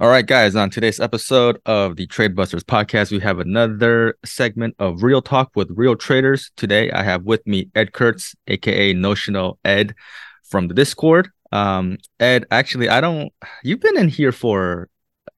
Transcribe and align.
All 0.00 0.08
right, 0.08 0.24
guys, 0.24 0.54
on 0.54 0.70
today's 0.70 1.00
episode 1.00 1.60
of 1.66 1.96
the 1.96 2.06
Trade 2.06 2.36
Busters 2.36 2.62
podcast, 2.62 3.10
we 3.10 3.18
have 3.18 3.40
another 3.40 4.16
segment 4.24 4.76
of 4.78 5.02
Real 5.02 5.20
Talk 5.20 5.50
with 5.56 5.72
Real 5.72 5.96
Traders. 5.96 6.52
Today, 6.56 6.88
I 6.92 7.02
have 7.02 7.24
with 7.24 7.44
me 7.48 7.68
Ed 7.74 7.92
Kurtz, 7.92 8.36
aka 8.46 8.92
Notional 8.92 9.58
Ed 9.64 9.96
from 10.44 10.68
the 10.68 10.74
Discord. 10.74 11.30
Um, 11.50 11.98
Ed, 12.20 12.44
actually, 12.52 12.88
I 12.88 13.00
don't, 13.00 13.32
you've 13.64 13.80
been 13.80 13.98
in 13.98 14.08
here 14.08 14.30
for 14.30 14.88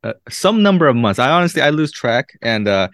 uh, 0.05 0.13
some 0.29 0.63
number 0.63 0.89
of 0.89 0.95
months. 0.95 1.19
I 1.19 1.31
honestly, 1.31 1.63
I 1.63 1.71
lose 1.71 1.91
track. 1.91 2.37
And 2.43 2.69
uh, 2.69 2.89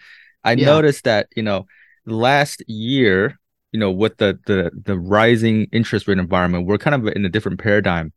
I 0.45 0.53
yeah. 0.53 0.67
noticed 0.67 1.03
that, 1.03 1.27
you 1.35 1.43
know, 1.43 1.67
last 2.05 2.63
year, 2.69 3.41
you 3.73 3.81
know, 3.81 3.91
with 3.91 4.19
the, 4.19 4.39
the, 4.47 4.71
the 4.85 4.97
rising 4.97 5.67
interest 5.73 6.07
rate 6.07 6.19
environment, 6.19 6.69
we're 6.69 6.79
kind 6.79 6.95
of 6.95 7.13
in 7.13 7.25
a 7.25 7.29
different 7.29 7.59
paradigm. 7.59 8.13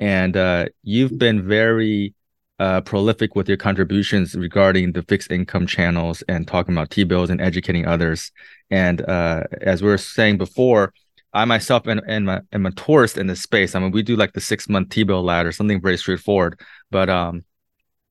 And 0.00 0.36
uh, 0.36 0.66
you've 0.82 1.16
been 1.16 1.46
very, 1.46 2.16
uh, 2.58 2.80
prolific 2.80 3.34
with 3.36 3.48
your 3.48 3.56
contributions 3.56 4.34
regarding 4.34 4.92
the 4.92 5.02
fixed 5.02 5.30
income 5.30 5.66
channels 5.66 6.22
and 6.28 6.46
talking 6.46 6.74
about 6.74 6.90
T 6.90 7.04
bills 7.04 7.30
and 7.30 7.40
educating 7.40 7.86
others. 7.86 8.32
And 8.70 9.00
uh, 9.02 9.44
as 9.60 9.82
we 9.82 9.88
were 9.88 9.98
saying 9.98 10.38
before, 10.38 10.92
I 11.32 11.44
myself 11.44 11.86
am, 11.86 12.00
am, 12.08 12.28
a, 12.28 12.42
am 12.52 12.66
a 12.66 12.72
tourist 12.72 13.18
in 13.18 13.26
this 13.26 13.42
space. 13.42 13.74
I 13.74 13.80
mean, 13.80 13.92
we 13.92 14.02
do 14.02 14.16
like 14.16 14.32
the 14.32 14.40
six 14.40 14.68
month 14.68 14.88
T 14.90 15.04
bill 15.04 15.22
ladder, 15.22 15.52
something 15.52 15.80
very 15.80 15.96
straightforward. 15.96 16.60
But 16.90 17.08
um, 17.08 17.44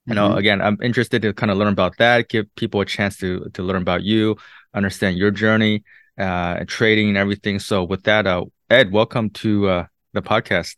you 0.05 0.13
know, 0.13 0.29
mm-hmm. 0.29 0.37
again, 0.37 0.61
I'm 0.61 0.77
interested 0.81 1.21
to 1.23 1.33
kind 1.33 1.51
of 1.51 1.57
learn 1.57 1.73
about 1.73 1.97
that, 1.97 2.29
give 2.29 2.53
people 2.55 2.79
a 2.79 2.85
chance 2.85 3.17
to 3.17 3.49
to 3.53 3.63
learn 3.63 3.81
about 3.81 4.03
you, 4.03 4.37
understand 4.73 5.17
your 5.17 5.31
journey, 5.31 5.83
uh, 6.17 6.63
trading 6.67 7.09
and 7.09 7.17
everything. 7.17 7.59
So 7.59 7.83
with 7.83 8.03
that, 8.03 8.25
uh, 8.25 8.45
Ed, 8.69 8.91
welcome 8.91 9.29
to 9.31 9.67
uh, 9.67 9.85
the 10.13 10.21
podcast. 10.21 10.75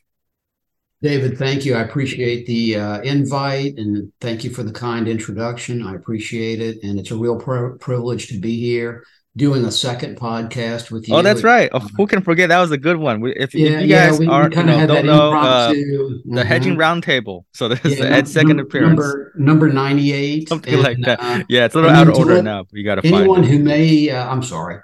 David, 1.02 1.38
thank 1.38 1.66
you. 1.66 1.76
I 1.76 1.82
appreciate 1.82 2.46
the 2.46 2.76
uh, 2.76 3.02
invite 3.02 3.78
and 3.78 4.12
thank 4.20 4.44
you 4.44 4.50
for 4.50 4.64
the 4.64 4.74
kind 4.74 5.08
introduction. 5.08 5.82
I 5.82 5.96
appreciate 5.96 6.60
it. 6.60 6.84
And 6.84 7.00
it's 7.00 7.12
a 7.12 7.16
real 7.16 7.38
privilege 7.38 8.28
to 8.28 8.40
be 8.40 8.60
here 8.60 9.06
doing 9.38 9.64
a 9.64 9.72
second 9.72 10.20
podcast 10.20 10.92
with 10.92 11.08
you. 11.08 11.16
Oh, 11.16 11.22
that's 11.22 11.44
right. 11.44 11.70
Uh, 11.72 11.80
Who 11.96 12.06
can 12.06 12.22
forget? 12.22 12.50
That 12.50 12.60
was 12.60 12.72
a 12.72 12.78
good 12.78 12.98
one. 12.98 13.26
If, 13.28 13.56
yeah, 13.56 13.70
if 13.70 13.82
you 13.84 13.88
guys 13.88 14.20
yeah, 14.20 14.30
are, 14.30 14.50
you 14.50 14.64
know, 14.64 14.88
don't 14.88 15.06
know 15.06 15.34
uh, 15.34 15.72
mm-hmm. 15.72 16.36
the 16.36 16.44
hedging 16.44 16.76
roundtable. 16.76 17.46
So 17.54 17.70
this 17.70 17.86
is 17.86 18.02
Ed's 18.02 18.34
second 18.34 18.58
number, 18.58 18.64
appearance. 18.64 18.90
Number, 18.90 19.34
number 19.38 19.70
98. 19.70 20.50
Something 20.50 20.74
and, 20.74 20.84
like 20.84 21.00
that. 21.02 21.22
Uh, 21.22 21.44
yeah, 21.48 21.66
it's 21.66 21.76
a 21.76 21.78
little 21.78 21.92
out 21.92 22.10
of 22.10 22.16
order 22.16 22.42
now. 22.42 22.66
You 22.72 22.84
got 22.84 22.96
to 22.96 23.02
find 23.04 23.16
Anyone 23.16 23.44
who 23.44 23.60
may, 23.60 24.10
uh, 24.10 24.30
I'm 24.30 24.44
sorry. 24.44 24.82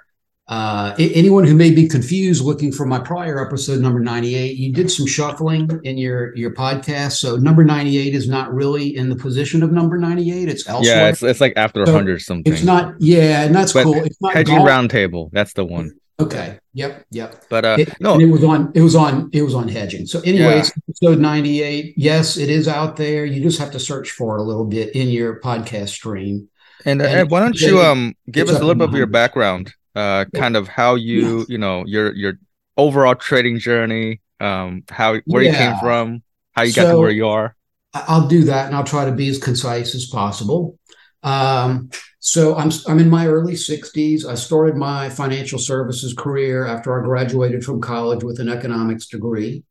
Uh, 0.48 0.94
anyone 0.98 1.44
who 1.44 1.56
may 1.56 1.72
be 1.72 1.88
confused 1.88 2.44
looking 2.44 2.70
for 2.70 2.86
my 2.86 3.00
prior 3.00 3.44
episode 3.44 3.80
number 3.80 3.98
98 3.98 4.56
you 4.56 4.72
did 4.72 4.88
some 4.88 5.04
shuffling 5.04 5.68
in 5.82 5.98
your 5.98 6.36
your 6.36 6.54
podcast. 6.54 7.16
So 7.16 7.34
number 7.34 7.64
98 7.64 8.14
is 8.14 8.28
not 8.28 8.54
really 8.54 8.96
in 8.96 9.08
the 9.08 9.16
position 9.16 9.64
of 9.64 9.72
number 9.72 9.98
98 9.98 10.48
it's 10.48 10.68
elsewhere. 10.68 10.96
Yeah 10.96 11.08
it's, 11.08 11.20
it's 11.24 11.40
like 11.40 11.54
after 11.56 11.84
so 11.84 11.92
100 11.92 12.20
something. 12.20 12.52
it's 12.52 12.62
not 12.62 12.94
yeah 13.00 13.42
and 13.42 13.52
that's 13.52 13.72
but 13.72 13.84
cool. 13.84 14.04
It's 14.04 14.22
not 14.22 14.34
hedging 14.34 14.58
roundtable 14.58 15.30
that's 15.32 15.52
the 15.52 15.64
one. 15.64 15.96
Okay 16.20 16.60
yep 16.74 17.04
yep. 17.10 17.44
But 17.50 17.64
uh 17.64 17.76
it, 17.80 18.00
no. 18.00 18.20
it 18.20 18.26
was 18.26 18.44
on 18.44 18.70
it 18.72 18.82
was 18.82 18.94
on 18.94 19.28
it 19.32 19.42
was 19.42 19.54
on 19.56 19.66
hedging. 19.66 20.06
So 20.06 20.20
anyways 20.20 20.68
yeah. 20.68 20.82
episode 20.88 21.18
98 21.18 21.94
yes 21.96 22.36
it 22.36 22.50
is 22.50 22.68
out 22.68 22.94
there. 22.94 23.24
You 23.24 23.42
just 23.42 23.58
have 23.58 23.72
to 23.72 23.80
search 23.80 24.12
for 24.12 24.36
it 24.36 24.40
a 24.40 24.44
little 24.44 24.66
bit 24.66 24.94
in 24.94 25.08
your 25.08 25.40
podcast 25.40 25.88
stream. 25.88 26.48
And, 26.84 27.02
uh, 27.02 27.06
and 27.06 27.30
why 27.32 27.40
don't 27.40 27.60
you 27.60 27.80
um 27.80 28.14
give 28.30 28.48
us 28.48 28.54
a 28.54 28.60
little 28.60 28.76
bit 28.76 28.90
of 28.90 28.94
your 28.94 29.08
background 29.08 29.74
uh, 29.96 30.26
kind 30.34 30.56
of 30.56 30.68
how 30.68 30.94
you, 30.94 31.46
you 31.48 31.58
know, 31.58 31.84
your 31.86 32.14
your 32.14 32.38
overall 32.76 33.14
trading 33.14 33.58
journey, 33.58 34.20
um, 34.40 34.84
how 34.88 35.18
where 35.24 35.42
yeah. 35.42 35.50
you 35.50 35.56
came 35.56 35.78
from, 35.80 36.22
how 36.52 36.62
you 36.62 36.72
so, 36.72 36.82
got 36.82 36.92
to 36.92 36.98
where 36.98 37.10
you 37.10 37.26
are. 37.26 37.56
I'll 37.94 38.28
do 38.28 38.44
that, 38.44 38.66
and 38.66 38.76
I'll 38.76 38.84
try 38.84 39.06
to 39.06 39.12
be 39.12 39.28
as 39.28 39.38
concise 39.38 39.94
as 39.94 40.06
possible. 40.06 40.78
Um, 41.22 41.90
so 42.20 42.56
I'm 42.56 42.70
I'm 42.86 42.98
in 42.98 43.08
my 43.08 43.26
early 43.26 43.54
60s. 43.54 44.26
I 44.26 44.34
started 44.34 44.76
my 44.76 45.08
financial 45.08 45.58
services 45.58 46.12
career 46.12 46.66
after 46.66 47.00
I 47.00 47.04
graduated 47.04 47.64
from 47.64 47.80
college 47.80 48.22
with 48.22 48.38
an 48.38 48.48
economics 48.48 49.06
degree. 49.06 49.64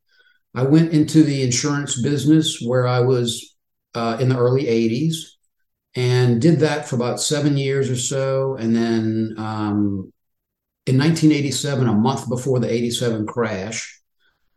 I 0.54 0.62
went 0.62 0.92
into 0.92 1.22
the 1.22 1.42
insurance 1.42 2.00
business 2.00 2.60
where 2.60 2.86
I 2.86 3.00
was 3.00 3.56
uh, 3.94 4.16
in 4.20 4.30
the 4.30 4.38
early 4.38 4.64
80s 4.64 5.16
and 5.94 6.40
did 6.40 6.60
that 6.60 6.88
for 6.88 6.96
about 6.96 7.20
seven 7.20 7.56
years 7.56 7.90
or 7.90 7.96
so. 7.96 8.56
And 8.56 8.74
then 8.74 9.34
um, 9.36 10.12
in 10.86 10.98
1987, 10.98 11.88
a 11.88 11.92
month 11.92 12.28
before 12.28 12.60
the 12.60 12.72
87 12.72 13.26
crash, 13.26 14.00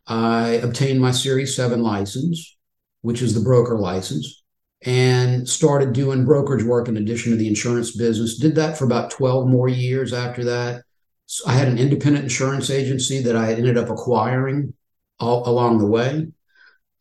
I 0.06 0.60
obtained 0.64 1.02
my 1.02 1.12
Series 1.12 1.56
7 1.56 1.82
license, 1.82 2.58
which 3.02 3.22
is 3.22 3.34
the 3.34 3.40
broker 3.42 3.78
license, 3.78 4.44
and 4.84 5.50
started 5.50 5.94
doing 5.94 6.26
brokerage 6.26 6.64
work 6.64 6.88
in 6.88 6.98
addition 6.98 7.32
to 7.32 7.38
the 7.38 7.48
insurance 7.48 7.96
business. 7.96 8.38
Did 8.38 8.56
that 8.56 8.78
for 8.78 8.86
about 8.86 9.12
12 9.12 9.48
more 9.48 9.68
years 9.68 10.14
after 10.14 10.44
that. 10.46 10.84
So 11.26 11.48
I 11.48 11.54
had 11.54 11.68
an 11.68 11.78
independent 11.78 12.24
insurance 12.24 12.70
agency 12.70 13.22
that 13.24 13.36
I 13.36 13.54
ended 13.54 13.78
up 13.78 13.90
acquiring 13.90 14.74
all 15.20 15.48
along 15.50 15.80
the 15.80 15.86
way 15.86 16.28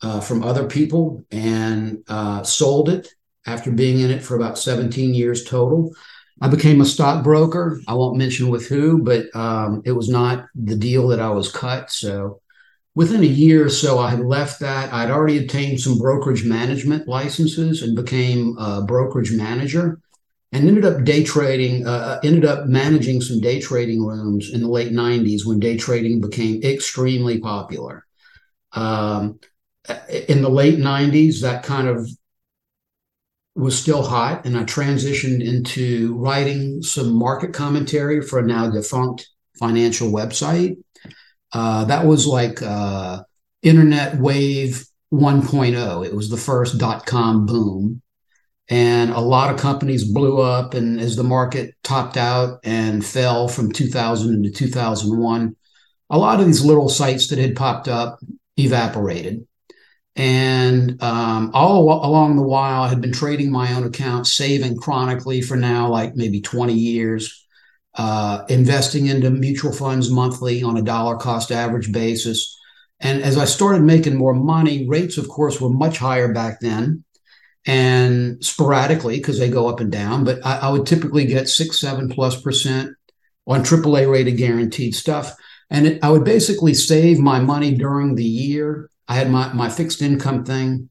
uh, 0.03 0.21
from 0.21 0.43
other 0.43 0.67
people 0.67 1.25
and 1.31 2.03
uh, 2.09 2.43
sold 2.43 2.89
it 2.89 3.09
after 3.47 3.71
being 3.71 4.01
in 4.01 4.11
it 4.11 4.23
for 4.23 4.37
about 4.37 4.59
17 4.59 5.15
years 5.15 5.45
total. 5.45 5.93
I 6.41 6.49
became 6.49 6.81
a 6.81 6.87
stockbroker. 6.87 7.81
I 7.89 7.95
won't 7.95 8.17
mention 8.17 8.49
with 8.49 8.69
who, 8.69 9.03
but 9.03 9.35
um, 9.35 9.83
it 9.85 9.93
was 9.93 10.09
not 10.09 10.47
the 10.55 10.77
deal 10.77 11.09
that 11.09 11.21
I 11.21 11.31
was 11.31 11.51
cut. 11.51 11.91
So 11.91 12.41
within 12.95 13.23
a 13.23 13.27
year 13.27 13.67
or 13.67 13.71
so, 13.71 13.99
I 13.99 14.11
had 14.11 14.21
left 14.21 14.61
that. 14.61 14.93
I'd 14.93 15.11
already 15.11 15.39
obtained 15.39 15.81
some 15.81 15.99
brokerage 15.99 16.45
management 16.45 17.09
licenses 17.09 17.83
and 17.83 17.97
became 17.97 18.57
a 18.59 18.83
brokerage 18.83 19.33
manager 19.33 20.01
and 20.53 20.67
ended 20.67 20.85
up 20.85 21.05
day 21.05 21.25
trading, 21.25 21.87
uh, 21.87 21.91
uh 21.91 22.21
ended 22.23 22.45
up 22.45 22.67
managing 22.67 23.21
some 23.21 23.41
day 23.41 23.61
trading 23.61 24.05
rooms 24.05 24.51
in 24.53 24.63
the 24.63 24.69
late 24.69 24.93
90s 24.93 25.45
when 25.45 25.59
day 25.61 25.77
trading 25.77 26.21
became 26.21 26.63
extremely 26.63 27.39
popular. 27.39 28.07
Um, 28.73 29.41
in 30.29 30.43
the 30.43 30.51
late 30.51 30.79
90s, 30.79 31.41
that 31.43 31.63
kind 31.63 31.89
of 31.89 32.09
was 33.59 33.77
still 33.77 34.03
hot, 34.03 34.47
and 34.47 34.57
I 34.57 34.63
transitioned 34.63 35.45
into 35.45 36.15
writing 36.17 36.81
some 36.83 37.13
market 37.13 37.53
commentary 37.53 38.23
for 38.23 38.39
a 38.39 38.47
now 38.47 38.71
defunct 38.71 39.29
financial 39.59 40.13
website. 40.13 40.77
Uh, 41.53 41.85
that 41.87 42.07
was 42.07 42.27
like 42.27 42.63
uh, 42.63 43.23
internet 43.63 44.19
wave 44.19 44.85
1.0. 45.13 46.07
It 46.07 46.15
was 46.15 46.31
the 46.31 46.37
first 46.37 46.79
dot 46.79 47.07
com 47.07 47.47
boom. 47.47 48.01
And 48.71 49.11
a 49.11 49.21
lot 49.21 49.53
of 49.53 49.59
companies 49.59 50.05
blew 50.05 50.41
up. 50.41 50.75
And 50.75 51.01
as 51.01 51.17
the 51.17 51.25
market 51.25 51.75
topped 51.83 52.19
out 52.19 52.61
and 52.65 53.05
fell 53.05 53.49
from 53.49 53.73
2000 53.73 54.35
into 54.35 54.51
2001, 54.51 55.57
a 56.11 56.19
lot 56.19 56.39
of 56.39 56.47
these 56.47 56.65
little 56.65 56.91
sites 56.91 57.29
that 57.29 57.39
had 57.39 57.57
popped 57.57 57.89
up 57.89 58.21
evaporated. 58.59 59.48
And 60.19 61.01
um, 61.01 61.53
all 61.55 62.05
along 62.05 62.35
the 62.35 62.43
while, 62.43 62.83
I 62.83 62.89
had 62.89 63.01
been 63.01 63.13
trading 63.13 63.53
my 63.53 63.73
own 63.73 63.85
account, 63.85 64.27
saving 64.27 64.77
chronically 64.77 65.41
for 65.41 65.57
now 65.57 65.89
like 65.89 66.17
maybe 66.17 66.41
20 66.41 66.75
years, 66.75 67.47
uh, 67.95 68.45
investing 68.49 69.07
into 69.07 69.31
mutual 69.31 69.73
funds 69.73 70.11
monthly 70.11 70.65
on 70.65 70.77
a 70.77 70.83
dollar 70.83 71.17
cost 71.17 71.53
average 71.53 71.93
basis. 71.93 72.59
And 72.99 73.23
as 73.23 73.39
I 73.39 73.45
started 73.45 73.83
making 73.83 74.17
more 74.17 74.35
money, 74.35 74.89
rates, 74.89 75.19
of 75.19 75.29
course, 75.29 75.61
were 75.61 75.71
much 75.71 75.99
higher 75.99 76.33
back 76.33 76.59
then 76.59 77.05
and 77.65 78.45
sporadically 78.45 79.19
because 79.19 79.39
they 79.39 79.49
go 79.49 79.69
up 79.69 79.79
and 79.79 79.93
down. 79.93 80.25
But 80.25 80.45
I, 80.45 80.59
I 80.59 80.71
would 80.71 80.85
typically 80.85 81.27
get 81.27 81.49
six, 81.49 81.79
seven 81.79 82.09
plus 82.09 82.41
percent 82.41 82.91
on 83.47 83.63
AAA 83.63 84.11
rated 84.11 84.37
guaranteed 84.37 84.97
stuff. 84.97 85.37
And 85.71 85.87
it, 85.87 86.03
I 86.03 86.11
would 86.11 86.25
basically 86.25 86.75
save 86.75 87.21
my 87.21 87.39
money 87.39 87.77
during 87.77 88.17
the 88.17 88.25
year 88.25 88.91
I 89.09 89.15
had 89.15 89.31
my, 89.31 89.53
my 89.53 89.69
fixed 89.69 90.03
income 90.03 90.45
thing 90.45 90.91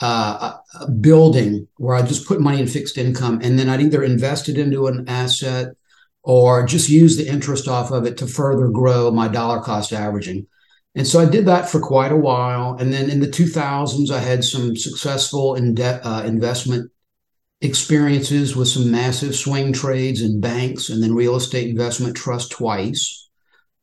uh, 0.00 0.58
building 1.00 1.66
where 1.76 1.96
I 1.96 2.02
just 2.02 2.26
put 2.26 2.40
money 2.40 2.60
in 2.60 2.66
fixed 2.66 2.98
income 2.98 3.40
and 3.42 3.58
then 3.58 3.68
I'd 3.68 3.80
either 3.80 4.02
invest 4.02 4.48
it 4.48 4.58
into 4.58 4.86
an 4.86 5.08
asset 5.08 5.68
or 6.22 6.66
just 6.66 6.88
use 6.88 7.16
the 7.16 7.28
interest 7.28 7.68
off 7.68 7.90
of 7.90 8.06
it 8.06 8.16
to 8.18 8.26
further 8.26 8.68
grow 8.68 9.10
my 9.10 9.28
dollar 9.28 9.60
cost 9.60 9.92
averaging. 9.92 10.46
And 10.94 11.06
so 11.06 11.20
I 11.20 11.24
did 11.24 11.46
that 11.46 11.68
for 11.68 11.80
quite 11.80 12.12
a 12.12 12.16
while. 12.16 12.76
And 12.78 12.92
then 12.92 13.10
in 13.10 13.20
the 13.20 13.26
2000s, 13.26 14.10
I 14.10 14.20
had 14.20 14.44
some 14.44 14.76
successful 14.76 15.54
in 15.54 15.74
de- 15.74 16.06
uh, 16.06 16.22
investment 16.22 16.90
experiences 17.60 18.54
with 18.54 18.68
some 18.68 18.90
massive 18.90 19.34
swing 19.34 19.72
trades 19.72 20.20
in 20.20 20.40
banks 20.40 20.90
and 20.90 21.02
then 21.02 21.14
real 21.14 21.34
estate 21.34 21.68
investment 21.68 22.16
trust 22.16 22.52
twice. 22.52 23.23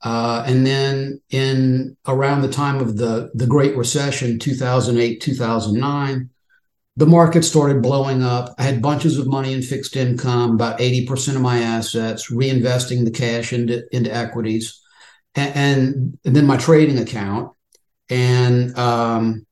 Uh, 0.04 0.44
and 0.48 0.66
then 0.66 1.22
in 1.30 1.96
around 2.08 2.42
the 2.42 2.52
time 2.52 2.80
of 2.80 2.98
the, 2.98 3.30
the 3.36 3.46
Great 3.46 3.78
Recession, 3.78 4.40
2008, 4.40 5.22
2009, 5.22 6.30
the 6.98 7.06
market 7.06 7.44
started 7.44 7.82
blowing 7.82 8.24
up. 8.24 8.54
I 8.58 8.64
had 8.64 8.82
bunches 8.82 9.18
of 9.18 9.28
money 9.28 9.54
in 9.54 9.62
fixed 9.62 9.96
income, 9.96 10.52
about 10.52 10.80
80% 10.80 11.36
of 11.36 11.42
my 11.42 11.60
assets, 11.60 12.32
reinvesting 12.32 13.06
the 13.06 13.12
cash 13.12 13.54
into, 13.54 13.84
into 13.96 14.14
equities, 14.14 14.82
and, 15.36 16.18
and, 16.26 16.36
then 16.36 16.46
my 16.46 16.58
trading 16.58 17.00
account. 17.00 17.54
And 18.10 18.78
um, 18.78 19.46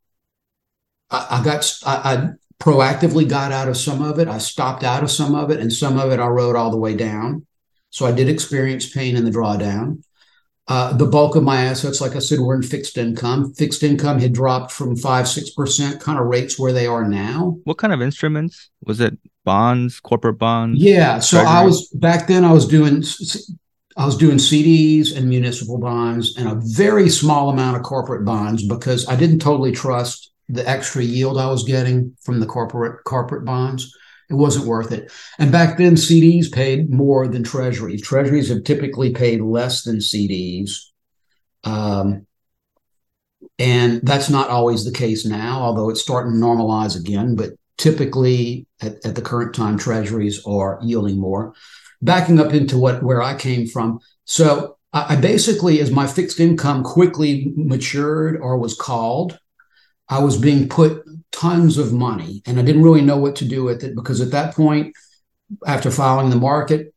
I, 1.10 1.28
I 1.40 1.44
got 1.44 1.80
I, 1.86 1.96
I, 1.96 2.30
proactively 2.60 3.28
got 3.28 3.54
out 3.54 3.69
of 3.69 3.78
some 3.78 4.01
of 4.01 4.19
it. 4.19 4.28
I 4.28 4.38
stopped 4.38 4.84
out 4.84 5.01
of 5.01 5.10
some 5.10 5.34
of 5.34 5.50
it, 5.50 5.62
and 5.62 5.72
some 5.72 5.98
of 5.98 6.12
it 6.12 6.19
I 6.19 6.28
rode 6.28 6.57
all 6.57 6.72
the 6.72 6.78
way 6.78 6.94
down. 6.94 7.46
So 7.90 8.06
I 8.06 8.12
did 8.12 8.28
experience 8.28 8.90
pain 8.90 9.16
in 9.16 9.24
the 9.24 9.31
drawdown. 9.31 10.04
Uh, 10.69 10.94
the 10.94 11.06
bulk 11.06 11.36
of 11.36 11.42
my 11.42 11.63
assets, 11.63 12.00
like 12.00 12.16
I 12.16 12.19
said, 12.19 12.39
were 12.39 12.54
in 12.54 12.62
fixed 12.62 12.95
income. 12.95 13.51
Fixed 13.56 13.81
income 13.81 14.19
had 14.19 14.33
dropped 14.33 14.71
from 14.71 14.95
five, 14.95 15.27
six 15.27 15.50
percent 15.50 16.00
kind 16.00 16.19
of 16.19 16.27
rates 16.27 16.60
where 16.60 16.71
they 16.71 16.86
are 16.86 17.07
now. 17.07 17.57
What 17.63 17.80
kind 17.80 17.92
of 17.92 18.04
instruments? 18.04 18.69
Was 18.86 19.00
it 19.00 19.18
bonds, 19.44 20.00
corporate 20.00 20.38
bonds? 20.38 20.80
Yeah. 20.80 21.19
So 21.19 21.39
I 21.39 21.66
was 21.66 21.89
back 21.89 22.27
then 22.27 22.45
I 22.45 22.54
was 22.54 22.68
doing 22.68 23.04
I 23.98 24.06
was 24.06 24.16
doing 24.16 24.38
CDs 24.38 25.16
and 25.16 25.27
municipal 25.27 25.80
bonds 25.80 26.38
and 26.38 26.48
a 26.48 26.62
very 26.63 27.10
small 27.10 27.50
amount 27.50 27.75
of 27.75 27.83
corporate 27.83 28.24
bonds 28.24 28.65
because 28.65 29.07
I 29.10 29.15
didn't 29.15 29.39
totally 29.39 29.72
trust 29.72 30.31
the 30.50 30.68
extra 30.69 31.04
yield 31.04 31.39
I 31.39 31.48
was 31.48 31.63
getting 31.63 32.15
from 32.22 32.39
the 32.39 32.45
corporate 32.45 33.04
corporate 33.06 33.44
bonds. 33.44 33.92
It 34.30 34.36
wasn't 34.36 34.68
worth 34.68 34.92
it. 34.92 35.12
And 35.40 35.52
back 35.52 35.78
then, 35.78 35.96
CDs 35.96 36.52
paid 36.52 36.92
more 36.92 37.28
than 37.28 37.44
treasuries. 37.44 38.02
Treasuries 38.02 38.50
have 38.50 38.64
typically 38.64 39.12
paid 39.12 39.42
less 39.42 39.84
than 39.84 39.98
CDs. 39.98 40.72
Um, 41.64 42.28
and 43.58 44.02
that's 44.04 44.30
not 44.30 44.50
always 44.50 44.86
the 44.86 44.92
case 44.92 45.26
now, 45.26 45.60
although 45.62 45.90
it's 45.90 46.02
starting 46.02 46.34
to 46.34 46.40
normalize 46.40 46.98
again. 46.98 47.36
But 47.36 47.52
typically, 47.78 48.68
at, 48.81 49.04
at 49.06 49.16
the 49.16 49.22
current 49.22 49.56
time, 49.56 49.78
treasuries 49.78 50.46
are 50.46 50.80
yielding 50.84 51.20
more. 51.20 51.54
Backing 52.02 52.40
up 52.40 52.54
into 52.54 52.78
what 52.78 53.04
where 53.04 53.22
I 53.22 53.36
came 53.36 53.68
from, 53.68 54.00
so 54.24 54.78
I, 54.94 55.16
I 55.16 55.16
basically, 55.18 55.82
as 55.82 55.92
my 55.92 56.08
fixed 56.08 56.40
income 56.40 56.84
quickly 56.84 57.52
matured 57.56 58.40
or 58.40 58.58
was 58.58 58.74
called, 58.74 59.38
I 60.08 60.20
was 60.20 60.38
being 60.38 60.70
put 60.70 61.04
tons 61.31 61.78
of 61.78 61.94
money 61.94 62.42
and 62.46 62.60
I 62.60 62.64
didn't 62.64 62.84
really 62.84 63.02
know 63.02 63.18
what 63.18 63.36
to 63.38 63.46
do 63.46 63.64
with 63.64 63.84
it 63.84 63.96
because 63.96 64.22
at 64.22 64.31
that 64.31 64.56
point, 64.56 64.96
after 65.66 65.92
following 65.92 66.30
the 66.30 66.36
market 66.36 66.94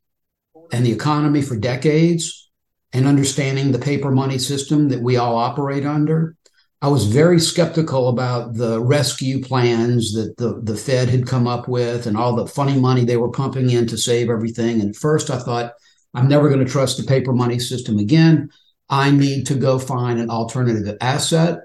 and 0.72 0.84
the 0.84 0.92
economy 0.92 1.42
for 1.42 1.56
decades 1.56 2.50
and 2.92 3.06
understanding 3.06 3.72
the 3.72 3.78
paper 3.78 4.10
money 4.10 4.38
system 4.38 4.88
that 4.90 5.00
we 5.00 5.16
all 5.16 5.36
operate 5.36 5.86
under, 5.86 6.36
I 6.82 6.88
was 6.88 7.06
very 7.06 7.38
skeptical 7.38 8.08
about 8.08 8.54
the 8.54 8.80
rescue 8.80 9.40
plans 9.40 10.12
that 10.14 10.36
the, 10.36 10.60
the 10.62 10.76
Fed 10.76 11.08
had 11.08 11.28
come 11.28 11.46
up 11.46 11.68
with 11.68 12.06
and 12.06 12.16
all 12.16 12.34
the 12.34 12.48
funny 12.48 12.78
money 12.78 13.04
they 13.04 13.16
were 13.16 13.30
pumping 13.30 13.70
in 13.70 13.86
to 13.86 13.96
save 13.96 14.28
everything. 14.28 14.80
And 14.80 14.90
at 14.90 14.96
first 14.96 15.30
I 15.30 15.38
thought, 15.38 15.74
I'm 16.12 16.28
never 16.28 16.48
going 16.48 16.64
to 16.64 16.70
trust 16.70 16.98
the 16.98 17.04
paper 17.04 17.32
money 17.32 17.60
system 17.60 17.98
again. 17.98 18.50
I 18.88 19.12
need 19.12 19.46
to 19.46 19.54
go 19.54 19.78
find 19.78 20.18
an 20.18 20.28
alternative 20.28 20.96
asset 21.00 21.60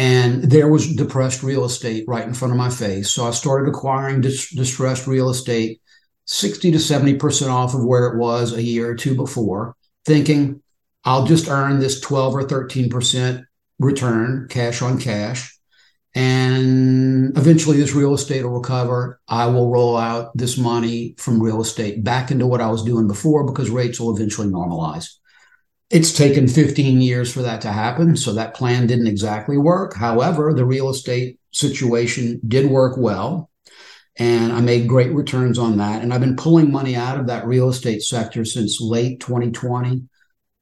and 0.00 0.44
there 0.44 0.66
was 0.66 0.94
depressed 0.94 1.42
real 1.42 1.62
estate 1.62 2.06
right 2.08 2.26
in 2.26 2.32
front 2.32 2.52
of 2.52 2.56
my 2.56 2.70
face. 2.70 3.10
So 3.10 3.26
I 3.26 3.32
started 3.32 3.68
acquiring 3.68 4.22
dis- 4.22 4.48
distressed 4.48 5.06
real 5.06 5.28
estate 5.28 5.82
60 6.24 6.72
to 6.72 6.78
70% 6.78 7.50
off 7.50 7.74
of 7.74 7.84
where 7.84 8.06
it 8.06 8.16
was 8.16 8.54
a 8.54 8.62
year 8.62 8.88
or 8.88 8.94
two 8.94 9.14
before, 9.14 9.76
thinking 10.06 10.62
I'll 11.04 11.26
just 11.26 11.50
earn 11.50 11.80
this 11.80 12.00
12 12.00 12.34
or 12.34 12.44
13% 12.44 13.44
return, 13.78 14.46
cash 14.48 14.80
on 14.80 14.98
cash. 14.98 15.54
And 16.14 17.36
eventually, 17.36 17.76
this 17.76 17.92
real 17.92 18.14
estate 18.14 18.42
will 18.42 18.58
recover. 18.58 19.20
I 19.28 19.46
will 19.48 19.70
roll 19.70 19.98
out 19.98 20.34
this 20.34 20.56
money 20.56 21.14
from 21.18 21.42
real 21.42 21.60
estate 21.60 22.02
back 22.02 22.30
into 22.30 22.46
what 22.46 22.62
I 22.62 22.70
was 22.70 22.84
doing 22.84 23.06
before 23.06 23.44
because 23.44 23.68
rates 23.68 24.00
will 24.00 24.16
eventually 24.16 24.48
normalize. 24.48 25.19
It's 25.90 26.12
taken 26.12 26.46
15 26.46 27.00
years 27.00 27.32
for 27.32 27.42
that 27.42 27.60
to 27.62 27.72
happen. 27.72 28.16
So 28.16 28.32
that 28.34 28.54
plan 28.54 28.86
didn't 28.86 29.08
exactly 29.08 29.58
work. 29.58 29.94
However, 29.94 30.54
the 30.54 30.64
real 30.64 30.88
estate 30.88 31.40
situation 31.50 32.40
did 32.46 32.70
work 32.70 32.96
well. 32.96 33.50
And 34.16 34.52
I 34.52 34.60
made 34.60 34.88
great 34.88 35.12
returns 35.12 35.58
on 35.58 35.78
that. 35.78 36.02
And 36.02 36.14
I've 36.14 36.20
been 36.20 36.36
pulling 36.36 36.70
money 36.70 36.94
out 36.94 37.18
of 37.18 37.26
that 37.26 37.46
real 37.46 37.68
estate 37.68 38.02
sector 38.02 38.44
since 38.44 38.80
late 38.80 39.18
2020, 39.20 40.02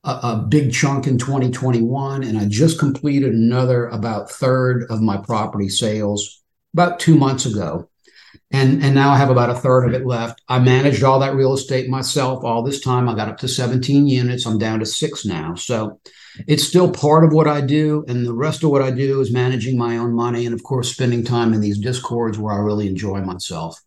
a, 0.05 0.11
a 0.11 0.47
big 0.49 0.73
chunk 0.73 1.07
in 1.07 1.19
2021. 1.19 2.23
And 2.23 2.39
I 2.39 2.47
just 2.47 2.79
completed 2.79 3.35
another 3.35 3.87
about 3.89 4.31
third 4.31 4.87
of 4.89 5.03
my 5.03 5.19
property 5.19 5.69
sales 5.69 6.43
about 6.73 7.01
two 7.01 7.17
months 7.17 7.45
ago 7.45 7.91
and 8.51 8.83
and 8.83 8.95
now 8.95 9.11
I 9.11 9.17
have 9.17 9.31
about 9.31 9.51
a 9.51 9.55
third 9.55 9.85
of 9.87 9.95
it 9.95 10.07
left. 10.07 10.43
I 10.49 10.59
managed 10.59 11.03
all 11.03 11.21
that 11.21 11.35
real 11.35 11.53
estate 11.53 11.89
myself 11.89 12.45
all 12.45 12.63
this 12.63 12.81
time. 12.81 13.09
I 13.09 13.15
got 13.15 13.29
up 13.29 13.39
to 13.39 13.49
17 13.49 14.07
units. 14.07 14.47
I'm 14.47 14.59
down 14.59 14.81
to 14.81 14.87
six 14.87 15.25
now. 15.25 15.55
So 15.55 16.01
it's 16.47 16.67
still 16.67 16.91
part 16.91 17.25
of 17.25 17.33
what 17.33 17.49
I 17.49 17.61
do, 17.61 18.05
and 18.09 18.25
the 18.25 18.35
rest 18.35 18.63
of 18.63 18.71
what 18.71 18.83
I 18.83 18.91
do 18.91 19.21
is 19.21 19.33
managing 19.33 19.77
my 19.77 19.97
own 19.99 20.15
money 20.15 20.47
and 20.47 20.55
of 20.55 20.63
course 20.63 20.93
spending 20.93 21.25
time 21.25 21.53
in 21.53 21.61
these 21.61 21.79
discords 21.79 22.39
where 22.39 22.55
I 22.55 22.59
really 22.59 22.87
enjoy 22.87 23.21
myself. 23.21 23.81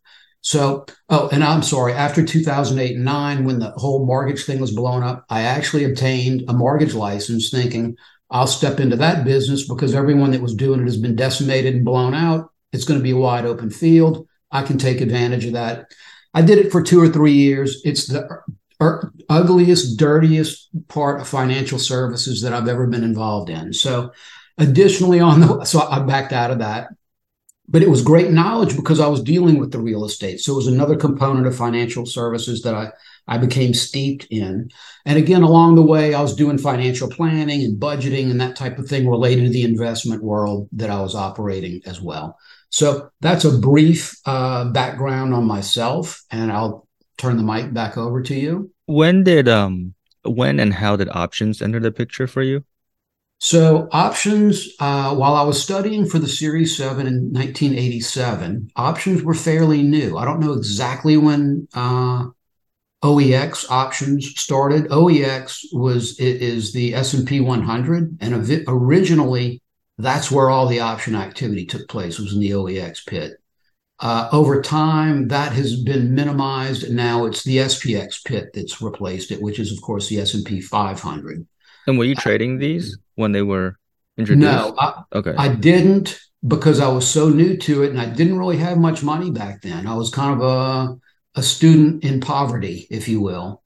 So, 0.44 0.86
oh, 1.10 1.30
and 1.32 1.44
I'm 1.44 1.62
sorry, 1.62 1.94
after 1.94 2.26
2008 2.26 2.96
and 2.96 3.06
9, 3.06 3.46
when 3.46 3.60
the 3.60 3.72
whole 3.72 4.08
mortgage 4.08 4.44
thing 4.44 4.60
was 4.60 4.72
blown 4.72 5.04
up, 5.04 5.24
I 5.30 5.44
actually 5.44 5.84
obtained 5.84 6.46
a 6.48 6.54
mortgage 6.54 6.96
license 6.96 7.52
thinking 7.52 7.96
I'll 8.32 8.48
step 8.48 8.80
into 8.80 8.96
that 8.96 9.24
business 9.24 9.68
because 9.68 9.94
everyone 9.94 10.32
that 10.32 10.42
was 10.42 10.56
doing 10.56 10.80
it 10.80 10.86
has 10.86 10.98
been 10.98 11.16
decimated 11.16 11.76
and 11.76 11.86
blown 11.86 12.16
out. 12.16 12.50
It's 12.72 12.86
going 12.86 13.00
to 13.00 13.04
be 13.04 13.12
a 13.12 13.18
wide 13.18 13.46
open 13.46 13.70
field. 13.70 14.28
I 14.52 14.64
can 14.64 14.78
take 14.78 15.02
advantage 15.02 15.46
of 15.46 15.54
that. 15.54 15.92
I 16.34 16.42
did 16.42 16.58
it 16.58 16.72
for 16.72 16.82
two 16.82 17.02
or 17.02 17.10
three 17.10 17.34
years. 17.34 17.82
It's 17.84 18.08
the 18.08 18.28
ugliest, 19.30 19.98
dirtiest 19.98 20.70
part 20.88 21.22
of 21.22 21.28
financial 21.28 21.80
services 21.80 22.42
that 22.42 22.54
I've 22.54 22.68
ever 22.68 22.88
been 22.88 23.04
involved 23.04 23.50
in. 23.50 23.74
So, 23.74 24.12
additionally, 24.58 25.20
on 25.20 25.42
the 25.42 25.66
so 25.66 25.82
I 25.82 26.00
backed 26.00 26.34
out 26.34 26.52
of 26.52 26.60
that. 26.60 26.90
But 27.68 27.84
it 27.84 27.90
was 27.90 28.02
great 28.02 28.32
knowledge 28.32 28.76
because 28.76 29.00
I 29.00 29.08
was 29.08 29.24
dealing 29.24 29.58
with 29.58 29.72
the 29.72 29.80
real 29.80 30.04
estate. 30.04 30.42
So 30.42 30.52
it 30.52 30.58
was 30.58 30.68
another 30.68 30.98
component 30.98 31.48
of 31.48 31.56
financial 31.56 32.06
services 32.06 32.64
that 32.64 32.74
I 32.74 32.92
I 33.28 33.38
became 33.38 33.74
steeped 33.74 34.28
in. 34.30 34.70
And 35.06 35.18
again, 35.18 35.44
along 35.44 35.76
the 35.76 35.82
way, 35.82 36.14
I 36.14 36.22
was 36.22 36.36
doing 36.36 36.58
financial 36.58 37.10
planning 37.10 37.64
and 37.64 37.80
budgeting 37.80 38.30
and 38.30 38.42
that 38.42 38.58
type 38.58 38.78
of 38.78 38.88
thing 38.88 39.08
related 39.08 39.46
to 39.46 39.50
the 39.52 39.64
investment 39.64 40.24
world 40.24 40.68
that 40.74 40.90
I 40.90 41.00
was 41.02 41.16
operating 41.16 41.82
as 41.86 42.02
well. 42.02 42.38
So 42.72 43.12
that's 43.20 43.46
a 43.46 43.58
brief 43.58 44.16
uh, 44.26 44.66
background 44.72 45.34
on 45.34 45.46
myself, 45.46 46.24
and 46.32 46.52
I'll 46.52 46.88
turn 47.18 47.38
the 47.38 47.44
mic 47.44 47.74
back 47.74 47.98
over 47.98 48.22
to 48.24 48.34
you. 48.34 48.72
When 48.86 49.24
did 49.24 49.48
um 49.48 49.94
when 50.24 50.60
and 50.60 50.74
how 50.74 50.96
did 50.96 51.10
options 51.10 51.62
enter 51.62 51.80
the 51.80 51.92
picture 51.92 52.28
for 52.28 52.42
you? 52.42 52.64
So 53.40 53.90
options, 53.92 54.70
uh, 54.80 55.16
while 55.16 55.34
I 55.34 55.42
was 55.42 55.62
studying 55.62 56.06
for 56.06 56.20
the 56.20 56.28
Series 56.28 56.78
7 56.78 57.08
in 57.08 57.34
1987, 57.34 58.70
options 58.76 59.24
were 59.24 59.34
fairly 59.34 59.82
new. 59.82 60.16
I 60.16 60.26
don't 60.26 60.40
know 60.40 60.54
exactly 60.54 61.18
when 61.18 61.68
uh, 61.74 62.28
OEX 63.04 63.66
options 63.70 64.40
started. 64.40 64.86
OEX 64.90 65.66
was 65.74 66.20
is 66.20 66.72
the 66.72 66.94
S&P 66.94 67.42
100, 67.42 68.18
and 68.22 68.64
originally 68.68 69.62
that's 69.98 70.32
where 70.32 70.50
all 70.50 70.68
the 70.68 70.80
option 70.80 71.16
activity 71.16 71.66
took 71.66 71.88
place 71.88 72.20
was 72.20 72.34
in 72.34 72.40
the 72.40 72.52
OEX 72.52 73.06
pit. 73.06 73.34
Uh, 74.00 74.28
over 74.32 74.62
time, 74.62 75.28
that 75.28 75.54
has 75.54 75.80
been 75.80 76.16
minimized. 76.16 76.92
Now 76.92 77.26
it's 77.26 77.44
the 77.44 77.58
SPX 77.58 78.24
pit 78.26 78.50
that's 78.54 78.82
replaced 78.82 79.32
it, 79.32 79.42
which 79.42 79.60
is, 79.60 79.72
of 79.72 79.80
course, 79.82 80.10
the 80.10 80.20
S&P 80.20 80.60
500. 80.60 81.46
And 81.86 81.98
were 82.00 82.06
you 82.06 82.16
trading 82.16 82.58
these 82.58 82.98
when 83.16 83.32
they 83.32 83.44
were 83.44 83.78
introduced? 84.18 84.42
No, 84.42 84.76
I, 84.80 85.04
okay. 85.14 85.36
I 85.38 85.50
didn't 85.50 86.20
because 86.48 86.80
I 86.80 86.88
was 86.88 87.08
so 87.08 87.30
new 87.30 87.56
to 87.58 87.84
it 87.84 87.92
and 87.92 88.02
I 88.02 88.08
didn't 88.08 88.40
really 88.40 88.58
have 88.58 88.80
much 88.80 89.04
money 89.04 89.30
back 89.30 89.62
then. 89.62 89.86
I 89.86 89.94
was 89.94 90.10
kind 90.10 90.42
of 90.42 90.48
a, 90.48 90.98
a 91.40 91.44
student 91.44 92.04
in 92.04 92.20
poverty, 92.20 92.88
if 92.90 93.08
you 93.08 93.22
will. 93.22 93.61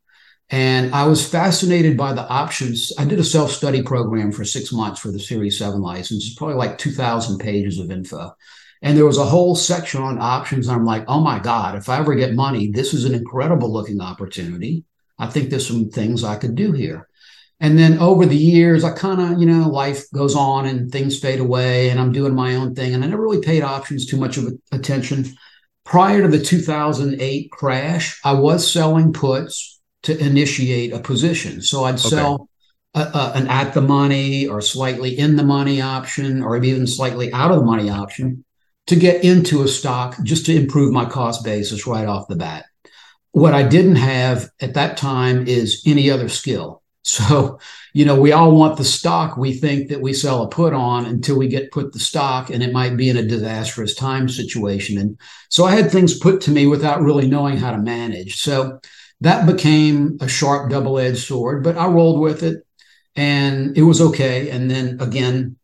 And 0.50 0.94
I 0.94 1.08
was 1.08 1.28
fascinated 1.28 1.98
by 1.98 2.14
the 2.14 2.28
options. 2.28 2.92
I 3.00 3.06
did 3.06 3.20
a 3.20 3.24
self 3.24 3.52
study 3.52 3.82
program 3.82 4.32
for 4.32 4.46
six 4.46 4.72
months 4.72 5.00
for 5.00 5.12
the 5.12 5.20
Series 5.20 5.58
7 5.58 5.82
license. 5.82 6.26
It's 6.26 6.36
probably 6.36 6.56
like 6.56 6.78
2,000 6.78 7.40
pages 7.40 7.80
of 7.80 7.90
info. 7.90 8.36
And 8.82 8.96
there 8.96 9.06
was 9.06 9.18
a 9.18 9.26
whole 9.26 9.56
section 9.56 10.02
on 10.02 10.20
options. 10.20 10.68
And 10.68 10.76
I'm 10.76 10.86
like, 10.86 11.06
oh 11.08 11.20
my 11.20 11.40
God, 11.40 11.76
if 11.76 11.90
I 11.90 11.98
ever 11.98 12.14
get 12.14 12.36
money, 12.36 12.70
this 12.70 12.94
is 12.94 13.06
an 13.06 13.16
incredible 13.16 13.72
looking 13.72 14.02
opportunity. 14.02 14.84
I 15.18 15.28
think 15.28 15.50
there's 15.50 15.68
some 15.68 15.90
things 15.90 16.24
I 16.24 16.36
could 16.36 16.56
do 16.56 16.72
here. 16.72 17.08
And 17.60 17.80
then 17.80 17.98
over 18.00 18.26
the 18.26 18.36
years, 18.36 18.84
I 18.84 18.92
kind 18.92 19.22
of, 19.22 19.40
you 19.40 19.48
know, 19.48 19.70
life 19.70 20.12
goes 20.12 20.36
on 20.36 20.66
and 20.66 20.92
things 20.92 21.18
fade 21.18 21.40
away 21.40 21.90
and 21.90 22.00
I'm 22.00 22.12
doing 22.12 22.36
my 22.36 22.56
own 22.56 22.76
thing. 22.76 22.94
And 22.94 23.04
I 23.04 23.08
never 23.08 23.24
really 23.24 23.42
paid 23.42 23.64
options 23.64 24.06
too 24.06 24.18
much 24.18 24.38
of 24.38 24.54
attention. 24.72 25.26
Prior 25.86 26.22
to 26.22 26.28
the 26.28 26.44
2008 26.44 27.52
crash, 27.52 28.20
I 28.24 28.34
was 28.34 28.72
selling 28.72 29.14
puts 29.14 29.75
to 30.06 30.18
initiate 30.18 30.94
a 30.94 31.00
position. 31.00 31.62
So 31.62 31.84
I'd 31.84 32.00
sell 32.00 32.50
okay. 32.96 33.10
a, 33.10 33.18
a, 33.18 33.32
an 33.36 33.48
at 33.48 33.74
the 33.74 33.82
money 33.82 34.48
or 34.48 34.62
slightly 34.62 35.18
in 35.18 35.36
the 35.36 35.44
money 35.44 35.82
option 35.82 36.44
or 36.44 36.58
even 36.64 36.88
slightly 36.88 37.34
out 37.34 37.52
of 37.52 37.58
the 37.58 37.66
money 37.66 37.90
option 37.90 38.46
to 38.88 38.96
get 38.96 39.24
into 39.24 39.64
a 39.64 39.68
stock 39.68 40.16
just 40.24 40.46
to 40.46 40.56
improve 40.56 40.94
my 40.94 41.06
cost 41.06 41.44
basis 41.44 41.88
right 41.88 42.08
off 42.08 42.28
the 42.28 42.36
bat. 42.36 42.66
What 43.32 43.56
I 43.56 43.64
didn't 43.64 43.96
have 43.96 44.50
at 44.62 44.76
that 44.76 44.96
time 44.96 45.48
is 45.48 45.82
any 45.86 46.10
other 46.10 46.30
skill. 46.30 46.82
So, 47.08 47.60
you 47.94 48.04
know, 48.04 48.20
we 48.20 48.32
all 48.32 48.56
want 48.56 48.78
the 48.78 48.84
stock 48.84 49.38
we 49.38 49.54
think 49.54 49.90
that 49.90 50.02
we 50.02 50.12
sell 50.12 50.42
a 50.42 50.50
put 50.50 50.74
on 50.74 51.06
until 51.06 51.38
we 51.38 51.48
get 51.48 51.72
put 51.72 51.94
the 51.94 52.00
stock, 52.00 52.50
and 52.50 52.64
it 52.64 52.74
might 52.74 52.98
be 52.98 53.10
in 53.10 53.18
a 53.18 53.28
disastrous 53.28 53.94
time 53.94 54.28
situation. 54.28 54.98
And 54.98 55.16
so 55.50 55.66
I 55.66 55.76
had 55.76 55.92
things 55.92 56.18
put 56.18 56.42
to 56.42 56.52
me 56.52 56.66
without 56.66 57.04
really 57.04 57.28
knowing 57.28 57.58
how 57.58 57.70
to 57.70 57.78
manage. 57.78 58.42
So 58.42 58.80
that 59.22 59.46
became 59.46 60.18
a 60.22 60.28
sharp 60.28 60.70
double 60.70 61.00
edged 61.00 61.26
sword, 61.26 61.64
but 61.64 61.78
I 61.78 61.88
rolled 61.88 62.20
with 62.20 62.44
it 62.44 62.66
and 63.16 63.78
it 63.78 63.84
was 63.84 64.02
okay. 64.02 64.50
And 64.50 64.70
then 64.70 65.00
again, 65.00 65.58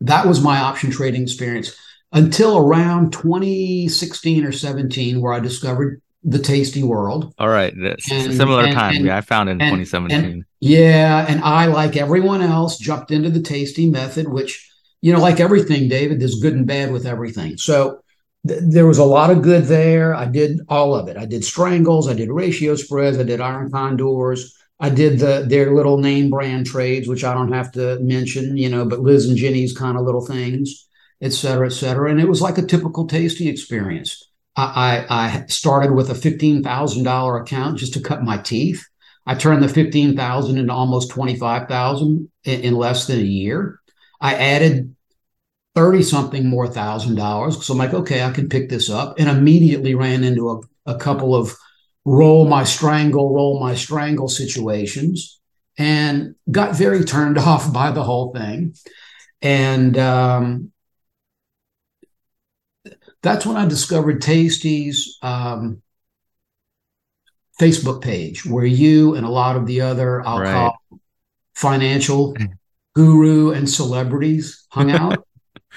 that 0.00 0.26
was 0.26 0.42
my 0.42 0.58
option 0.58 0.90
trading 0.90 1.22
experience 1.22 1.74
until 2.12 2.58
around 2.58 3.12
2016 3.12 4.44
or 4.44 4.52
17, 4.52 5.20
where 5.20 5.32
I 5.32 5.40
discovered 5.40 6.02
the 6.22 6.38
tasty 6.38 6.82
world. 6.82 7.32
All 7.38 7.48
right. 7.48 7.72
And, 7.72 8.02
similar 8.02 8.64
and, 8.64 8.74
time. 8.74 8.96
And, 8.96 9.06
yeah, 9.06 9.16
I 9.16 9.20
found 9.20 9.48
it 9.48 9.52
in 9.52 9.58
2017. 9.58 10.44
yeah. 10.60 11.24
And 11.28 11.40
I, 11.42 11.66
like 11.66 11.96
everyone 11.96 12.42
else, 12.42 12.78
jumped 12.78 13.10
into 13.10 13.30
the 13.30 13.40
tasty 13.40 13.88
method, 13.88 14.28
which, 14.28 14.68
you 15.00 15.12
know, 15.12 15.20
like 15.20 15.40
everything, 15.40 15.88
David, 15.88 16.20
there's 16.20 16.40
good 16.40 16.54
and 16.54 16.66
bad 16.66 16.92
with 16.92 17.06
everything. 17.06 17.56
So 17.56 18.02
th- 18.46 18.60
there 18.64 18.86
was 18.86 18.98
a 18.98 19.04
lot 19.04 19.30
of 19.30 19.42
good 19.42 19.64
there. 19.64 20.14
I 20.14 20.26
did 20.26 20.60
all 20.68 20.94
of 20.94 21.08
it. 21.08 21.16
I 21.16 21.26
did 21.26 21.44
strangles, 21.44 22.08
I 22.08 22.14
did 22.14 22.30
ratio 22.30 22.74
spreads, 22.76 23.18
I 23.18 23.22
did 23.22 23.40
iron 23.40 23.70
condors. 23.70 24.56
I 24.78 24.90
did 24.90 25.20
the 25.20 25.46
their 25.48 25.74
little 25.74 25.98
name 25.98 26.30
brand 26.30 26.66
trades, 26.66 27.08
which 27.08 27.24
I 27.24 27.32
don't 27.32 27.52
have 27.52 27.72
to 27.72 27.98
mention, 28.00 28.56
you 28.56 28.68
know, 28.68 28.84
but 28.84 29.00
Liz 29.00 29.26
and 29.26 29.36
Jenny's 29.36 29.76
kind 29.76 29.96
of 29.96 30.04
little 30.04 30.24
things, 30.24 30.86
et 31.22 31.32
cetera, 31.32 31.66
et 31.66 31.72
cetera. 31.72 32.10
And 32.10 32.20
it 32.20 32.28
was 32.28 32.42
like 32.42 32.58
a 32.58 32.66
typical 32.66 33.06
tasty 33.06 33.48
experience. 33.48 34.22
I, 34.58 35.04
I 35.10 35.44
started 35.48 35.92
with 35.92 36.08
a 36.08 36.14
$15,000 36.14 37.40
account 37.40 37.78
just 37.78 37.92
to 37.92 38.00
cut 38.00 38.22
my 38.24 38.38
teeth. 38.38 38.86
I 39.26 39.34
turned 39.34 39.62
the 39.62 39.68
15,000 39.68 40.56
into 40.56 40.72
almost 40.72 41.10
25,000 41.10 42.30
in, 42.44 42.60
in 42.60 42.74
less 42.74 43.06
than 43.06 43.18
a 43.18 43.22
year. 43.22 43.80
I 44.18 44.34
added 44.34 44.95
30 45.76 46.02
something 46.02 46.48
more 46.48 46.66
thousand 46.66 47.16
dollars. 47.16 47.64
So 47.64 47.74
I'm 47.74 47.78
like, 47.78 47.92
okay, 47.92 48.22
I 48.22 48.32
can 48.32 48.48
pick 48.48 48.70
this 48.70 48.88
up 48.88 49.14
and 49.18 49.28
immediately 49.28 49.94
ran 49.94 50.24
into 50.24 50.50
a, 50.50 50.92
a 50.94 50.98
couple 50.98 51.34
of 51.34 51.54
roll 52.06 52.48
my 52.48 52.64
strangle, 52.64 53.34
roll 53.34 53.60
my 53.60 53.74
strangle 53.74 54.28
situations 54.28 55.38
and 55.76 56.34
got 56.50 56.74
very 56.74 57.04
turned 57.04 57.36
off 57.50 57.72
by 57.72 57.90
the 57.90 58.02
whole 58.02 58.32
thing. 58.32 58.74
And 59.42 59.98
um, 59.98 60.72
that's 63.22 63.44
when 63.44 63.56
I 63.56 63.66
discovered 63.66 64.22
Tasty's 64.22 65.18
um, 65.20 65.82
Facebook 67.60 68.02
page, 68.02 68.46
where 68.46 68.64
you 68.64 69.14
and 69.14 69.26
a 69.26 69.30
lot 69.30 69.56
of 69.56 69.66
the 69.66 69.82
other, 69.82 70.26
I'll 70.26 70.40
right. 70.40 70.52
call 70.52 71.00
financial 71.54 72.34
guru 72.94 73.50
and 73.50 73.68
celebrities 73.68 74.66
hung 74.70 74.90
out. 74.90 75.22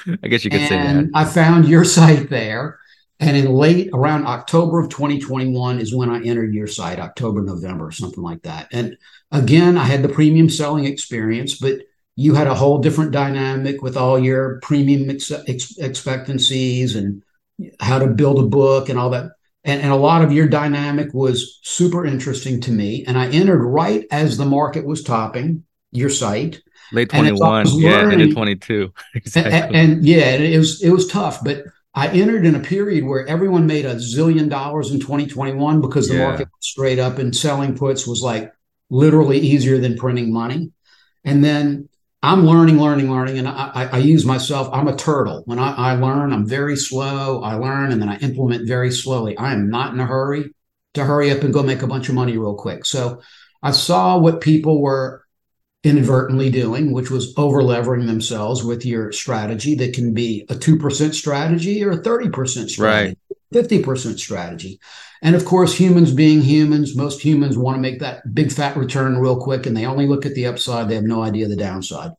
I 0.23 0.27
guess 0.27 0.43
you 0.43 0.51
could 0.51 0.61
and 0.61 0.69
say 0.69 0.77
that. 0.77 1.09
I 1.13 1.25
found 1.25 1.67
your 1.67 1.85
site 1.85 2.29
there. 2.29 2.79
And 3.21 3.35
in 3.35 3.51
late 3.51 3.89
around 3.93 4.27
October 4.27 4.79
of 4.79 4.89
2021 4.89 5.79
is 5.79 5.93
when 5.93 6.09
I 6.09 6.23
entered 6.23 6.53
your 6.53 6.67
site, 6.67 6.99
October, 6.99 7.41
November, 7.41 7.91
something 7.91 8.23
like 8.23 8.43
that. 8.43 8.69
And 8.71 8.97
again, 9.31 9.77
I 9.77 9.83
had 9.83 10.03
the 10.03 10.09
premium 10.09 10.49
selling 10.49 10.85
experience, 10.85 11.57
but 11.57 11.79
you 12.15 12.33
had 12.33 12.47
a 12.47 12.55
whole 12.55 12.77
different 12.77 13.11
dynamic 13.11 13.81
with 13.81 13.97
all 13.97 14.17
your 14.17 14.59
premium 14.61 15.09
ex- 15.09 15.31
ex- 15.47 15.77
expectancies 15.77 16.95
and 16.95 17.21
how 17.81 17.99
to 17.99 18.07
build 18.07 18.39
a 18.39 18.47
book 18.47 18.87
and 18.87 18.97
all 18.97 19.09
that. 19.09 19.31
And, 19.65 19.81
and 19.81 19.91
a 19.91 19.97
lot 19.97 20.23
of 20.23 20.31
your 20.31 20.47
dynamic 20.47 21.13
was 21.13 21.59
super 21.63 22.05
interesting 22.05 22.61
to 22.61 22.71
me. 22.71 23.03
And 23.05 23.17
I 23.17 23.29
entered 23.29 23.63
right 23.63 24.05
as 24.11 24.37
the 24.37 24.45
market 24.45 24.85
was 24.85 25.03
topping 25.03 25.63
your 25.91 26.09
site. 26.09 26.61
Late 26.91 27.09
21, 27.09 27.67
yeah, 27.79 28.11
into 28.11 28.33
22. 28.33 28.93
exactly. 29.15 29.53
And, 29.53 29.75
and 29.75 30.05
yeah, 30.05 30.31
it 30.31 30.57
was 30.57 30.83
it 30.83 30.89
was 30.89 31.07
tough, 31.07 31.43
but 31.43 31.65
I 31.93 32.07
entered 32.09 32.45
in 32.45 32.55
a 32.55 32.59
period 32.59 33.03
where 33.03 33.27
everyone 33.27 33.67
made 33.67 33.85
a 33.85 33.95
zillion 33.95 34.49
dollars 34.49 34.91
in 34.91 34.99
2021 34.99 35.81
because 35.81 36.07
the 36.07 36.15
yeah. 36.15 36.27
market 36.27 36.47
was 36.47 36.67
straight 36.67 36.99
up 36.99 37.17
and 37.17 37.35
selling 37.35 37.75
puts 37.75 38.07
was 38.07 38.21
like 38.21 38.53
literally 38.89 39.39
easier 39.39 39.77
than 39.77 39.97
printing 39.97 40.31
money. 40.31 40.71
And 41.23 41.43
then 41.43 41.89
I'm 42.21 42.45
learning, 42.45 42.79
learning, 42.79 43.11
learning, 43.11 43.39
and 43.39 43.47
I, 43.47 43.71
I, 43.73 43.85
I 43.85 43.97
use 43.97 44.25
myself. 44.25 44.69
I'm 44.73 44.87
a 44.87 44.95
turtle. 44.95 45.43
When 45.45 45.57
I, 45.57 45.73
I 45.73 45.95
learn, 45.95 46.33
I'm 46.33 46.47
very 46.47 46.75
slow. 46.75 47.41
I 47.41 47.55
learn 47.55 47.91
and 47.91 48.01
then 48.01 48.09
I 48.09 48.17
implement 48.17 48.67
very 48.67 48.91
slowly. 48.91 49.37
I 49.37 49.53
am 49.53 49.69
not 49.69 49.93
in 49.93 49.99
a 49.99 50.05
hurry 50.05 50.53
to 50.95 51.05
hurry 51.05 51.31
up 51.31 51.43
and 51.43 51.53
go 51.53 51.63
make 51.63 51.81
a 51.81 51.87
bunch 51.87 52.09
of 52.09 52.15
money 52.15 52.37
real 52.37 52.55
quick. 52.55 52.85
So 52.85 53.21
I 53.61 53.71
saw 53.71 54.17
what 54.17 54.41
people 54.41 54.81
were 54.81 55.25
inadvertently 55.83 56.49
doing, 56.49 56.91
which 56.91 57.09
was 57.09 57.33
overlevering 57.35 58.05
themselves 58.05 58.63
with 58.63 58.85
your 58.85 59.11
strategy 59.11 59.75
that 59.75 59.93
can 59.93 60.13
be 60.13 60.45
a 60.49 60.55
2% 60.55 61.13
strategy 61.13 61.83
or 61.83 61.91
a 61.91 62.01
30% 62.01 62.69
strategy, 62.69 62.81
right. 62.81 63.17
50% 63.53 64.19
strategy. 64.19 64.79
And 65.21 65.35
of 65.35 65.45
course, 65.45 65.75
humans 65.75 66.13
being 66.13 66.41
humans, 66.41 66.95
most 66.95 67.21
humans 67.21 67.57
want 67.57 67.75
to 67.75 67.81
make 67.81 67.99
that 67.99 68.33
big 68.33 68.51
fat 68.51 68.77
return 68.77 69.17
real 69.17 69.39
quick 69.39 69.65
and 69.65 69.75
they 69.75 69.85
only 69.85 70.07
look 70.07 70.25
at 70.25 70.33
the 70.33 70.47
upside. 70.47 70.87
They 70.87 70.95
have 70.95 71.03
no 71.03 71.23
idea 71.23 71.47
the 71.47 71.55
downside. 71.55 72.11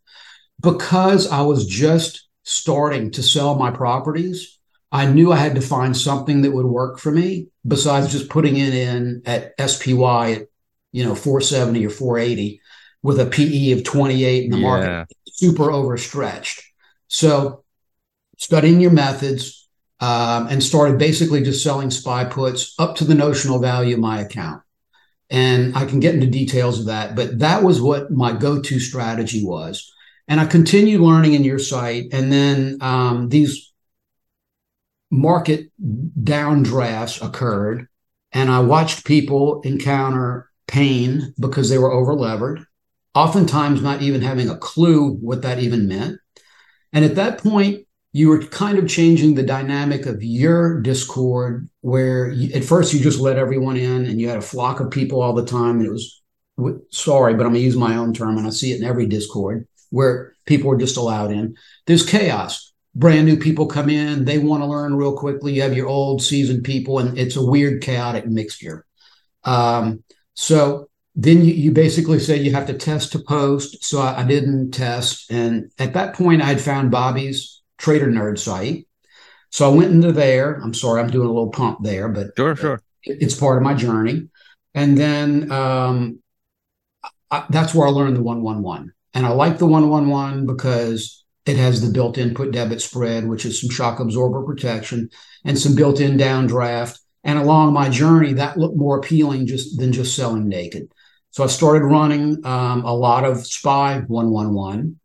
Because 0.60 1.30
I 1.30 1.42
was 1.42 1.66
just 1.66 2.28
starting 2.42 3.10
to 3.12 3.22
sell 3.22 3.56
my 3.56 3.70
properties, 3.70 4.58
I 4.92 5.06
knew 5.06 5.32
I 5.32 5.36
had 5.36 5.54
to 5.54 5.60
find 5.60 5.96
something 5.96 6.42
that 6.42 6.50
would 6.50 6.66
work 6.66 6.98
for 6.98 7.12
me 7.12 7.48
besides 7.66 8.10
just 8.10 8.28
putting 8.28 8.56
it 8.56 8.74
in 8.74 9.22
at 9.24 9.54
SPY 9.58 10.32
at, 10.32 10.48
you 10.92 11.04
know, 11.04 11.14
470 11.14 11.86
or 11.86 11.90
480 11.90 12.59
with 13.02 13.18
a 13.18 13.26
PE 13.26 13.72
of 13.72 13.84
28 13.84 14.44
in 14.44 14.50
the 14.50 14.58
yeah. 14.58 14.62
market, 14.62 15.16
super 15.28 15.70
overstretched. 15.70 16.62
So 17.08 17.64
studying 18.36 18.80
your 18.80 18.90
methods, 18.90 19.60
um, 20.00 20.46
and 20.48 20.62
started 20.62 20.98
basically 20.98 21.42
just 21.42 21.62
selling 21.62 21.90
SPY 21.90 22.24
puts 22.24 22.74
up 22.78 22.96
to 22.96 23.04
the 23.04 23.14
notional 23.14 23.58
value 23.58 23.94
of 23.94 24.00
my 24.00 24.20
account. 24.20 24.62
And 25.28 25.76
I 25.76 25.84
can 25.84 26.00
get 26.00 26.14
into 26.14 26.26
details 26.26 26.80
of 26.80 26.86
that, 26.86 27.14
but 27.14 27.38
that 27.38 27.62
was 27.62 27.80
what 27.80 28.10
my 28.10 28.32
go 28.32 28.60
to 28.60 28.80
strategy 28.80 29.44
was. 29.44 29.92
And 30.26 30.40
I 30.40 30.46
continued 30.46 31.00
learning 31.00 31.34
in 31.34 31.44
your 31.44 31.58
site. 31.58 32.06
And 32.12 32.32
then 32.32 32.78
um, 32.80 33.28
these 33.28 33.72
market 35.10 35.70
downdrafts 35.80 37.24
occurred. 37.24 37.88
And 38.32 38.50
I 38.50 38.60
watched 38.60 39.04
people 39.04 39.60
encounter 39.62 40.50
pain 40.66 41.34
because 41.38 41.68
they 41.68 41.78
were 41.78 41.92
over 41.92 42.14
levered, 42.14 42.64
oftentimes 43.14 43.82
not 43.82 44.02
even 44.02 44.22
having 44.22 44.48
a 44.48 44.56
clue 44.56 45.14
what 45.14 45.42
that 45.42 45.58
even 45.58 45.88
meant. 45.88 46.18
And 46.92 47.04
at 47.04 47.16
that 47.16 47.38
point, 47.38 47.86
you 48.12 48.28
were 48.28 48.42
kind 48.42 48.78
of 48.78 48.88
changing 48.88 49.34
the 49.34 49.42
dynamic 49.42 50.06
of 50.06 50.22
your 50.22 50.80
discord 50.80 51.68
where 51.80 52.28
you, 52.30 52.52
at 52.54 52.64
first 52.64 52.92
you 52.92 53.00
just 53.00 53.20
let 53.20 53.38
everyone 53.38 53.76
in 53.76 54.06
and 54.06 54.20
you 54.20 54.28
had 54.28 54.38
a 54.38 54.42
flock 54.42 54.80
of 54.80 54.90
people 54.90 55.22
all 55.22 55.32
the 55.32 55.46
time. 55.46 55.78
And 55.78 55.86
it 55.86 55.92
was 55.92 56.20
sorry 56.90 57.32
but 57.32 57.46
i'm 57.46 57.52
going 57.52 57.60
to 57.62 57.64
use 57.64 57.74
my 57.74 57.96
own 57.96 58.12
term 58.12 58.36
and 58.36 58.46
i 58.46 58.50
see 58.50 58.72
it 58.72 58.82
in 58.82 58.86
every 58.86 59.06
discord 59.06 59.66
where 59.90 60.34
people 60.46 60.70
are 60.70 60.76
just 60.76 60.96
allowed 60.96 61.30
in. 61.30 61.56
There's 61.86 62.04
chaos. 62.06 62.72
Brand 62.94 63.26
new 63.26 63.36
people 63.36 63.66
come 63.66 63.88
in. 63.88 64.24
They 64.24 64.38
want 64.38 64.62
to 64.62 64.66
learn 64.66 64.96
real 64.96 65.16
quickly. 65.16 65.54
You 65.54 65.62
have 65.62 65.76
your 65.76 65.86
old 65.86 66.22
seasoned 66.22 66.64
people 66.64 66.98
and 66.98 67.16
it's 67.18 67.36
a 67.36 67.44
weird 67.44 67.82
chaotic 67.82 68.26
mixture. 68.26 68.84
Um, 69.44 70.02
so 70.34 70.89
then 71.16 71.44
you, 71.44 71.52
you 71.52 71.72
basically 71.72 72.18
say 72.18 72.36
you 72.36 72.52
have 72.52 72.66
to 72.66 72.74
test 72.74 73.12
to 73.12 73.18
post 73.18 73.84
so 73.84 74.00
I, 74.00 74.20
I 74.20 74.24
didn't 74.24 74.70
test 74.70 75.30
and 75.30 75.70
at 75.78 75.94
that 75.94 76.14
point 76.14 76.40
i 76.40 76.46
had 76.46 76.60
found 76.60 76.90
bobby's 76.90 77.60
Trader 77.80 78.08
Nerd 78.08 78.38
site. 78.38 78.86
So 79.50 79.68
I 79.68 79.74
went 79.74 79.90
into 79.90 80.12
there. 80.12 80.54
I'm 80.62 80.74
sorry, 80.74 81.00
I'm 81.00 81.10
doing 81.10 81.26
a 81.26 81.32
little 81.32 81.50
pump 81.50 81.78
there, 81.82 82.08
but 82.08 82.28
sure, 82.36 82.54
sure. 82.54 82.82
It's 83.02 83.34
part 83.34 83.56
of 83.56 83.64
my 83.64 83.74
journey. 83.74 84.28
And 84.74 84.96
then 84.96 85.50
um, 85.50 86.20
I, 87.30 87.46
that's 87.50 87.74
where 87.74 87.88
I 87.88 87.90
learned 87.90 88.16
the 88.16 88.22
111. 88.22 88.92
And 89.14 89.26
I 89.26 89.30
like 89.30 89.58
the 89.58 89.66
111 89.66 90.46
because 90.46 91.24
it 91.46 91.56
has 91.56 91.80
the 91.80 91.92
built 91.92 92.18
in 92.18 92.34
put 92.34 92.52
debit 92.52 92.80
spread, 92.80 93.26
which 93.26 93.44
is 93.44 93.60
some 93.60 93.70
shock 93.70 93.98
absorber 93.98 94.44
protection 94.44 95.10
and 95.44 95.58
some 95.58 95.74
built 95.74 95.98
in 95.98 96.16
downdraft. 96.16 96.98
And 97.24 97.38
along 97.38 97.72
my 97.72 97.88
journey, 97.88 98.34
that 98.34 98.56
looked 98.56 98.76
more 98.76 98.98
appealing 98.98 99.46
just 99.46 99.78
than 99.78 99.92
just 99.92 100.14
selling 100.14 100.48
naked. 100.48 100.92
So 101.30 101.44
I 101.44 101.46
started 101.46 101.84
running 101.84 102.44
um, 102.44 102.84
a 102.84 102.94
lot 102.94 103.24
of 103.24 103.46
SPY 103.46 104.00
111 104.06 104.98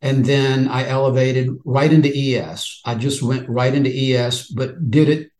and 0.00 0.24
then 0.24 0.68
I 0.68 0.86
elevated 0.86 1.48
right 1.64 1.92
into 1.92 2.12
ES. 2.14 2.80
I 2.84 2.94
just 2.94 3.22
went 3.22 3.48
right 3.48 3.74
into 3.74 3.90
ES, 3.90 4.48
but 4.48 4.90
did 4.90 5.08
it 5.08 5.30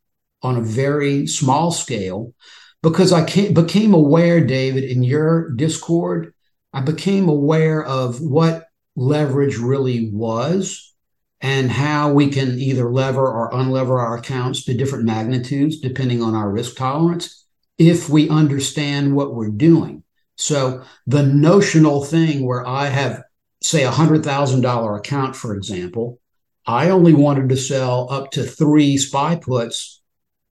on 0.41 0.57
a 0.57 0.61
very 0.61 1.27
small 1.27 1.71
scale 1.71 2.33
because 2.81 3.11
I 3.11 3.25
became 3.51 3.93
aware, 3.93 4.45
David, 4.45 4.83
in 4.83 5.03
your 5.03 5.51
Discord, 5.51 6.33
I 6.73 6.81
became 6.81 7.29
aware 7.29 7.83
of 7.83 8.21
what 8.21 8.67
leverage 8.95 9.57
really 9.57 10.09
was 10.11 10.93
and 11.41 11.69
how 11.69 12.11
we 12.11 12.29
can 12.29 12.59
either 12.59 12.91
lever 12.91 13.25
or 13.25 13.53
unlever 13.53 13.99
our 13.99 14.17
accounts 14.17 14.63
to 14.65 14.73
different 14.73 15.05
magnitudes 15.05 15.79
depending 15.79 16.21
on 16.21 16.33
our 16.33 16.49
risk 16.49 16.75
tolerance 16.75 17.45
if 17.77 18.09
we 18.09 18.29
understand 18.29 19.15
what 19.15 19.33
we're 19.35 19.49
doing. 19.49 20.03
So 20.35 20.83
the 21.07 21.23
notional 21.23 22.03
thing 22.03 22.45
where 22.45 22.65
I 22.65 22.87
have, 22.87 23.23
say, 23.61 23.83
a 23.83 23.91
hundred 23.91 24.23
thousand 24.23 24.61
dollar 24.61 24.97
account, 24.97 25.35
for 25.35 25.55
example, 25.55 26.19
I 26.65 26.89
only 26.89 27.13
wanted 27.13 27.49
to 27.49 27.57
sell 27.57 28.07
up 28.11 28.31
to 28.31 28.43
three 28.43 28.97
SPY 28.97 29.35
puts 29.37 30.01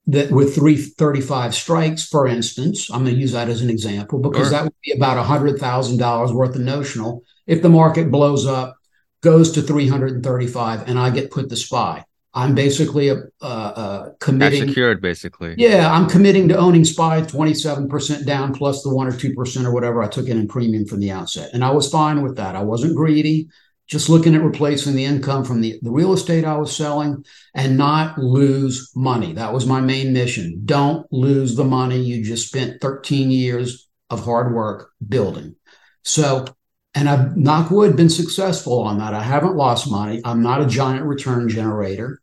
that 0.07 0.31
with 0.31 0.55
335 0.55 1.55
strikes, 1.55 2.07
for 2.07 2.27
instance. 2.27 2.91
I'm 2.91 3.05
going 3.05 3.15
to 3.15 3.21
use 3.21 3.33
that 3.33 3.49
as 3.49 3.63
an 3.63 3.71
example 3.71 4.19
because 4.19 4.49
sure. 4.49 4.51
that 4.51 4.65
would 4.65 4.75
be 4.85 4.93
about 4.93 5.19
a 5.19 5.23
hundred 5.23 5.59
thousand 5.59 5.99
dollars 5.99 6.33
worth 6.33 6.55
of 6.55 6.61
notional. 6.61 7.23
If 7.47 7.63
the 7.63 7.69
market 7.69 8.11
blows 8.11 8.47
up, 8.47 8.77
goes 9.23 9.53
to 9.53 9.63
335, 9.63 10.89
and 10.89 10.99
I 10.99 11.11
get 11.11 11.31
put 11.31 11.49
the 11.49 11.57
SPY. 11.57 12.05
I'm 12.35 12.55
basically 12.55 13.09
a, 13.09 13.23
uh, 13.41 13.45
uh, 13.45 14.11
committing. 14.21 14.69
secured, 14.69 15.01
basically. 15.01 15.55
Yeah, 15.57 15.93
I'm 15.93 16.09
committing 16.09 16.49
to 16.49 16.57
owning 16.57 16.85
SPY 16.85 17.23
27% 17.23 18.27
down 18.27 18.53
plus 18.53 18.83
the 18.83 18.93
one 18.95 19.07
or 19.07 19.17
two 19.17 19.35
percent 19.35 19.67
or 19.67 19.73
whatever 19.73 20.03
I 20.03 20.09
took 20.09 20.27
in 20.27 20.39
in 20.39 20.49
premium 20.49 20.85
from 20.85 21.01
the 21.01 21.13
outset, 21.13 21.51
and 21.53 21.65
I 21.65 21.71
was 21.71 21.89
fine 21.91 22.23
with 22.23 22.37
that. 22.37 22.57
I 22.57 22.63
wasn't 22.63 22.97
greedy, 22.97 23.49
just 23.87 24.09
looking 24.09 24.35
at 24.35 24.43
replacing 24.43 24.97
the 24.97 25.05
income 25.05 25.45
from 25.45 25.61
the, 25.61 25.79
the 25.83 25.91
real 25.91 26.13
estate 26.13 26.45
I 26.45 26.57
was 26.57 26.75
selling 26.75 27.25
and 27.55 27.77
not 27.77 28.19
lose 28.19 28.91
money. 28.97 29.35
That 29.35 29.53
was 29.53 29.67
my 29.67 29.81
main 29.81 30.13
mission. 30.13 30.63
Don't 30.65 31.07
lose 31.13 31.55
the 31.55 31.65
money 31.65 32.01
you 32.01 32.25
just 32.25 32.49
spent 32.49 32.81
13 32.81 33.31
years 33.31 33.89
of 34.11 34.25
hard 34.25 34.55
work 34.55 34.91
building. 35.07 35.55
So 36.03 36.47
and 36.95 37.09
I've 37.09 37.37
knock 37.37 37.71
wood 37.71 37.97
been 37.97 38.09
successful 38.09 38.81
on 38.81 38.99
that. 38.99 39.15
I 39.15 39.23
haven't 39.23 39.57
lost 39.57 39.91
money. 39.91 40.21
I'm 40.25 40.43
not 40.43 40.63
a 40.63 40.67
giant 40.67 41.05
return 41.05 41.49
generator. 41.49 42.21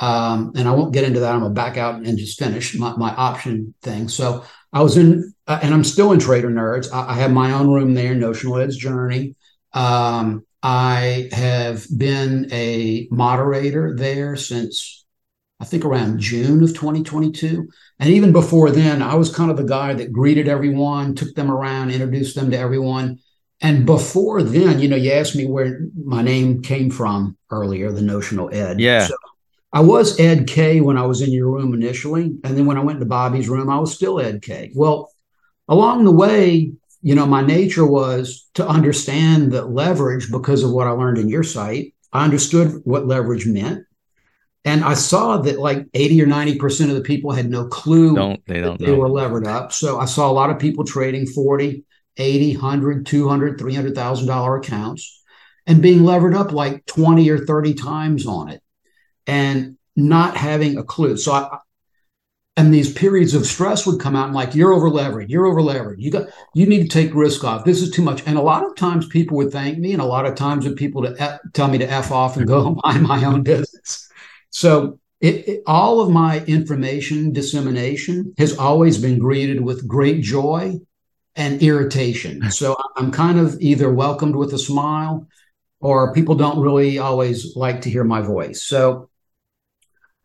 Um, 0.00 0.52
and 0.56 0.66
I 0.66 0.72
won't 0.72 0.94
get 0.94 1.04
into 1.04 1.20
that. 1.20 1.32
I'm 1.32 1.40
gonna 1.40 1.52
back 1.52 1.76
out 1.76 1.96
and 1.96 2.18
just 2.18 2.38
finish 2.38 2.74
my, 2.74 2.96
my 2.96 3.14
option 3.14 3.74
thing. 3.82 4.08
So 4.08 4.44
I 4.72 4.82
was 4.82 4.96
in, 4.96 5.34
uh, 5.46 5.60
and 5.62 5.74
I'm 5.74 5.84
still 5.84 6.12
in 6.12 6.18
Trader 6.18 6.50
Nerds. 6.50 6.90
I, 6.92 7.10
I, 7.10 7.14
have 7.16 7.32
my 7.32 7.52
own 7.52 7.68
room 7.68 7.92
there, 7.92 8.14
Notional 8.14 8.58
Ed's 8.58 8.76
Journey. 8.76 9.34
Um, 9.74 10.46
I 10.62 11.28
have 11.32 11.86
been 11.96 12.48
a 12.50 13.08
moderator 13.10 13.94
there 13.94 14.36
since 14.36 15.04
I 15.60 15.66
think 15.66 15.84
around 15.84 16.18
June 16.18 16.62
of 16.62 16.70
2022. 16.70 17.68
And 17.98 18.10
even 18.10 18.32
before 18.32 18.70
then, 18.70 19.02
I 19.02 19.14
was 19.16 19.34
kind 19.34 19.50
of 19.50 19.58
the 19.58 19.64
guy 19.64 19.92
that 19.92 20.12
greeted 20.12 20.48
everyone, 20.48 21.14
took 21.14 21.34
them 21.34 21.50
around, 21.50 21.90
introduced 21.90 22.36
them 22.36 22.50
to 22.52 22.58
everyone. 22.58 23.18
And 23.60 23.84
before 23.84 24.42
then, 24.42 24.80
you 24.80 24.88
know, 24.88 24.96
you 24.96 25.12
asked 25.12 25.36
me 25.36 25.44
where 25.44 25.80
my 25.94 26.22
name 26.22 26.62
came 26.62 26.90
from 26.90 27.36
earlier, 27.50 27.92
the 27.92 28.00
notional 28.00 28.48
Ed. 28.54 28.80
Yeah. 28.80 29.06
So 29.06 29.14
I 29.72 29.80
was 29.80 30.18
Ed 30.18 30.48
K 30.48 30.80
when 30.80 30.96
I 30.96 31.06
was 31.06 31.22
in 31.22 31.30
your 31.30 31.48
room 31.48 31.74
initially. 31.74 32.36
And 32.44 32.56
then 32.56 32.66
when 32.66 32.76
I 32.76 32.82
went 32.82 32.98
to 33.00 33.06
Bobby's 33.06 33.48
room, 33.48 33.70
I 33.70 33.78
was 33.78 33.94
still 33.94 34.20
Ed 34.20 34.42
K. 34.42 34.72
Well, 34.74 35.10
along 35.68 36.04
the 36.04 36.12
way, 36.12 36.72
you 37.02 37.14
know, 37.14 37.26
my 37.26 37.40
nature 37.40 37.86
was 37.86 38.48
to 38.54 38.66
understand 38.66 39.52
that 39.52 39.70
leverage 39.70 40.30
because 40.30 40.64
of 40.64 40.72
what 40.72 40.86
I 40.86 40.90
learned 40.90 41.18
in 41.18 41.28
your 41.28 41.44
site. 41.44 41.94
I 42.12 42.24
understood 42.24 42.80
what 42.84 43.06
leverage 43.06 43.46
meant. 43.46 43.84
And 44.64 44.84
I 44.84 44.94
saw 44.94 45.38
that 45.38 45.58
like 45.58 45.86
80 45.94 46.22
or 46.22 46.26
90% 46.26 46.90
of 46.90 46.96
the 46.96 47.00
people 47.00 47.30
had 47.30 47.48
no 47.48 47.66
clue 47.66 48.14
don't, 48.14 48.46
they 48.46 48.60
don't 48.60 48.78
they 48.78 48.92
were 48.92 49.08
levered 49.08 49.46
up. 49.46 49.72
So 49.72 49.98
I 49.98 50.04
saw 50.04 50.30
a 50.30 50.32
lot 50.34 50.50
of 50.50 50.58
people 50.58 50.84
trading 50.84 51.26
40, 51.26 51.84
80, 52.16 52.56
100, 52.56 53.06
200, 53.06 53.58
300,000 53.58 54.26
dollar 54.26 54.56
accounts 54.56 55.22
and 55.66 55.80
being 55.80 56.04
levered 56.04 56.34
up 56.34 56.52
like 56.52 56.84
20 56.86 57.30
or 57.30 57.38
30 57.38 57.74
times 57.74 58.26
on 58.26 58.48
it 58.50 58.60
and 59.26 59.76
not 59.96 60.36
having 60.36 60.78
a 60.78 60.84
clue. 60.84 61.16
So 61.16 61.32
I, 61.32 61.58
and 62.56 62.74
these 62.74 62.92
periods 62.92 63.34
of 63.34 63.46
stress 63.46 63.86
would 63.86 64.00
come 64.00 64.16
out 64.16 64.26
and 64.26 64.34
like 64.34 64.54
you're 64.54 64.72
over 64.72 64.90
levered, 64.90 65.30
you're 65.30 65.46
over 65.46 65.62
levered. 65.62 66.00
You 66.00 66.10
got 66.10 66.28
you 66.54 66.66
need 66.66 66.82
to 66.82 66.88
take 66.88 67.14
risk 67.14 67.44
off. 67.44 67.64
This 67.64 67.80
is 67.80 67.90
too 67.90 68.02
much. 68.02 68.26
And 68.26 68.36
a 68.36 68.42
lot 68.42 68.66
of 68.66 68.76
times 68.76 69.06
people 69.06 69.36
would 69.38 69.52
thank 69.52 69.78
me, 69.78 69.92
and 69.92 70.02
a 70.02 70.06
lot 70.06 70.26
of 70.26 70.34
times 70.34 70.66
would 70.66 70.76
people 70.76 71.02
to 71.02 71.14
F, 71.18 71.40
tell 71.52 71.68
me 71.68 71.78
to 71.78 71.90
f 71.90 72.10
off 72.10 72.36
and 72.36 72.46
go 72.46 72.78
mind 72.84 73.04
my 73.04 73.24
own 73.24 73.42
business. 73.42 74.08
So 74.50 74.98
it, 75.20 75.48
it, 75.48 75.62
all 75.66 76.00
of 76.00 76.10
my 76.10 76.44
information 76.46 77.32
dissemination 77.32 78.34
has 78.38 78.56
always 78.56 78.98
been 78.98 79.18
greeted 79.18 79.60
with 79.60 79.86
great 79.86 80.22
joy 80.22 80.78
and 81.36 81.62
irritation. 81.62 82.42
So 82.50 82.76
I'm 82.96 83.12
kind 83.12 83.38
of 83.38 83.56
either 83.60 83.92
welcomed 83.92 84.36
with 84.36 84.52
a 84.52 84.58
smile 84.58 85.28
or 85.80 86.12
people 86.12 86.34
don't 86.34 86.60
really 86.60 86.98
always 86.98 87.56
like 87.56 87.82
to 87.82 87.90
hear 87.90 88.04
my 88.04 88.20
voice. 88.20 88.62
So 88.64 89.09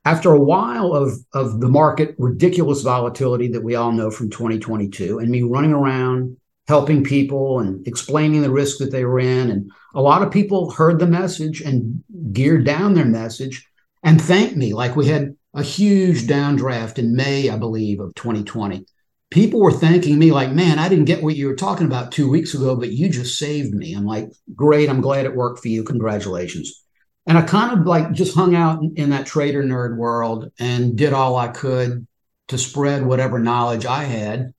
after 0.05 0.31
a 0.31 0.39
while 0.39 0.93
of, 0.93 1.13
of 1.33 1.59
the 1.59 1.67
market 1.67 2.15
ridiculous 2.17 2.81
volatility 2.81 3.47
that 3.49 3.63
we 3.63 3.75
all 3.75 3.91
know 3.91 4.09
from 4.09 4.29
2022 4.29 5.19
and 5.19 5.29
me 5.29 5.41
running 5.41 5.73
around 5.73 6.37
helping 6.67 7.03
people 7.03 7.59
and 7.59 7.85
explaining 7.87 8.41
the 8.41 8.49
risk 8.49 8.77
that 8.77 8.91
they 8.91 9.03
were 9.03 9.19
in 9.19 9.49
and 9.51 9.69
a 9.93 10.01
lot 10.01 10.21
of 10.21 10.31
people 10.31 10.71
heard 10.71 10.99
the 10.99 11.07
message 11.07 11.61
and 11.61 12.03
geared 12.31 12.65
down 12.65 12.93
their 12.93 13.05
message 13.05 13.67
and 14.03 14.21
thanked 14.21 14.55
me 14.55 14.73
like 14.73 14.95
we 14.95 15.07
had 15.07 15.35
a 15.53 15.63
huge 15.63 16.23
downdraft 16.23 16.97
in 16.97 17.15
may 17.15 17.49
i 17.49 17.57
believe 17.57 17.99
of 17.99 18.13
2020 18.15 18.85
people 19.31 19.59
were 19.59 19.71
thanking 19.71 20.17
me 20.17 20.31
like, 20.31 20.51
man, 20.51 20.79
I 20.79 20.87
didn't 20.87 21.05
get 21.05 21.21
what 21.21 21.35
you 21.35 21.47
were 21.47 21.55
talking 21.55 21.85
about 21.85 22.11
two 22.11 22.29
weeks 22.29 22.53
ago, 22.53 22.75
but 22.75 22.93
you 22.93 23.09
just 23.09 23.37
saved 23.37 23.73
me. 23.73 23.93
I'm 23.93 24.05
like, 24.05 24.29
great. 24.55 24.89
I'm 24.89 25.01
glad 25.01 25.25
it 25.25 25.35
worked 25.35 25.59
for 25.59 25.67
you. 25.67 25.83
Congratulations. 25.83 26.84
And 27.27 27.37
I 27.37 27.41
kind 27.41 27.77
of 27.77 27.85
like 27.87 28.11
just 28.11 28.35
hung 28.35 28.55
out 28.55 28.81
in 28.95 29.09
that 29.09 29.25
trader 29.25 29.63
nerd 29.63 29.97
world 29.97 30.51
and 30.59 30.95
did 30.95 31.13
all 31.13 31.35
I 31.35 31.47
could 31.47 32.05
to 32.49 32.57
spread 32.57 33.05
whatever 33.05 33.39
knowledge 33.39 33.85
I 33.85 34.03
had 34.03 34.53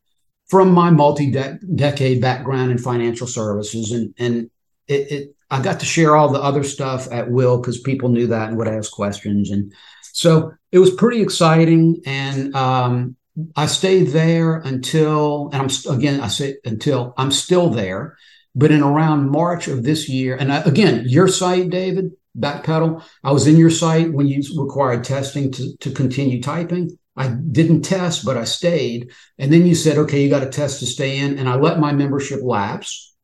from 0.49 0.73
my 0.73 0.91
multi-decade 0.91 2.21
background 2.21 2.73
in 2.73 2.79
financial 2.79 3.27
services. 3.27 3.93
And, 3.93 4.15
and 4.19 4.51
it, 4.89 5.13
it 5.13 5.37
I 5.51 5.63
got 5.63 5.81
to 5.81 5.87
share 5.87 6.17
all 6.17 6.29
the 6.33 6.43
other 6.43 6.65
stuff 6.65 7.11
at 7.13 7.31
will 7.31 7.59
because 7.59 7.81
people 7.81 8.09
knew 8.09 8.27
that 8.29 8.49
and 8.49 8.59
would 8.59 8.69
ask 8.69 8.91
questions. 8.91 9.51
And 9.51 9.73
so 10.13 10.53
it 10.73 10.81
was 10.81 10.95
pretty 10.95 11.23
exciting. 11.23 12.03
And 12.05 12.55
um, 12.57 13.17
I 13.55 13.67
stayed 13.67 14.09
there 14.09 14.57
until, 14.57 15.51
and 15.53 15.63
I'm 15.63 15.95
again, 15.95 16.21
I 16.21 16.29
say 16.29 16.57
until 16.65 17.15
I'm 17.17 17.31
still 17.31 17.71
there, 17.71 18.17
but 18.55 18.73
in 18.73 18.83
around 18.83 19.31
March 19.31 19.69
of 19.69 19.85
this 19.85 20.09
year, 20.09 20.37
and 20.37 20.53
I, 20.53 20.63
again, 20.63 21.05
your 21.07 21.29
site, 21.29 21.71
David, 21.71 22.13
backpedal, 22.39 23.03
I 23.25 23.33
was 23.33 23.47
in 23.47 23.57
your 23.57 23.71
site 23.71 24.13
when 24.13 24.27
you 24.27 24.43
required 24.59 25.05
testing 25.05 25.53
to, 25.53 25.77
to 25.79 25.91
continue 25.91 26.43
typing. 26.43 26.97
I 27.17 27.29
didn't 27.29 27.83
test, 27.83 28.25
but 28.25 28.37
I 28.37 28.45
stayed. 28.45 29.11
And 29.39 29.53
then 29.53 29.67
you 29.67 29.75
said, 29.75 29.97
okay, 29.99 30.23
you 30.23 30.29
got 30.29 30.41
to 30.41 30.51
test 30.51 30.81
to 30.81 30.87
stay 30.87 31.19
in. 31.19 31.39
And 31.39 31.49
I 31.49 31.57
let 31.57 31.81
my 31.81 31.93
membership 31.93 32.41
lapse. 32.43 33.15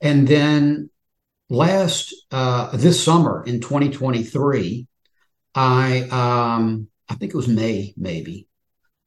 And 0.00 0.28
then 0.28 0.90
last, 1.48 2.14
uh, 2.30 2.76
this 2.76 3.02
summer 3.02 3.42
in 3.44 3.60
2023, 3.60 4.86
I, 5.54 6.00
um, 6.02 6.88
I 7.08 7.14
think 7.14 7.34
it 7.34 7.36
was 7.36 7.48
May, 7.48 7.94
maybe. 7.96 8.46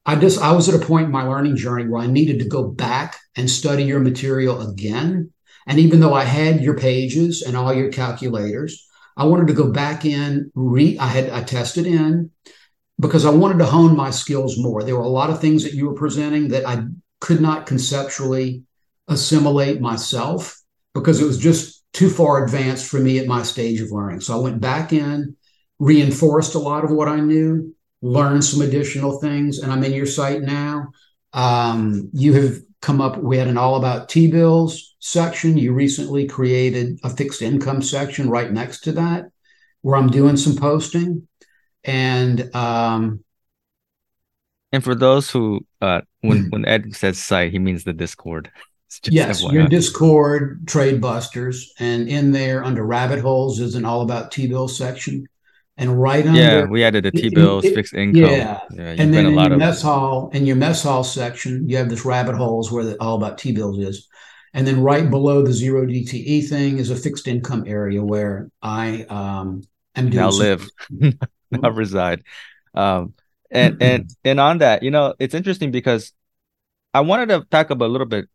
I 0.08 0.14
just 0.14 0.40
I 0.40 0.52
was 0.52 0.68
at 0.68 0.80
a 0.80 0.86
point 0.86 1.06
in 1.06 1.10
my 1.10 1.24
learning 1.24 1.56
journey 1.56 1.88
where 1.88 2.00
I 2.00 2.06
needed 2.06 2.38
to 2.38 2.48
go 2.48 2.62
back 2.62 3.18
and 3.34 3.50
study 3.50 3.82
your 3.82 3.98
material 3.98 4.60
again. 4.70 5.32
And 5.66 5.80
even 5.80 5.98
though 5.98 6.14
I 6.14 6.22
had 6.22 6.62
your 6.62 6.78
pages 6.78 7.42
and 7.42 7.56
all 7.56 7.74
your 7.74 7.90
calculators, 7.90 8.86
I 9.16 9.24
wanted 9.24 9.46
to 9.48 9.54
go 9.54 9.70
back 9.70 10.04
in, 10.04 10.50
re 10.54 10.98
I 10.98 11.06
had 11.06 11.30
I 11.30 11.42
tested 11.42 11.86
in 11.86 12.30
because 13.00 13.24
I 13.24 13.30
wanted 13.30 13.58
to 13.58 13.66
hone 13.66 13.96
my 13.96 14.10
skills 14.10 14.58
more. 14.58 14.82
There 14.82 14.96
were 14.96 15.02
a 15.02 15.08
lot 15.08 15.30
of 15.30 15.40
things 15.40 15.64
that 15.64 15.74
you 15.74 15.86
were 15.86 15.94
presenting 15.94 16.48
that 16.48 16.66
I 16.66 16.84
could 17.20 17.40
not 17.40 17.66
conceptually 17.66 18.62
assimilate 19.08 19.80
myself 19.80 20.60
because 20.94 21.20
it 21.20 21.26
was 21.26 21.38
just 21.38 21.84
too 21.92 22.10
far 22.10 22.44
advanced 22.44 22.86
for 22.86 22.98
me 22.98 23.18
at 23.18 23.26
my 23.26 23.42
stage 23.42 23.80
of 23.80 23.90
learning. 23.90 24.20
So 24.20 24.36
I 24.36 24.40
went 24.40 24.60
back 24.60 24.92
in, 24.92 25.36
reinforced 25.78 26.54
a 26.54 26.58
lot 26.58 26.84
of 26.84 26.90
what 26.90 27.08
I 27.08 27.20
knew, 27.20 27.74
learned 28.02 28.44
some 28.44 28.60
additional 28.60 29.18
things. 29.18 29.58
And 29.58 29.72
I'm 29.72 29.84
in 29.84 29.92
your 29.92 30.06
site 30.06 30.42
now. 30.42 30.88
Um, 31.32 32.10
you 32.12 32.34
have 32.34 32.58
come 32.86 33.00
up, 33.00 33.18
we 33.18 33.36
had 33.36 33.48
an 33.48 33.58
all 33.58 33.74
about 33.74 34.08
T 34.08 34.30
bills 34.30 34.94
section. 35.00 35.58
You 35.58 35.72
recently 35.72 36.26
created 36.26 37.00
a 37.02 37.10
fixed 37.10 37.42
income 37.42 37.82
section 37.82 38.30
right 38.30 38.50
next 38.50 38.82
to 38.82 38.92
that 38.92 39.26
where 39.82 39.96
I'm 39.96 40.08
doing 40.08 40.36
some 40.36 40.54
posting. 40.54 41.26
And, 41.82 42.54
um, 42.54 43.24
and 44.70 44.84
for 44.84 44.94
those 44.94 45.28
who, 45.30 45.66
uh, 45.80 46.02
when, 46.20 46.48
when 46.50 46.64
Ed 46.64 46.94
says 46.94 47.18
site, 47.18 47.50
he 47.50 47.58
means 47.58 47.84
the 47.84 47.92
Discord. 47.92 48.50
Yes, 49.10 49.42
your 49.42 49.66
Discord 49.66 50.66
Trade 50.68 51.00
Busters, 51.00 51.74
and 51.80 52.08
in 52.08 52.30
there 52.30 52.64
under 52.64 52.86
rabbit 52.86 53.18
holes 53.18 53.58
is 53.58 53.74
an 53.74 53.84
all 53.84 54.00
about 54.00 54.30
T 54.30 54.46
bill 54.46 54.68
section 54.68 55.26
and 55.76 56.00
right 56.00 56.26
under 56.26 56.40
yeah 56.40 56.64
we 56.64 56.82
added 56.82 57.04
the 57.04 57.10
t-bills 57.10 57.64
it, 57.64 57.74
fixed 57.74 57.94
income. 57.94 58.22
yeah, 58.22 58.60
yeah 58.72 58.94
and 58.98 59.12
then 59.12 59.26
in 59.26 59.34
your 59.34 59.52
of... 59.52 59.58
mess 59.58 59.82
hall 59.82 60.30
in 60.32 60.46
your 60.46 60.56
mess 60.56 60.82
hall 60.82 61.04
section 61.04 61.68
you 61.68 61.76
have 61.76 61.88
this 61.88 62.04
rabbit 62.04 62.34
holes 62.34 62.72
where 62.72 62.84
the, 62.84 63.00
all 63.00 63.16
about 63.16 63.38
t-bills 63.38 63.78
is. 63.78 64.08
And 64.54 64.66
then 64.66 64.80
right 64.80 65.10
below 65.10 65.42
the 65.42 65.52
zero 65.52 65.84
dte 65.84 66.48
thing 66.48 66.78
is 66.78 66.88
a 66.88 66.96
fixed 66.96 67.28
income 67.28 67.64
area 67.66 68.02
where 68.02 68.50
i 68.62 69.02
um 69.10 69.62
am 69.94 70.10
doing 70.10 70.24
now 70.24 70.30
live. 70.30 70.68
Now 71.50 71.70
reside. 71.70 72.22
Um 72.74 73.14
and 73.50 73.76
and 73.82 74.10
and 74.24 74.40
on 74.40 74.58
that 74.58 74.82
you 74.82 74.90
know 74.90 75.14
it's 75.18 75.34
interesting 75.34 75.70
because 75.70 76.12
i 76.94 77.00
wanted 77.00 77.28
to 77.28 77.46
talk 77.50 77.70
about 77.70 77.86
a 77.86 77.92
little 77.92 78.06
bit. 78.06 78.28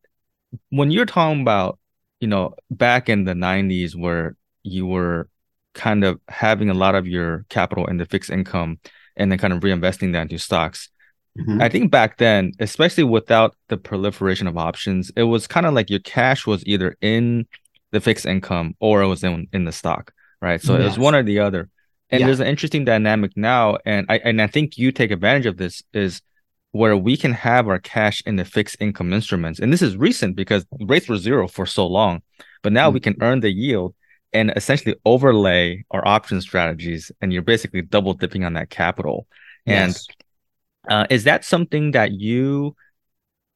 When 0.70 0.92
you're 0.92 1.06
talking 1.06 1.42
about, 1.42 1.80
you 2.20 2.28
know, 2.28 2.56
back 2.70 3.10
in 3.10 3.24
the 3.24 3.34
90s 3.34 3.96
where 3.96 4.36
you 4.64 4.86
were 4.86 5.31
kind 5.74 6.04
of 6.04 6.20
having 6.28 6.70
a 6.70 6.74
lot 6.74 6.96
of 6.96 7.08
your 7.08 7.46
capital 7.50 7.86
in 7.88 7.98
the 7.98 8.06
fixed 8.06 8.30
income 8.30 8.80
and 9.16 9.32
then 9.32 9.40
kind 9.40 9.54
of 9.54 9.62
reinvesting 9.62 10.14
that 10.14 10.24
into 10.24 10.38
stocks. 10.38 10.90
Mm-hmm. 11.38 11.62
I 11.62 11.70
think 11.70 11.92
back 11.92 12.18
then, 12.18 12.52
especially 12.60 13.06
without 13.06 13.56
the 13.70 13.78
proliferation 13.78 14.48
of 14.48 14.58
options, 14.58 15.12
it 15.16 15.24
was 15.24 15.48
kind 15.48 15.66
of 15.66 15.74
like 15.74 15.90
your 15.90 16.00
cash 16.00 16.46
was 16.46 16.66
either 16.66 16.98
in 17.02 17.48
the 17.92 18.02
fixed 18.02 18.26
income 18.26 18.76
or 18.80 19.02
it 19.02 19.08
was 19.08 19.24
in, 19.24 19.48
in 19.54 19.66
the 19.66 19.72
stock, 19.72 20.14
right? 20.42 20.62
So 20.62 20.74
yes. 20.74 20.82
it 20.82 20.86
was 20.86 21.00
one 21.00 21.16
or 21.16 21.24
the 21.24 21.40
other. 21.40 21.70
And 22.10 22.20
yeah. 22.20 22.26
there's 22.26 22.42
an 22.42 22.48
interesting 22.48 22.84
dynamic 22.84 23.32
now, 23.38 23.78
and 23.86 24.06
I 24.10 24.18
and 24.18 24.42
I 24.42 24.48
think 24.48 24.78
you 24.78 24.92
take 24.92 25.12
advantage 25.12 25.46
of 25.46 25.56
this 25.56 25.82
is 25.94 26.22
where 26.72 26.98
we 26.98 27.16
can 27.16 27.32
have 27.32 27.70
our 27.70 27.80
cash 27.80 28.22
in 28.26 28.36
the 28.36 28.44
fixed 28.44 28.76
income 28.82 29.14
instruments. 29.14 29.60
And 29.60 29.72
this 29.72 29.82
is 29.82 29.96
recent 29.96 30.36
because 30.36 30.66
rates 30.82 31.08
were 31.08 31.18
zero 31.18 31.48
for 31.48 31.66
so 31.66 31.88
long, 31.88 32.22
but 32.64 32.74
now 32.74 32.88
mm-hmm. 32.88 32.96
we 32.96 33.00
can 33.00 33.16
earn 33.22 33.40
the 33.40 33.52
yield 33.52 33.96
and 34.34 34.52
essentially 34.56 34.96
overlay 35.06 35.84
our 35.91 36.08
option 36.08 36.41
strategies, 36.41 37.12
and 37.22 37.34
you're 37.34 37.41
basically 37.41 37.82
double 37.82 38.13
dipping 38.13 38.44
on 38.44 38.54
that 38.54 38.70
capital. 38.70 39.28
Yes. 39.65 40.08
And 40.88 40.94
uh, 40.94 41.08
is 41.10 41.26
that 41.26 41.46
something 41.46 41.91
that 41.91 42.12
you 42.13 42.76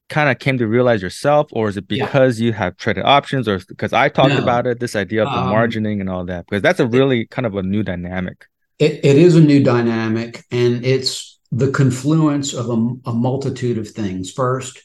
kind 0.07 0.29
of 0.29 0.37
came 0.37 0.57
to 0.57 0.67
realize 0.67 1.01
yourself, 1.01 1.47
or 1.51 1.67
is 1.69 1.77
it 1.77 1.87
because 1.87 2.39
yeah. 2.39 2.45
you 2.45 2.53
have 2.53 2.77
traded 2.77 3.05
options, 3.05 3.47
or 3.47 3.59
because 3.67 3.93
I 3.93 4.09
talked 4.09 4.35
no. 4.35 4.43
about 4.43 4.67
it, 4.67 4.79
this 4.79 4.95
idea 4.95 5.25
of 5.25 5.31
the 5.31 5.39
um, 5.39 5.51
margining 5.51 5.99
and 6.01 6.09
all 6.09 6.25
that? 6.25 6.45
Because 6.45 6.61
that's 6.61 6.79
a 6.79 6.87
really 6.87 7.21
it, 7.21 7.29
kind 7.31 7.45
of 7.45 7.55
a 7.55 7.63
new 7.63 7.81
dynamic. 7.81 8.45
It, 8.77 9.03
it 9.03 9.17
is 9.17 9.35
a 9.35 9.41
new 9.41 9.63
dynamic, 9.63 10.43
and 10.51 10.85
it's 10.85 11.39
the 11.51 11.71
confluence 11.71 12.53
of 12.53 12.69
a, 12.69 13.09
a 13.09 13.13
multitude 13.13 13.77
of 13.77 13.89
things. 13.89 14.31
First, 14.31 14.83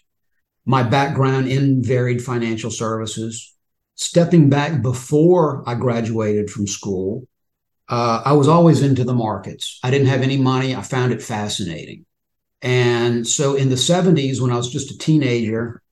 my 0.65 0.83
background 0.83 1.49
in 1.49 1.83
varied 1.83 2.23
financial 2.23 2.71
services, 2.71 3.55
stepping 4.01 4.49
back 4.49 4.81
before 4.81 5.63
I 5.67 5.75
graduated 5.75 6.49
from 6.49 6.67
school, 6.67 7.29
uh, 7.87 8.23
I 8.25 8.33
was 8.33 8.49
always 8.49 8.81
into 8.81 9.05
the 9.05 9.13
markets. 9.13 9.79
I 9.83 9.91
didn't 9.91 10.07
have 10.07 10.23
any 10.23 10.39
money. 10.39 10.75
I 10.75 10.81
found 10.81 11.13
it 11.13 11.23
fascinating. 11.23 12.07
And 12.63 13.27
so 13.27 13.57
in 13.57 13.69
the 13.69 13.75
70s, 13.75 14.41
when 14.41 14.53
I 14.53 14.57
was 14.57 14.73
just 14.73 14.91
a 14.91 14.97
teenager, 14.97 15.83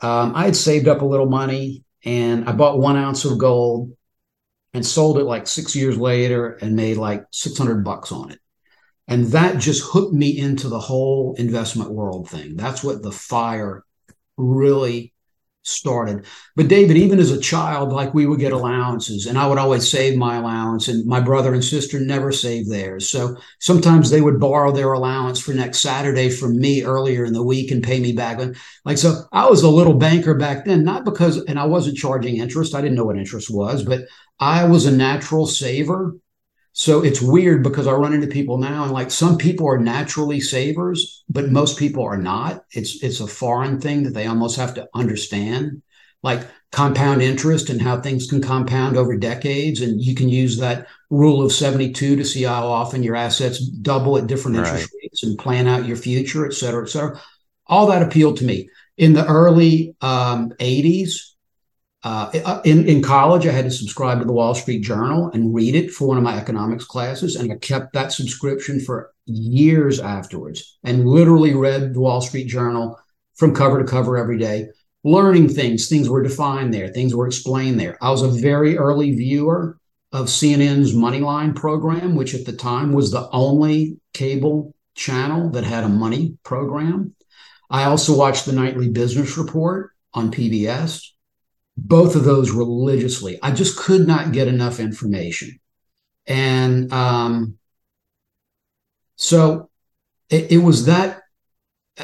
um, 0.00 0.32
I 0.36 0.44
had 0.44 0.54
saved 0.54 0.86
up 0.86 1.02
a 1.02 1.06
little 1.06 1.28
money 1.28 1.82
and 2.04 2.48
I 2.48 2.52
bought 2.52 2.78
one 2.78 2.96
ounce 2.96 3.24
of 3.24 3.36
gold 3.36 3.96
and 4.72 4.86
sold 4.86 5.18
it 5.18 5.24
like 5.24 5.48
six 5.48 5.74
years 5.74 5.98
later 5.98 6.52
and 6.60 6.76
made 6.76 6.98
like 6.98 7.24
600 7.32 7.82
bucks 7.82 8.12
on 8.12 8.30
it. 8.30 8.38
And 9.08 9.26
that 9.26 9.58
just 9.58 9.82
hooked 9.84 10.14
me 10.14 10.38
into 10.38 10.68
the 10.68 10.78
whole 10.78 11.34
investment 11.36 11.90
world 11.90 12.30
thing. 12.30 12.54
That's 12.54 12.84
what 12.84 13.02
the 13.02 13.12
fire 13.12 13.84
really 14.36 15.14
started. 15.66 16.24
But 16.54 16.68
David, 16.68 16.96
even 16.96 17.18
as 17.18 17.30
a 17.30 17.40
child, 17.40 17.92
like 17.92 18.14
we 18.14 18.26
would 18.26 18.40
get 18.40 18.52
allowances, 18.52 19.26
and 19.26 19.36
I 19.36 19.46
would 19.46 19.58
always 19.58 19.90
save 19.90 20.16
my 20.16 20.36
allowance, 20.36 20.88
and 20.88 21.04
my 21.06 21.20
brother 21.20 21.52
and 21.52 21.64
sister 21.64 21.98
never 21.98 22.32
saved 22.32 22.70
theirs. 22.70 23.08
So 23.08 23.36
sometimes 23.58 24.10
they 24.10 24.20
would 24.20 24.40
borrow 24.40 24.72
their 24.72 24.92
allowance 24.92 25.40
for 25.40 25.52
next 25.52 25.80
Saturday 25.80 26.30
from 26.30 26.58
me 26.58 26.84
earlier 26.84 27.24
in 27.24 27.32
the 27.32 27.42
week 27.42 27.70
and 27.70 27.82
pay 27.82 28.00
me 28.00 28.12
back. 28.12 28.40
Like 28.84 28.98
so, 28.98 29.22
I 29.32 29.48
was 29.48 29.62
a 29.62 29.70
little 29.70 29.94
banker 29.94 30.34
back 30.34 30.64
then, 30.64 30.84
not 30.84 31.04
because, 31.04 31.38
and 31.44 31.58
I 31.58 31.66
wasn't 31.66 31.98
charging 31.98 32.36
interest. 32.36 32.74
I 32.74 32.80
didn't 32.80 32.96
know 32.96 33.04
what 33.04 33.18
interest 33.18 33.50
was, 33.50 33.84
but 33.84 34.02
I 34.38 34.64
was 34.64 34.86
a 34.86 34.96
natural 34.96 35.46
saver. 35.46 36.16
So 36.78 37.02
it's 37.02 37.22
weird 37.22 37.62
because 37.62 37.86
I 37.86 37.92
run 37.92 38.12
into 38.12 38.26
people 38.26 38.58
now 38.58 38.82
and 38.82 38.92
like 38.92 39.10
some 39.10 39.38
people 39.38 39.66
are 39.66 39.78
naturally 39.78 40.40
savers, 40.40 41.24
but 41.26 41.50
most 41.50 41.78
people 41.78 42.04
are 42.04 42.18
not. 42.18 42.66
It's 42.70 43.02
it's 43.02 43.20
a 43.20 43.26
foreign 43.26 43.80
thing 43.80 44.02
that 44.02 44.12
they 44.12 44.26
almost 44.26 44.58
have 44.58 44.74
to 44.74 44.86
understand. 44.94 45.80
Like 46.22 46.46
compound 46.72 47.22
interest 47.22 47.70
and 47.70 47.80
how 47.80 48.02
things 48.02 48.26
can 48.26 48.42
compound 48.42 48.98
over 48.98 49.16
decades. 49.16 49.80
And 49.80 50.02
you 50.02 50.14
can 50.14 50.28
use 50.28 50.58
that 50.58 50.86
rule 51.08 51.42
of 51.42 51.50
72 51.50 52.14
to 52.14 52.24
see 52.26 52.42
how 52.42 52.66
often 52.66 53.02
your 53.02 53.16
assets 53.16 53.58
double 53.58 54.18
at 54.18 54.26
different 54.26 54.58
right. 54.58 54.66
interest 54.66 54.92
rates 55.02 55.22
and 55.22 55.38
plan 55.38 55.66
out 55.66 55.86
your 55.86 55.96
future, 55.96 56.44
et 56.44 56.52
cetera, 56.52 56.82
et 56.84 56.90
cetera. 56.90 57.18
All 57.68 57.86
that 57.86 58.02
appealed 58.02 58.36
to 58.38 58.44
me. 58.44 58.68
In 58.98 59.14
the 59.14 59.26
early 59.26 59.96
um, 60.02 60.50
80s, 60.60 61.35
uh, 62.06 62.30
uh, 62.44 62.60
in, 62.64 62.86
in 62.86 63.02
college, 63.02 63.48
I 63.48 63.50
had 63.50 63.64
to 63.64 63.70
subscribe 63.72 64.20
to 64.20 64.24
the 64.24 64.32
Wall 64.32 64.54
Street 64.54 64.82
Journal 64.82 65.28
and 65.34 65.52
read 65.52 65.74
it 65.74 65.90
for 65.90 66.06
one 66.06 66.16
of 66.16 66.22
my 66.22 66.36
economics 66.36 66.84
classes. 66.84 67.34
And 67.34 67.50
I 67.50 67.56
kept 67.56 67.94
that 67.94 68.12
subscription 68.12 68.78
for 68.78 69.12
years 69.24 69.98
afterwards 69.98 70.78
and 70.84 71.08
literally 71.08 71.52
read 71.54 71.94
the 71.94 72.00
Wall 72.00 72.20
Street 72.20 72.46
Journal 72.46 72.96
from 73.34 73.56
cover 73.56 73.82
to 73.82 73.90
cover 73.90 74.16
every 74.16 74.38
day, 74.38 74.68
learning 75.02 75.48
things. 75.48 75.88
Things 75.88 76.08
were 76.08 76.22
defined 76.22 76.72
there, 76.72 76.86
things 76.90 77.12
were 77.12 77.26
explained 77.26 77.80
there. 77.80 77.98
I 78.00 78.12
was 78.12 78.22
a 78.22 78.28
very 78.28 78.78
early 78.78 79.12
viewer 79.16 79.76
of 80.12 80.26
CNN's 80.26 80.94
Moneyline 80.94 81.56
program, 81.56 82.14
which 82.14 82.36
at 82.36 82.46
the 82.46 82.52
time 82.52 82.92
was 82.92 83.10
the 83.10 83.28
only 83.30 83.98
cable 84.14 84.76
channel 84.94 85.50
that 85.50 85.64
had 85.64 85.82
a 85.82 85.88
money 85.88 86.38
program. 86.44 87.16
I 87.68 87.82
also 87.82 88.16
watched 88.16 88.46
the 88.46 88.52
nightly 88.52 88.90
business 88.90 89.36
report 89.36 89.90
on 90.14 90.30
PBS 90.30 91.02
both 91.76 92.16
of 92.16 92.24
those 92.24 92.50
religiously. 92.50 93.38
I 93.42 93.50
just 93.50 93.78
could 93.78 94.06
not 94.06 94.32
get 94.32 94.48
enough 94.48 94.80
information. 94.80 95.60
And 96.26 96.92
um, 96.92 97.58
so 99.16 99.70
it, 100.30 100.52
it, 100.52 100.58
was 100.58 100.86
that. 100.86 101.22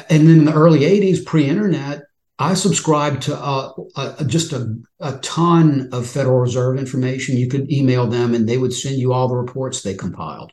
And 0.09 0.27
then 0.27 0.39
in 0.39 0.45
the 0.45 0.53
early 0.53 0.81
80s, 0.81 1.25
pre 1.25 1.45
internet, 1.49 2.03
I 2.39 2.53
subscribed 2.53 3.23
to 3.23 3.37
uh, 3.37 4.23
just 4.25 4.53
a, 4.53 4.75
a 4.99 5.17
ton 5.17 5.89
of 5.91 6.07
Federal 6.07 6.39
Reserve 6.39 6.77
information. 6.77 7.37
You 7.37 7.47
could 7.47 7.71
email 7.71 8.07
them 8.07 8.33
and 8.33 8.47
they 8.47 8.57
would 8.57 8.73
send 8.73 8.97
you 8.97 9.13
all 9.13 9.27
the 9.27 9.35
reports 9.35 9.81
they 9.81 9.93
compiled. 9.93 10.51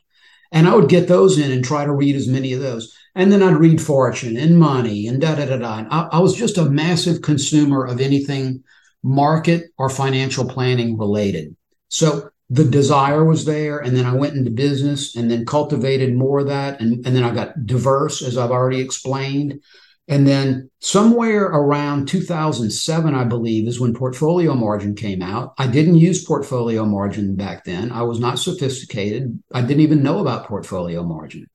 And 0.51 0.67
I 0.67 0.75
would 0.75 0.89
get 0.89 1.07
those 1.07 1.37
in 1.37 1.51
and 1.51 1.63
try 1.63 1.85
to 1.85 1.93
read 1.93 2.15
as 2.15 2.27
many 2.27 2.53
of 2.53 2.59
those. 2.59 2.95
And 3.15 3.31
then 3.31 3.41
I'd 3.41 3.55
read 3.55 3.81
Fortune 3.81 4.37
and 4.37 4.59
Money 4.59 5.07
and 5.07 5.21
da 5.21 5.35
da 5.35 5.45
da 5.45 5.57
da. 5.57 5.85
I, 5.89 6.17
I 6.17 6.19
was 6.19 6.35
just 6.35 6.57
a 6.57 6.65
massive 6.65 7.21
consumer 7.21 7.85
of 7.85 8.01
anything 8.01 8.63
market 9.03 9.71
or 9.77 9.89
financial 9.89 10.47
planning 10.47 10.97
related. 10.97 11.55
So 11.89 12.29
the 12.49 12.65
desire 12.65 13.23
was 13.23 13.45
there. 13.45 13.79
And 13.79 13.95
then 13.95 14.05
I 14.05 14.13
went 14.13 14.35
into 14.35 14.51
business 14.51 15.15
and 15.15 15.31
then 15.31 15.45
cultivated 15.45 16.13
more 16.13 16.39
of 16.39 16.47
that. 16.47 16.81
And, 16.81 17.05
and 17.05 17.15
then 17.15 17.23
I 17.23 17.33
got 17.33 17.65
diverse, 17.65 18.21
as 18.21 18.37
I've 18.37 18.51
already 18.51 18.81
explained. 18.81 19.61
And 20.09 20.27
then 20.27 20.69
somewhere 20.79 21.45
around 21.45 22.09
2007, 22.09 23.15
I 23.15 23.23
believe, 23.23 23.69
is 23.69 23.79
when 23.79 23.93
portfolio 23.93 24.53
margin 24.53 24.95
came 24.95 25.21
out. 25.21 25.53
I 25.57 25.67
didn't 25.67 25.95
use 25.95 26.25
portfolio 26.25 26.85
margin 26.85 27.35
back 27.35 27.63
then. 27.63 27.89
I 27.91 28.01
was 28.01 28.19
not 28.19 28.37
sophisticated. 28.37 29.41
I 29.53 29.61
didn't 29.61 29.79
even 29.79 30.03
know 30.03 30.19
about 30.19 30.47
portfolio 30.47 31.03
margin. 31.03 31.47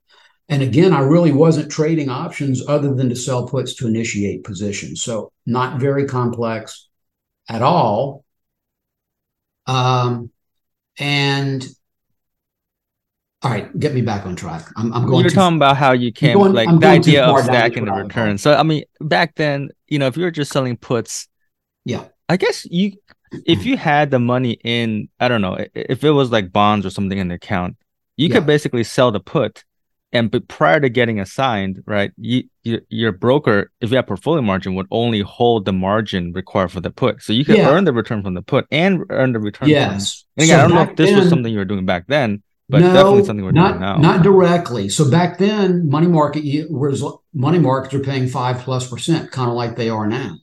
And 0.48 0.62
again, 0.62 0.94
I 0.94 1.00
really 1.00 1.32
wasn't 1.32 1.70
trading 1.70 2.08
options 2.08 2.66
other 2.66 2.94
than 2.94 3.10
to 3.10 3.16
sell 3.16 3.46
puts 3.46 3.74
to 3.74 3.86
initiate 3.86 4.44
positions. 4.44 5.02
So 5.02 5.32
not 5.44 5.78
very 5.78 6.06
complex, 6.06 6.88
at 7.48 7.62
all. 7.62 8.24
Um, 9.66 10.30
and 10.98 11.66
all 13.42 13.50
right, 13.50 13.78
get 13.78 13.94
me 13.94 14.00
back 14.00 14.26
on 14.26 14.34
track. 14.34 14.66
I'm, 14.76 14.92
I'm 14.92 15.06
going. 15.06 15.20
You're 15.20 15.30
to, 15.30 15.34
talking 15.34 15.56
about 15.56 15.76
how 15.76 15.92
you 15.92 16.10
came 16.10 16.34
going, 16.34 16.52
like 16.52 16.68
I'm 16.68 16.80
the 16.80 16.86
idea 16.86 17.24
of 17.24 17.44
stacking 17.44 17.84
the 17.84 17.92
return. 17.92 18.38
So 18.38 18.54
I 18.54 18.62
mean, 18.62 18.84
back 19.00 19.34
then, 19.36 19.70
you 19.88 19.98
know, 19.98 20.06
if 20.06 20.16
you 20.16 20.24
were 20.24 20.30
just 20.30 20.52
selling 20.52 20.76
puts, 20.76 21.28
yeah, 21.84 22.06
I 22.28 22.36
guess 22.38 22.64
you, 22.64 22.92
if 23.44 23.64
you 23.66 23.76
had 23.76 24.10
the 24.10 24.18
money 24.18 24.58
in, 24.64 25.08
I 25.20 25.28
don't 25.28 25.42
know, 25.42 25.58
if 25.74 26.02
it 26.02 26.10
was 26.10 26.32
like 26.32 26.52
bonds 26.52 26.86
or 26.86 26.90
something 26.90 27.18
in 27.18 27.28
the 27.28 27.34
account, 27.34 27.76
you 28.16 28.28
yeah. 28.28 28.36
could 28.36 28.46
basically 28.46 28.84
sell 28.84 29.12
the 29.12 29.20
put 29.20 29.64
and 30.16 30.30
but 30.30 30.48
prior 30.48 30.80
to 30.80 30.88
getting 30.88 31.20
assigned, 31.20 31.82
right, 31.86 32.10
you, 32.16 32.44
you, 32.62 32.80
your 32.88 33.12
broker, 33.12 33.70
if 33.80 33.90
you 33.90 33.96
have 33.96 34.06
portfolio 34.06 34.42
margin, 34.42 34.74
would 34.74 34.86
only 34.90 35.20
hold 35.20 35.64
the 35.64 35.72
margin 35.72 36.32
required 36.32 36.72
for 36.72 36.80
the 36.80 36.90
put. 36.90 37.22
So 37.22 37.32
you 37.32 37.44
could 37.44 37.56
yeah. 37.58 37.68
earn 37.68 37.84
the 37.84 37.92
return 37.92 38.22
from 38.22 38.34
the 38.34 38.42
put 38.42 38.66
and 38.70 39.04
earn 39.10 39.32
the 39.32 39.40
return. 39.40 39.68
Yes. 39.68 40.24
From, 40.34 40.42
and 40.42 40.44
again, 40.44 40.58
so 40.58 40.64
I 40.64 40.68
don't 40.68 40.76
know 40.76 40.90
if 40.90 40.96
this 40.96 41.10
then, 41.10 41.18
was 41.18 41.28
something 41.28 41.52
you 41.52 41.58
were 41.58 41.64
doing 41.64 41.86
back 41.86 42.06
then, 42.06 42.42
but 42.68 42.80
no, 42.80 42.92
definitely 42.92 43.24
something 43.24 43.44
we're 43.44 43.52
not, 43.52 43.68
doing 43.68 43.80
now. 43.80 43.96
Not 43.98 44.22
directly. 44.22 44.88
So 44.88 45.10
back 45.10 45.38
then, 45.38 45.88
money 45.88 46.06
market 46.06 46.70
was 46.70 47.04
money 47.34 47.58
markets 47.58 47.94
are 47.94 48.00
paying 48.00 48.28
five 48.28 48.58
plus 48.58 48.88
percent, 48.88 49.30
kind 49.30 49.50
of 49.50 49.56
like 49.56 49.76
they 49.76 49.88
are 49.88 50.06
now. 50.06 50.36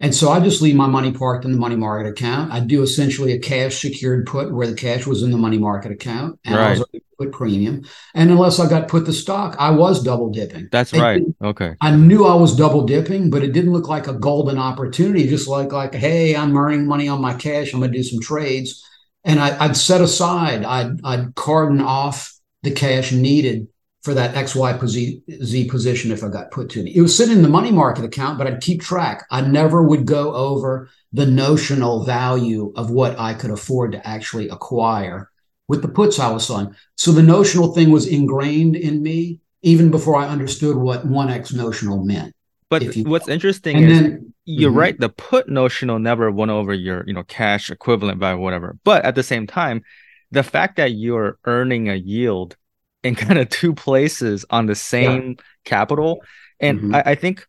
And 0.00 0.14
so 0.14 0.30
I 0.30 0.38
just 0.38 0.62
leave 0.62 0.76
my 0.76 0.86
money 0.86 1.12
parked 1.12 1.44
in 1.44 1.50
the 1.50 1.58
money 1.58 1.74
market 1.74 2.08
account. 2.08 2.52
I 2.52 2.60
do 2.60 2.82
essentially 2.82 3.32
a 3.32 3.38
cash 3.38 3.80
secured 3.80 4.26
put 4.26 4.52
where 4.52 4.66
the 4.66 4.74
cash 4.74 5.06
was 5.06 5.24
in 5.24 5.32
the 5.32 5.38
money 5.38 5.58
market 5.58 5.90
account 5.90 6.38
and 6.44 6.54
right. 6.54 6.76
I 6.76 6.78
was 6.78 6.84
put 7.18 7.32
premium. 7.32 7.84
And 8.14 8.30
unless 8.30 8.60
I 8.60 8.68
got 8.68 8.86
put 8.86 9.06
the 9.06 9.12
stock, 9.12 9.56
I 9.58 9.70
was 9.70 10.02
double 10.02 10.30
dipping. 10.30 10.68
That's 10.70 10.92
right. 10.92 11.22
Okay. 11.42 11.74
I 11.80 11.96
knew 11.96 12.26
I 12.26 12.34
was 12.34 12.56
double 12.56 12.86
dipping, 12.86 13.28
but 13.28 13.42
it 13.42 13.52
didn't 13.52 13.72
look 13.72 13.88
like 13.88 14.06
a 14.06 14.12
golden 14.12 14.56
opportunity. 14.56 15.26
Just 15.28 15.48
like 15.48 15.72
like, 15.72 15.94
hey, 15.94 16.36
I'm 16.36 16.56
earning 16.56 16.86
money 16.86 17.08
on 17.08 17.20
my 17.20 17.34
cash. 17.34 17.74
I'm 17.74 17.80
gonna 17.80 17.92
do 17.92 18.04
some 18.04 18.20
trades. 18.20 18.84
And 19.24 19.40
I, 19.40 19.66
would 19.66 19.76
set 19.76 20.00
aside, 20.00 20.64
I'd 20.64 21.00
I'd 21.04 21.34
cordon 21.34 21.80
off 21.80 22.38
the 22.62 22.70
cash 22.70 23.10
needed 23.10 23.66
for 24.08 24.14
that 24.14 24.34
XYZ 24.34 25.68
position 25.68 26.10
if 26.10 26.24
I 26.24 26.28
got 26.28 26.50
put 26.50 26.70
to 26.70 26.82
me. 26.82 26.92
It 26.96 27.02
was 27.02 27.14
sitting 27.14 27.36
in 27.36 27.42
the 27.42 27.48
money 27.50 27.70
market 27.70 28.06
account, 28.06 28.38
but 28.38 28.46
I'd 28.46 28.62
keep 28.62 28.80
track. 28.80 29.26
I 29.30 29.42
never 29.42 29.82
would 29.82 30.06
go 30.06 30.32
over 30.32 30.88
the 31.12 31.26
notional 31.26 32.06
value 32.06 32.72
of 32.74 32.88
what 32.88 33.18
I 33.18 33.34
could 33.34 33.50
afford 33.50 33.92
to 33.92 34.08
actually 34.08 34.48
acquire 34.48 35.30
with 35.68 35.82
the 35.82 35.88
puts 35.88 36.18
I 36.18 36.30
was 36.30 36.46
selling. 36.46 36.74
So 36.96 37.12
the 37.12 37.22
notional 37.22 37.74
thing 37.74 37.90
was 37.90 38.06
ingrained 38.06 38.76
in 38.76 39.02
me 39.02 39.40
even 39.60 39.90
before 39.90 40.16
I 40.16 40.26
understood 40.26 40.76
what 40.76 41.06
1x 41.06 41.54
notional 41.54 42.02
meant. 42.02 42.34
But 42.70 42.96
you, 42.96 43.04
what's 43.04 43.28
interesting 43.28 43.76
is 43.76 44.00
then, 44.00 44.32
you're 44.46 44.70
mm-hmm. 44.70 44.78
right. 44.78 44.98
The 44.98 45.10
put 45.10 45.50
notional 45.50 45.98
never 45.98 46.30
went 46.30 46.50
over 46.50 46.72
your, 46.72 47.04
you 47.06 47.12
know, 47.12 47.24
cash 47.24 47.70
equivalent 47.70 48.18
by 48.18 48.36
whatever. 48.36 48.78
But 48.84 49.04
at 49.04 49.16
the 49.16 49.22
same 49.22 49.46
time, 49.46 49.82
the 50.30 50.42
fact 50.42 50.76
that 50.76 50.92
you're 50.92 51.38
earning 51.44 51.90
a 51.90 51.94
yield 51.94 52.56
in 53.02 53.14
kind 53.14 53.38
of 53.38 53.48
two 53.48 53.74
places 53.74 54.44
on 54.50 54.66
the 54.66 54.74
same 54.74 55.28
yeah. 55.28 55.34
capital, 55.64 56.20
and 56.60 56.78
mm-hmm. 56.78 56.94
I, 56.94 57.02
I 57.06 57.14
think, 57.14 57.46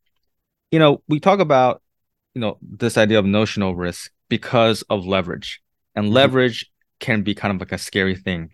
you 0.71 0.79
know, 0.79 1.01
we 1.07 1.19
talk 1.19 1.39
about, 1.39 1.81
you 2.35 2.41
know, 2.41 2.57
this 2.61 2.97
idea 2.97 3.19
of 3.19 3.25
notional 3.25 3.75
risk 3.75 4.11
because 4.29 4.83
of 4.83 5.05
leverage, 5.05 5.61
and 5.95 6.05
mm-hmm. 6.05 6.13
leverage 6.13 6.71
can 6.99 7.23
be 7.23 7.33
kind 7.33 7.53
of 7.53 7.59
like 7.59 7.71
a 7.71 7.77
scary 7.77 8.15
thing, 8.15 8.51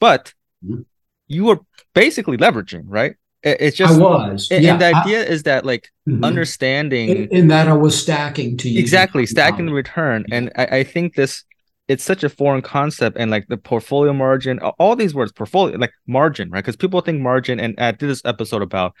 but 0.00 0.34
mm-hmm. 0.64 0.82
you 1.26 1.44
were 1.44 1.60
basically 1.94 2.36
leveraging, 2.36 2.84
right? 2.86 3.16
It's 3.46 3.76
just 3.76 3.94
I 3.94 3.98
was, 3.98 4.48
and, 4.50 4.64
yeah, 4.64 4.72
and 4.72 4.80
the 4.80 4.96
idea 4.96 5.20
I, 5.20 5.26
is 5.26 5.42
that 5.42 5.66
like 5.66 5.90
mm-hmm. 6.08 6.24
understanding 6.24 7.10
in, 7.10 7.28
in, 7.28 7.48
that 7.48 7.68
I 7.68 7.74
was 7.74 8.00
stacking 8.00 8.56
to 8.58 8.70
you 8.70 8.80
exactly 8.80 9.26
stacking 9.26 9.66
the 9.66 9.74
return, 9.74 10.24
and 10.32 10.50
I, 10.56 10.78
I 10.78 10.84
think 10.84 11.14
this 11.14 11.44
it's 11.88 12.04
such 12.04 12.24
a 12.24 12.28
foreign 12.28 12.62
concept 12.62 13.16
and 13.18 13.30
like 13.30 13.46
the 13.48 13.56
portfolio 13.56 14.12
margin, 14.12 14.58
all 14.58 14.96
these 14.96 15.14
words, 15.14 15.32
portfolio 15.32 15.76
like 15.76 15.92
margin, 16.06 16.50
right? 16.50 16.64
Because 16.64 16.76
people 16.76 17.00
think 17.00 17.20
margin, 17.20 17.60
and 17.60 17.78
I 17.78 17.92
did 17.92 18.08
this 18.08 18.22
episode 18.24 18.62
about 18.62 18.94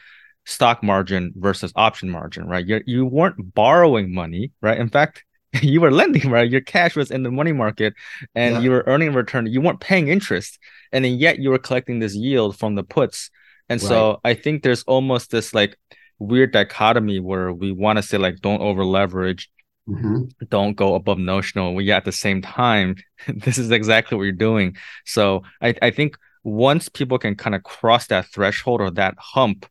stock 0.44 0.82
margin 0.82 1.32
versus 1.36 1.72
option 1.76 2.10
margin, 2.10 2.46
right? 2.46 2.66
You 2.66 2.82
you 2.86 3.06
weren't 3.06 3.54
borrowing 3.54 4.14
money, 4.14 4.52
right? 4.60 4.78
In 4.78 4.90
fact, 4.90 5.24
you 5.62 5.80
were 5.80 5.90
lending, 5.90 6.30
right? 6.30 6.50
Your 6.50 6.60
cash 6.60 6.96
was 6.96 7.10
in 7.10 7.22
the 7.22 7.30
money 7.30 7.52
market, 7.52 7.94
and 8.34 8.56
yeah. 8.56 8.60
you 8.60 8.70
were 8.70 8.84
earning 8.86 9.08
a 9.08 9.12
return. 9.12 9.46
You 9.46 9.60
weren't 9.60 9.80
paying 9.80 10.08
interest, 10.08 10.58
and 10.92 11.04
then 11.04 11.14
yet 11.14 11.38
you 11.38 11.50
were 11.50 11.58
collecting 11.58 12.00
this 12.00 12.14
yield 12.14 12.58
from 12.58 12.74
the 12.74 12.84
puts 12.84 13.30
and 13.68 13.80
right. 13.82 13.88
so 13.88 14.20
I 14.24 14.34
think 14.34 14.62
there's 14.62 14.82
almost 14.84 15.30
this 15.30 15.54
like 15.54 15.76
weird 16.18 16.52
dichotomy 16.52 17.18
where 17.18 17.52
we 17.52 17.72
want 17.72 17.96
to 17.96 18.02
say 18.02 18.18
like 18.18 18.40
don't 18.40 18.60
over 18.60 18.84
leverage, 18.84 19.50
mm-hmm. 19.88 20.24
don't 20.48 20.74
go 20.74 20.94
above 20.94 21.18
notional. 21.18 21.74
We 21.74 21.90
at 21.92 22.04
the 22.04 22.12
same 22.12 22.42
time, 22.42 22.96
this 23.28 23.58
is 23.58 23.70
exactly 23.70 24.16
what 24.16 24.24
you're 24.24 24.32
doing. 24.32 24.76
So 25.04 25.42
I, 25.60 25.74
I 25.82 25.90
think 25.90 26.16
once 26.42 26.88
people 26.88 27.18
can 27.18 27.34
kind 27.34 27.54
of 27.54 27.62
cross 27.62 28.06
that 28.08 28.26
threshold 28.26 28.80
or 28.80 28.90
that 28.92 29.14
hump, 29.18 29.66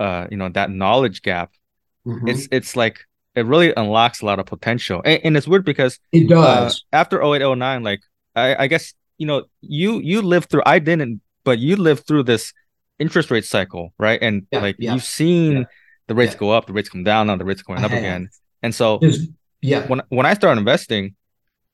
uh, 0.00 0.26
you 0.30 0.36
know, 0.36 0.48
that 0.50 0.70
knowledge 0.70 1.22
gap, 1.22 1.52
mm-hmm. 2.06 2.28
it's 2.28 2.48
it's 2.50 2.76
like 2.76 3.00
it 3.34 3.46
really 3.46 3.72
unlocks 3.76 4.22
a 4.22 4.26
lot 4.26 4.38
of 4.38 4.46
potential. 4.46 5.02
And, 5.04 5.20
and 5.24 5.36
it's 5.36 5.48
weird 5.48 5.64
because 5.64 5.98
it 6.12 6.28
does 6.28 6.84
uh, 6.92 6.96
after 6.96 7.22
0809, 7.22 7.82
like 7.82 8.00
I, 8.34 8.64
I 8.64 8.66
guess 8.66 8.94
you 9.18 9.26
know, 9.26 9.44
you 9.60 10.00
you 10.00 10.22
lived 10.22 10.50
through 10.50 10.62
I 10.66 10.78
didn't, 10.78 11.20
but 11.44 11.58
you 11.58 11.76
lived 11.76 12.06
through 12.06 12.24
this 12.24 12.52
interest 12.98 13.30
rate 13.30 13.44
cycle, 13.44 13.92
right? 13.98 14.18
And 14.20 14.46
yeah, 14.50 14.60
like 14.60 14.76
yeah, 14.78 14.94
you've 14.94 15.04
seen 15.04 15.52
yeah, 15.52 15.64
the 16.08 16.14
rates 16.14 16.34
go 16.34 16.50
up, 16.50 16.66
the 16.66 16.72
rates 16.72 16.88
come 16.88 17.04
down, 17.04 17.26
now 17.26 17.36
the 17.36 17.44
rates 17.44 17.62
going 17.62 17.84
up 17.84 17.92
again. 17.92 18.30
And 18.62 18.74
so 18.74 18.98
There's, 18.98 19.28
yeah, 19.64 19.86
when 19.86 20.02
when 20.08 20.26
I 20.26 20.34
started 20.34 20.58
investing, 20.58 21.14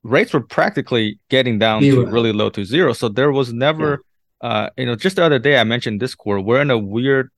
rates 0.03 0.33
were 0.33 0.41
practically 0.41 1.19
getting 1.29 1.59
down 1.59 1.83
zero. 1.83 2.05
to 2.05 2.11
really 2.11 2.33
low 2.33 2.51
to 2.51 2.65
zero. 2.65 2.93
So 2.93 3.09
there 3.09 3.33
was 3.33 3.53
never 3.53 4.05
uh 4.41 4.71
you 4.77 4.87
know, 4.87 4.97
just 4.97 5.17
the 5.17 5.25
other 5.25 5.39
day 5.39 5.59
I 5.59 5.65
mentioned 5.65 6.01
Discord, 6.01 6.45
we're 6.45 6.63
in 6.63 6.71
a 6.71 6.79
weird 6.79 7.31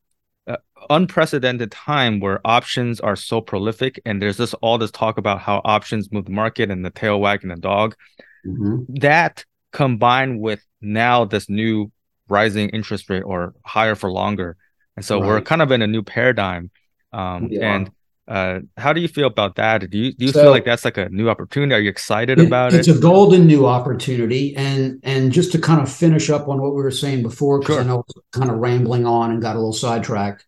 uh, 0.47 0.57
unprecedented 0.91 1.71
time 1.71 2.21
where 2.21 2.41
options 2.45 3.01
are 3.01 3.17
so 3.17 3.41
prolific 3.41 4.01
and 4.05 4.21
there's 4.21 4.37
this 4.37 4.55
all 4.55 4.79
this 4.79 4.91
talk 4.91 5.19
about 5.19 5.41
how 5.41 5.61
options 5.65 6.13
move 6.13 6.27
the 6.27 6.33
market 6.33 6.71
and 6.71 6.85
the 6.85 6.91
tail 6.91 7.21
wagging 7.21 7.51
the 7.51 7.57
dog. 7.57 7.95
Mm-hmm. 8.47 8.95
That 9.01 9.45
combined 9.73 10.41
with 10.41 10.63
now 10.81 11.25
this 11.25 11.49
new 11.49 11.91
rising 12.29 12.69
interest 12.71 13.09
rate 13.11 13.23
or 13.23 13.55
higher 13.65 13.95
for 13.95 14.11
longer. 14.11 14.57
And 14.97 15.05
so 15.05 15.19
right. 15.19 15.27
we're 15.27 15.41
kind 15.41 15.63
of 15.63 15.71
in 15.73 15.83
a 15.83 15.87
new 15.87 16.03
paradigm. 16.03 16.71
Um, 17.13 17.51
and 17.61 17.91
uh, 18.29 18.61
how 18.77 18.93
do 18.93 19.01
you 19.01 19.09
feel 19.09 19.27
about 19.27 19.57
that? 19.57 19.91
Do 19.91 19.99
you 19.99 20.13
do 20.13 20.27
you 20.27 20.33
so, 20.33 20.43
feel 20.43 20.51
like 20.51 20.65
that's 20.65 20.85
like 20.85 20.97
a 20.97 21.09
new 21.09 21.29
opportunity? 21.29 21.75
Are 21.75 21.81
you 21.81 21.91
excited 21.91 22.39
it, 22.39 22.47
about 22.47 22.73
it's 22.73 22.87
it? 22.87 22.91
It's 22.91 22.99
a 22.99 23.03
golden 23.03 23.47
new 23.47 23.67
opportunity. 23.67 24.55
And 24.57 25.01
and 25.03 25.33
just 25.33 25.53
to 25.53 25.59
kind 25.59 25.81
of 25.81 25.91
finish 25.91 26.31
up 26.31 26.49
on 26.49 26.61
what 26.61 26.75
we 26.75 26.83
were 26.83 26.91
saying 26.91 27.23
before, 27.23 27.59
because 27.59 27.77
sure. 27.77 27.85
I 27.85 27.87
know 27.87 27.95
I 27.95 27.97
was 27.97 28.23
kind 28.33 28.51
of 28.51 28.59
rambling 28.59 29.07
on 29.07 29.33
and 29.33 29.43
got 29.43 29.57
a 29.57 29.59
little 29.59 29.73
sidetracked. 29.73 30.47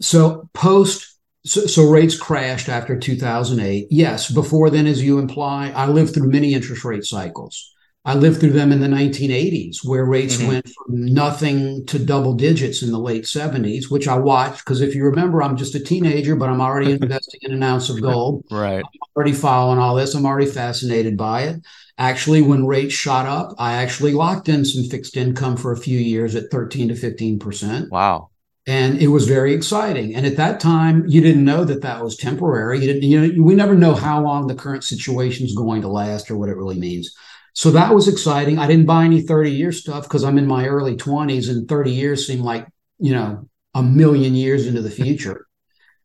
So 0.00 0.48
post 0.54 1.12
so, 1.44 1.66
so, 1.66 1.84
rates 1.84 2.16
crashed 2.16 2.68
after 2.68 2.96
2008. 2.96 3.88
Yes, 3.90 4.30
before 4.30 4.70
then, 4.70 4.86
as 4.86 5.02
you 5.02 5.18
imply, 5.18 5.70
I 5.70 5.88
lived 5.88 6.14
through 6.14 6.30
many 6.30 6.54
interest 6.54 6.84
rate 6.84 7.04
cycles. 7.04 7.74
I 8.04 8.14
lived 8.14 8.40
through 8.40 8.52
them 8.52 8.72
in 8.72 8.80
the 8.80 8.88
1980s, 8.88 9.84
where 9.84 10.04
rates 10.04 10.36
mm-hmm. 10.36 10.48
went 10.48 10.68
from 10.68 11.04
nothing 11.06 11.86
to 11.86 12.00
double 12.00 12.34
digits 12.34 12.82
in 12.82 12.90
the 12.90 12.98
late 12.98 13.24
70s, 13.24 13.90
which 13.90 14.08
I 14.08 14.16
watched 14.16 14.64
because 14.64 14.80
if 14.80 14.94
you 14.94 15.04
remember, 15.04 15.40
I'm 15.40 15.56
just 15.56 15.76
a 15.76 15.80
teenager, 15.80 16.34
but 16.34 16.48
I'm 16.48 16.60
already 16.60 16.90
investing 17.02 17.40
in 17.42 17.52
an 17.52 17.62
ounce 17.62 17.88
of 17.90 18.02
gold. 18.02 18.44
Right. 18.50 18.78
I'm 18.78 19.10
already 19.16 19.32
following 19.32 19.78
all 19.78 19.94
this. 19.94 20.14
I'm 20.14 20.26
already 20.26 20.50
fascinated 20.50 21.16
by 21.16 21.42
it. 21.42 21.60
Actually, 21.96 22.42
when 22.42 22.66
rates 22.66 22.94
shot 22.94 23.26
up, 23.26 23.54
I 23.58 23.74
actually 23.74 24.14
locked 24.14 24.48
in 24.48 24.64
some 24.64 24.84
fixed 24.84 25.16
income 25.16 25.56
for 25.56 25.70
a 25.70 25.76
few 25.76 25.98
years 25.98 26.34
at 26.34 26.50
13 26.50 26.88
to 26.88 26.96
15 26.96 27.38
percent. 27.38 27.92
Wow. 27.92 28.30
And 28.66 29.00
it 29.02 29.08
was 29.08 29.28
very 29.28 29.54
exciting. 29.54 30.14
And 30.14 30.24
at 30.24 30.36
that 30.36 30.60
time, 30.60 31.04
you 31.08 31.20
didn't 31.20 31.44
know 31.44 31.64
that 31.64 31.82
that 31.82 32.02
was 32.02 32.16
temporary. 32.16 32.78
You 32.80 32.86
didn't, 32.86 33.02
you 33.02 33.20
know, 33.20 33.42
we 33.42 33.56
never 33.56 33.74
know 33.74 33.94
how 33.94 34.22
long 34.22 34.46
the 34.46 34.54
current 34.54 34.84
situation 34.84 35.46
is 35.46 35.54
going 35.54 35.82
to 35.82 35.88
last 35.88 36.30
or 36.30 36.36
what 36.36 36.48
it 36.48 36.56
really 36.56 36.78
means. 36.78 37.12
So 37.54 37.70
that 37.72 37.94
was 37.94 38.08
exciting. 38.08 38.58
I 38.58 38.66
didn't 38.66 38.86
buy 38.86 39.04
any 39.04 39.20
30 39.20 39.50
year 39.50 39.72
stuff 39.72 40.04
because 40.04 40.24
I'm 40.24 40.38
in 40.38 40.46
my 40.46 40.66
early 40.66 40.96
20s 40.96 41.50
and 41.50 41.68
30 41.68 41.90
years 41.92 42.26
seem 42.26 42.40
like, 42.40 42.66
you 42.98 43.12
know, 43.12 43.48
a 43.74 43.82
million 43.82 44.34
years 44.34 44.66
into 44.66 44.82
the 44.82 44.90
future. 44.90 45.46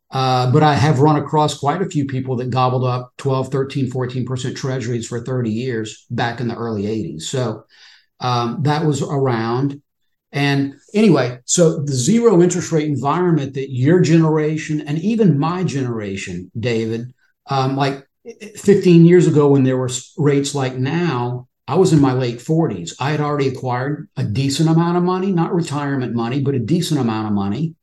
Uh, 0.10 0.52
but 0.52 0.64
I 0.64 0.74
have 0.76 1.00
run 1.00 1.18
across 1.18 1.58
quite 1.58 1.82
a 1.82 1.90
few 1.90 2.06
people 2.06 2.38
that 2.38 2.50
gobbled 2.50 2.86
up 2.86 3.12
12, 3.18 3.50
13, 3.50 3.92
14% 3.92 4.56
treasuries 4.56 5.08
for 5.08 5.22
30 5.22 5.52
years 5.52 6.06
back 6.10 6.40
in 6.40 6.48
the 6.48 6.56
early 6.56 6.84
80s. 6.84 7.24
So 7.24 7.66
um, 8.20 8.64
that 8.64 8.86
was 8.86 9.02
around. 9.02 9.82
And 10.32 10.76
anyway, 10.94 11.40
so 11.46 11.84
the 11.84 11.94
zero 11.94 12.42
interest 12.42 12.72
rate 12.72 12.88
environment 12.88 13.54
that 13.56 13.72
your 13.72 14.00
generation 14.00 14.82
and 14.82 14.98
even 15.00 15.40
my 15.40 15.64
generation, 15.64 16.52
David, 16.58 17.14
um, 17.50 17.76
like 17.76 18.07
15 18.56 19.06
years 19.06 19.28
ago 19.28 19.48
when 19.50 19.64
there 19.64 19.78
were 19.78 19.90
rates 20.18 20.54
like 20.54 20.76
now 20.76 21.48
i 21.68 21.76
was 21.76 21.94
in 21.94 22.02
my 22.02 22.14
late 22.14 22.40
40s 22.40 22.94
i 23.00 23.12
had 23.12 23.22
already 23.22 23.48
acquired 23.48 24.10
a 24.18 24.24
decent 24.24 24.70
amount 24.70 24.98
of 24.98 25.04
money 25.04 25.32
not 25.32 25.54
retirement 25.54 26.14
money 26.14 26.42
but 26.42 26.56
a 26.56 26.60
decent 26.60 27.00
amount 27.00 27.28
of 27.28 27.34
money. 27.34 27.76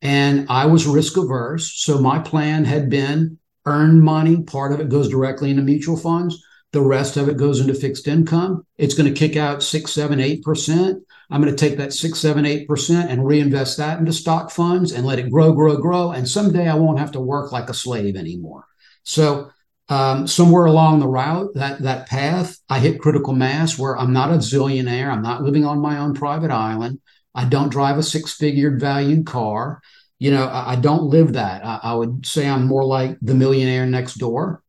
And 0.00 0.46
i 0.48 0.66
was 0.66 0.86
risk 0.86 1.16
averse. 1.16 1.72
So 1.82 2.00
my 2.00 2.18
plan 2.20 2.64
had 2.64 2.88
been 2.88 3.38
earn 3.66 4.00
money. 4.00 4.42
Part 4.42 4.72
of 4.72 4.80
it 4.80 4.88
goes 4.88 5.08
directly 5.08 5.50
into 5.50 5.62
mutual 5.62 5.96
funds. 5.96 6.42
The 6.72 6.80
rest 6.80 7.16
of 7.16 7.28
it 7.28 7.36
goes 7.36 7.60
into 7.60 7.74
fixed 7.74 8.06
income. 8.06 8.66
It's 8.76 8.94
going 8.94 9.12
to 9.12 9.18
kick 9.18 9.36
out 9.36 9.62
six 9.62 9.92
seven 9.92 10.20
eight 10.20 10.42
percent. 10.42 11.02
I'm 11.30 11.42
going 11.42 11.54
to 11.54 11.68
take 11.68 11.78
that 11.78 11.92
six 11.92 12.18
seven 12.18 12.46
eight 12.46 12.68
percent 12.68 13.10
and 13.10 13.26
reinvest 13.26 13.76
that 13.78 13.98
into 13.98 14.12
stock 14.12 14.50
funds 14.50 14.92
and 14.92 15.06
let 15.06 15.18
it 15.18 15.30
grow 15.30 15.52
grow 15.52 15.76
grow. 15.76 16.12
And 16.12 16.28
someday 16.28 16.68
i 16.68 16.74
won't 16.74 16.98
have 16.98 17.12
to 17.12 17.20
work 17.20 17.52
like 17.52 17.68
a 17.68 17.74
slave 17.74 18.16
anymore. 18.16 18.64
So 19.04 19.50
um, 19.88 20.26
somewhere 20.26 20.66
along 20.66 21.00
the 21.00 21.08
route, 21.08 21.54
that 21.54 21.80
that 21.82 22.08
path, 22.08 22.58
I 22.68 22.78
hit 22.78 23.00
critical 23.00 23.32
mass 23.32 23.78
where 23.78 23.96
I'm 23.96 24.12
not 24.12 24.30
a 24.30 24.34
zillionaire. 24.34 25.10
I'm 25.10 25.22
not 25.22 25.42
living 25.42 25.64
on 25.64 25.80
my 25.80 25.98
own 25.98 26.14
private 26.14 26.50
island. 26.50 27.00
I 27.34 27.44
don't 27.44 27.70
drive 27.70 27.98
a 27.98 28.02
six-figure 28.02 28.78
valued 28.78 29.26
car. 29.26 29.80
You 30.18 30.32
know, 30.32 30.46
I, 30.46 30.72
I 30.72 30.76
don't 30.76 31.04
live 31.04 31.34
that. 31.34 31.64
I, 31.64 31.80
I, 31.82 31.94
would 31.94 32.26
say 32.26 32.48
I'm 32.48 32.66
more 32.66 32.84
like 32.84 33.16
the 33.22 33.34
millionaire 33.34 33.86
next 33.86 34.14
door. 34.14 34.62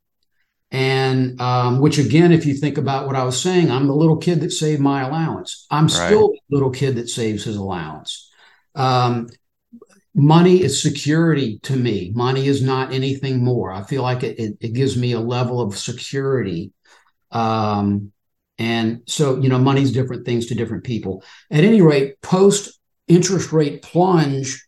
And 0.72 1.42
um, 1.42 1.80
which 1.80 1.98
again, 1.98 2.32
if 2.32 2.46
you 2.46 2.54
think 2.54 2.78
about 2.78 3.08
what 3.08 3.16
I 3.16 3.24
was 3.24 3.42
saying, 3.42 3.72
I'm 3.72 3.88
the 3.88 3.96
little 3.96 4.18
kid 4.18 4.42
that 4.42 4.52
saved 4.52 4.82
my 4.82 5.02
allowance. 5.02 5.66
I'm 5.72 5.86
right. 5.86 5.92
still 5.92 6.30
the 6.30 6.56
little 6.56 6.70
kid 6.70 6.96
that 6.98 7.10
saves 7.10 7.44
his 7.44 7.56
allowance. 7.56 8.32
Um, 8.76 9.30
money 10.14 10.62
is 10.62 10.82
security 10.82 11.60
to 11.64 11.76
me. 11.76 12.12
Money 12.16 12.48
is 12.48 12.62
not 12.62 12.94
anything 12.94 13.44
more. 13.44 13.72
I 13.72 13.84
feel 13.84 14.02
like 14.02 14.24
it, 14.24 14.40
it, 14.40 14.58
it 14.60 14.74
gives 14.74 14.98
me 14.98 15.14
a 15.14 15.20
level 15.20 15.62
of 15.62 15.78
security. 15.78 16.72
Um, 17.32 18.12
and 18.58 19.02
so, 19.06 19.38
you 19.40 19.50
know, 19.50 19.60
money's 19.60 19.92
different 19.92 20.26
things 20.26 20.48
to 20.48 20.56
different 20.56 20.84
people. 20.84 21.24
At 21.50 21.64
any 21.64 21.82
rate, 21.82 22.22
post 22.22 22.80
interest 23.08 23.54
rate 23.54 23.82
plunge, 23.82 24.66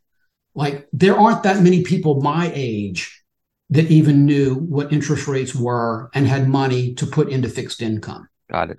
like 0.55 0.87
there 0.93 1.17
aren't 1.17 1.43
that 1.43 1.61
many 1.61 1.83
people 1.83 2.21
my 2.21 2.51
age 2.53 3.23
that 3.69 3.89
even 3.89 4.25
knew 4.25 4.55
what 4.55 4.93
interest 4.93 5.27
rates 5.27 5.55
were 5.55 6.09
and 6.13 6.27
had 6.27 6.47
money 6.47 6.93
to 6.95 7.05
put 7.05 7.29
into 7.29 7.49
fixed 7.49 7.81
income. 7.81 8.27
Got 8.49 8.71
it. 8.71 8.77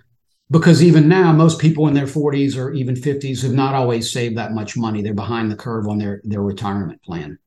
Because 0.51 0.83
even 0.83 1.09
now, 1.09 1.33
most 1.33 1.59
people 1.59 1.89
in 1.89 1.95
their 1.95 2.07
40s 2.07 2.57
or 2.57 2.73
even 2.73 2.95
50s 2.95 3.43
have 3.43 3.55
not 3.55 3.75
always 3.75 4.13
saved 4.13 4.37
that 4.37 4.53
much 4.53 4.77
money. 4.77 5.03
They're 5.03 5.15
behind 5.15 5.51
the 5.51 5.57
curve 5.57 5.89
on 5.89 5.99
their, 5.99 6.21
their 6.25 6.43
retirement 6.43 7.03
plan. 7.03 7.39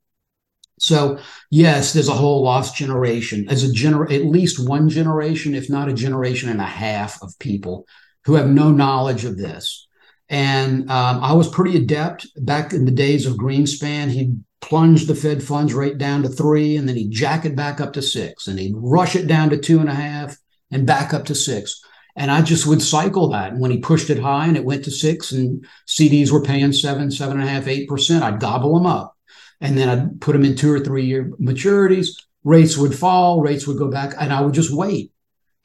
So, 0.79 1.19
yes, 1.51 1.93
there's 1.93 2.09
a 2.09 2.13
whole 2.13 2.43
lost 2.43 2.75
generation, 2.75 3.47
as 3.49 3.63
a 3.63 3.67
gener- 3.67 4.11
at 4.11 4.25
least 4.25 4.67
one 4.67 4.89
generation, 4.89 5.55
if 5.55 5.69
not 5.69 5.87
a 5.87 5.93
generation 5.93 6.49
and 6.49 6.59
a 6.59 6.65
half 6.65 7.21
of 7.21 7.37
people 7.39 7.85
who 8.25 8.33
have 8.33 8.49
no 8.49 8.71
knowledge 8.71 9.23
of 9.23 9.37
this. 9.37 9.87
And 10.27 10.89
um, 10.89 11.23
I 11.23 11.33
was 11.33 11.47
pretty 11.47 11.77
adept 11.77 12.27
back 12.43 12.73
in 12.73 12.85
the 12.85 12.91
days 12.91 13.25
of 13.25 13.37
Greenspan. 13.37 14.09
He'd 14.09 14.43
plunge 14.59 15.05
the 15.05 15.15
Fed 15.15 15.43
funds 15.43 15.73
rate 15.73 15.97
down 15.97 16.23
to 16.23 16.29
three, 16.29 16.75
and 16.75 16.89
then 16.89 16.95
he'd 16.95 17.11
jack 17.11 17.45
it 17.45 17.55
back 17.55 17.79
up 17.79 17.93
to 17.93 18.01
six, 18.01 18.47
and 18.47 18.59
he'd 18.59 18.73
rush 18.75 19.15
it 19.15 19.27
down 19.27 19.51
to 19.51 19.57
two 19.57 19.79
and 19.79 19.89
a 19.89 19.93
half 19.93 20.37
and 20.71 20.87
back 20.87 21.13
up 21.13 21.25
to 21.25 21.35
six. 21.35 21.81
And 22.15 22.31
I 22.31 22.41
just 22.41 22.65
would 22.65 22.81
cycle 22.81 23.29
that. 23.29 23.51
And 23.51 23.61
when 23.61 23.71
he 23.71 23.77
pushed 23.77 24.09
it 24.09 24.19
high 24.19 24.47
and 24.47 24.55
it 24.55 24.63
went 24.63 24.85
to 24.85 24.91
six, 24.91 25.31
and 25.31 25.65
CDs 25.87 26.31
were 26.31 26.41
paying 26.41 26.71
seven, 26.71 27.11
seven 27.11 27.39
and 27.39 27.47
a 27.47 27.51
half, 27.51 27.67
eight 27.67 27.89
percent, 27.89 28.23
I'd 28.23 28.39
gobble 28.39 28.73
them 28.73 28.85
up. 28.85 29.17
And 29.61 29.77
then 29.77 29.89
I'd 29.89 30.21
put 30.21 30.33
them 30.33 30.45
in 30.45 30.55
two 30.55 30.71
or 30.71 30.79
three 30.79 31.05
year 31.05 31.31
maturities. 31.41 32.09
Rates 32.43 32.77
would 32.77 32.97
fall, 32.97 33.41
rates 33.41 33.67
would 33.67 33.77
go 33.77 33.89
back, 33.89 34.13
and 34.19 34.31
I 34.31 34.41
would 34.41 34.53
just 34.53 34.71
wait 34.71 35.11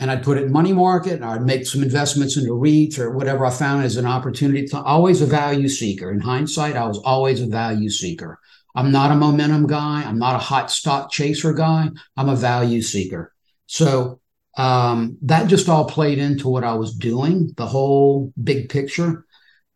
and 0.01 0.11
I'd 0.11 0.23
put 0.23 0.39
it 0.39 0.45
in 0.45 0.53
money 0.53 0.73
market 0.73 1.13
and 1.13 1.25
I'd 1.25 1.43
make 1.43 1.67
some 1.67 1.83
investments 1.83 2.39
into 2.39 2.53
REITs 2.53 2.99
or 2.99 3.11
whatever 3.11 3.45
I 3.45 3.51
found 3.51 3.85
as 3.85 3.99
an 3.99 4.07
opportunity. 4.07 4.67
To, 4.69 4.83
always 4.83 5.21
a 5.21 5.27
value 5.27 5.69
seeker. 5.69 6.11
In 6.11 6.21
hindsight, 6.21 6.75
I 6.75 6.87
was 6.87 6.99
always 7.05 7.43
a 7.43 7.47
value 7.47 7.91
seeker. 7.91 8.41
I'm 8.75 8.91
not 8.91 9.13
a 9.13 9.15
momentum 9.15 9.67
guy. 9.67 10.03
I'm 10.03 10.19
not 10.19 10.37
a 10.37 10.39
hot 10.39 10.71
stock 10.71 11.13
chaser 11.13 11.53
guy. 11.53 11.91
I'm 12.17 12.31
a 12.31 12.37
value 12.37 12.81
seeker. 12.81 13.35
So 13.67 14.20
um, 14.57 15.17
that 15.23 15.49
just 15.49 15.69
all 15.69 15.85
played 15.85 16.19
into 16.19 16.49
what 16.49 16.65
I 16.65 16.75
was 16.75 16.95
doing, 16.95 17.53
the 17.57 17.67
whole 17.67 18.33
big 18.43 18.69
picture. 18.69 19.25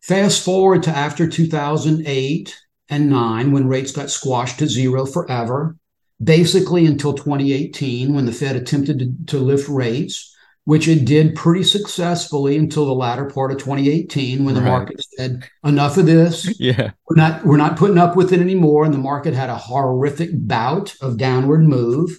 Fast 0.01 0.43
forward 0.43 0.83
to 0.83 0.91
after 0.91 1.27
2008 1.27 2.55
and 2.89 3.09
nine, 3.09 3.51
when 3.51 3.67
rates 3.67 3.91
got 3.91 4.11
squashed 4.11 4.59
to 4.59 4.67
zero 4.67 5.05
forever 5.05 5.75
basically 6.23 6.85
until 6.85 7.13
2018 7.13 8.13
when 8.13 8.25
the 8.25 8.31
Fed 8.31 8.55
attempted 8.55 8.99
to, 8.99 9.37
to 9.37 9.43
lift 9.43 9.67
rates, 9.67 10.33
which 10.63 10.87
it 10.87 11.05
did 11.05 11.35
pretty 11.35 11.63
successfully 11.63 12.57
until 12.57 12.85
the 12.85 12.93
latter 12.93 13.25
part 13.25 13.51
of 13.51 13.57
2018 13.57 14.45
when 14.45 14.55
the 14.55 14.61
right. 14.61 14.69
market 14.69 15.03
said 15.17 15.47
enough 15.63 15.97
of 15.97 16.05
this. 16.05 16.59
Yeah. 16.59 16.91
We're 17.09 17.17
not 17.17 17.45
we're 17.45 17.57
not 17.57 17.77
putting 17.77 17.97
up 17.97 18.15
with 18.15 18.33
it 18.33 18.39
anymore 18.39 18.85
and 18.85 18.93
the 18.93 18.99
market 18.99 19.33
had 19.33 19.49
a 19.49 19.57
horrific 19.57 20.29
bout 20.33 20.95
of 21.01 21.17
downward 21.17 21.63
move 21.63 22.09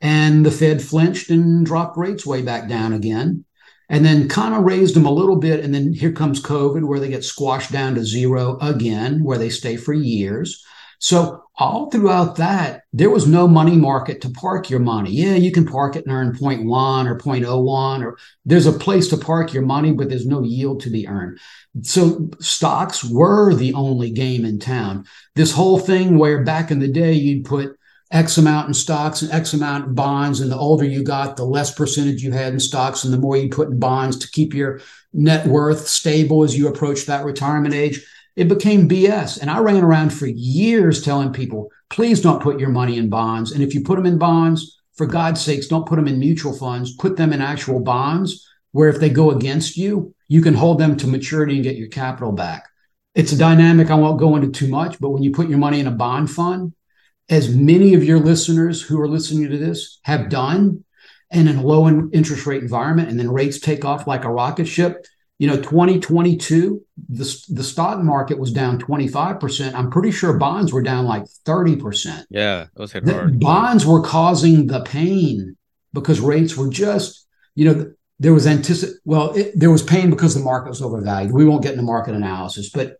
and 0.00 0.44
the 0.44 0.50
Fed 0.50 0.82
flinched 0.82 1.30
and 1.30 1.64
dropped 1.64 1.96
rates 1.96 2.26
way 2.26 2.42
back 2.42 2.68
down 2.68 2.92
again. 2.92 3.44
And 3.90 4.04
then 4.04 4.28
kind 4.28 4.54
of 4.54 4.64
raised 4.64 4.94
them 4.94 5.06
a 5.06 5.10
little 5.10 5.36
bit. 5.36 5.64
And 5.64 5.74
then 5.74 5.94
here 5.94 6.12
comes 6.12 6.42
COVID, 6.42 6.84
where 6.84 7.00
they 7.00 7.08
get 7.08 7.24
squashed 7.24 7.72
down 7.72 7.94
to 7.94 8.04
zero 8.04 8.58
again, 8.60 9.24
where 9.24 9.38
they 9.38 9.48
stay 9.48 9.76
for 9.76 9.94
years. 9.94 10.62
So 11.00 11.44
all 11.56 11.90
throughout 11.90 12.36
that, 12.36 12.82
there 12.92 13.10
was 13.10 13.26
no 13.26 13.46
money 13.46 13.76
market 13.76 14.20
to 14.22 14.30
park 14.30 14.68
your 14.68 14.80
money. 14.80 15.12
Yeah, 15.12 15.34
you 15.34 15.52
can 15.52 15.64
park 15.64 15.94
it 15.94 16.04
and 16.04 16.12
earn 16.12 16.34
0.1 16.34 17.06
or 17.06 17.18
0.01, 17.18 18.04
or 18.04 18.18
there's 18.44 18.66
a 18.66 18.72
place 18.72 19.08
to 19.08 19.16
park 19.16 19.52
your 19.52 19.62
money, 19.62 19.92
but 19.92 20.08
there's 20.08 20.26
no 20.26 20.42
yield 20.42 20.80
to 20.80 20.90
be 20.90 21.06
earned. 21.06 21.38
So 21.82 22.30
stocks 22.40 23.04
were 23.04 23.54
the 23.54 23.74
only 23.74 24.10
game 24.10 24.44
in 24.44 24.58
town. 24.58 25.06
This 25.36 25.52
whole 25.52 25.78
thing 25.78 26.18
where 26.18 26.42
back 26.42 26.72
in 26.72 26.80
the 26.80 26.88
day 26.88 27.12
you'd 27.12 27.44
put 27.44 27.77
X 28.10 28.38
amount 28.38 28.68
in 28.68 28.74
stocks 28.74 29.22
and 29.22 29.30
X 29.30 29.52
amount 29.52 29.86
in 29.88 29.94
bonds, 29.94 30.40
and 30.40 30.50
the 30.50 30.56
older 30.56 30.84
you 30.84 31.02
got, 31.02 31.36
the 31.36 31.44
less 31.44 31.74
percentage 31.74 32.22
you 32.22 32.32
had 32.32 32.52
in 32.52 32.60
stocks, 32.60 33.04
and 33.04 33.12
the 33.12 33.18
more 33.18 33.36
you 33.36 33.48
put 33.48 33.68
in 33.68 33.78
bonds 33.78 34.16
to 34.18 34.30
keep 34.30 34.54
your 34.54 34.80
net 35.12 35.46
worth 35.46 35.86
stable 35.88 36.42
as 36.42 36.56
you 36.56 36.68
approach 36.68 37.06
that 37.06 37.24
retirement 37.24 37.74
age 37.74 38.04
it 38.38 38.48
became 38.48 38.88
BS. 38.88 39.40
And 39.40 39.50
I 39.50 39.58
ran 39.58 39.82
around 39.82 40.10
for 40.10 40.28
years 40.28 41.02
telling 41.02 41.32
people, 41.32 41.72
please 41.90 42.20
don't 42.20 42.40
put 42.40 42.60
your 42.60 42.68
money 42.68 42.96
in 42.96 43.08
bonds. 43.08 43.50
And 43.50 43.64
if 43.64 43.74
you 43.74 43.82
put 43.82 43.96
them 43.96 44.06
in 44.06 44.16
bonds, 44.16 44.80
for 44.94 45.06
God's 45.06 45.40
sakes, 45.40 45.66
don't 45.66 45.86
put 45.86 45.96
them 45.96 46.06
in 46.06 46.20
mutual 46.20 46.52
funds, 46.52 46.94
put 46.94 47.16
them 47.16 47.32
in 47.32 47.42
actual 47.42 47.80
bonds 47.80 48.48
where 48.70 48.88
if 48.88 49.00
they 49.00 49.10
go 49.10 49.32
against 49.32 49.76
you, 49.76 50.14
you 50.28 50.40
can 50.40 50.54
hold 50.54 50.78
them 50.78 50.96
to 50.98 51.08
maturity 51.08 51.54
and 51.54 51.64
get 51.64 51.76
your 51.76 51.88
capital 51.88 52.30
back. 52.30 52.68
It's 53.16 53.32
a 53.32 53.38
dynamic 53.38 53.90
I 53.90 53.94
won't 53.96 54.20
go 54.20 54.36
into 54.36 54.50
too 54.50 54.68
much, 54.68 55.00
but 55.00 55.10
when 55.10 55.24
you 55.24 55.32
put 55.32 55.48
your 55.48 55.58
money 55.58 55.80
in 55.80 55.88
a 55.88 55.92
bond 55.92 56.30
fund, 56.30 56.74
as 57.28 57.54
many 57.54 57.94
of 57.94 58.04
your 58.04 58.18
listeners 58.18 58.80
who 58.82 59.00
are 59.00 59.08
listening 59.08 59.50
to 59.50 59.58
this 59.58 60.00
have 60.02 60.28
done, 60.28 60.84
and 61.30 61.48
in 61.48 61.56
a 61.56 61.62
low 61.62 61.86
interest 61.88 62.46
rate 62.46 62.62
environment, 62.62 63.10
and 63.10 63.18
then 63.18 63.30
rates 63.30 63.60
take 63.60 63.84
off 63.84 64.06
like 64.06 64.24
a 64.24 64.30
rocket 64.30 64.66
ship, 64.66 65.04
you 65.38 65.46
know 65.46 65.56
2022 65.56 66.84
the, 67.08 67.44
the 67.48 67.62
stock 67.62 68.00
market 68.00 68.38
was 68.38 68.52
down 68.52 68.78
25% 68.78 69.74
i'm 69.74 69.90
pretty 69.90 70.10
sure 70.10 70.36
bonds 70.36 70.72
were 70.72 70.82
down 70.82 71.06
like 71.06 71.24
30% 71.46 72.26
yeah 72.30 72.66
those 72.74 72.92
hit 72.92 73.08
hard. 73.08 73.40
bonds 73.40 73.86
were 73.86 74.02
causing 74.02 74.66
the 74.66 74.82
pain 74.84 75.56
because 75.92 76.20
rates 76.20 76.56
were 76.56 76.68
just 76.68 77.26
you 77.54 77.64
know 77.64 77.92
there 78.18 78.34
was 78.34 78.46
anticip 78.46 78.92
well 79.04 79.32
it, 79.32 79.52
there 79.58 79.70
was 79.70 79.82
pain 79.82 80.10
because 80.10 80.34
the 80.34 80.40
market 80.40 80.68
was 80.68 80.82
overvalued. 80.82 81.32
We 81.32 81.44
won't 81.44 81.62
get 81.62 81.72
into 81.72 81.84
market 81.84 82.14
analysis 82.14 82.70
but 82.70 82.96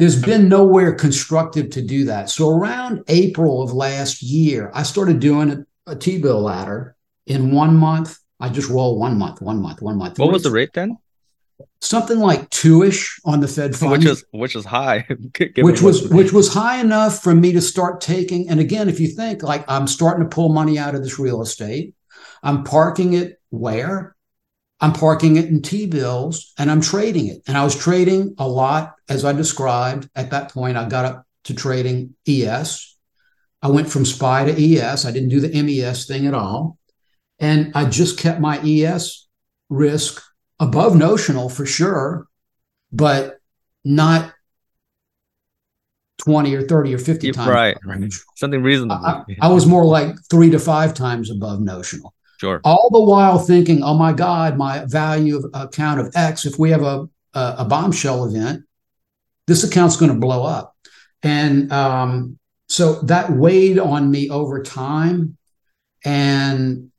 there's 0.00 0.20
been 0.20 0.48
nowhere 0.48 0.94
constructive 0.94 1.70
to 1.70 1.82
do 1.82 2.04
that. 2.06 2.30
So 2.30 2.50
around 2.50 3.04
april 3.08 3.62
of 3.62 3.72
last 3.72 4.22
year 4.22 4.70
i 4.74 4.82
started 4.82 5.20
doing 5.20 5.50
a, 5.86 5.92
a 5.92 5.96
t-bill 5.96 6.40
ladder 6.40 6.96
in 7.26 7.52
one 7.52 7.76
month. 7.76 8.18
I 8.40 8.48
just 8.48 8.68
roll 8.68 8.98
one 8.98 9.18
month 9.18 9.40
one 9.40 9.60
month 9.60 9.82
one 9.82 9.98
month. 9.98 10.18
What 10.18 10.32
was 10.32 10.42
the 10.42 10.50
rate 10.50 10.72
then? 10.72 10.98
Something 11.82 12.18
like 12.18 12.48
two-ish 12.50 13.20
on 13.24 13.40
the 13.40 13.48
Fed 13.48 13.76
funds, 13.76 13.98
which 13.98 14.06
is 14.06 14.24
which 14.32 14.56
is 14.56 14.64
high, 14.64 15.06
which 15.58 15.82
was 15.82 16.08
which 16.08 16.32
was 16.32 16.52
high 16.52 16.80
enough 16.80 17.22
for 17.22 17.34
me 17.34 17.52
to 17.52 17.60
start 17.60 18.00
taking. 18.00 18.48
And 18.48 18.60
again, 18.60 18.88
if 18.88 18.98
you 18.98 19.08
think 19.08 19.42
like 19.42 19.64
I'm 19.68 19.86
starting 19.86 20.24
to 20.24 20.34
pull 20.34 20.50
money 20.50 20.78
out 20.78 20.94
of 20.94 21.02
this 21.02 21.18
real 21.18 21.42
estate, 21.42 21.94
I'm 22.42 22.64
parking 22.64 23.12
it 23.12 23.40
where 23.50 24.16
I'm 24.80 24.92
parking 24.92 25.36
it 25.36 25.46
in 25.46 25.62
T 25.62 25.86
bills 25.86 26.52
and 26.58 26.70
I'm 26.70 26.80
trading 26.80 27.26
it. 27.26 27.42
And 27.46 27.56
I 27.58 27.64
was 27.64 27.76
trading 27.76 28.34
a 28.38 28.48
lot, 28.48 28.94
as 29.08 29.24
I 29.24 29.32
described 29.32 30.08
at 30.14 30.30
that 30.30 30.52
point. 30.52 30.76
I 30.76 30.88
got 30.88 31.04
up 31.04 31.26
to 31.44 31.54
trading 31.54 32.14
ES. 32.26 32.96
I 33.62 33.68
went 33.68 33.90
from 33.90 34.06
SPY 34.06 34.46
to 34.46 34.78
ES. 34.78 35.04
I 35.04 35.10
didn't 35.10 35.28
do 35.28 35.40
the 35.40 35.62
MES 35.62 36.06
thing 36.06 36.26
at 36.26 36.34
all. 36.34 36.78
And 37.38 37.72
I 37.74 37.86
just 37.86 38.18
kept 38.18 38.40
my 38.40 38.58
ES 38.60 39.26
risk 39.68 40.22
above 40.58 40.96
notional 40.96 41.48
for 41.48 41.66
sure, 41.66 42.26
but 42.92 43.38
not 43.84 44.32
20 46.18 46.54
or 46.54 46.62
30 46.62 46.94
or 46.94 46.98
50 46.98 47.32
times. 47.32 47.48
Right. 47.48 47.76
Something 48.36 48.62
reasonable. 48.62 49.04
I, 49.04 49.24
I, 49.40 49.48
was 49.48 49.66
more 49.66 49.84
like 49.84 50.14
three 50.30 50.50
to 50.50 50.58
five 50.58 50.92
times 50.92 51.30
above 51.30 51.60
notional. 51.60 52.14
Sure. 52.40 52.58
All 52.64 52.88
the 52.90 53.02
while 53.02 53.38
thinking, 53.38 53.82
oh 53.82 53.92
my 53.92 54.14
God, 54.14 54.56
my 54.56 54.86
value 54.86 55.36
of 55.36 55.44
account 55.52 56.00
of 56.00 56.10
X, 56.14 56.46
if 56.46 56.58
we 56.58 56.70
have 56.70 56.80
a, 56.82 57.06
a, 57.34 57.54
a 57.58 57.64
bombshell 57.66 58.24
event, 58.24 58.64
this 59.46 59.62
account's 59.62 59.98
going 59.98 60.10
to 60.10 60.18
blow 60.18 60.44
up. 60.44 60.74
And 61.22 61.70
um, 61.70 62.38
so 62.66 62.94
that 63.02 63.30
weighed 63.30 63.78
on 63.78 64.10
me 64.10 64.30
over 64.30 64.62
time. 64.62 65.36
And 66.02 66.90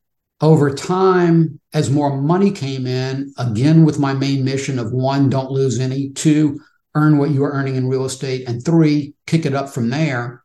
over 0.42 0.72
time, 0.76 1.60
as 1.74 1.90
more 1.90 2.22
money 2.22 2.52
came 2.52 2.86
in, 2.86 3.34
again 3.40 3.84
with 3.84 3.98
my 3.98 4.14
main 4.14 4.46
mission 4.46 4.78
of 4.78 4.92
one, 4.92 5.28
don't 5.28 5.50
lose 5.50 5.80
any, 5.80 6.12
two, 6.12 6.60
earn 6.94 7.18
what 7.18 7.32
you 7.32 7.44
are 7.44 7.52
earning 7.52 7.78
in 7.78 7.88
real 7.88 8.06
estate, 8.06 8.48
and 8.48 8.64
three, 8.64 9.16
kick 9.26 9.48
it 9.48 9.56
up 9.56 9.70
from 9.70 9.90
there. 9.90 10.44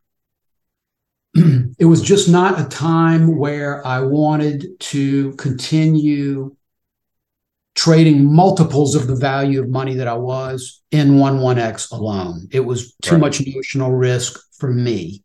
it 1.79 1.85
was 1.85 2.01
just 2.01 2.29
not 2.29 2.59
a 2.59 2.69
time 2.69 3.37
where 3.37 3.85
I 3.85 4.01
wanted 4.01 4.79
to 4.79 5.33
continue 5.33 6.55
trading 7.75 8.33
multiples 8.33 8.95
of 8.95 9.07
the 9.07 9.15
value 9.15 9.61
of 9.61 9.69
money 9.69 9.93
that 9.95 10.07
I 10.07 10.15
was 10.15 10.81
in 10.91 11.19
1 11.19 11.39
1x 11.39 11.91
alone. 11.91 12.47
It 12.51 12.61
was 12.61 12.95
too 13.03 13.15
right. 13.15 13.21
much 13.21 13.45
notional 13.45 13.91
risk 13.91 14.39
for 14.57 14.71
me. 14.71 15.23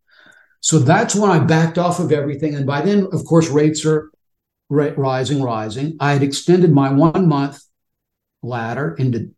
So 0.60 0.78
that's 0.78 1.14
when 1.14 1.30
I 1.30 1.38
backed 1.40 1.78
off 1.78 1.98
of 1.98 2.12
everything. 2.12 2.54
And 2.54 2.66
by 2.66 2.82
then, 2.82 3.08
of 3.12 3.24
course, 3.24 3.48
rates 3.48 3.84
are 3.86 4.12
rising, 4.68 5.42
rising. 5.42 5.96
I 5.98 6.12
had 6.12 6.22
extended 6.22 6.72
my 6.72 6.92
one 6.92 7.26
month 7.26 7.60
ladder 8.42 8.94
into 8.98 9.30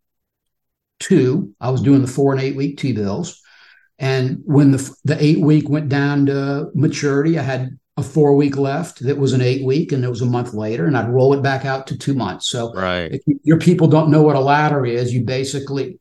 two. 0.99 1.55
I 1.61 1.71
was 1.71 1.83
doing 1.83 2.03
the 2.03 2.09
four 2.09 2.33
and 2.33 2.43
eight 2.43 2.57
week 2.57 2.79
T 2.79 2.93
bills. 2.93 3.41
And 3.99 4.43
when 4.45 4.73
the, 4.73 4.97
the 5.05 5.23
eight 5.23 5.41
week 5.41 5.69
went 5.69 5.89
down 5.89 6.27
to 6.27 6.71
maturity, 6.75 7.39
I 7.39 7.43
had 7.43 7.79
a 7.97 8.03
four 8.03 8.35
week 8.35 8.57
left 8.57 9.01
that 9.01 9.19
was 9.19 9.33
an 9.33 9.41
eight 9.41 9.65
week 9.65 9.93
and 9.93 10.05
it 10.05 10.09
was 10.09 10.21
a 10.21 10.27
month 10.27 10.53
later 10.53 10.87
and 10.87 10.97
I'd 10.97 11.09
roll 11.09 11.33
it 11.33 11.43
back 11.43 11.65
out 11.65 11.87
to 11.89 11.99
two 11.99 12.15
months. 12.15 12.49
So 12.49 12.73
right. 12.73 13.13
if 13.13 13.23
your 13.45 13.59
people 13.59 13.87
don't 13.87 14.11
know 14.11 14.23
what 14.23 14.37
a 14.37 14.41
ladder 14.41 14.85
is, 14.85 15.15
you 15.15 15.25
basically 15.25 16.01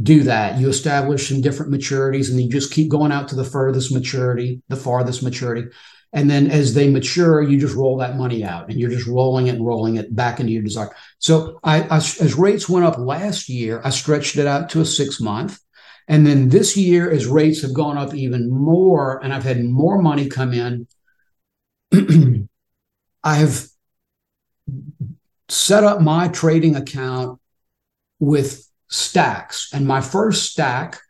do 0.00 0.22
that. 0.22 0.58
You 0.60 0.68
establish 0.68 1.28
some 1.28 1.40
different 1.40 1.72
maturities 1.72 2.30
and 2.30 2.40
you 2.40 2.48
just 2.48 2.72
keep 2.72 2.88
going 2.88 3.10
out 3.10 3.28
to 3.28 3.34
the 3.34 3.44
furthest 3.44 3.92
maturity, 3.92 4.62
the 4.68 4.76
farthest 4.76 5.22
maturity. 5.22 5.68
And 6.12 6.30
then 6.30 6.50
as 6.50 6.74
they 6.74 6.90
mature, 6.90 7.42
you 7.42 7.58
just 7.58 7.74
roll 7.74 7.96
that 7.98 8.16
money 8.16 8.44
out 8.44 8.68
and 8.68 8.78
you're 8.78 8.90
just 8.90 9.06
rolling 9.06 9.46
it 9.46 9.56
and 9.56 9.66
rolling 9.66 9.96
it 9.96 10.14
back 10.14 10.40
into 10.40 10.52
your 10.52 10.62
desire. 10.62 10.90
So 11.18 11.58
I, 11.64 11.82
I 11.82 11.96
as 11.96 12.34
rates 12.34 12.68
went 12.68 12.84
up 12.84 12.98
last 12.98 13.48
year, 13.48 13.80
I 13.82 13.90
stretched 13.90 14.36
it 14.36 14.46
out 14.46 14.68
to 14.70 14.80
a 14.80 14.84
six 14.84 15.20
month. 15.20 15.58
And 16.08 16.26
then 16.26 16.48
this 16.48 16.76
year, 16.76 17.10
as 17.10 17.26
rates 17.26 17.62
have 17.62 17.74
gone 17.74 17.96
up 17.96 18.14
even 18.14 18.50
more, 18.50 19.22
and 19.22 19.32
I've 19.32 19.44
had 19.44 19.64
more 19.64 20.00
money 20.00 20.28
come 20.28 20.52
in, 20.52 20.86
I 23.24 23.34
have 23.36 23.66
set 25.48 25.84
up 25.84 26.00
my 26.00 26.28
trading 26.28 26.76
account 26.76 27.38
with 28.18 28.68
stacks. 28.88 29.70
And 29.72 29.86
my 29.86 30.00
first 30.00 30.50
stack, 30.50 31.00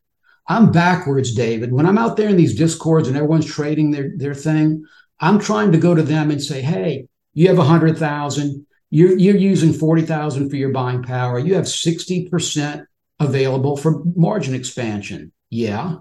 I'm 0.48 0.72
backwards, 0.72 1.34
David. 1.34 1.72
When 1.72 1.86
I'm 1.86 1.98
out 1.98 2.16
there 2.16 2.28
in 2.28 2.36
these 2.36 2.56
discords 2.56 3.08
and 3.08 3.16
everyone's 3.16 3.46
trading 3.46 3.90
their, 3.90 4.12
their 4.16 4.34
thing, 4.34 4.84
I'm 5.20 5.38
trying 5.38 5.72
to 5.72 5.78
go 5.78 5.94
to 5.94 6.02
them 6.02 6.30
and 6.30 6.42
say, 6.42 6.60
hey, 6.60 7.06
you 7.34 7.48
have 7.48 7.58
a 7.58 7.64
hundred 7.64 7.96
thousand, 7.98 8.66
you're, 8.90 9.16
you're 9.16 9.36
using 9.36 9.72
40,000 9.72 10.50
for 10.50 10.56
your 10.56 10.70
buying 10.70 11.02
power. 11.02 11.38
You 11.38 11.54
have 11.54 11.64
60% 11.64 12.84
available 13.24 13.76
for 13.76 14.02
margin 14.16 14.54
expansion. 14.54 15.32
Yeah. 15.50 15.96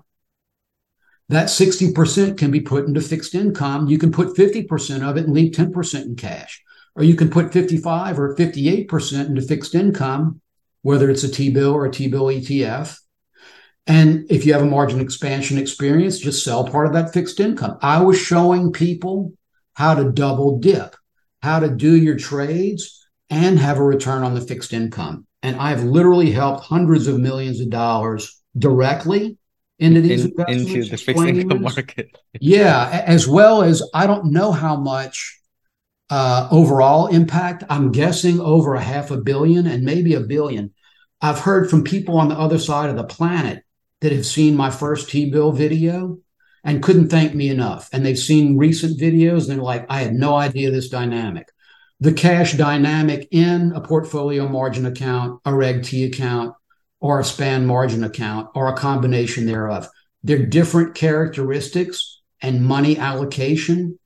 That 1.30 1.48
60% 1.48 2.38
can 2.38 2.52
be 2.52 2.60
put 2.60 2.86
into 2.86 3.00
fixed 3.02 3.36
income. 3.36 3.88
You 3.88 3.98
can 3.98 4.12
put 4.12 4.36
50% 4.36 5.02
of 5.02 5.18
it 5.18 5.26
and 5.26 5.34
leave 5.34 5.54
10% 5.54 6.06
in 6.06 6.16
cash. 6.16 6.62
Or 6.96 7.04
you 7.04 7.16
can 7.16 7.30
put 7.30 7.54
55 7.54 8.20
or 8.20 8.36
58% 8.36 9.28
into 9.28 9.42
fixed 9.42 9.76
income, 9.76 10.42
whether 10.82 11.10
it's 11.10 11.24
a 11.24 11.32
T 11.32 11.50
bill 11.50 11.72
or 11.72 11.86
a 11.86 11.92
T 11.92 12.10
bill 12.10 12.26
ETF. 12.26 12.98
And 13.88 14.26
if 14.30 14.46
you 14.46 14.54
have 14.54 14.62
a 14.62 14.66
margin 14.66 15.00
expansion 15.00 15.58
experience, 15.58 16.20
just 16.20 16.44
sell 16.44 16.68
part 16.68 16.88
of 16.88 16.94
that 16.94 17.14
fixed 17.14 17.40
income. 17.40 17.78
I 17.82 18.02
was 18.04 18.20
showing 18.20 18.72
people 18.72 19.34
how 19.74 19.96
to 19.96 20.12
double 20.12 20.60
dip, 20.60 20.96
how 21.42 21.60
to 21.60 21.70
do 21.70 21.96
your 21.96 22.18
trades 22.18 23.08
and 23.30 23.58
have 23.58 23.78
a 23.78 23.84
return 23.84 24.24
on 24.24 24.36
the 24.36 24.42
fixed 24.42 24.74
income. 24.74 25.26
And 25.44 25.56
I've 25.56 25.84
literally 25.84 26.32
helped 26.32 26.66
hundreds 26.66 27.08
of 27.08 27.20
millions 27.20 27.60
of 27.60 27.70
dollars 27.70 28.42
directly 28.58 29.38
into 29.80 30.02
these 30.02 30.26
In, 30.26 30.34
into 30.48 30.84
the 30.86 30.98
fixed 30.98 31.24
income 31.24 31.64
market. 31.64 32.16
yeah, 32.40 33.04
as 33.08 33.28
well 33.28 33.64
as 33.64 33.82
I 33.94 34.06
don't 34.06 34.32
know 34.32 34.52
how 34.52 34.76
much 34.76 35.40
uh, 36.12 36.48
overall 36.52 37.08
impact. 37.08 37.64
I'm 37.70 37.92
guessing 37.92 38.40
over 38.40 38.76
a 38.76 38.82
half 38.82 39.10
a 39.10 39.18
billion 39.18 39.66
and 39.66 39.84
maybe 39.84 40.14
a 40.14 40.20
billion. 40.20 40.74
I've 41.22 41.40
heard 41.40 41.70
from 41.70 41.84
people 41.84 42.18
on 42.18 42.30
the 42.30 42.38
other 42.38 42.60
side 42.60 42.90
of 42.90 42.96
the 42.96 43.04
planet 43.04 43.64
that 44.02 44.12
have 44.12 44.26
seen 44.26 44.56
my 44.56 44.70
first 44.70 45.10
T 45.10 45.32
bill 45.32 45.52
video 45.52 46.20
and 46.64 46.84
couldn't 46.84 47.10
thank 47.10 47.34
me 47.34 47.50
enough. 47.50 47.90
And 47.92 48.06
they've 48.06 48.18
seen 48.18 48.58
recent 48.58 49.00
videos 49.00 49.42
and 49.42 49.58
they're 49.58 49.58
like, 49.58 49.86
I 49.90 50.02
had 50.02 50.14
no 50.14 50.36
idea 50.36 50.70
this 50.70 50.90
dynamic. 50.90 51.48
The 52.02 52.14
cash 52.14 52.54
dynamic 52.54 53.28
in 53.32 53.74
a 53.74 53.82
portfolio 53.82 54.48
margin 54.48 54.86
account, 54.86 55.40
a 55.46 55.54
Reg 55.54 55.84
T 55.84 56.04
account, 56.04 56.56
or 57.00 57.20
a 57.20 57.24
span 57.24 57.66
margin 57.66 58.04
account 58.04 58.50
or 58.56 58.68
a 58.68 58.78
combination 58.78 59.46
thereof. 59.46 59.88
They're 60.24 60.46
different 60.46 60.96
characteristics 60.96 62.22
and 62.42 62.66
money 62.66 62.98
allocation 62.98 64.00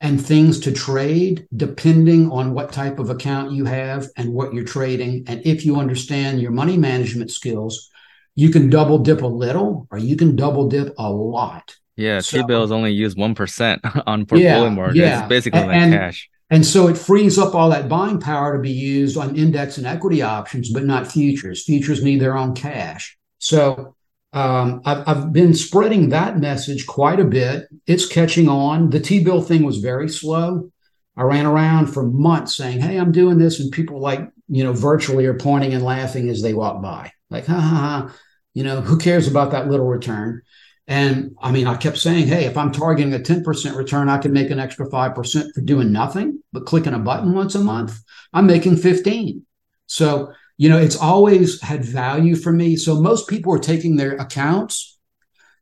and 0.00 0.24
things 0.24 0.60
to 0.60 0.72
trade 0.72 1.46
depending 1.54 2.30
on 2.30 2.54
what 2.54 2.72
type 2.72 2.98
of 2.98 3.10
account 3.10 3.52
you 3.52 3.64
have 3.66 4.08
and 4.16 4.32
what 4.32 4.54
you're 4.54 4.64
trading. 4.64 5.24
And 5.26 5.44
if 5.46 5.66
you 5.66 5.76
understand 5.76 6.40
your 6.40 6.52
money 6.52 6.76
management 6.76 7.30
skills, 7.30 7.90
you 8.34 8.50
can 8.50 8.70
double 8.70 8.98
dip 8.98 9.22
a 9.22 9.26
little 9.26 9.86
or 9.90 9.98
you 9.98 10.16
can 10.16 10.36
double 10.36 10.68
dip 10.68 10.94
a 10.98 11.10
lot. 11.10 11.74
Yeah, 11.96 12.20
so, 12.20 12.38
T 12.38 12.46
bills 12.46 12.70
only 12.70 12.92
use 12.92 13.16
1% 13.16 14.02
on 14.06 14.26
portfolio 14.26 14.64
yeah, 14.64 14.68
margin. 14.70 15.02
Yeah. 15.02 15.20
It's 15.20 15.28
basically 15.28 15.60
and, 15.60 15.68
like 15.68 16.00
cash. 16.00 16.30
And 16.50 16.64
so 16.64 16.88
it 16.88 16.96
frees 16.96 17.38
up 17.38 17.54
all 17.54 17.70
that 17.70 17.88
buying 17.88 18.20
power 18.20 18.56
to 18.56 18.62
be 18.62 18.70
used 18.70 19.18
on 19.18 19.36
index 19.36 19.76
and 19.76 19.86
equity 19.86 20.22
options, 20.22 20.72
but 20.72 20.84
not 20.84 21.10
futures. 21.10 21.64
Futures 21.64 22.02
need 22.02 22.20
their 22.20 22.36
own 22.36 22.54
cash. 22.54 23.18
So 23.38 23.94
um, 24.32 24.80
I've, 24.84 25.06
I've 25.06 25.32
been 25.32 25.54
spreading 25.54 26.08
that 26.08 26.38
message 26.38 26.86
quite 26.86 27.20
a 27.20 27.24
bit. 27.24 27.68
It's 27.86 28.06
catching 28.06 28.48
on. 28.48 28.90
The 28.90 29.00
T 29.00 29.22
bill 29.22 29.42
thing 29.42 29.62
was 29.62 29.78
very 29.78 30.08
slow. 30.08 30.70
I 31.16 31.22
ran 31.22 31.46
around 31.46 31.88
for 31.88 32.04
months 32.04 32.56
saying, 32.56 32.80
Hey, 32.80 32.96
I'm 32.96 33.12
doing 33.12 33.38
this. 33.38 33.60
And 33.60 33.72
people 33.72 34.00
like, 34.00 34.20
you 34.48 34.64
know, 34.64 34.72
virtually 34.72 35.26
are 35.26 35.34
pointing 35.34 35.74
and 35.74 35.84
laughing 35.84 36.28
as 36.28 36.42
they 36.42 36.54
walk 36.54 36.80
by. 36.80 37.12
Like, 37.28 37.46
ha 37.46 37.60
ha 37.60 37.60
ha. 37.60 38.14
You 38.54 38.64
know, 38.64 38.80
who 38.80 38.98
cares 38.98 39.28
about 39.28 39.50
that 39.50 39.68
little 39.68 39.86
return? 39.86 40.42
And 40.88 41.36
I 41.38 41.52
mean, 41.52 41.66
I 41.66 41.76
kept 41.76 41.98
saying, 41.98 42.28
hey, 42.28 42.46
if 42.46 42.56
I'm 42.56 42.72
targeting 42.72 43.12
a 43.12 43.18
10% 43.18 43.76
return, 43.76 44.08
I 44.08 44.16
can 44.16 44.32
make 44.32 44.50
an 44.50 44.58
extra 44.58 44.88
5% 44.88 45.54
for 45.54 45.60
doing 45.60 45.92
nothing 45.92 46.42
but 46.50 46.64
clicking 46.64 46.94
a 46.94 46.98
button 46.98 47.34
once 47.34 47.54
a 47.54 47.60
month. 47.60 48.02
I'm 48.32 48.46
making 48.46 48.78
15. 48.78 49.44
So, 49.86 50.32
you 50.56 50.70
know, 50.70 50.78
it's 50.78 50.96
always 50.96 51.60
had 51.60 51.84
value 51.84 52.34
for 52.34 52.50
me. 52.52 52.76
So 52.76 53.02
most 53.02 53.28
people 53.28 53.54
are 53.54 53.58
taking 53.58 53.96
their 53.96 54.16
accounts 54.16 54.98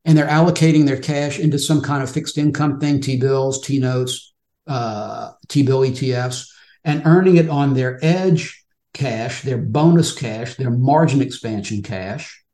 and 0.04 0.16
they're 0.16 0.28
allocating 0.28 0.86
their 0.86 1.00
cash 1.00 1.40
into 1.40 1.58
some 1.58 1.82
kind 1.82 2.04
of 2.04 2.10
fixed 2.10 2.38
income 2.38 2.78
thing, 2.78 3.00
T 3.00 3.18
bills, 3.18 3.60
T 3.60 3.80
notes, 3.80 4.32
uh, 4.68 5.32
T 5.48 5.64
bill 5.64 5.80
ETFs, 5.80 6.48
and 6.84 7.02
earning 7.04 7.36
it 7.36 7.48
on 7.48 7.74
their 7.74 7.98
edge 8.00 8.64
cash, 8.94 9.42
their 9.42 9.58
bonus 9.58 10.12
cash, 10.16 10.54
their 10.54 10.70
margin 10.70 11.20
expansion 11.20 11.82
cash 11.82 12.45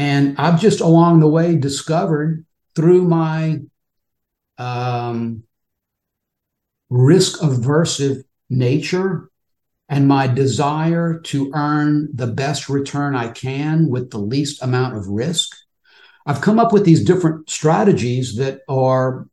and 0.00 0.34
I've 0.38 0.58
just 0.58 0.80
along 0.80 1.20
the 1.20 1.28
way 1.28 1.56
discovered 1.56 2.46
through 2.74 3.02
my 3.02 3.58
um, 4.56 5.42
risk 6.88 7.40
aversive 7.40 8.24
nature 8.48 9.28
and 9.90 10.08
my 10.08 10.26
desire 10.26 11.20
to 11.24 11.50
earn 11.52 12.08
the 12.14 12.28
best 12.28 12.70
return 12.70 13.14
I 13.14 13.28
can 13.28 13.90
with 13.90 14.10
the 14.10 14.16
least 14.16 14.62
amount 14.62 14.96
of 14.96 15.06
risk. 15.06 15.54
I've 16.24 16.40
come 16.40 16.58
up 16.58 16.72
with 16.72 16.86
these 16.86 17.04
different 17.04 17.50
strategies 17.50 18.36
that 18.36 18.60
are 18.70 19.28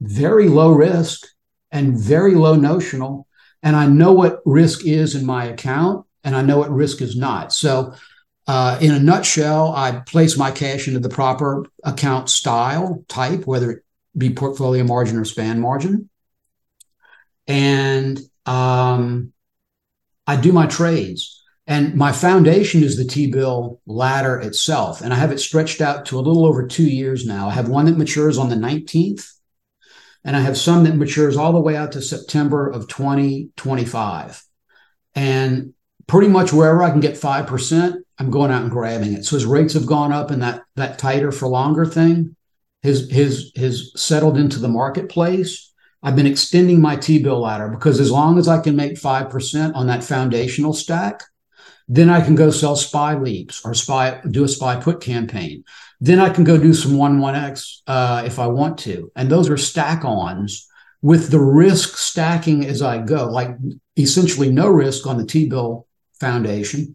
very 0.00 0.48
low 0.48 0.70
risk 0.70 1.26
and 1.72 1.98
very 1.98 2.36
low 2.36 2.54
notional. 2.54 3.26
And 3.64 3.74
I 3.74 3.88
know 3.88 4.12
what 4.12 4.42
risk 4.46 4.86
is 4.86 5.16
in 5.16 5.26
my 5.26 5.46
account 5.46 6.06
and 6.22 6.36
I 6.36 6.42
know 6.42 6.58
what 6.58 6.70
risk 6.70 7.02
is 7.02 7.16
not. 7.16 7.52
So 7.52 7.94
uh, 8.48 8.78
in 8.80 8.92
a 8.92 8.98
nutshell, 8.98 9.74
I 9.76 10.00
place 10.00 10.38
my 10.38 10.50
cash 10.50 10.88
into 10.88 11.00
the 11.00 11.10
proper 11.10 11.66
account 11.84 12.30
style 12.30 13.04
type, 13.06 13.46
whether 13.46 13.70
it 13.70 13.84
be 14.16 14.32
portfolio 14.32 14.84
margin 14.84 15.18
or 15.18 15.26
span 15.26 15.60
margin. 15.60 16.08
And 17.46 18.18
um, 18.46 19.34
I 20.26 20.36
do 20.36 20.50
my 20.52 20.66
trades. 20.66 21.44
And 21.66 21.94
my 21.94 22.12
foundation 22.12 22.82
is 22.82 22.96
the 22.96 23.04
T 23.04 23.30
bill 23.30 23.82
ladder 23.86 24.40
itself. 24.40 25.02
And 25.02 25.12
I 25.12 25.16
have 25.16 25.30
it 25.30 25.40
stretched 25.40 25.82
out 25.82 26.06
to 26.06 26.18
a 26.18 26.22
little 26.22 26.46
over 26.46 26.66
two 26.66 26.88
years 26.88 27.26
now. 27.26 27.48
I 27.48 27.52
have 27.52 27.68
one 27.68 27.84
that 27.84 27.98
matures 27.98 28.38
on 28.38 28.48
the 28.48 28.56
19th, 28.56 29.30
and 30.24 30.34
I 30.34 30.40
have 30.40 30.56
some 30.56 30.84
that 30.84 30.96
matures 30.96 31.36
all 31.36 31.52
the 31.52 31.60
way 31.60 31.76
out 31.76 31.92
to 31.92 32.00
September 32.00 32.66
of 32.66 32.88
2025. 32.88 34.42
And 35.14 35.74
pretty 36.06 36.28
much 36.28 36.54
wherever 36.54 36.82
I 36.82 36.90
can 36.90 37.00
get 37.00 37.16
5%, 37.16 37.96
I'm 38.18 38.30
going 38.30 38.50
out 38.50 38.62
and 38.62 38.70
grabbing 38.70 39.12
it. 39.12 39.24
So 39.24 39.36
his 39.36 39.46
rates 39.46 39.74
have 39.74 39.86
gone 39.86 40.12
up 40.12 40.30
and 40.30 40.42
that 40.42 40.62
that 40.76 40.98
tighter 40.98 41.32
for 41.32 41.48
longer 41.48 41.86
thing 41.86 42.36
his 42.82 43.10
his 43.10 43.52
his 43.54 43.92
settled 43.96 44.38
into 44.38 44.58
the 44.58 44.68
marketplace. 44.68 45.72
I've 46.02 46.16
been 46.16 46.26
extending 46.26 46.80
my 46.80 46.94
T-bill 46.94 47.40
ladder 47.40 47.68
because 47.68 47.98
as 47.98 48.10
long 48.10 48.38
as 48.38 48.46
I 48.46 48.60
can 48.60 48.76
make 48.76 48.92
5% 48.92 49.74
on 49.74 49.88
that 49.88 50.04
foundational 50.04 50.72
stack, 50.72 51.24
then 51.88 52.08
I 52.08 52.20
can 52.20 52.36
go 52.36 52.52
sell 52.52 52.76
SPY 52.76 53.16
leaps 53.16 53.64
or 53.64 53.74
SPY, 53.74 54.20
do 54.30 54.44
a 54.44 54.48
SPY 54.48 54.76
put 54.76 55.00
campaign. 55.00 55.64
Then 56.00 56.20
I 56.20 56.30
can 56.30 56.44
go 56.44 56.56
do 56.56 56.72
some 56.72 56.96
1 56.96 57.18
1x 57.18 57.80
uh, 57.88 58.22
if 58.24 58.38
I 58.38 58.46
want 58.46 58.78
to. 58.80 59.10
And 59.16 59.28
those 59.28 59.48
are 59.48 59.56
stack 59.56 60.04
ons 60.04 60.68
with 61.02 61.32
the 61.32 61.40
risk 61.40 61.96
stacking 61.96 62.64
as 62.64 62.80
I 62.80 62.98
go, 62.98 63.28
like 63.28 63.50
essentially 63.96 64.52
no 64.52 64.68
risk 64.68 65.04
on 65.04 65.18
the 65.18 65.26
T 65.26 65.48
bill 65.48 65.88
foundation 66.20 66.94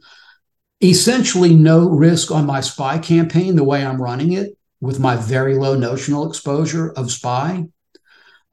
essentially 0.84 1.56
no 1.56 1.90
risk 1.90 2.32
on 2.32 2.46
my 2.46 2.60
SPY 2.62 3.00
campaign 3.00 3.56
the 3.56 3.64
way 3.64 3.86
I'm 3.86 4.02
running 4.02 4.34
it 4.34 4.58
with 4.82 5.00
my 5.00 5.16
very 5.16 5.56
low 5.56 5.76
notional 5.76 6.28
exposure 6.28 6.92
of 6.92 7.12
SPY 7.12 7.66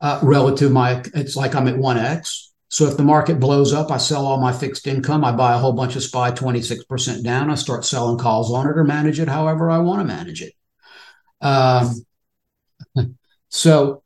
uh, 0.00 0.20
relative 0.22 0.68
to 0.68 0.74
my 0.74 1.02
it's 1.14 1.36
like 1.36 1.54
I'm 1.54 1.68
at 1.68 1.76
1x. 1.76 2.46
So 2.68 2.86
if 2.86 2.96
the 2.96 3.02
market 3.02 3.40
blows 3.40 3.72
up, 3.72 3.90
I 3.90 3.96
sell 3.96 4.26
all 4.26 4.40
my 4.40 4.52
fixed 4.52 4.86
income. 4.86 5.24
I 5.24 5.32
buy 5.32 5.54
a 5.54 5.58
whole 5.58 5.72
bunch 5.72 5.96
of 5.96 6.04
SPY 6.04 6.30
26% 6.30 7.24
down. 7.24 7.50
I 7.50 7.56
start 7.56 7.84
selling 7.84 8.16
calls 8.16 8.52
on 8.52 8.68
it 8.68 8.78
or 8.78 8.84
manage 8.84 9.18
it 9.18 9.26
however 9.28 9.68
I 9.68 9.78
want 9.78 10.00
to 10.00 10.04
manage 10.04 10.40
it. 10.40 10.52
Um, 11.40 12.06
so 13.48 14.04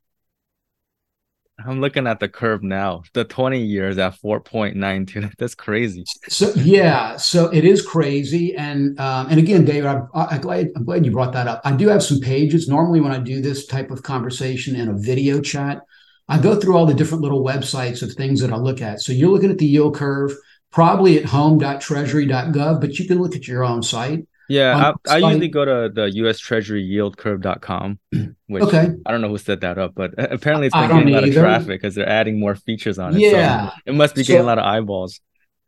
I'm 1.66 1.80
looking 1.80 2.06
at 2.06 2.20
the 2.20 2.28
curve 2.28 2.62
now. 2.62 3.02
The 3.12 3.24
20 3.24 3.62
years 3.62 3.98
at 3.98 4.20
4.92. 4.20 5.32
That's 5.38 5.54
crazy. 5.54 6.04
So 6.28 6.52
yeah, 6.56 7.16
so 7.16 7.46
it 7.52 7.64
is 7.64 7.84
crazy. 7.86 8.54
And 8.54 8.98
um, 9.00 9.28
and 9.30 9.38
again, 9.38 9.64
David, 9.64 9.86
I'm, 9.86 10.08
I'm 10.14 10.40
glad 10.40 10.70
I'm 10.76 10.84
glad 10.84 11.04
you 11.04 11.12
brought 11.12 11.32
that 11.32 11.48
up. 11.48 11.60
I 11.64 11.72
do 11.72 11.88
have 11.88 12.02
some 12.02 12.20
pages. 12.20 12.68
Normally, 12.68 13.00
when 13.00 13.12
I 13.12 13.18
do 13.18 13.40
this 13.40 13.66
type 13.66 13.90
of 13.90 14.02
conversation 14.02 14.76
in 14.76 14.88
a 14.88 14.94
video 14.94 15.40
chat, 15.40 15.80
I 16.28 16.38
go 16.38 16.58
through 16.58 16.76
all 16.76 16.86
the 16.86 16.94
different 16.94 17.22
little 17.22 17.44
websites 17.44 18.02
of 18.02 18.12
things 18.12 18.40
that 18.40 18.52
I 18.52 18.56
look 18.56 18.80
at. 18.80 19.00
So 19.00 19.12
you're 19.12 19.30
looking 19.30 19.50
at 19.50 19.58
the 19.58 19.66
yield 19.66 19.94
curve, 19.94 20.32
probably 20.70 21.18
at 21.18 21.26
home.treasury.gov, 21.26 22.80
but 22.80 22.98
you 22.98 23.06
can 23.06 23.20
look 23.20 23.36
at 23.36 23.48
your 23.48 23.64
own 23.64 23.82
site. 23.82 24.26
Yeah, 24.49 24.92
I, 25.09 25.14
I, 25.14 25.18
usually 25.18 25.49
go 25.49 25.64
to 25.64 25.90
the 25.92 26.11
U.S. 26.16 26.38
Treasury 26.38 26.82
Yield 26.82 27.16
Curve.com, 27.16 27.99
which 28.47 28.62
okay. 28.62 28.90
I 29.07 29.11
don't 29.11 29.20
know 29.20 29.28
who 29.28 29.38
set 29.38 29.62
that 29.62 29.78
up, 29.78 29.95
but 29.95 30.12
apparently 30.18 30.66
it's 30.66 30.76
been 30.76 30.90
getting 30.90 31.09
a 31.09 31.12
lot 31.12 31.26
either. 31.26 31.40
of 31.40 31.45
traffic 31.45 31.80
because 31.80 31.95
they're 31.95 32.09
adding 32.09 32.38
more 32.38 32.55
features 32.55 32.99
on 32.99 33.14
it. 33.14 33.20
Yeah, 33.20 33.70
so 33.70 33.74
it 33.86 33.95
must 33.95 34.14
be 34.14 34.22
getting 34.22 34.42
so, 34.42 34.45
a 34.45 34.49
lot 34.49 34.59
of 34.59 34.64
eyeballs. 34.64 35.20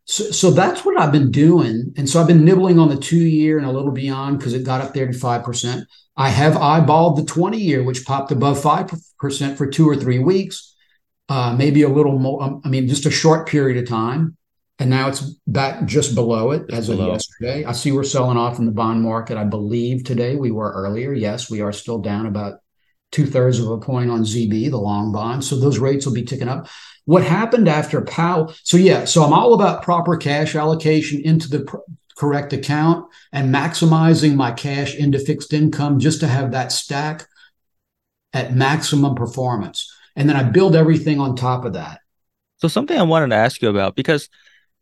So, 0.04 0.24
so 0.24 0.50
that's 0.50 0.84
what 0.84 1.00
I've 1.00 1.12
been 1.12 1.30
doing, 1.30 1.94
and 1.96 2.08
so 2.08 2.20
I've 2.20 2.26
been 2.26 2.44
nibbling 2.44 2.78
on 2.78 2.88
the 2.88 2.96
two 2.96 3.16
year 3.16 3.58
and 3.58 3.66
a 3.66 3.72
little 3.72 3.92
beyond 3.92 4.38
because 4.38 4.52
it 4.52 4.64
got 4.64 4.80
up 4.80 4.92
there 4.92 5.06
to 5.06 5.18
five 5.18 5.42
percent. 5.42 5.86
I 6.16 6.28
have 6.28 6.54
eyeballed 6.54 7.16
the 7.16 7.24
twenty 7.24 7.58
year, 7.58 7.82
which 7.82 8.04
popped 8.04 8.30
above 8.30 8.60
five 8.60 8.90
percent 9.18 9.56
for 9.56 9.66
two 9.66 9.88
or 9.88 9.96
three 9.96 10.18
weeks, 10.18 10.74
uh, 11.30 11.54
maybe 11.56 11.82
a 11.82 11.88
little 11.88 12.18
more. 12.18 12.42
Um, 12.42 12.60
I 12.64 12.68
mean, 12.68 12.88
just 12.88 13.06
a 13.06 13.10
short 13.10 13.48
period 13.48 13.82
of 13.82 13.88
time 13.88 14.36
and 14.78 14.90
now 14.90 15.08
it's 15.08 15.20
back 15.46 15.86
just 15.86 16.14
below 16.14 16.50
it 16.50 16.70
as 16.70 16.88
below. 16.88 17.06
of 17.06 17.12
yesterday. 17.14 17.64
I 17.64 17.72
see 17.72 17.92
we're 17.92 18.04
selling 18.04 18.36
off 18.36 18.58
in 18.58 18.66
the 18.66 18.72
bond 18.72 19.02
market. 19.02 19.38
I 19.38 19.44
believe 19.44 20.04
today 20.04 20.36
we 20.36 20.50
were 20.50 20.72
earlier. 20.72 21.12
Yes, 21.12 21.50
we 21.50 21.62
are 21.62 21.72
still 21.72 21.98
down 21.98 22.26
about 22.26 22.60
two 23.12 23.24
thirds 23.24 23.58
of 23.58 23.70
a 23.70 23.78
point 23.78 24.10
on 24.10 24.22
ZB, 24.22 24.70
the 24.70 24.76
long 24.76 25.12
bond. 25.12 25.44
So 25.44 25.58
those 25.58 25.78
rates 25.78 26.04
will 26.04 26.12
be 26.12 26.24
ticking 26.24 26.48
up. 26.48 26.68
What 27.06 27.22
happened 27.22 27.68
after 27.68 28.02
Powell? 28.02 28.54
So 28.64 28.76
yeah, 28.76 29.06
so 29.06 29.22
I'm 29.22 29.32
all 29.32 29.54
about 29.54 29.82
proper 29.82 30.16
cash 30.16 30.54
allocation 30.54 31.22
into 31.22 31.48
the 31.48 31.60
pr- 31.60 31.76
correct 32.18 32.52
account 32.52 33.06
and 33.32 33.54
maximizing 33.54 34.34
my 34.34 34.50
cash 34.50 34.94
into 34.94 35.18
fixed 35.18 35.52
income 35.52 35.98
just 35.98 36.20
to 36.20 36.26
have 36.26 36.52
that 36.52 36.72
stack 36.72 37.26
at 38.32 38.54
maximum 38.54 39.14
performance. 39.14 39.90
And 40.16 40.28
then 40.28 40.36
I 40.36 40.42
build 40.42 40.76
everything 40.76 41.20
on 41.20 41.36
top 41.36 41.64
of 41.64 41.74
that. 41.74 42.00
So 42.58 42.68
something 42.68 42.98
I 42.98 43.02
wanted 43.02 43.28
to 43.28 43.36
ask 43.36 43.62
you 43.62 43.68
about 43.68 43.96
because 43.96 44.28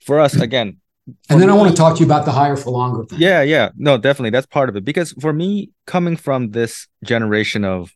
for 0.01 0.21
us 0.21 0.35
again 0.35 0.79
and 1.07 1.41
then 1.41 1.49
me, 1.49 1.55
I 1.55 1.57
want 1.57 1.71
to 1.71 1.77
talk 1.77 1.97
to 1.97 2.01
you 2.01 2.07
about 2.07 2.25
the 2.25 2.33
higher 2.33 2.57
for 2.57 2.71
longer 2.71 3.05
thing. 3.05 3.21
Yeah, 3.21 3.43
yeah. 3.43 3.71
No, 3.77 3.99
definitely. 3.99 4.31
That's 4.31 4.47
part 4.47 4.69
of 4.69 4.77
it. 4.77 4.85
Because 4.85 5.13
for 5.21 5.33
me, 5.33 5.71
coming 5.87 6.17
from 6.17 6.51
this 6.53 6.89
generation 7.05 7.65
of 7.65 7.95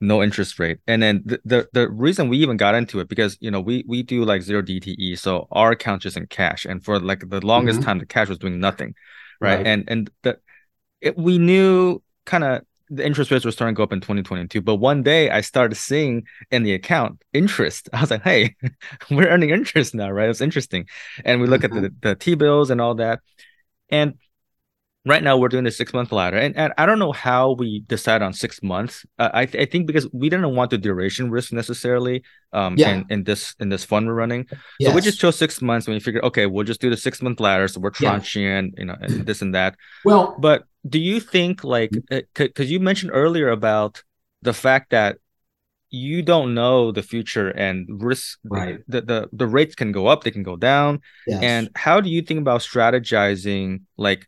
no 0.00 0.22
interest 0.22 0.58
rate, 0.58 0.78
and 0.86 1.02
then 1.02 1.22
the, 1.26 1.40
the, 1.44 1.68
the 1.72 1.90
reason 1.90 2.28
we 2.28 2.38
even 2.38 2.56
got 2.56 2.74
into 2.74 3.00
it, 3.00 3.08
because 3.08 3.36
you 3.40 3.50
know, 3.50 3.60
we 3.60 3.84
we 3.86 4.02
do 4.02 4.24
like 4.24 4.42
zero 4.42 4.62
DTE. 4.62 5.18
So 5.18 5.46
our 5.52 5.72
account 5.72 6.02
just 6.02 6.16
in 6.16 6.26
cash. 6.26 6.64
And 6.64 6.82
for 6.82 6.98
like 6.98 7.28
the 7.28 7.44
longest 7.44 7.80
mm-hmm. 7.80 7.86
time, 7.86 7.98
the 7.98 8.06
cash 8.06 8.28
was 8.28 8.38
doing 8.38 8.60
nothing. 8.60 8.94
Right. 9.40 9.56
right. 9.56 9.66
And 9.66 9.84
and 9.88 10.10
the 10.22 10.38
it, 11.02 11.18
we 11.18 11.36
knew 11.38 12.02
kind 12.24 12.44
of 12.44 12.62
the 12.90 13.04
interest 13.04 13.30
rates 13.30 13.44
were 13.44 13.52
starting 13.52 13.74
to 13.74 13.76
go 13.76 13.82
up 13.82 13.92
in 13.92 14.00
2022. 14.00 14.60
But 14.60 14.76
one 14.76 15.02
day 15.02 15.30
I 15.30 15.40
started 15.40 15.74
seeing 15.74 16.24
in 16.50 16.62
the 16.62 16.74
account 16.74 17.22
interest. 17.32 17.88
I 17.92 18.00
was 18.00 18.10
like, 18.10 18.22
hey, 18.22 18.56
we're 19.10 19.28
earning 19.28 19.50
interest 19.50 19.94
now, 19.94 20.10
right? 20.10 20.28
It's 20.28 20.40
interesting. 20.40 20.86
And 21.24 21.40
we 21.40 21.46
look 21.46 21.62
mm-hmm. 21.62 21.84
at 21.84 22.00
the, 22.00 22.08
the 22.08 22.14
T 22.14 22.34
bills 22.34 22.70
and 22.70 22.80
all 22.80 22.94
that. 22.96 23.20
And 23.90 24.14
right 25.08 25.22
now 25.22 25.36
we're 25.36 25.48
doing 25.48 25.64
the 25.64 25.70
six 25.70 25.92
month 25.92 26.12
ladder. 26.12 26.36
And, 26.36 26.56
and 26.56 26.72
I 26.76 26.86
don't 26.86 26.98
know 26.98 27.12
how 27.12 27.52
we 27.52 27.80
decide 27.80 28.22
on 28.22 28.32
six 28.32 28.62
months. 28.62 29.06
Uh, 29.18 29.30
I, 29.32 29.46
th- 29.46 29.66
I 29.66 29.70
think 29.70 29.86
because 29.86 30.06
we 30.12 30.28
didn't 30.28 30.54
want 30.54 30.70
the 30.70 30.78
duration 30.78 31.30
risk 31.30 31.52
necessarily 31.52 32.22
um, 32.52 32.76
yeah. 32.76 32.90
in, 32.90 33.06
in 33.10 33.24
this 33.24 33.54
in 33.60 33.70
this 33.70 33.84
fund 33.84 34.06
we're 34.06 34.14
running. 34.14 34.46
Yes. 34.78 34.90
So 34.90 34.94
we 34.94 35.00
just 35.00 35.18
chose 35.18 35.36
six 35.36 35.62
months 35.62 35.86
and 35.86 35.94
we 35.94 36.00
figured, 36.00 36.24
okay, 36.24 36.46
we'll 36.46 36.64
just 36.64 36.80
do 36.80 36.90
the 36.90 36.96
six 36.96 37.22
month 37.22 37.40
ladder. 37.40 37.68
So 37.68 37.80
we're 37.80 37.90
tranching, 37.90 38.42
yeah. 38.42 38.78
you 38.78 38.84
know, 38.84 38.96
and 39.00 39.26
this 39.26 39.42
and 39.42 39.54
that. 39.54 39.76
Well, 40.04 40.36
but 40.38 40.64
do 40.86 40.98
you 40.98 41.20
think 41.20 41.64
like 41.64 41.90
because 41.90 42.28
mm. 42.36 42.60
uh, 42.60 42.64
you 42.64 42.80
mentioned 42.80 43.10
earlier 43.14 43.48
about 43.48 44.02
the 44.42 44.52
fact 44.52 44.90
that 44.90 45.16
you 45.90 46.22
don't 46.22 46.54
know 46.54 46.92
the 46.92 47.02
future 47.02 47.48
and 47.48 47.86
risk 48.02 48.38
right 48.44 48.80
the, 48.88 49.00
the 49.00 49.28
the 49.32 49.46
rates 49.46 49.74
can 49.74 49.90
go 49.90 50.06
up 50.06 50.22
they 50.22 50.30
can 50.30 50.42
go 50.42 50.56
down 50.56 51.00
yes. 51.26 51.42
and 51.42 51.70
how 51.74 52.00
do 52.00 52.10
you 52.10 52.20
think 52.20 52.40
about 52.40 52.60
strategizing 52.60 53.80
like 53.96 54.27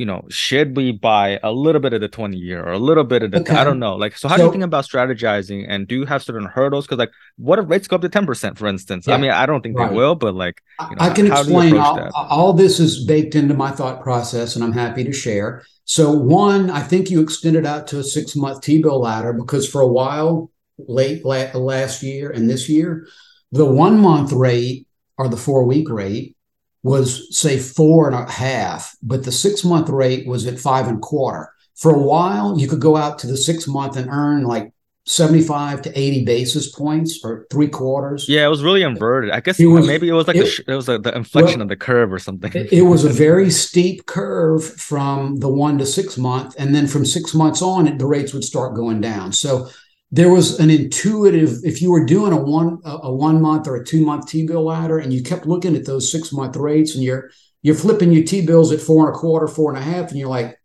you 0.00 0.06
know, 0.06 0.24
should 0.30 0.78
we 0.78 0.92
buy 0.92 1.38
a 1.42 1.52
little 1.52 1.78
bit 1.78 1.92
of 1.92 2.00
the 2.00 2.08
20 2.08 2.34
year 2.34 2.64
or 2.64 2.72
a 2.72 2.78
little 2.78 3.04
bit 3.04 3.22
of 3.22 3.32
the, 3.32 3.40
okay. 3.40 3.54
I 3.54 3.64
don't 3.64 3.78
know. 3.78 3.96
Like, 3.96 4.16
so 4.16 4.28
how 4.28 4.36
so, 4.36 4.44
do 4.44 4.46
you 4.46 4.52
think 4.52 4.64
about 4.64 4.86
strategizing 4.86 5.66
and 5.68 5.86
do 5.86 5.94
you 5.94 6.06
have 6.06 6.22
certain 6.22 6.46
hurdles? 6.46 6.86
Cause 6.86 6.96
like, 6.96 7.10
what 7.36 7.58
if 7.58 7.68
rates 7.68 7.86
go 7.86 7.96
up 7.96 8.00
to 8.00 8.08
10%, 8.08 8.56
for 8.56 8.66
instance? 8.66 9.06
Yeah, 9.06 9.16
I 9.16 9.18
mean, 9.18 9.30
I 9.30 9.44
don't 9.44 9.60
think 9.60 9.76
right. 9.76 9.90
they 9.90 9.94
will, 9.94 10.14
but 10.14 10.34
like, 10.34 10.62
you 10.88 10.96
know, 10.96 11.02
I 11.04 11.10
can 11.10 11.26
explain 11.26 11.76
all, 11.76 12.10
all 12.14 12.52
this 12.54 12.80
is 12.80 13.04
baked 13.04 13.34
into 13.34 13.52
my 13.52 13.72
thought 13.72 14.02
process 14.02 14.56
and 14.56 14.64
I'm 14.64 14.72
happy 14.72 15.04
to 15.04 15.12
share. 15.12 15.64
So 15.84 16.10
one, 16.10 16.70
I 16.70 16.80
think 16.80 17.10
you 17.10 17.20
extended 17.20 17.66
out 17.66 17.86
to 17.88 17.98
a 17.98 18.02
six 18.02 18.34
month 18.34 18.62
T-bill 18.62 19.00
ladder 19.00 19.34
because 19.34 19.68
for 19.68 19.82
a 19.82 19.86
while, 19.86 20.50
late 20.78 21.26
last 21.26 22.02
year 22.02 22.30
and 22.30 22.48
this 22.48 22.70
year, 22.70 23.06
the 23.52 23.66
one 23.66 24.00
month 24.00 24.32
rate 24.32 24.86
or 25.18 25.28
the 25.28 25.36
four 25.36 25.64
week 25.64 25.90
rate 25.90 26.36
was 26.82 27.36
say 27.36 27.58
four 27.58 28.06
and 28.06 28.16
a 28.16 28.30
half, 28.30 28.96
but 29.02 29.24
the 29.24 29.32
six 29.32 29.64
month 29.64 29.88
rate 29.88 30.26
was 30.26 30.46
at 30.46 30.58
five 30.58 30.88
and 30.88 30.98
a 30.98 31.00
quarter. 31.00 31.52
For 31.76 31.94
a 31.94 31.98
while, 31.98 32.58
you 32.58 32.68
could 32.68 32.80
go 32.80 32.96
out 32.96 33.18
to 33.20 33.26
the 33.26 33.36
six 33.36 33.66
month 33.66 33.96
and 33.96 34.08
earn 34.10 34.44
like 34.44 34.72
75 35.06 35.82
to 35.82 35.98
80 35.98 36.24
basis 36.24 36.70
points 36.70 37.20
or 37.24 37.46
three 37.50 37.68
quarters. 37.68 38.28
Yeah, 38.28 38.46
it 38.46 38.48
was 38.48 38.62
really 38.62 38.82
inverted. 38.82 39.30
I 39.30 39.40
guess 39.40 39.58
it 39.58 39.66
was, 39.66 39.86
maybe 39.86 40.08
it 40.08 40.12
was 40.12 40.28
like 40.28 40.36
it, 40.36 40.44
the, 40.44 40.72
it 40.72 40.76
was 40.76 40.88
like 40.88 41.02
the 41.02 41.16
inflection 41.16 41.58
well, 41.58 41.62
of 41.62 41.68
the 41.68 41.76
curve 41.76 42.12
or 42.12 42.18
something. 42.18 42.52
It, 42.54 42.72
it 42.72 42.82
was 42.82 43.04
a 43.04 43.08
very 43.08 43.50
steep 43.50 44.06
curve 44.06 44.64
from 44.64 45.36
the 45.36 45.48
one 45.48 45.78
to 45.78 45.86
six 45.86 46.16
month. 46.16 46.54
And 46.58 46.74
then 46.74 46.86
from 46.86 47.04
six 47.04 47.34
months 47.34 47.60
on, 47.62 47.88
it, 47.88 47.98
the 47.98 48.06
rates 48.06 48.32
would 48.34 48.44
start 48.44 48.74
going 48.74 49.00
down. 49.00 49.32
So 49.32 49.68
there 50.12 50.30
was 50.30 50.58
an 50.58 50.70
intuitive 50.70 51.60
if 51.62 51.80
you 51.80 51.90
were 51.90 52.04
doing 52.04 52.32
a 52.32 52.36
one 52.36 52.80
a 52.84 53.12
one 53.12 53.40
month 53.40 53.68
or 53.68 53.76
a 53.76 53.84
two 53.84 54.04
month 54.04 54.28
t-bill 54.28 54.64
ladder 54.64 54.98
and 54.98 55.12
you 55.12 55.22
kept 55.22 55.46
looking 55.46 55.76
at 55.76 55.86
those 55.86 56.10
six 56.10 56.32
month 56.32 56.56
rates 56.56 56.94
and 56.94 57.04
you're 57.04 57.30
you're 57.62 57.74
flipping 57.74 58.12
your 58.12 58.24
t-bills 58.24 58.72
at 58.72 58.80
four 58.80 59.06
and 59.06 59.14
a 59.14 59.18
quarter 59.18 59.46
four 59.46 59.74
and 59.74 59.78
a 59.78 59.82
half 59.82 60.10
and 60.10 60.18
you're 60.18 60.28
like 60.28 60.58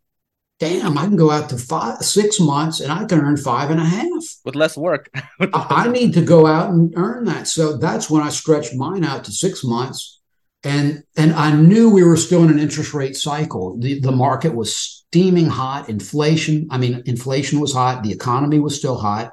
damn 0.58 0.98
i 0.98 1.04
can 1.04 1.16
go 1.16 1.30
out 1.30 1.48
to 1.48 1.56
five 1.56 1.98
six 1.98 2.40
months 2.40 2.80
and 2.80 2.90
i 2.90 3.04
can 3.04 3.20
earn 3.20 3.36
five 3.36 3.70
and 3.70 3.80
a 3.80 3.84
half. 3.84 4.24
With 4.44 4.56
less 4.56 4.76
work. 4.76 5.10
I 5.52 5.88
need 5.88 6.14
to 6.14 6.24
go 6.24 6.46
out 6.46 6.70
and 6.70 6.92
earn 6.96 7.24
that. 7.26 7.46
So 7.46 7.76
that's 7.76 8.10
when 8.10 8.22
i 8.22 8.30
stretched 8.30 8.74
mine 8.74 9.04
out 9.04 9.24
to 9.24 9.32
six 9.32 9.62
months 9.62 10.20
and 10.64 11.04
and 11.16 11.32
i 11.34 11.52
knew 11.52 11.90
we 11.90 12.02
were 12.02 12.16
still 12.16 12.42
in 12.42 12.50
an 12.50 12.58
interest 12.58 12.94
rate 12.94 13.16
cycle. 13.16 13.78
The, 13.78 14.00
the 14.00 14.12
market 14.12 14.54
was 14.54 14.95
steaming 15.10 15.46
hot 15.46 15.88
inflation 15.88 16.66
i 16.70 16.78
mean 16.78 17.02
inflation 17.06 17.60
was 17.60 17.72
hot 17.72 18.02
the 18.02 18.12
economy 18.12 18.58
was 18.58 18.76
still 18.76 18.96
hot 18.96 19.32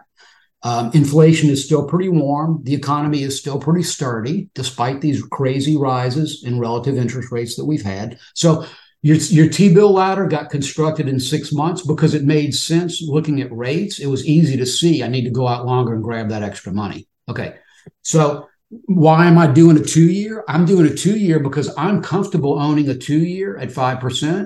um, 0.63 0.91
inflation 0.93 1.49
is 1.49 1.65
still 1.65 1.85
pretty 1.85 2.07
warm. 2.07 2.61
The 2.63 2.73
economy 2.73 3.23
is 3.23 3.37
still 3.37 3.59
pretty 3.59 3.83
sturdy, 3.83 4.49
despite 4.55 5.01
these 5.01 5.21
crazy 5.21 5.75
rises 5.75 6.43
in 6.45 6.57
relative 6.57 6.97
interest 6.97 7.33
rates 7.33 7.57
that 7.57 7.65
we've 7.65 7.83
had. 7.83 8.17
So 8.33 8.65
your, 9.01 9.17
your 9.17 9.49
T-bill 9.49 9.91
ladder 9.91 10.25
got 10.25 10.49
constructed 10.49 11.09
in 11.09 11.19
six 11.19 11.51
months 11.51 11.85
because 11.85 12.13
it 12.13 12.23
made 12.23 12.55
sense 12.55 13.01
looking 13.01 13.41
at 13.41 13.51
rates. 13.51 13.99
It 13.99 14.05
was 14.05 14.25
easy 14.25 14.55
to 14.55 14.65
see 14.65 15.03
I 15.03 15.09
need 15.09 15.25
to 15.25 15.29
go 15.29 15.49
out 15.49 15.65
longer 15.65 15.93
and 15.93 16.01
grab 16.01 16.29
that 16.29 16.43
extra 16.43 16.71
money. 16.71 17.07
Okay. 17.27 17.55
So 18.01 18.47
why 18.85 19.25
am 19.25 19.37
I 19.37 19.47
doing 19.47 19.77
a 19.77 19.83
two 19.83 20.09
year? 20.09 20.45
I'm 20.47 20.65
doing 20.65 20.89
a 20.89 20.95
two 20.95 21.17
year 21.19 21.39
because 21.39 21.75
I'm 21.77 22.01
comfortable 22.01 22.57
owning 22.57 22.87
a 22.87 22.95
two 22.95 23.19
year 23.19 23.57
at 23.57 23.69
5%, 23.69 24.45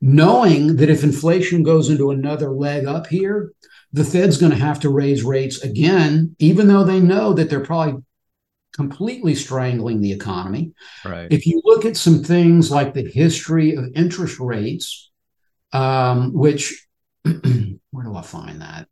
knowing 0.00 0.76
that 0.76 0.90
if 0.90 1.02
inflation 1.02 1.62
goes 1.62 1.90
into 1.90 2.10
another 2.10 2.50
leg 2.50 2.86
up 2.86 3.06
here, 3.06 3.52
the 3.92 4.04
Fed's 4.04 4.38
going 4.38 4.52
to 4.52 4.58
have 4.58 4.80
to 4.80 4.90
raise 4.90 5.22
rates 5.22 5.62
again, 5.62 6.36
even 6.38 6.68
though 6.68 6.84
they 6.84 7.00
know 7.00 7.32
that 7.32 7.48
they're 7.48 7.60
probably 7.60 8.02
completely 8.74 9.34
strangling 9.34 10.00
the 10.00 10.12
economy. 10.12 10.72
Right. 11.04 11.28
If 11.30 11.46
you 11.46 11.62
look 11.64 11.84
at 11.84 11.96
some 11.96 12.22
things 12.22 12.70
like 12.70 12.92
the 12.92 13.10
history 13.10 13.74
of 13.74 13.86
interest 13.94 14.38
rates, 14.38 15.10
um, 15.72 16.34
which 16.34 16.86
where 17.22 18.04
do 18.04 18.14
I 18.14 18.22
find 18.22 18.60
that? 18.60 18.88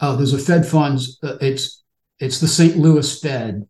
Oh, 0.00 0.16
there's 0.16 0.32
a 0.32 0.38
Fed 0.38 0.66
funds. 0.66 1.18
Uh, 1.22 1.36
it's 1.40 1.82
it's 2.18 2.40
the 2.40 2.48
St. 2.48 2.76
Louis 2.76 3.20
Fed. 3.20 3.68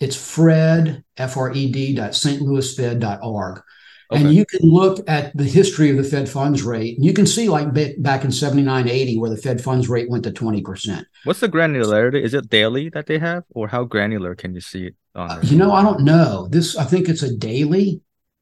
It's 0.00 0.16
Fred 0.16 1.04
F 1.16 1.36
R 1.36 1.52
E 1.52 1.70
D 1.70 1.94
dot 1.94 2.14
St. 2.14 2.42
Louis 2.42 2.74
Fed 2.76 3.00
dot 3.00 3.20
org. 3.22 3.62
Okay. 4.12 4.22
And 4.22 4.32
you 4.32 4.46
can 4.46 4.60
look 4.68 5.08
at 5.08 5.36
the 5.36 5.44
history 5.44 5.90
of 5.90 5.96
the 5.96 6.04
Fed 6.04 6.28
funds 6.28 6.62
rate, 6.62 6.96
and 6.96 7.04
you 7.04 7.12
can 7.12 7.26
see 7.26 7.48
like 7.48 7.68
back 7.98 8.24
in 8.24 8.30
79, 8.30 8.88
80, 8.88 9.18
where 9.18 9.30
the 9.30 9.36
Fed 9.36 9.60
funds 9.60 9.88
rate 9.88 10.08
went 10.08 10.22
to 10.24 10.30
20%. 10.30 11.04
What's 11.24 11.40
the 11.40 11.48
granularity? 11.48 12.22
Is 12.22 12.32
it 12.32 12.48
daily 12.48 12.88
that 12.90 13.06
they 13.06 13.18
have, 13.18 13.44
or 13.50 13.68
how 13.68 13.84
granular 13.84 14.36
can 14.36 14.54
you 14.54 14.60
see 14.60 14.86
it 14.86 14.94
on 15.16 15.30
uh, 15.30 15.40
You 15.42 15.56
know, 15.56 15.72
I 15.72 15.82
don't 15.82 16.02
know. 16.02 16.46
This, 16.48 16.76
I 16.76 16.84
think 16.84 17.08
it's 17.08 17.22
a 17.22 17.34
daily. 17.34 18.00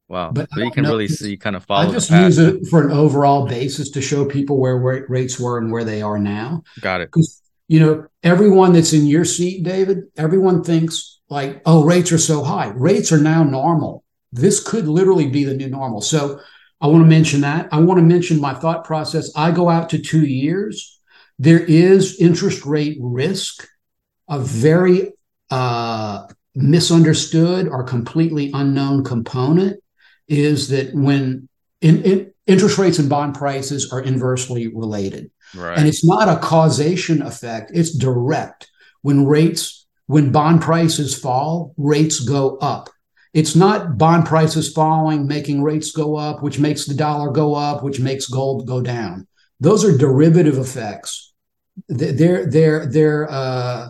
Wow. 0.08 0.32
But 0.32 0.50
so 0.52 0.60
you 0.60 0.70
can 0.70 0.82
know. 0.82 0.90
really 0.90 1.08
see 1.08 1.36
kind 1.38 1.56
of 1.56 1.64
follow. 1.64 1.88
I 1.88 1.92
just 1.92 2.10
use 2.10 2.36
it 2.36 2.66
for 2.66 2.84
an 2.84 2.92
overall 2.92 3.46
basis 3.46 3.90
to 3.92 4.02
show 4.02 4.26
people 4.26 4.58
where 4.58 4.76
rates 5.08 5.40
were 5.40 5.56
and 5.56 5.72
where 5.72 5.84
they 5.84 6.02
are 6.02 6.18
now. 6.18 6.62
Got 6.82 7.00
it. 7.00 7.10
you 7.68 7.80
know, 7.80 8.06
everyone 8.22 8.74
that's 8.74 8.92
in 8.92 9.06
your 9.06 9.24
seat, 9.24 9.62
David, 9.62 10.04
everyone 10.18 10.62
thinks 10.62 11.20
like, 11.30 11.62
oh, 11.64 11.84
rates 11.84 12.12
are 12.12 12.18
so 12.18 12.44
high. 12.44 12.66
Rates 12.68 13.12
are 13.12 13.20
now 13.20 13.44
normal. 13.44 14.03
This 14.34 14.62
could 14.62 14.86
literally 14.86 15.28
be 15.28 15.44
the 15.44 15.54
new 15.54 15.68
normal. 15.68 16.00
So 16.00 16.40
I 16.80 16.88
want 16.88 17.04
to 17.04 17.08
mention 17.08 17.40
that. 17.42 17.68
I 17.72 17.78
want 17.78 17.98
to 17.98 18.04
mention 18.04 18.40
my 18.40 18.52
thought 18.52 18.84
process. 18.84 19.30
I 19.36 19.52
go 19.52 19.70
out 19.70 19.88
to 19.90 19.98
two 19.98 20.26
years. 20.26 21.00
There 21.38 21.60
is 21.60 22.20
interest 22.20 22.66
rate 22.66 22.98
risk, 23.00 23.66
a 24.28 24.38
very 24.38 25.12
uh, 25.50 26.26
misunderstood 26.54 27.68
or 27.68 27.84
completely 27.84 28.50
unknown 28.52 29.04
component 29.04 29.80
is 30.28 30.68
that 30.68 30.94
when 30.94 31.48
in, 31.80 32.02
in, 32.02 32.32
interest 32.46 32.78
rates 32.78 32.98
and 32.98 33.08
bond 33.08 33.34
prices 33.34 33.92
are 33.92 34.00
inversely 34.00 34.68
related. 34.68 35.30
Right. 35.54 35.78
And 35.78 35.86
it's 35.86 36.04
not 36.04 36.28
a 36.28 36.40
causation 36.40 37.22
effect, 37.22 37.70
it's 37.72 37.96
direct. 37.96 38.70
When 39.02 39.26
rates, 39.26 39.86
when 40.06 40.32
bond 40.32 40.62
prices 40.62 41.18
fall, 41.18 41.74
rates 41.76 42.20
go 42.20 42.56
up. 42.58 42.90
It's 43.34 43.56
not 43.56 43.98
bond 43.98 44.26
prices 44.26 44.72
falling, 44.72 45.26
making 45.26 45.62
rates 45.62 45.90
go 45.90 46.14
up, 46.14 46.42
which 46.42 46.60
makes 46.60 46.86
the 46.86 46.94
dollar 46.94 47.30
go 47.30 47.54
up, 47.54 47.82
which 47.82 47.98
makes 47.98 48.28
gold 48.28 48.66
go 48.66 48.80
down. 48.80 49.26
Those 49.58 49.84
are 49.84 49.98
derivative 49.98 50.56
effects. 50.56 51.32
They're 51.88 52.46
they're 52.46 52.86
they're 52.86 53.28
uh, 53.28 53.88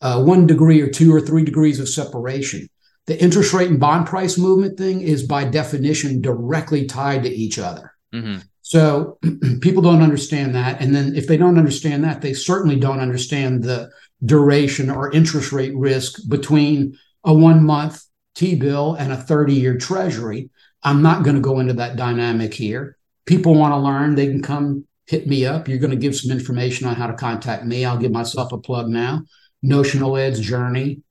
uh, 0.00 0.22
one 0.22 0.46
degree 0.46 0.80
or 0.80 0.88
two 0.88 1.14
or 1.14 1.20
three 1.20 1.44
degrees 1.44 1.78
of 1.80 1.88
separation. 1.88 2.66
The 3.06 3.20
interest 3.22 3.52
rate 3.52 3.70
and 3.70 3.78
bond 3.78 4.06
price 4.06 4.38
movement 4.38 4.78
thing 4.78 5.02
is 5.02 5.22
by 5.22 5.44
definition 5.44 6.22
directly 6.22 6.86
tied 6.86 7.24
to 7.24 7.30
each 7.30 7.58
other. 7.58 7.92
Mm-hmm. 8.14 8.38
So 8.62 9.18
people 9.60 9.82
don't 9.82 10.02
understand 10.02 10.54
that. 10.54 10.80
And 10.80 10.94
then 10.94 11.14
if 11.14 11.26
they 11.26 11.36
don't 11.36 11.58
understand 11.58 12.04
that, 12.04 12.22
they 12.22 12.32
certainly 12.32 12.78
don't 12.78 13.00
understand 13.00 13.64
the 13.64 13.90
duration 14.24 14.88
or 14.90 15.12
interest 15.12 15.52
rate 15.52 15.76
risk 15.76 16.20
between 16.28 16.96
a 17.24 17.34
one 17.34 17.64
month 17.64 18.02
T 18.38 18.54
bill 18.54 18.94
and 18.94 19.12
a 19.12 19.16
30 19.16 19.52
year 19.52 19.76
treasury. 19.76 20.50
I'm 20.84 21.02
not 21.02 21.24
going 21.24 21.34
to 21.34 21.42
go 21.42 21.58
into 21.58 21.72
that 21.74 21.96
dynamic 21.96 22.54
here. 22.54 22.96
People 23.26 23.56
want 23.56 23.72
to 23.72 23.78
learn, 23.78 24.14
they 24.14 24.28
can 24.28 24.42
come 24.42 24.86
hit 25.06 25.26
me 25.26 25.44
up. 25.44 25.66
You're 25.66 25.78
going 25.78 25.90
to 25.90 25.96
give 25.96 26.14
some 26.14 26.30
information 26.30 26.86
on 26.86 26.94
how 26.94 27.08
to 27.08 27.14
contact 27.14 27.64
me. 27.64 27.84
I'll 27.84 27.98
give 27.98 28.12
myself 28.12 28.52
a 28.52 28.58
plug 28.58 28.88
now. 28.88 29.22
Notional 29.60 30.16
Ed's 30.16 30.38
Journey 30.38 31.02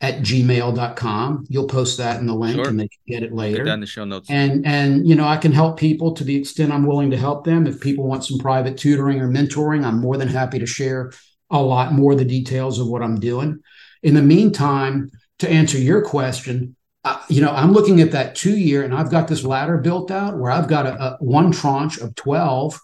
at 0.00 0.18
gmail.com. 0.22 1.46
You'll 1.48 1.68
post 1.68 1.98
that 1.98 2.18
in 2.18 2.26
the 2.26 2.34
link 2.34 2.56
sure. 2.56 2.68
and 2.68 2.80
they 2.80 2.88
can 2.88 3.00
get 3.06 3.22
it 3.22 3.32
later. 3.32 3.64
That 3.64 3.74
in 3.74 3.80
the 3.80 3.86
show 3.86 4.04
notes. 4.04 4.28
And 4.28 4.66
and 4.66 5.06
you 5.06 5.14
know, 5.14 5.28
I 5.28 5.36
can 5.36 5.52
help 5.52 5.78
people 5.78 6.12
to 6.14 6.24
the 6.24 6.34
extent 6.34 6.72
I'm 6.72 6.86
willing 6.86 7.12
to 7.12 7.16
help 7.16 7.44
them. 7.44 7.68
If 7.68 7.80
people 7.80 8.04
want 8.04 8.24
some 8.24 8.38
private 8.38 8.76
tutoring 8.76 9.20
or 9.20 9.28
mentoring, 9.28 9.84
I'm 9.84 10.00
more 10.00 10.16
than 10.16 10.26
happy 10.26 10.58
to 10.58 10.66
share 10.66 11.12
a 11.50 11.62
lot 11.62 11.92
more 11.92 12.12
of 12.12 12.18
the 12.18 12.24
details 12.24 12.80
of 12.80 12.88
what 12.88 13.00
I'm 13.00 13.20
doing. 13.20 13.60
In 14.02 14.14
the 14.14 14.22
meantime, 14.22 15.12
to 15.38 15.48
answer 15.48 15.78
your 15.78 16.02
question, 16.02 16.76
uh, 17.04 17.20
you 17.28 17.42
know, 17.42 17.50
I'm 17.50 17.72
looking 17.72 18.00
at 18.00 18.12
that 18.12 18.34
two 18.34 18.56
year, 18.56 18.82
and 18.82 18.94
I've 18.94 19.10
got 19.10 19.28
this 19.28 19.44
ladder 19.44 19.76
built 19.76 20.10
out 20.10 20.38
where 20.38 20.50
I've 20.50 20.68
got 20.68 20.86
a, 20.86 21.02
a 21.02 21.16
one 21.20 21.52
tranche 21.52 21.98
of 21.98 22.14
12 22.14 22.80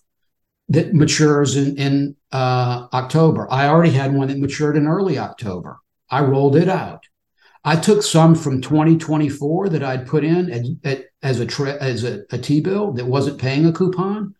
that 0.68 0.94
matures 0.94 1.56
in, 1.56 1.76
in 1.78 2.16
uh, 2.30 2.86
October. 2.92 3.50
I 3.50 3.68
already 3.68 3.92
had 3.92 4.14
one 4.14 4.28
that 4.28 4.38
matured 4.38 4.76
in 4.76 4.86
early 4.86 5.18
October. 5.18 5.78
I 6.10 6.22
rolled 6.22 6.56
it 6.56 6.68
out. 6.68 7.04
I 7.64 7.76
took 7.76 8.02
some 8.02 8.34
from 8.34 8.60
2024 8.60 9.70
that 9.70 9.82
I'd 9.82 10.06
put 10.06 10.24
in 10.24 10.50
at, 10.50 10.64
at, 10.84 11.04
as 11.22 11.40
a 11.40 11.46
tra- 11.46 11.80
as 11.80 12.04
a, 12.04 12.22
a 12.30 12.38
T 12.38 12.60
bill 12.60 12.92
that 12.92 13.04
wasn't 13.04 13.40
paying 13.40 13.66
a 13.66 13.72
coupon, 13.72 14.34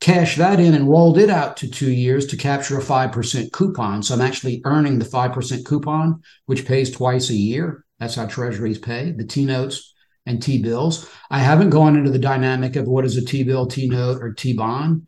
cashed 0.00 0.38
that 0.38 0.60
in 0.60 0.74
and 0.74 0.88
rolled 0.88 1.18
it 1.18 1.30
out 1.30 1.56
to 1.58 1.70
two 1.70 1.90
years 1.90 2.26
to 2.26 2.36
capture 2.36 2.78
a 2.78 2.82
five 2.82 3.12
percent 3.12 3.52
coupon. 3.52 4.02
So 4.02 4.14
I'm 4.14 4.20
actually 4.20 4.62
earning 4.64 4.98
the 4.98 5.04
five 5.04 5.32
percent 5.32 5.66
coupon, 5.66 6.22
which 6.46 6.66
pays 6.66 6.90
twice 6.90 7.30
a 7.30 7.34
year. 7.34 7.84
That's 7.98 8.14
how 8.14 8.26
Treasuries 8.26 8.78
pay 8.78 9.12
the 9.12 9.24
T 9.24 9.44
notes 9.44 9.94
and 10.26 10.42
T 10.42 10.62
bills. 10.62 11.08
I 11.30 11.38
haven't 11.38 11.70
gone 11.70 11.96
into 11.96 12.10
the 12.10 12.18
dynamic 12.18 12.76
of 12.76 12.86
what 12.86 13.04
is 13.04 13.16
a 13.16 13.24
T 13.24 13.42
bill, 13.42 13.66
T 13.66 13.88
note, 13.88 14.22
or 14.22 14.32
T 14.32 14.52
bond. 14.52 15.06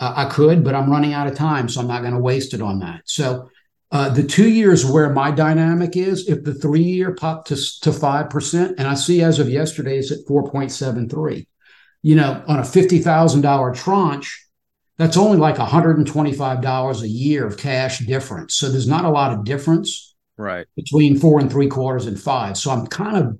Uh, 0.00 0.12
I 0.14 0.24
could, 0.26 0.62
but 0.62 0.76
I'm 0.76 0.90
running 0.90 1.12
out 1.12 1.26
of 1.26 1.34
time, 1.34 1.68
so 1.68 1.80
I'm 1.80 1.88
not 1.88 2.02
going 2.02 2.14
to 2.14 2.20
waste 2.20 2.54
it 2.54 2.62
on 2.62 2.78
that. 2.80 3.02
So 3.04 3.48
uh, 3.90 4.10
the 4.10 4.22
two 4.22 4.48
years 4.48 4.84
where 4.84 5.12
my 5.12 5.32
dynamic 5.32 5.96
is, 5.96 6.28
if 6.28 6.44
the 6.44 6.54
three 6.54 6.82
year 6.82 7.14
popped 7.14 7.48
to, 7.48 7.56
to 7.56 7.90
5%, 7.90 8.74
and 8.78 8.86
I 8.86 8.94
see 8.94 9.22
as 9.22 9.40
of 9.40 9.48
yesterday 9.48 9.98
it's 9.98 10.12
at 10.12 10.26
4.73, 10.28 11.46
you 12.02 12.14
know, 12.14 12.42
on 12.46 12.58
a 12.58 12.62
$50,000 12.62 13.76
tranche, 13.76 14.46
that's 14.96 15.16
only 15.16 15.38
like 15.38 15.56
$125 15.56 17.02
a 17.02 17.08
year 17.08 17.46
of 17.46 17.56
cash 17.56 18.00
difference. 18.00 18.56
So 18.56 18.68
there's 18.68 18.88
not 18.88 19.04
a 19.04 19.10
lot 19.10 19.32
of 19.32 19.44
difference 19.44 20.16
right 20.36 20.66
between 20.76 21.18
four 21.18 21.40
and 21.40 21.50
three 21.50 21.68
quarters 21.68 22.06
and 22.06 22.18
five. 22.18 22.56
So 22.56 22.70
I'm 22.70 22.86
kind 22.86 23.16
of 23.16 23.38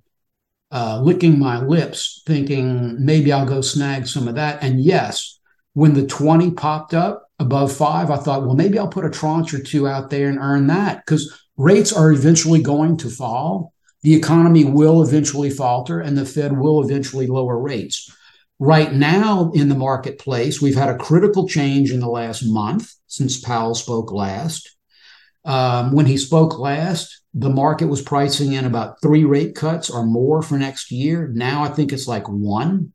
uh, 0.70 1.00
licking 1.00 1.38
my 1.38 1.60
lips 1.60 2.22
thinking 2.26 3.04
maybe 3.04 3.32
I'll 3.32 3.46
go 3.46 3.60
snag 3.60 4.06
some 4.06 4.28
of 4.28 4.34
that. 4.34 4.62
And 4.62 4.80
yes, 4.80 5.38
when 5.72 5.94
the 5.94 6.06
20 6.06 6.52
popped 6.52 6.94
up 6.94 7.30
above 7.38 7.72
five, 7.72 8.10
I 8.10 8.16
thought, 8.16 8.44
well, 8.44 8.54
maybe 8.54 8.78
I'll 8.78 8.88
put 8.88 9.04
a 9.04 9.10
tranche 9.10 9.54
or 9.54 9.62
two 9.62 9.88
out 9.88 10.10
there 10.10 10.28
and 10.28 10.38
earn 10.38 10.66
that 10.66 11.04
because 11.04 11.40
rates 11.56 11.92
are 11.92 12.12
eventually 12.12 12.62
going 12.62 12.96
to 12.98 13.08
fall. 13.08 13.72
The 14.02 14.14
economy 14.14 14.64
will 14.64 15.02
eventually 15.02 15.50
falter 15.50 16.00
and 16.00 16.16
the 16.16 16.24
Fed 16.24 16.56
will 16.56 16.82
eventually 16.84 17.26
lower 17.26 17.58
rates. 17.58 18.12
Right 18.58 18.92
now 18.92 19.52
in 19.54 19.68
the 19.68 19.76
marketplace, 19.76 20.60
we've 20.60 20.74
had 20.74 20.88
a 20.88 20.98
critical 20.98 21.46
change 21.48 21.92
in 21.92 22.00
the 22.00 22.08
last 22.08 22.42
month 22.42 22.92
since 23.06 23.40
Powell 23.40 23.74
spoke 23.74 24.10
last. 24.10 24.76
Um, 25.44 25.92
when 25.92 26.06
he 26.06 26.16
spoke 26.16 26.58
last, 26.58 27.22
the 27.32 27.50
market 27.50 27.86
was 27.86 28.02
pricing 28.02 28.54
in 28.54 28.64
about 28.64 29.00
three 29.00 29.24
rate 29.24 29.54
cuts 29.54 29.90
or 29.90 30.04
more 30.04 30.42
for 30.42 30.58
next 30.58 30.90
year. 30.90 31.30
Now 31.32 31.62
I 31.62 31.68
think 31.68 31.92
it's 31.92 32.08
like 32.08 32.28
one. 32.28 32.92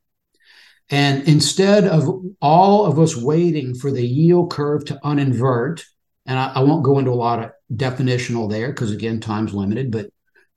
And 0.89 1.28
instead 1.28 1.86
of 1.86 2.09
all 2.41 2.86
of 2.86 2.99
us 2.99 3.16
waiting 3.16 3.74
for 3.74 3.89
the 3.89 4.05
yield 4.05 4.51
curve 4.51 4.84
to 4.86 4.99
uninvert, 5.03 5.82
and 6.26 6.38
I, 6.38 6.53
I 6.55 6.59
won't 6.59 6.84
go 6.84 6.99
into 6.99 7.11
a 7.11 7.16
lot 7.16 7.39
of 7.39 7.51
definitional 7.74 8.49
there 8.49 8.68
because, 8.68 8.91
again, 8.91 9.20
time's 9.20 9.53
limited, 9.53 9.91
but 9.91 10.09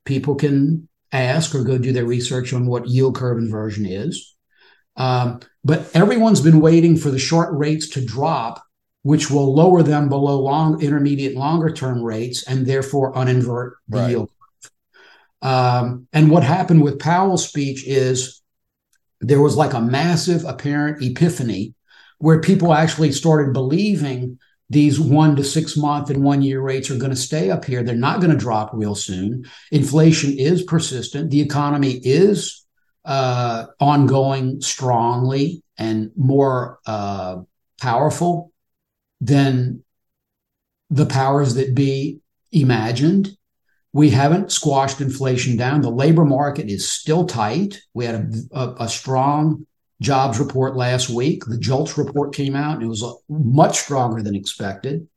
people 0.05 0.35
can 0.35 0.89
ask 1.13 1.55
or 1.55 1.65
go 1.65 1.79
do 1.79 1.93
their 1.93 2.05
research 2.05 2.53
on 2.53 2.67
what 2.67 2.89
yield 2.89 3.17
curve 3.17 3.39
inversion 3.39 3.87
is. 3.87 4.36
Um, 4.97 5.41
but 5.65 5.91
everyone's 5.95 6.41
been 6.41 6.61
waiting 6.61 6.97
for 6.97 7.11
the 7.11 7.19
short 7.19 7.57
rates 7.57 7.89
to 7.91 8.05
drop, 8.05 8.63
which 9.03 9.31
will 9.31 9.55
lower 9.55 9.83
them 9.83 10.09
below 10.09 10.41
long, 10.41 10.81
intermediate, 10.81 11.37
longer 11.37 11.71
term 11.71 12.03
rates 12.03 12.45
and 12.45 12.67
therefore 12.67 13.13
uninvert 13.15 13.73
the 13.89 13.99
right. 13.99 14.11
yield 14.11 14.31
curve. 14.31 14.73
Um, 15.43 16.09
and 16.13 16.31
what 16.31 16.43
happened 16.43 16.83
with 16.83 16.99
Powell's 16.99 17.47
speech 17.47 17.87
is 17.87 18.43
there 19.21 19.41
was 19.41 19.57
like 19.57 19.75
a 19.75 19.81
massive 19.81 20.45
apparent 20.45 21.03
epiphany 21.03 21.75
where 22.19 22.41
people 22.41 22.73
actually 22.73 23.13
started 23.13 23.53
believing 23.53 24.39
these 24.69 24.99
one 24.99 25.37
to 25.37 25.45
six 25.45 25.77
month 25.77 26.11
and 26.11 26.25
one 26.25 26.43
year 26.43 26.61
rates 26.61 26.91
are 26.91 26.99
going 26.99 27.11
to 27.11 27.17
stay 27.17 27.51
up 27.51 27.65
here. 27.65 27.83
They're 27.83 27.95
not 27.95 28.21
going 28.21 28.33
to 28.33 28.37
drop 28.37 28.71
real 28.73 28.95
soon. 28.95 29.45
Inflation 29.71 30.37
is 30.39 30.63
persistent. 30.65 31.31
The 31.31 31.41
economy 31.41 32.01
is 32.03 32.66
uh, 33.07 33.67
ongoing 33.79 34.61
strongly 34.61 35.63
and 35.79 36.11
more 36.17 36.81
uh, 36.87 37.37
powerful 37.81 38.53
than 39.21 39.85
the 40.91 41.07
powers 41.07 41.55
that 41.55 41.75
be 41.75 42.19
imagined. 42.53 43.37
We 43.93 44.11
haven't 44.11 44.53
squashed 44.53 45.01
inflation 45.01 45.57
down. 45.57 45.81
The 45.81 45.91
labor 45.91 46.25
market 46.25 46.69
is 46.69 46.91
still 46.91 47.27
tight. 47.27 47.81
We 47.95 48.05
had 48.05 48.49
a, 48.53 48.59
a, 48.59 48.75
a 48.85 48.89
strong 48.89 49.67
jobs 50.03 50.39
report 50.39 50.77
last 50.77 51.09
week. 51.09 51.45
The 51.47 51.59
JOLTS 51.59 51.97
report 51.97 52.35
came 52.35 52.55
out 52.55 52.75
and 52.75 52.83
it 52.83 52.89
was 52.89 53.05
much 53.29 53.79
stronger 53.79 54.23
than 54.23 54.35
expected. 54.35 55.09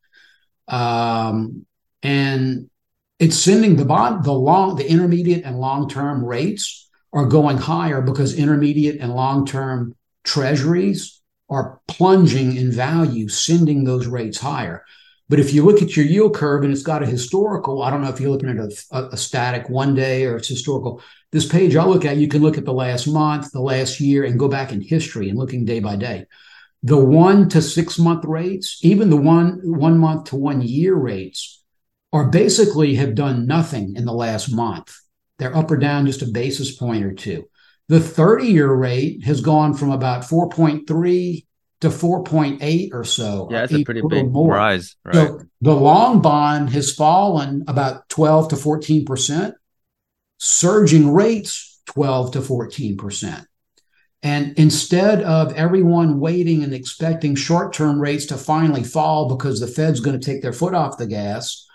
Um, 0.67 1.65
and 2.03 2.69
it's 3.17 3.35
sending 3.35 3.75
the 3.75 3.83
bond, 3.83 4.23
the 4.23 4.31
long, 4.31 4.75
the 4.75 4.89
intermediate 4.89 5.43
and 5.43 5.59
long 5.59 5.89
term 5.89 6.23
rates 6.23 6.88
are 7.13 7.25
going 7.25 7.57
higher 7.57 8.01
because 8.01 8.37
intermediate 8.37 8.99
and 8.99 9.15
long 9.15 9.45
term 9.45 9.95
treasuries 10.23 11.21
are 11.49 11.81
plunging 11.87 12.55
in 12.55 12.71
value, 12.71 13.27
sending 13.27 13.83
those 13.83 14.07
rates 14.07 14.37
higher. 14.39 14.83
But 15.29 15.39
if 15.39 15.53
you 15.53 15.63
look 15.63 15.81
at 15.81 15.95
your 15.95 16.05
yield 16.05 16.35
curve 16.35 16.63
and 16.63 16.71
it's 16.73 16.81
got 16.81 17.03
a 17.03 17.07
historical, 17.07 17.83
I 17.83 17.91
don't 17.91 18.01
know 18.01 18.09
if 18.09 18.19
you're 18.19 18.31
looking 18.31 18.49
at 18.49 18.57
a, 18.57 19.09
a, 19.13 19.17
static 19.17 19.69
one 19.69 19.93
day 19.93 20.25
or 20.25 20.37
it's 20.37 20.47
historical. 20.47 21.03
This 21.31 21.47
page 21.47 21.75
I 21.75 21.85
look 21.85 22.03
at, 22.03 22.17
you 22.17 22.27
can 22.27 22.41
look 22.41 22.57
at 22.57 22.65
the 22.65 22.73
last 22.73 23.07
month, 23.07 23.51
the 23.51 23.61
last 23.61 23.99
year, 23.99 24.23
and 24.23 24.39
go 24.39 24.47
back 24.47 24.71
in 24.71 24.81
history 24.81 25.29
and 25.29 25.37
looking 25.37 25.65
day 25.65 25.79
by 25.79 25.95
day. 25.95 26.25
The 26.81 26.97
one 26.97 27.47
to 27.49 27.61
six 27.61 27.99
month 27.99 28.25
rates, 28.25 28.79
even 28.81 29.11
the 29.11 29.17
one 29.17 29.59
one 29.63 29.99
month 29.99 30.25
to 30.25 30.35
one 30.35 30.61
year 30.61 30.95
rates, 30.95 31.61
are 32.11 32.29
basically 32.29 32.95
have 32.95 33.13
done 33.13 33.45
nothing 33.45 33.95
in 33.95 34.05
the 34.05 34.13
last 34.13 34.51
month. 34.51 34.95
They're 35.39 35.55
up 35.55 35.71
or 35.71 35.77
down 35.77 36.05
just 36.05 36.21
a 36.21 36.27
basis 36.27 36.75
point 36.75 37.03
or 37.03 37.13
two. 37.13 37.49
The 37.87 37.99
30 37.99 38.47
year 38.47 38.71
rate 38.71 39.23
has 39.23 39.41
gone 39.41 39.73
from 39.73 39.91
about 39.91 40.23
4.3 40.23 41.45
to 41.81 41.89
4.8 41.89 42.93
or 42.93 43.03
so. 43.03 43.47
Yeah, 43.49 43.63
it's 43.63 43.73
a 43.73 43.83
pretty 43.83 44.01
big 44.07 44.31
more. 44.31 44.53
rise. 44.53 44.95
Right. 45.03 45.15
So 45.15 45.41
the 45.61 45.75
long 45.75 46.21
bond 46.21 46.69
has 46.71 46.93
fallen 46.93 47.63
about 47.67 48.07
12 48.09 48.49
to 48.49 48.55
14 48.57 49.05
percent, 49.05 49.55
surging 50.37 51.11
rates 51.13 51.81
12 51.87 52.33
to 52.33 52.41
14 52.41 52.97
percent. 52.97 53.47
And 54.21 54.57
instead 54.59 55.21
of 55.21 55.53
everyone 55.53 56.19
waiting 56.19 56.63
and 56.63 56.73
expecting 56.73 57.35
short 57.35 57.71
term 57.71 57.99
rates 57.99 58.25
to 58.27 58.37
finally 58.37 58.83
fall 58.83 59.29
because 59.29 59.61
the 59.61 59.67
Fed's 59.67 60.01
going 60.01 60.19
to 60.19 60.25
take 60.25 60.41
their 60.41 60.53
foot 60.53 60.73
off 60.73 60.97
the 60.97 61.07
gas, 61.07 61.65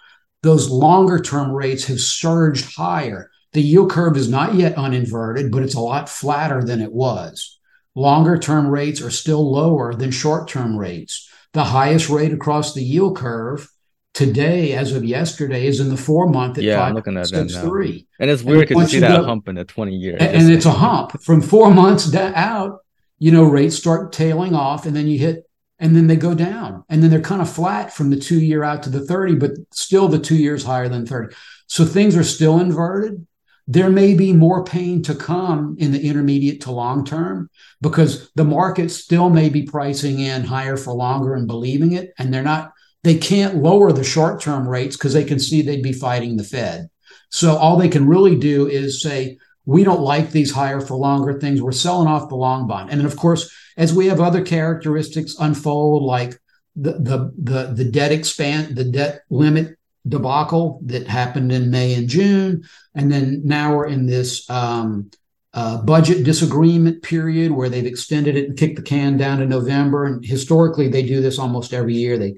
those 0.42 0.68
longer 0.68 1.18
term 1.18 1.50
rates 1.50 1.86
have 1.86 2.00
surged 2.00 2.76
higher. 2.76 3.30
The 3.54 3.62
yield 3.62 3.90
curve 3.90 4.16
is 4.16 4.28
not 4.28 4.54
yet 4.54 4.74
uninverted, 4.76 5.50
but 5.50 5.62
it's 5.62 5.74
a 5.74 5.80
lot 5.80 6.08
flatter 6.08 6.62
than 6.62 6.82
it 6.82 6.92
was. 6.92 7.58
Longer 7.94 8.36
term 8.36 8.66
rates 8.66 9.00
are 9.00 9.10
still 9.10 9.50
lower 9.50 9.94
than 9.94 10.10
short 10.10 10.48
term 10.48 10.76
rates. 10.76 11.30
The 11.52 11.62
highest 11.62 12.10
rate 12.10 12.32
across 12.32 12.74
the 12.74 12.82
yield 12.82 13.16
curve 13.16 13.70
today, 14.12 14.72
as 14.72 14.92
of 14.92 15.04
yesterday, 15.04 15.66
is 15.68 15.78
in 15.78 15.88
the 15.88 15.96
four 15.96 16.28
month 16.28 16.58
at 16.58 16.64
yeah, 16.64 16.80
i 16.80 16.88
I'm 16.88 16.94
looking 16.94 17.16
at 17.16 17.30
that 17.30 17.52
now. 17.52 17.62
Three. 17.62 18.08
And 18.18 18.28
it's 18.28 18.42
weird 18.42 18.66
to 18.66 18.86
see 18.88 18.98
that 18.98 19.20
go, 19.20 19.24
hump 19.24 19.46
in 19.48 19.54
the 19.54 19.64
20 19.64 19.94
years. 19.94 20.20
And, 20.20 20.36
and 20.36 20.52
it's 20.52 20.66
a 20.66 20.72
hump 20.72 21.22
from 21.22 21.40
four 21.40 21.72
months 21.72 22.12
out. 22.12 22.80
You 23.20 23.30
know, 23.30 23.44
rates 23.44 23.76
start 23.76 24.12
tailing 24.12 24.56
off, 24.56 24.84
and 24.84 24.96
then 24.96 25.06
you 25.06 25.20
hit, 25.20 25.48
and 25.78 25.94
then 25.94 26.08
they 26.08 26.16
go 26.16 26.34
down, 26.34 26.82
and 26.88 27.00
then 27.00 27.10
they're 27.10 27.20
kind 27.20 27.40
of 27.40 27.48
flat 27.48 27.92
from 27.92 28.10
the 28.10 28.18
two 28.18 28.40
year 28.40 28.64
out 28.64 28.82
to 28.82 28.90
the 28.90 29.06
30, 29.06 29.36
but 29.36 29.52
still 29.72 30.08
the 30.08 30.18
two 30.18 30.36
years 30.36 30.64
higher 30.64 30.88
than 30.88 31.06
30. 31.06 31.32
So 31.68 31.84
things 31.84 32.16
are 32.16 32.24
still 32.24 32.58
inverted. 32.58 33.24
There 33.66 33.88
may 33.88 34.14
be 34.14 34.32
more 34.32 34.64
pain 34.64 35.02
to 35.04 35.14
come 35.14 35.76
in 35.78 35.92
the 35.92 36.06
intermediate 36.06 36.60
to 36.62 36.70
long 36.70 37.04
term 37.04 37.48
because 37.80 38.30
the 38.34 38.44
market 38.44 38.90
still 38.90 39.30
may 39.30 39.48
be 39.48 39.62
pricing 39.62 40.20
in 40.20 40.44
higher 40.44 40.76
for 40.76 40.92
longer 40.92 41.34
and 41.34 41.46
believing 41.46 41.92
it, 41.92 42.12
and 42.18 42.32
they're 42.32 42.42
not 42.42 42.72
they 43.04 43.16
can't 43.16 43.56
lower 43.56 43.92
the 43.92 44.02
short 44.02 44.40
term 44.40 44.66
rates 44.66 44.96
because 44.96 45.12
they 45.12 45.24
can 45.24 45.38
see 45.38 45.60
they'd 45.62 45.82
be 45.82 45.92
fighting 45.92 46.36
the 46.36 46.44
Fed. 46.44 46.88
So 47.30 47.56
all 47.56 47.76
they 47.76 47.88
can 47.88 48.08
really 48.08 48.36
do 48.36 48.66
is 48.66 49.02
say, 49.02 49.38
we 49.66 49.84
don't 49.84 50.00
like 50.00 50.30
these 50.30 50.52
higher 50.52 50.80
for 50.80 50.96
longer 50.96 51.38
things. 51.38 51.60
We're 51.60 51.72
selling 51.72 52.08
off 52.08 52.28
the 52.28 52.34
long 52.34 52.66
bond. 52.66 52.90
And 52.90 53.00
then, 53.00 53.06
of 53.06 53.16
course, 53.16 53.52
as 53.76 53.94
we 53.94 54.06
have 54.06 54.20
other 54.20 54.44
characteristics 54.44 55.36
unfold, 55.38 56.02
like 56.02 56.38
the 56.76 56.92
the 56.92 57.32
the, 57.38 57.72
the 57.74 57.84
debt 57.84 58.12
expand, 58.12 58.76
the 58.76 58.84
debt 58.84 59.22
limit 59.30 59.76
debacle 60.06 60.80
that 60.84 61.06
happened 61.06 61.50
in 61.52 61.70
May 61.70 61.94
and 61.94 62.08
June, 62.08 62.64
and 62.94 63.10
then 63.10 63.42
now 63.44 63.76
we're 63.76 63.86
in 63.86 64.06
this 64.06 64.48
um, 64.50 65.10
uh, 65.54 65.80
budget 65.82 66.24
disagreement 66.24 67.02
period 67.02 67.52
where 67.52 67.68
they've 67.68 67.86
extended 67.86 68.36
it 68.36 68.48
and 68.48 68.58
kicked 68.58 68.76
the 68.76 68.82
can 68.82 69.16
down 69.16 69.38
to 69.38 69.46
November. 69.46 70.04
And 70.04 70.24
historically, 70.24 70.88
they 70.88 71.02
do 71.02 71.22
this 71.22 71.38
almost 71.38 71.72
every 71.72 71.94
year. 71.94 72.18
They 72.18 72.34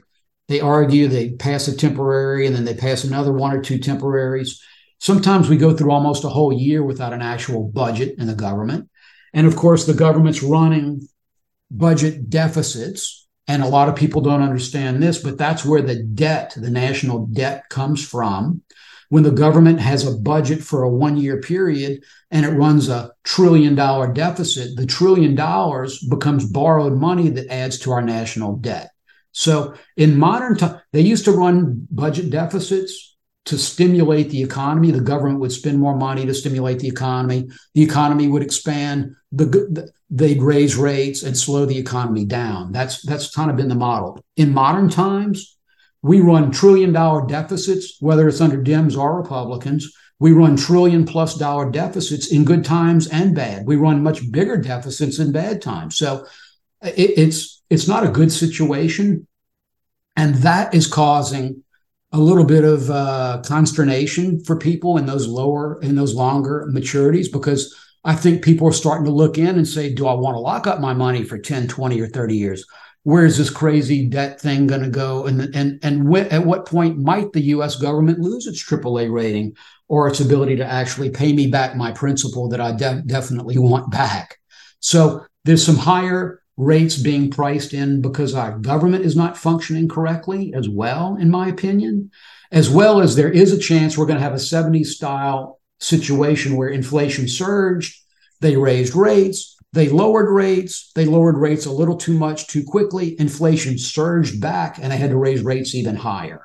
they 0.49 0.61
argue, 0.61 1.09
they 1.09 1.31
pass 1.31 1.67
a 1.67 1.77
temporary, 1.77 2.47
and 2.47 2.55
then 2.55 2.65
they 2.65 2.75
pass 2.75 3.03
another 3.03 3.33
one 3.33 3.53
or 3.53 3.61
two 3.61 3.79
temporaries. 3.79 4.63
Sometimes 5.01 5.49
we 5.49 5.57
go 5.57 5.77
through 5.77 5.91
almost 5.91 6.25
a 6.25 6.29
whole 6.29 6.53
year 6.53 6.85
without 6.85 7.13
an 7.13 7.21
actual 7.21 7.69
budget 7.69 8.15
in 8.19 8.29
the 8.29 8.35
government. 8.35 8.89
And 9.35 9.47
of 9.47 9.57
course, 9.57 9.87
the 9.87 9.95
government's 9.95 10.43
running 10.43 11.07
budget 11.71 12.31
deficits. 12.31 13.26
And 13.49 13.63
a 13.63 13.69
lot 13.69 13.89
of 13.89 13.95
people 13.95 14.21
don't 14.21 14.43
understand 14.43 15.03
this, 15.03 15.23
but 15.23 15.39
that's 15.39 15.65
where 15.65 15.83
the 15.83 16.03
debt, 16.03 16.55
the 16.57 16.71
national 16.71 17.27
debt, 17.27 17.69
comes 17.69 18.07
from. 18.07 18.63
When 19.09 19.23
the 19.23 19.31
government 19.31 19.79
has 19.79 20.05
a 20.05 20.17
budget 20.17 20.63
for 20.65 20.83
a 20.83 20.91
one 20.91 21.17
year 21.17 21.41
period 21.41 22.03
and 22.33 22.45
it 22.45 22.51
runs 22.51 22.89
a 22.89 23.13
trillion 23.23 23.77
dollar 23.77 24.13
deficit, 24.13 24.77
the 24.77 24.87
trillion 24.87 25.37
dollars 25.37 26.03
becomes 26.09 26.51
borrowed 26.51 26.95
money 26.95 27.29
that 27.31 27.47
adds 27.49 27.79
to 27.81 27.93
our 27.93 28.03
national 28.03 28.57
debt. 28.57 28.91
So 29.31 29.75
in 29.97 30.19
modern 30.19 30.57
time, 30.57 30.81
they 30.93 31.03
used 31.03 31.27
to 31.27 31.33
run 31.33 31.87
budget 31.91 32.31
deficits 32.31 33.17
to 33.45 33.59
stimulate 33.59 34.31
the 34.31 34.43
economy. 34.43 34.91
The 34.91 35.01
government 35.01 35.39
would 35.41 35.53
spend 35.53 35.79
more 35.79 35.97
money 35.97 36.27
to 36.27 36.35
stimulate 36.35 36.81
the 36.81 36.89
economy. 36.89 37.49
The 37.75 37.83
economy 37.83 38.27
would 38.27 38.43
expand. 38.43 39.15
The, 39.31 39.93
they'd 40.11 40.43
raise 40.43 40.77
rates 40.77 41.23
and 41.23 41.37
slow 41.37 41.67
the 41.67 41.79
economy 41.79 42.25
down. 42.25 42.73
That's 42.73 43.03
that's 43.03 43.35
kind 43.35 43.51
of 43.51 43.57
been 43.57 43.69
the 43.69 43.75
model. 43.75 44.21
In 44.37 44.53
modern 44.55 44.89
times, 44.89 45.57
we 46.03 46.21
run 46.21 46.51
trillion 46.51 46.93
dollar 46.93 47.27
deficits, 47.27 47.97
whether 48.01 48.29
it's 48.29 48.41
under 48.41 48.63
Dems 48.63 48.97
or 48.97 49.17
Republicans. 49.17 49.93
We 50.19 50.33
run 50.33 50.57
trillion 50.57 51.05
plus 51.05 51.35
dollar 51.37 51.71
deficits 51.71 52.33
in 52.33 52.45
good 52.45 52.65
times 52.65 53.07
and 53.09 53.35
bad. 53.35 53.67
We 53.67 53.77
run 53.77 54.03
much 54.03 54.31
bigger 54.31 54.57
deficits 54.57 55.19
in 55.19 55.33
bad 55.33 55.61
times. 55.61 55.97
So 55.97 56.27
it, 56.83 57.19
it's 57.19 57.63
it's 57.69 57.89
not 57.89 58.07
a 58.07 58.11
good 58.11 58.33
situation. 58.33 59.27
And 60.17 60.37
that 60.37 60.75
is 60.75 60.87
causing 60.87 61.63
a 62.13 62.19
little 62.19 62.45
bit 62.45 62.65
of 62.65 62.89
uh, 62.91 63.43
consternation 63.45 64.43
for 64.45 64.57
people 64.57 64.97
in 64.97 65.05
those 65.05 65.27
lower, 65.27 65.79
in 65.83 65.97
those 65.97 66.15
longer 66.15 66.71
maturities, 66.73 67.31
because 67.31 67.75
I 68.07 68.15
think 68.15 68.45
people 68.45 68.69
are 68.69 68.73
starting 68.73 69.05
to 69.07 69.11
look 69.11 69.37
in 69.37 69.57
and 69.57 69.67
say, 69.67 69.93
do 69.93 70.07
I 70.07 70.15
want 70.15 70.37
to 70.37 70.41
lock 70.41 70.69
up 70.69 70.81
my 70.81 70.95
money 70.95 71.25
for 71.25 71.39
10, 71.39 71.67
20, 71.67 72.01
or 72.01 72.07
30 72.07 72.37
years? 72.37 72.65
Where 73.03 73.25
is 73.25 73.37
this 73.37 73.51
crazy 73.51 74.07
debt 74.07 74.41
thing 74.41 74.69
going 74.69 74.83
to 74.83 74.89
go? 74.89 75.27
And, 75.27 75.53
and, 75.57 75.81
and 75.83 76.17
at 76.17 76.47
what 76.47 76.67
point 76.67 76.99
might 76.99 77.33
the 77.33 77.43
US 77.43 77.75
government 77.75 78.21
lose 78.21 78.47
its 78.47 78.63
AAA 78.63 79.13
rating 79.13 79.57
or 79.89 80.07
its 80.07 80.21
ability 80.21 80.55
to 80.57 80.65
actually 80.65 81.11
pay 81.11 81.33
me 81.33 81.49
back 81.49 81.75
my 81.75 81.91
principal 81.91 82.49
that 82.51 82.61
I 82.61 82.71
de- 82.71 83.03
definitely 83.07 83.59
want 83.59 83.91
back? 83.91 84.39
So 84.79 85.27
there's 85.45 85.67
some 85.67 85.77
higher 85.77 86.43
rates 86.57 86.97
being 86.97 87.29
priced 87.29 87.75
in 87.75 88.03
because 88.03 88.35
our 88.37 88.57
government 88.57 89.05
is 89.05 89.17
not 89.17 89.37
functioning 89.37 89.89
correctly 89.89 90.55
as 90.55 90.69
well, 90.69 91.17
in 91.17 91.29
my 91.29 91.49
opinion, 91.49 92.13
as 92.53 92.71
well 92.71 93.01
as 93.01 93.17
there 93.17 93.33
is 93.33 93.53
a 93.53 93.59
chance 93.59 93.99
we're 93.99 94.07
going 94.07 94.19
to 94.19 94.25
have 94.25 94.33
a 94.33 94.37
70s 94.37 94.87
style 94.87 95.56
situation 95.79 96.57
where 96.57 96.69
inflation 96.69 97.29
surged, 97.29 98.01
they 98.41 98.57
raised 98.57 98.95
rates, 98.95 99.57
they 99.73 99.89
lowered 99.89 100.31
rates, 100.31 100.91
they 100.95 101.05
lowered 101.05 101.37
rates 101.37 101.67
a 101.67 101.73
little 101.73 101.97
too 101.97 102.15
much 102.15 102.47
too 102.47 102.65
quickly, 102.65 103.19
inflation 103.21 103.79
surged 103.79 104.41
back, 104.41 104.79
and 104.81 104.93
they 104.93 104.97
had 104.97 105.11
to 105.11 105.17
raise 105.17 105.43
rates 105.43 105.75
even 105.75 105.97
higher. 105.97 106.43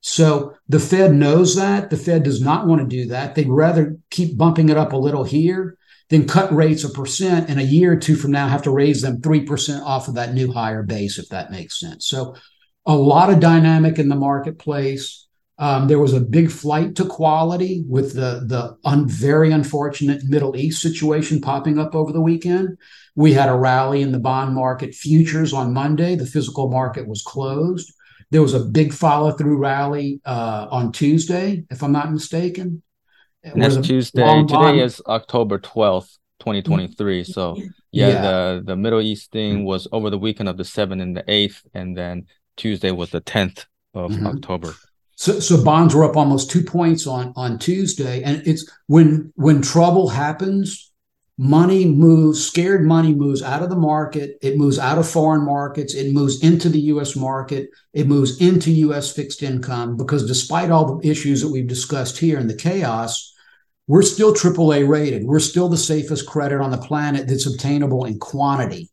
So 0.00 0.54
the 0.68 0.78
Fed 0.78 1.14
knows 1.14 1.56
that. 1.56 1.90
The 1.90 1.96
Fed 1.96 2.22
does 2.22 2.40
not 2.40 2.66
want 2.66 2.80
to 2.80 2.86
do 2.86 3.08
that. 3.08 3.34
They'd 3.34 3.48
rather 3.48 3.96
keep 4.10 4.36
bumping 4.36 4.68
it 4.68 4.76
up 4.76 4.92
a 4.92 4.96
little 4.96 5.24
here 5.24 5.76
then 6.08 6.26
cut 6.26 6.54
rates 6.54 6.84
a 6.84 6.88
percent 6.88 7.50
and 7.50 7.58
a 7.58 7.64
year 7.64 7.92
or 7.92 7.96
two 7.96 8.16
from 8.16 8.30
now 8.30 8.48
have 8.48 8.62
to 8.62 8.70
raise 8.70 9.02
them 9.02 9.20
3% 9.20 9.82
off 9.82 10.08
of 10.08 10.14
that 10.14 10.34
new 10.34 10.52
higher 10.52 10.82
base, 10.82 11.18
if 11.18 11.28
that 11.30 11.50
makes 11.50 11.80
sense. 11.80 12.06
So 12.06 12.36
a 12.84 12.94
lot 12.94 13.30
of 13.30 13.40
dynamic 13.40 13.98
in 13.98 14.08
the 14.08 14.16
marketplace. 14.16 15.25
Um, 15.58 15.88
there 15.88 15.98
was 15.98 16.12
a 16.12 16.20
big 16.20 16.50
flight 16.50 16.96
to 16.96 17.06
quality 17.06 17.82
with 17.88 18.14
the 18.14 18.44
the 18.46 18.76
un, 18.84 19.08
very 19.08 19.52
unfortunate 19.52 20.22
Middle 20.24 20.54
East 20.56 20.82
situation 20.82 21.40
popping 21.40 21.78
up 21.78 21.94
over 21.94 22.12
the 22.12 22.20
weekend. 22.20 22.76
We 23.14 23.32
had 23.32 23.48
a 23.48 23.56
rally 23.56 24.02
in 24.02 24.12
the 24.12 24.18
bond 24.18 24.54
market 24.54 24.94
futures 24.94 25.54
on 25.54 25.72
Monday. 25.72 26.14
The 26.14 26.26
physical 26.26 26.70
market 26.70 27.08
was 27.08 27.22
closed. 27.22 27.90
There 28.30 28.42
was 28.42 28.52
a 28.52 28.64
big 28.64 28.92
follow 28.92 29.32
through 29.32 29.56
rally 29.56 30.20
uh, 30.26 30.66
on 30.70 30.92
Tuesday, 30.92 31.64
if 31.70 31.82
I'm 31.82 31.92
not 31.92 32.12
mistaken. 32.12 32.82
Next 33.54 33.82
Tuesday. 33.84 34.44
Today 34.46 34.80
is 34.80 35.00
October 35.06 35.58
twelfth, 35.58 36.18
twenty 36.38 36.60
twenty 36.60 36.88
three. 36.88 37.24
So 37.24 37.56
yeah, 37.92 38.08
yeah, 38.08 38.20
the 38.20 38.62
the 38.66 38.76
Middle 38.76 39.00
East 39.00 39.30
thing 39.30 39.64
was 39.64 39.88
over 39.90 40.10
the 40.10 40.18
weekend 40.18 40.48
of 40.48 40.58
the 40.58 40.64
seventh 40.64 41.00
and 41.00 41.16
the 41.16 41.24
eighth, 41.28 41.62
and 41.72 41.96
then 41.96 42.26
Tuesday 42.56 42.90
was 42.90 43.10
the 43.10 43.20
tenth 43.20 43.64
of 43.94 44.10
mm-hmm. 44.10 44.26
October. 44.26 44.74
So, 45.16 45.40
so 45.40 45.62
bonds 45.64 45.94
were 45.94 46.04
up 46.04 46.16
almost 46.16 46.50
two 46.50 46.62
points 46.62 47.06
on 47.06 47.32
on 47.36 47.58
Tuesday, 47.58 48.22
and 48.22 48.46
it's 48.46 48.70
when 48.86 49.32
when 49.34 49.62
trouble 49.62 50.10
happens, 50.10 50.92
money 51.38 51.86
moves. 51.86 52.46
Scared 52.46 52.84
money 52.84 53.14
moves 53.14 53.42
out 53.42 53.62
of 53.62 53.70
the 53.70 53.76
market. 53.76 54.38
It 54.42 54.58
moves 54.58 54.78
out 54.78 54.98
of 54.98 55.08
foreign 55.08 55.44
markets. 55.44 55.94
It 55.94 56.12
moves 56.12 56.42
into 56.42 56.68
the 56.68 56.80
U.S. 56.92 57.16
market. 57.16 57.70
It 57.94 58.06
moves 58.06 58.40
into 58.40 58.70
U.S. 58.70 59.10
fixed 59.10 59.42
income 59.42 59.96
because 59.96 60.26
despite 60.26 60.70
all 60.70 60.98
the 60.98 61.08
issues 61.08 61.40
that 61.40 61.50
we've 61.50 61.66
discussed 61.66 62.18
here 62.18 62.38
and 62.38 62.48
the 62.48 62.54
chaos, 62.54 63.34
we're 63.86 64.02
still 64.02 64.34
AAA 64.34 64.86
rated. 64.86 65.24
We're 65.24 65.40
still 65.40 65.70
the 65.70 65.78
safest 65.78 66.26
credit 66.26 66.60
on 66.60 66.70
the 66.70 66.78
planet 66.78 67.26
that's 67.26 67.46
obtainable 67.46 68.04
in 68.04 68.18
quantity. 68.18 68.90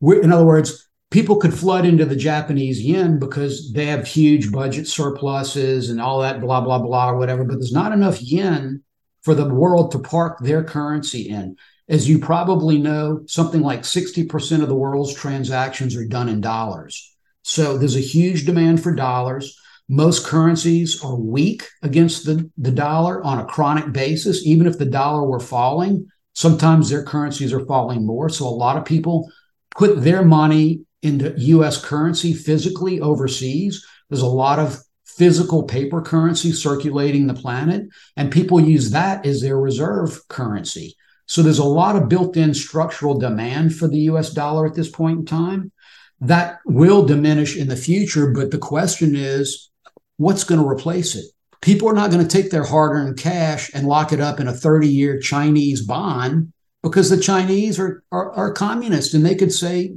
We're, 0.00 0.22
in 0.22 0.32
other 0.32 0.44
words, 0.44 0.88
people 1.14 1.36
could 1.36 1.54
flood 1.54 1.86
into 1.86 2.04
the 2.04 2.16
Japanese 2.16 2.82
yen 2.82 3.20
because 3.20 3.72
they 3.72 3.86
have 3.86 4.04
huge 4.04 4.50
budget 4.50 4.88
surpluses 4.88 5.88
and 5.88 6.00
all 6.00 6.20
that, 6.20 6.40
blah, 6.40 6.60
blah, 6.60 6.80
blah, 6.80 7.10
or 7.10 7.18
whatever, 7.18 7.44
but 7.44 7.54
there's 7.54 7.72
not 7.72 7.92
enough 7.92 8.20
yen 8.20 8.82
for 9.22 9.32
the 9.32 9.48
world 9.48 9.92
to 9.92 9.98
park 10.00 10.40
their 10.40 10.64
currency 10.64 11.28
in. 11.28 11.56
As 11.88 12.08
you 12.08 12.18
probably 12.18 12.78
know, 12.78 13.22
something 13.26 13.60
like 13.60 13.82
60% 13.82 14.60
of 14.60 14.68
the 14.68 14.74
world's 14.74 15.14
transactions 15.14 15.94
are 15.94 16.04
done 16.04 16.28
in 16.28 16.40
dollars. 16.40 17.14
So 17.42 17.78
there's 17.78 17.94
a 17.94 18.00
huge 18.00 18.44
demand 18.44 18.82
for 18.82 18.92
dollars. 18.92 19.56
Most 19.88 20.26
currencies 20.26 21.00
are 21.04 21.14
weak 21.14 21.68
against 21.84 22.26
the, 22.26 22.50
the 22.58 22.72
dollar 22.72 23.22
on 23.22 23.38
a 23.38 23.46
chronic 23.46 23.92
basis. 23.92 24.44
Even 24.44 24.66
if 24.66 24.78
the 24.78 24.84
dollar 24.84 25.24
were 25.24 25.38
falling, 25.38 26.08
sometimes 26.32 26.90
their 26.90 27.04
currencies 27.04 27.52
are 27.52 27.66
falling 27.66 28.04
more. 28.04 28.28
So 28.28 28.48
a 28.48 28.48
lot 28.48 28.76
of 28.76 28.84
people 28.84 29.30
put 29.76 30.02
their 30.02 30.24
money 30.24 30.83
into 31.04 31.34
US 31.36 31.82
currency 31.82 32.32
physically 32.32 33.00
overseas. 33.00 33.84
There's 34.08 34.22
a 34.22 34.26
lot 34.26 34.58
of 34.58 34.78
physical 35.04 35.62
paper 35.62 36.02
currency 36.02 36.52
circulating 36.52 37.26
the 37.26 37.34
planet, 37.34 37.86
and 38.16 38.32
people 38.32 38.60
use 38.60 38.90
that 38.90 39.24
as 39.24 39.40
their 39.40 39.58
reserve 39.58 40.20
currency. 40.28 40.96
So 41.26 41.42
there's 41.42 41.58
a 41.58 41.64
lot 41.64 41.96
of 41.96 42.08
built 42.08 42.36
in 42.36 42.52
structural 42.52 43.18
demand 43.18 43.74
for 43.74 43.88
the 43.88 44.00
US 44.10 44.30
dollar 44.30 44.66
at 44.66 44.74
this 44.74 44.90
point 44.90 45.20
in 45.20 45.26
time. 45.26 45.72
That 46.20 46.58
will 46.64 47.04
diminish 47.04 47.56
in 47.56 47.68
the 47.68 47.76
future, 47.76 48.32
but 48.32 48.50
the 48.50 48.58
question 48.58 49.14
is 49.14 49.70
what's 50.16 50.44
going 50.44 50.60
to 50.60 50.68
replace 50.68 51.14
it? 51.14 51.24
People 51.60 51.88
are 51.88 51.94
not 51.94 52.10
going 52.10 52.26
to 52.26 52.28
take 52.28 52.50
their 52.50 52.64
hard 52.64 52.92
earned 52.92 53.18
cash 53.18 53.70
and 53.72 53.86
lock 53.86 54.12
it 54.12 54.20
up 54.20 54.38
in 54.38 54.48
a 54.48 54.52
30 54.52 54.88
year 54.88 55.18
Chinese 55.18 55.84
bond 55.84 56.52
because 56.82 57.08
the 57.08 57.20
Chinese 57.20 57.78
are, 57.78 58.02
are, 58.12 58.32
are 58.32 58.52
communist 58.52 59.14
and 59.14 59.24
they 59.24 59.34
could 59.34 59.52
say, 59.52 59.94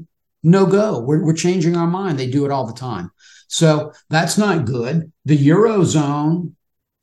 no 0.48 0.66
go, 0.66 1.00
we're, 1.00 1.24
we're 1.24 1.34
changing 1.34 1.76
our 1.76 1.88
mind. 1.88 2.18
They 2.18 2.30
do 2.30 2.46
it 2.46 2.52
all 2.52 2.66
the 2.66 2.74
time. 2.74 3.12
So 3.48 3.94
that's 4.10 4.38
not 4.38 4.66
good. 4.66 5.12
The 5.26 5.38
Eurozone 5.38 6.54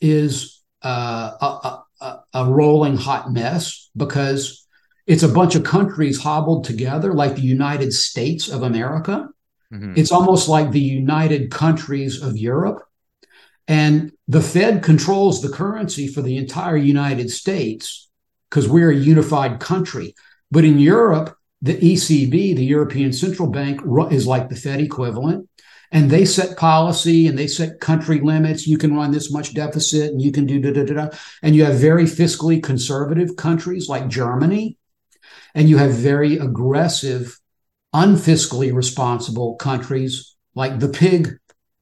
is 0.01 0.62
uh, 0.82 1.32
a, 1.40 1.78
a, 2.01 2.20
a 2.32 2.45
rolling 2.47 2.97
hot 2.97 3.32
mess 3.32 3.90
because 3.97 4.66
it's 5.07 5.22
a 5.22 5.28
bunch 5.28 5.55
of 5.55 5.64
countries 5.64 6.20
hobbled 6.20 6.64
together 6.64 7.12
like 7.12 7.34
the 7.34 7.42
United 7.42 7.92
States 7.92 8.49
of 8.49 8.62
America. 8.62 9.28
Mm-hmm. 9.72 9.95
It's 9.97 10.12
almost 10.12 10.49
like 10.49 10.70
the 10.70 10.80
United 10.80 11.51
Countries 11.51 12.22
of 12.22 12.36
Europe. 12.38 12.82
And 13.68 14.12
the 14.28 14.42
Fed 14.42 14.82
controls 14.82 15.40
the 15.40 15.49
currency 15.51 16.07
for 16.07 16.22
the 16.22 16.36
entire 16.36 16.76
United 16.76 17.30
States 17.30 18.09
because 18.49 18.68
we're 18.68 18.90
a 18.90 18.97
unified 18.97 19.61
country. 19.61 20.14
But 20.51 20.64
in 20.64 20.78
Europe, 20.78 21.36
the 21.65 21.79
ECB, 21.79 22.55
the 22.55 22.65
European 22.65 23.11
Central 23.11 23.49
Bank, 23.49 23.81
is 24.12 24.27
like 24.27 24.51
the 24.51 24.55
Fed 24.55 24.81
equivalent. 24.81 25.49
And 25.91 26.11
they 26.11 26.27
set 26.27 26.59
policy 26.59 27.27
and 27.27 27.39
they 27.39 27.47
set 27.47 27.81
country 27.81 28.21
limits. 28.21 28.67
You 28.67 28.77
can 28.77 28.95
run 28.95 29.12
this 29.12 29.33
much 29.33 29.55
deficit 29.55 30.11
and 30.11 30.21
you 30.21 30.31
can 30.31 30.45
do 30.45 30.61
da 30.61 30.73
da 30.73 30.85
da. 30.85 30.95
da. 30.95 31.17
And 31.43 31.57
you 31.57 31.65
have 31.65 31.77
very 31.77 32.05
fiscally 32.05 32.62
conservative 32.62 33.37
countries 33.37 33.89
like 33.89 34.09
Germany. 34.09 34.77
And 35.55 35.67
you 35.71 35.79
have 35.79 35.93
very 35.93 36.37
aggressive, 36.37 37.41
unfiscally 37.95 38.75
responsible 38.75 39.55
countries 39.55 40.37
like 40.55 40.81
the 40.81 40.91
pig, 40.91 41.31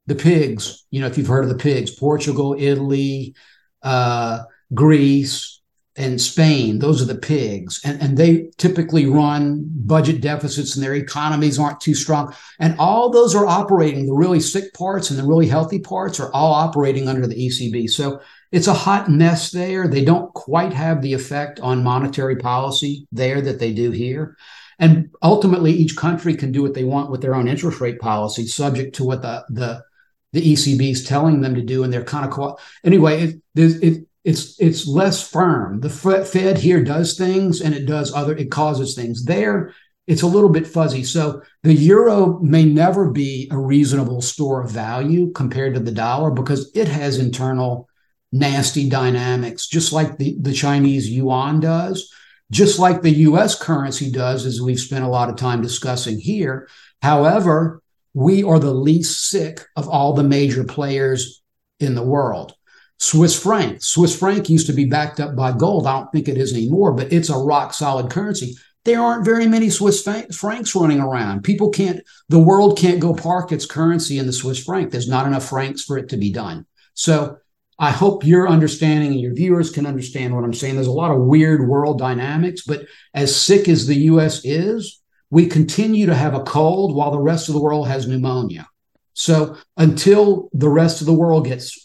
the 0.07 0.15
pigs. 0.15 0.87
You 0.93 1.01
know, 1.01 1.09
if 1.09 1.19
you've 1.19 1.27
heard 1.27 1.45
of 1.45 1.51
the 1.51 1.57
pigs, 1.57 1.91
Portugal, 1.91 2.55
Italy, 2.57 3.35
uh, 3.83 4.43
Greece, 4.73 5.52
and 5.95 6.21
Spain, 6.21 6.79
those 6.79 7.03
are 7.03 7.13
the 7.13 7.15
pigs. 7.15 7.81
And, 7.85 8.01
and 8.01 8.17
they 8.17 8.49
typically 8.57 9.05
run 9.07 9.65
budget 9.69 10.23
deficits 10.23 10.75
and 10.75 10.83
their 10.83 10.95
economies 10.95 11.59
aren't 11.59 11.81
too 11.81 11.95
strong. 11.95 12.35
And 12.59 12.79
all 12.79 13.11
those 13.11 13.35
are 13.35 13.47
operating, 13.47 14.07
the 14.07 14.15
really 14.15 14.41
sick 14.41 14.73
parts 14.73 15.11
and 15.11 15.19
the 15.19 15.27
really 15.27 15.49
healthy 15.49 15.79
parts 15.79 16.19
are 16.19 16.33
all 16.33 16.55
operating 16.55 17.09
under 17.09 17.27
the 17.27 17.35
ECB. 17.35 17.91
So 17.91 18.21
it's 18.53 18.69
a 18.69 18.75
hot 18.75 19.11
mess 19.11 19.51
there. 19.51 19.87
They 19.87 20.05
don't 20.05 20.33
quite 20.33 20.73
have 20.73 21.03
the 21.03 21.13
effect 21.13 21.61
on 21.61 21.85
monetary 21.85 22.37
policy 22.37 23.07
there 23.13 23.43
that 23.43 23.59
they 23.59 23.73
do 23.75 23.91
here. 23.91 24.37
And 24.79 25.11
ultimately, 25.23 25.73
each 25.73 25.97
country 25.97 26.35
can 26.35 26.53
do 26.53 26.63
what 26.63 26.75
they 26.75 26.85
want 26.85 27.11
with 27.11 27.21
their 27.21 27.35
own 27.35 27.49
interest 27.49 27.81
rate 27.81 28.01
policy, 28.01 28.47
subject 28.47 28.97
to 28.97 29.05
what 29.05 29.23
the, 29.23 29.45
the, 29.51 29.85
the 30.33 30.41
ECB 30.41 30.91
is 30.91 31.05
telling 31.05 31.41
them 31.41 31.55
to 31.55 31.63
do. 31.63 31.85
And 31.85 31.93
they're 31.93 32.03
kind 32.03 32.25
of, 32.25 32.33
co- 32.33 32.59
anyway, 32.83 33.23
it, 33.55 33.83
it, 33.83 34.07
it's 34.25 34.59
it's 34.61 34.87
less 34.87 35.29
firm. 35.29 35.81
The 35.81 35.91
Fed 35.91 36.59
here 36.59 36.83
does 36.83 37.17
things 37.17 37.61
and 37.61 37.75
it 37.75 37.87
does 37.87 38.13
other 38.13 38.37
it 38.37 38.51
causes 38.51 38.95
things. 38.95 39.25
There 39.25 39.75
it's 40.07 40.23
a 40.23 40.27
little 40.27 40.51
bit 40.51 40.67
fuzzy. 40.67 41.05
So 41.05 41.43
the 41.63 41.75
euro 41.75 42.41
may 42.41 42.65
never 42.65 43.11
be 43.11 43.49
a 43.51 43.59
reasonable 43.59 44.21
store 44.21 44.63
of 44.63 44.71
value 44.71 45.31
compared 45.33 45.75
to 45.75 45.81
the 45.81 45.93
dollar 45.93 46.31
because 46.31 46.71
it 46.75 46.89
has 46.89 47.19
internal 47.19 47.89
nasty 48.33 48.89
dynamics, 48.89 49.69
just 49.69 49.93
like 49.93 50.19
the, 50.19 50.37
the 50.41 50.53
Chinese 50.53 51.09
yuan 51.09 51.61
does, 51.61 52.13
just 52.51 52.79
like 52.79 53.03
the 53.03 53.11
US 53.11 53.61
currency 53.61 54.11
does, 54.11 54.45
as 54.45 54.61
we've 54.61 54.81
spent 54.81 55.05
a 55.05 55.09
lot 55.09 55.29
of 55.29 55.37
time 55.37 55.63
discussing 55.63 56.19
here. 56.19 56.69
However, 57.01 57.83
we 58.15 58.43
are 58.43 58.59
the 58.59 58.75
least 58.75 59.29
sick 59.29 59.61
of 59.77 59.89
all 59.89 60.15
the 60.15 60.25
major 60.25 60.65
players 60.65 61.43
in 61.79 61.95
the 61.95 62.03
world. 62.03 62.55
Swiss 63.03 63.37
franc. 63.37 63.83
Swiss 63.83 64.17
franc 64.17 64.49
used 64.49 64.69
to 64.69 64.73
be 64.73 64.85
backed 64.85 65.19
up 65.19 65.35
by 65.35 65.51
gold. 65.51 65.89
I 65.89 65.99
don't 65.99 66.13
think 66.13 66.29
it 66.29 66.39
is 66.39 66.53
anymore, 66.53 66.93
but 66.93 67.13
it's 67.13 67.31
a 67.31 67.37
rock 67.37 67.75
solid 67.75 68.13
currency. 68.13 68.55
There 68.85 69.01
aren't 69.01 69.25
very 69.25 69.49
many 69.49 69.71
Swiss 69.71 70.09
francs 70.33 70.75
running 70.77 71.01
around. 71.01 71.43
People 71.43 71.71
can't, 71.71 72.01
the 72.29 72.39
world 72.39 72.79
can't 72.79 73.01
go 73.01 73.13
park 73.13 73.51
its 73.51 73.67
currency 73.67 74.19
in 74.19 74.27
the 74.27 74.33
Swiss 74.33 74.63
franc. 74.63 74.93
There's 74.93 75.09
not 75.09 75.27
enough 75.27 75.49
francs 75.49 75.83
for 75.83 75.99
it 75.99 76.11
to 76.11 76.17
be 76.17 76.31
done. 76.31 76.65
So 76.95 77.39
I 77.77 77.91
hope 77.91 78.25
your 78.25 78.49
understanding 78.49 79.11
and 79.11 79.21
your 79.21 79.35
viewers 79.35 79.71
can 79.71 79.85
understand 79.85 80.33
what 80.33 80.45
I'm 80.45 80.55
saying. 80.55 80.77
There's 80.77 80.87
a 80.87 80.93
lot 80.93 81.11
of 81.11 81.23
weird 81.23 81.67
world 81.67 81.99
dynamics, 81.99 82.63
but 82.63 82.87
as 83.15 83.35
sick 83.35 83.69
as 83.69 83.89
the 83.89 83.97
US 84.13 84.45
is, 84.45 85.01
we 85.29 85.47
continue 85.47 86.07
to 86.07 86.15
have 86.15 86.35
a 86.35 86.45
cold 86.45 86.95
while 86.95 87.11
the 87.11 87.19
rest 87.19 87.49
of 87.49 87.55
the 87.55 87.63
world 87.63 87.89
has 87.89 88.07
pneumonia. 88.07 88.69
So 89.15 89.57
until 89.77 90.51
the 90.53 90.69
rest 90.69 91.01
of 91.01 91.09
the 91.09 91.13
world 91.13 91.47
gets 91.47 91.82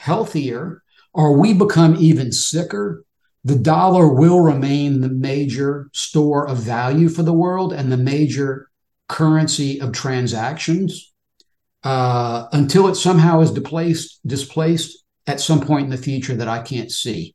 healthier 0.00 0.82
or 1.12 1.38
we 1.38 1.52
become 1.52 1.94
even 1.98 2.32
sicker, 2.32 3.04
the 3.44 3.56
dollar 3.56 4.08
will 4.08 4.40
remain 4.40 5.00
the 5.00 5.08
major 5.08 5.90
store 5.92 6.48
of 6.48 6.58
value 6.58 7.08
for 7.08 7.22
the 7.22 7.32
world 7.32 7.72
and 7.72 7.92
the 7.92 7.96
major 7.96 8.70
currency 9.08 9.80
of 9.80 9.92
transactions 9.92 11.12
uh, 11.84 12.46
until 12.52 12.88
it 12.88 12.94
somehow 12.94 13.40
is 13.40 13.50
displaced, 13.50 14.20
displaced 14.26 15.04
at 15.26 15.40
some 15.40 15.60
point 15.60 15.84
in 15.84 15.90
the 15.90 15.96
future 15.96 16.34
that 16.34 16.48
I 16.48 16.62
can't 16.62 16.90
see. 16.90 17.34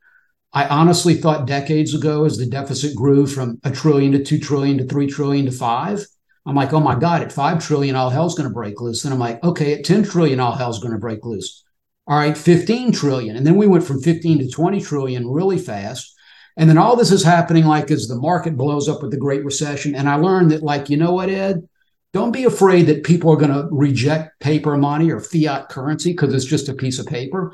I 0.54 0.68
honestly 0.68 1.16
thought 1.16 1.48
decades 1.48 1.94
ago, 1.94 2.26
as 2.26 2.38
the 2.38 2.46
deficit 2.46 2.96
grew 2.96 3.28
from 3.28 3.60
a 3.64 3.72
trillion 3.72 4.14
to 4.14 4.24
two 4.24 4.40
trillion 4.40 4.78
to 4.78 4.86
three 4.86 5.08
trillion 5.08 5.46
to 5.46 5.52
five, 5.52 6.06
I'm 6.46 6.56
like, 6.56 6.74
oh 6.74 6.80
my 6.80 6.96
God, 6.96 7.22
at 7.22 7.32
five 7.32 7.64
trillion, 7.64 7.96
all 7.96 8.10
hell's 8.10 8.36
going 8.36 8.48
to 8.48 8.54
break 8.54 8.80
loose. 8.80 9.04
And 9.04 9.14
I'm 9.14 9.20
like, 9.20 9.44
okay, 9.44 9.74
at 9.74 9.84
10 9.84 10.04
trillion, 10.04 10.40
all 10.40 10.54
hell's 10.54 10.80
going 10.80 10.94
to 10.94 11.00
break 11.00 11.26
loose 11.26 11.65
all 12.08 12.18
right, 12.18 12.38
15 12.38 12.92
trillion. 12.92 13.36
And 13.36 13.46
then 13.46 13.56
we 13.56 13.68
went 13.68 13.84
from 13.84 14.02
15 14.02 14.40
to 14.40 14.50
20 14.50 14.82
trillion 14.82 15.28
really 15.28 15.58
fast. 15.58 16.14
And 16.58 16.70
then 16.70 16.78
all 16.78 16.96
this 16.96 17.12
is 17.12 17.24
happening 17.24 17.66
like 17.66 17.92
as 17.92 18.08
the 18.08 18.16
market 18.16 18.56
blows 18.56 18.88
up 18.88 19.02
with 19.02 19.12
the 19.12 19.18
Great 19.18 19.44
Recession. 19.44 19.96
And 19.96 20.08
I 20.08 20.16
learned 20.16 20.52
that, 20.52 20.64
like, 20.64 20.90
you 20.90 20.98
know 20.98 21.14
what, 21.14 21.30
Ed? 21.30 21.68
Don't 22.14 22.32
be 22.32 22.46
afraid 22.46 22.84
that 22.88 23.04
people 23.04 23.32
are 23.32 23.38
going 23.38 23.52
to 23.52 23.68
reject 23.72 24.40
paper 24.40 24.78
money 24.78 25.12
or 25.12 25.20
fiat 25.20 25.68
currency 25.68 26.12
because 26.14 26.34
it's 26.34 26.46
just 26.46 26.70
a 26.70 26.74
piece 26.74 26.98
of 26.98 27.08
paper. 27.08 27.54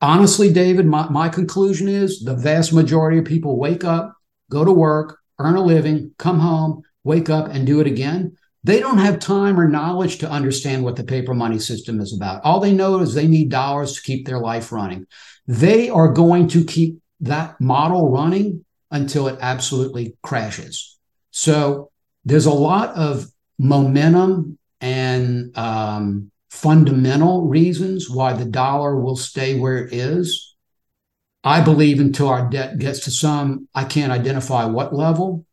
Honestly, 0.00 0.52
David, 0.52 0.86
my, 0.86 1.08
my 1.10 1.28
conclusion 1.28 1.86
is 1.86 2.20
the 2.20 2.34
vast 2.34 2.72
majority 2.72 3.18
of 3.18 3.24
people 3.24 3.56
wake 3.56 3.84
up, 3.84 4.16
go 4.50 4.64
to 4.64 4.72
work, 4.72 5.18
earn 5.38 5.54
a 5.54 5.62
living, 5.62 6.12
come 6.18 6.40
home, 6.40 6.82
wake 7.04 7.30
up, 7.30 7.48
and 7.48 7.66
do 7.66 7.80
it 7.80 7.86
again. 7.86 8.36
They 8.64 8.80
don't 8.80 8.98
have 8.98 9.18
time 9.18 9.60
or 9.60 9.68
knowledge 9.68 10.18
to 10.18 10.30
understand 10.30 10.84
what 10.84 10.96
the 10.96 11.04
paper 11.04 11.34
money 11.34 11.58
system 11.58 12.00
is 12.00 12.14
about. 12.14 12.42
All 12.44 12.60
they 12.60 12.72
know 12.72 12.98
is 13.00 13.12
they 13.12 13.28
need 13.28 13.50
dollars 13.50 13.94
to 13.94 14.02
keep 14.02 14.26
their 14.26 14.40
life 14.40 14.72
running. 14.72 15.06
They 15.46 15.90
are 15.90 16.08
going 16.08 16.48
to 16.48 16.64
keep 16.64 16.98
that 17.20 17.60
model 17.60 18.10
running 18.10 18.64
until 18.90 19.28
it 19.28 19.38
absolutely 19.40 20.16
crashes. 20.22 20.98
So 21.30 21.90
there's 22.24 22.46
a 22.46 22.52
lot 22.52 22.94
of 22.96 23.26
momentum 23.58 24.58
and 24.80 25.56
um, 25.58 26.30
fundamental 26.50 27.46
reasons 27.46 28.08
why 28.08 28.32
the 28.32 28.44
dollar 28.44 28.98
will 28.98 29.16
stay 29.16 29.58
where 29.58 29.76
it 29.76 29.92
is. 29.92 30.54
I 31.42 31.60
believe 31.60 32.00
until 32.00 32.28
our 32.28 32.48
debt 32.48 32.78
gets 32.78 33.00
to 33.00 33.10
some, 33.10 33.68
I 33.74 33.84
can't 33.84 34.12
identify 34.12 34.64
what 34.64 34.94
level, 34.94 35.44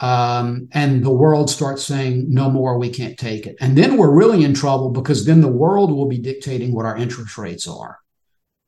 um, 0.00 0.68
and 0.72 1.04
the 1.04 1.10
world 1.10 1.48
starts 1.48 1.84
saying 1.84 2.26
no 2.28 2.50
more 2.50 2.78
we 2.78 2.90
can't 2.90 3.18
take 3.18 3.46
it. 3.46 3.56
And 3.60 3.76
then 3.76 3.96
we're 3.96 4.10
really 4.10 4.44
in 4.44 4.52
trouble 4.54 4.90
because 4.90 5.24
then 5.24 5.40
the 5.40 5.48
world 5.48 5.90
will 5.90 6.08
be 6.08 6.18
dictating 6.18 6.74
what 6.74 6.84
our 6.84 6.96
interest 6.96 7.38
rates 7.38 7.66
are. 7.66 7.98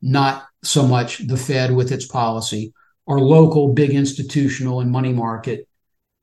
Not 0.01 0.47
so 0.63 0.87
much 0.87 1.27
the 1.27 1.37
fed 1.37 1.75
with 1.75 1.93
its 1.93 2.07
policy 2.07 2.73
or 3.07 3.21
local 3.21 3.75
big 3.75 3.91
institutional 3.91 4.81
and 4.81 4.91
money 4.91 5.13
market 5.13 5.69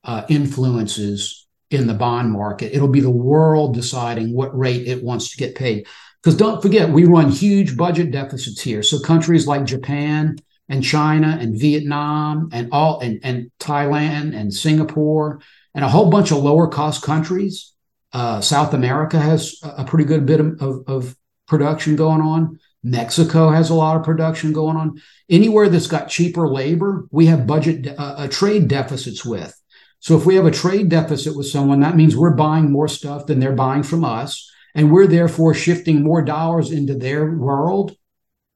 uh, 0.04 0.24
influences 0.28 1.46
in 1.70 1.86
the 1.86 1.94
bond 1.94 2.32
market. 2.32 2.74
It'll 2.74 2.88
be 2.88 3.00
the 3.00 3.10
world 3.10 3.74
deciding 3.74 4.32
what 4.32 4.56
rate 4.56 4.86
it 4.86 5.02
wants 5.02 5.30
to 5.30 5.36
get 5.36 5.56
paid. 5.56 5.86
Because 6.22 6.36
don't 6.36 6.62
forget 6.62 6.90
we 6.90 7.04
run 7.04 7.30
huge 7.30 7.76
budget 7.76 8.10
deficits 8.10 8.60
here. 8.60 8.82
So 8.82 8.98
countries 8.98 9.46
like 9.46 9.64
japan 9.64 10.36
and 10.68 10.82
China 10.82 11.38
and 11.40 11.58
Vietnam 11.58 12.48
and 12.52 12.68
all 12.72 13.00
and, 13.00 13.20
and 13.22 13.50
Thailand 13.60 14.34
and 14.34 14.52
Singapore 14.52 15.40
and 15.74 15.84
a 15.84 15.88
whole 15.88 16.10
bunch 16.10 16.30
of 16.30 16.38
lower 16.38 16.66
cost 16.68 17.02
countries. 17.02 17.72
Uh, 18.12 18.40
South 18.40 18.72
America 18.72 19.18
has 19.18 19.60
a 19.62 19.84
pretty 19.84 20.04
good 20.04 20.26
bit 20.26 20.40
of, 20.40 20.84
of, 20.86 21.16
production 21.46 21.94
going 21.94 22.20
on. 22.20 22.58
Mexico 22.82 23.50
has 23.50 23.70
a 23.70 23.74
lot 23.74 23.96
of 23.96 24.02
production 24.02 24.52
going 24.52 24.76
on. 24.76 25.00
Anywhere 25.30 25.68
that's 25.68 25.86
got 25.86 26.08
cheaper 26.08 26.48
labor, 26.48 27.06
we 27.12 27.26
have 27.26 27.46
budget 27.46 27.86
uh, 27.86 28.14
uh, 28.16 28.28
trade 28.28 28.66
deficits 28.66 29.24
with. 29.24 29.54
So 30.00 30.16
if 30.16 30.26
we 30.26 30.34
have 30.34 30.46
a 30.46 30.50
trade 30.50 30.88
deficit 30.88 31.36
with 31.36 31.46
someone, 31.46 31.80
that 31.80 31.94
means 31.94 32.16
we're 32.16 32.34
buying 32.34 32.72
more 32.72 32.88
stuff 32.88 33.26
than 33.26 33.38
they're 33.38 33.52
buying 33.52 33.84
from 33.84 34.04
us. 34.04 34.50
And 34.74 34.92
we're 34.92 35.06
therefore 35.06 35.54
shifting 35.54 36.02
more 36.02 36.22
dollars 36.22 36.70
into 36.70 36.94
their 36.94 37.32
world 37.34 37.96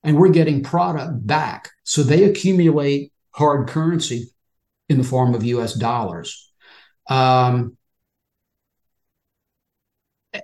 and 0.02 0.16
we're 0.16 0.30
getting 0.30 0.62
product 0.62 1.26
back. 1.26 1.70
So 1.84 2.02
they 2.02 2.24
accumulate 2.24 3.12
hard 3.32 3.68
currency 3.68 4.30
in 4.88 4.98
the 4.98 5.04
form 5.04 5.34
of 5.34 5.44
US 5.44 5.74
dollars. 5.74 6.52
Um, 7.08 7.76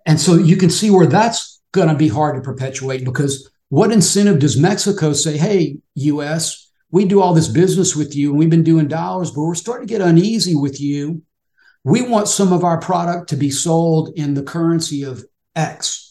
and 0.05 0.21
so 0.21 0.35
you 0.35 0.57
can 0.57 0.71
see 0.71 0.91
where 0.91 1.07
that's 1.07 1.61
going 1.73 1.89
to 1.89 1.95
be 1.95 2.09
hard 2.09 2.37
to 2.37 2.43
perpetuate 2.43 3.05
because 3.05 3.51
what 3.69 3.93
incentive 3.93 4.39
does 4.39 4.57
Mexico 4.57 5.13
say, 5.13 5.37
hey, 5.37 5.79
US, 5.95 6.71
we 6.91 7.05
do 7.05 7.21
all 7.21 7.35
this 7.35 7.49
business 7.49 7.97
with 7.97 8.15
you 8.15 8.31
and 8.31 8.39
we've 8.39 8.51
been 8.51 8.63
doing 8.63 8.89
dollars, 8.89 9.31
but 9.31 9.43
we're 9.43 9.55
starting 9.55 9.87
to 9.87 9.93
get 9.93 10.01
uneasy 10.01 10.55
with 10.55 10.81
you. 10.81 11.23
We 11.85 12.03
want 12.03 12.29
some 12.29 12.53
of 12.53 12.65
our 12.65 12.81
product 12.81 13.29
to 13.31 13.37
be 13.37 13.51
sold 13.51 14.11
in 14.17 14.35
the 14.35 14.43
currency 14.43 15.03
of 15.03 15.25
X. 15.55 16.06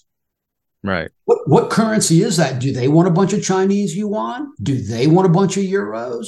Right. 0.86 1.10
What, 1.26 1.40
what 1.48 1.70
currency 1.72 2.22
is 2.22 2.38
that? 2.38 2.60
Do 2.60 2.72
they 2.72 2.88
want 2.88 3.08
a 3.08 3.12
bunch 3.12 3.34
of 3.34 3.44
Chinese 3.44 3.96
yuan? 3.96 4.54
Do 4.62 4.80
they 4.80 5.08
want 5.08 5.26
a 5.26 5.32
bunch 5.32 5.58
of 5.58 5.64
euros? 5.64 6.28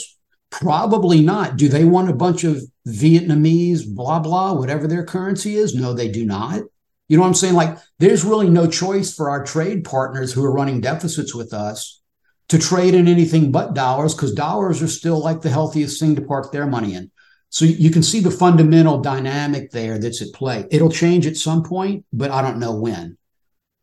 Probably 0.49 1.21
not. 1.21 1.57
Do 1.57 1.69
they 1.69 1.83
want 1.83 2.09
a 2.09 2.15
bunch 2.15 2.43
of 2.43 2.63
Vietnamese, 2.87 3.83
blah, 3.87 4.19
blah, 4.19 4.53
whatever 4.53 4.87
their 4.87 5.05
currency 5.05 5.55
is? 5.55 5.75
No, 5.75 5.93
they 5.93 6.07
do 6.07 6.25
not. 6.25 6.63
You 7.07 7.17
know 7.17 7.21
what 7.21 7.27
I'm 7.27 7.35
saying? 7.35 7.53
Like, 7.53 7.77
there's 7.99 8.25
really 8.25 8.49
no 8.49 8.67
choice 8.67 9.13
for 9.13 9.29
our 9.29 9.45
trade 9.45 9.83
partners 9.83 10.33
who 10.33 10.43
are 10.43 10.51
running 10.51 10.81
deficits 10.81 11.35
with 11.35 11.53
us 11.53 12.01
to 12.49 12.57
trade 12.57 12.95
in 12.95 13.07
anything 13.07 13.51
but 13.51 13.75
dollars 13.75 14.15
because 14.15 14.33
dollars 14.33 14.81
are 14.81 14.87
still 14.87 15.19
like 15.19 15.41
the 15.41 15.49
healthiest 15.49 15.99
thing 15.99 16.15
to 16.15 16.21
park 16.21 16.51
their 16.51 16.65
money 16.65 16.95
in. 16.95 17.11
So 17.49 17.63
you 17.63 17.91
can 17.91 18.03
see 18.03 18.21
the 18.21 18.31
fundamental 18.31 19.01
dynamic 19.01 19.69
there 19.71 19.99
that's 19.99 20.21
at 20.21 20.33
play. 20.33 20.65
It'll 20.71 20.89
change 20.89 21.27
at 21.27 21.37
some 21.37 21.63
point, 21.63 22.05
but 22.11 22.31
I 22.31 22.41
don't 22.41 22.59
know 22.59 22.75
when. 22.75 23.17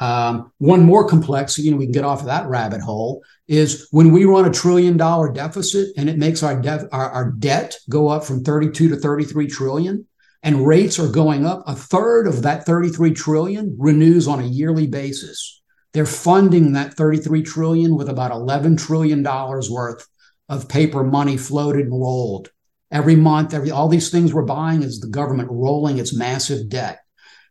Um, 0.00 0.52
one 0.58 0.82
more 0.82 1.08
complex, 1.08 1.58
you 1.58 1.70
know, 1.70 1.76
we 1.76 1.86
can 1.86 1.92
get 1.92 2.04
off 2.04 2.20
of 2.20 2.26
that 2.26 2.48
rabbit 2.48 2.80
hole, 2.80 3.22
is 3.46 3.88
when 3.90 4.12
we 4.12 4.24
run 4.24 4.44
a 4.44 4.52
trillion 4.52 4.96
dollar 4.96 5.32
deficit 5.32 5.88
and 5.96 6.08
it 6.08 6.18
makes 6.18 6.42
our, 6.42 6.60
def- 6.60 6.88
our, 6.92 7.10
our 7.10 7.30
debt 7.32 7.76
go 7.88 8.08
up 8.08 8.24
from 8.24 8.42
32 8.42 8.88
to 8.88 8.96
33 8.96 9.46
trillion 9.46 10.06
and 10.44 10.66
rates 10.66 10.98
are 10.98 11.08
going 11.08 11.46
up, 11.46 11.62
a 11.66 11.74
third 11.74 12.26
of 12.26 12.42
that 12.42 12.66
33 12.66 13.14
trillion 13.14 13.74
renews 13.78 14.28
on 14.28 14.40
a 14.40 14.46
yearly 14.46 14.86
basis. 14.86 15.62
They're 15.94 16.04
funding 16.04 16.72
that 16.72 16.94
33 16.94 17.42
trillion 17.42 17.96
with 17.96 18.10
about 18.10 18.30
11 18.30 18.76
trillion 18.76 19.22
dollars 19.22 19.70
worth 19.70 20.06
of 20.48 20.68
paper 20.68 21.02
money 21.02 21.38
floated 21.38 21.86
and 21.86 21.92
rolled. 21.92 22.50
Every 22.90 23.16
month, 23.16 23.54
every 23.54 23.70
all 23.70 23.88
these 23.88 24.10
things 24.10 24.34
we're 24.34 24.42
buying 24.42 24.82
is 24.82 25.00
the 25.00 25.06
government 25.06 25.48
rolling 25.50 25.98
its 25.98 26.14
massive 26.14 26.68
debt. 26.68 27.03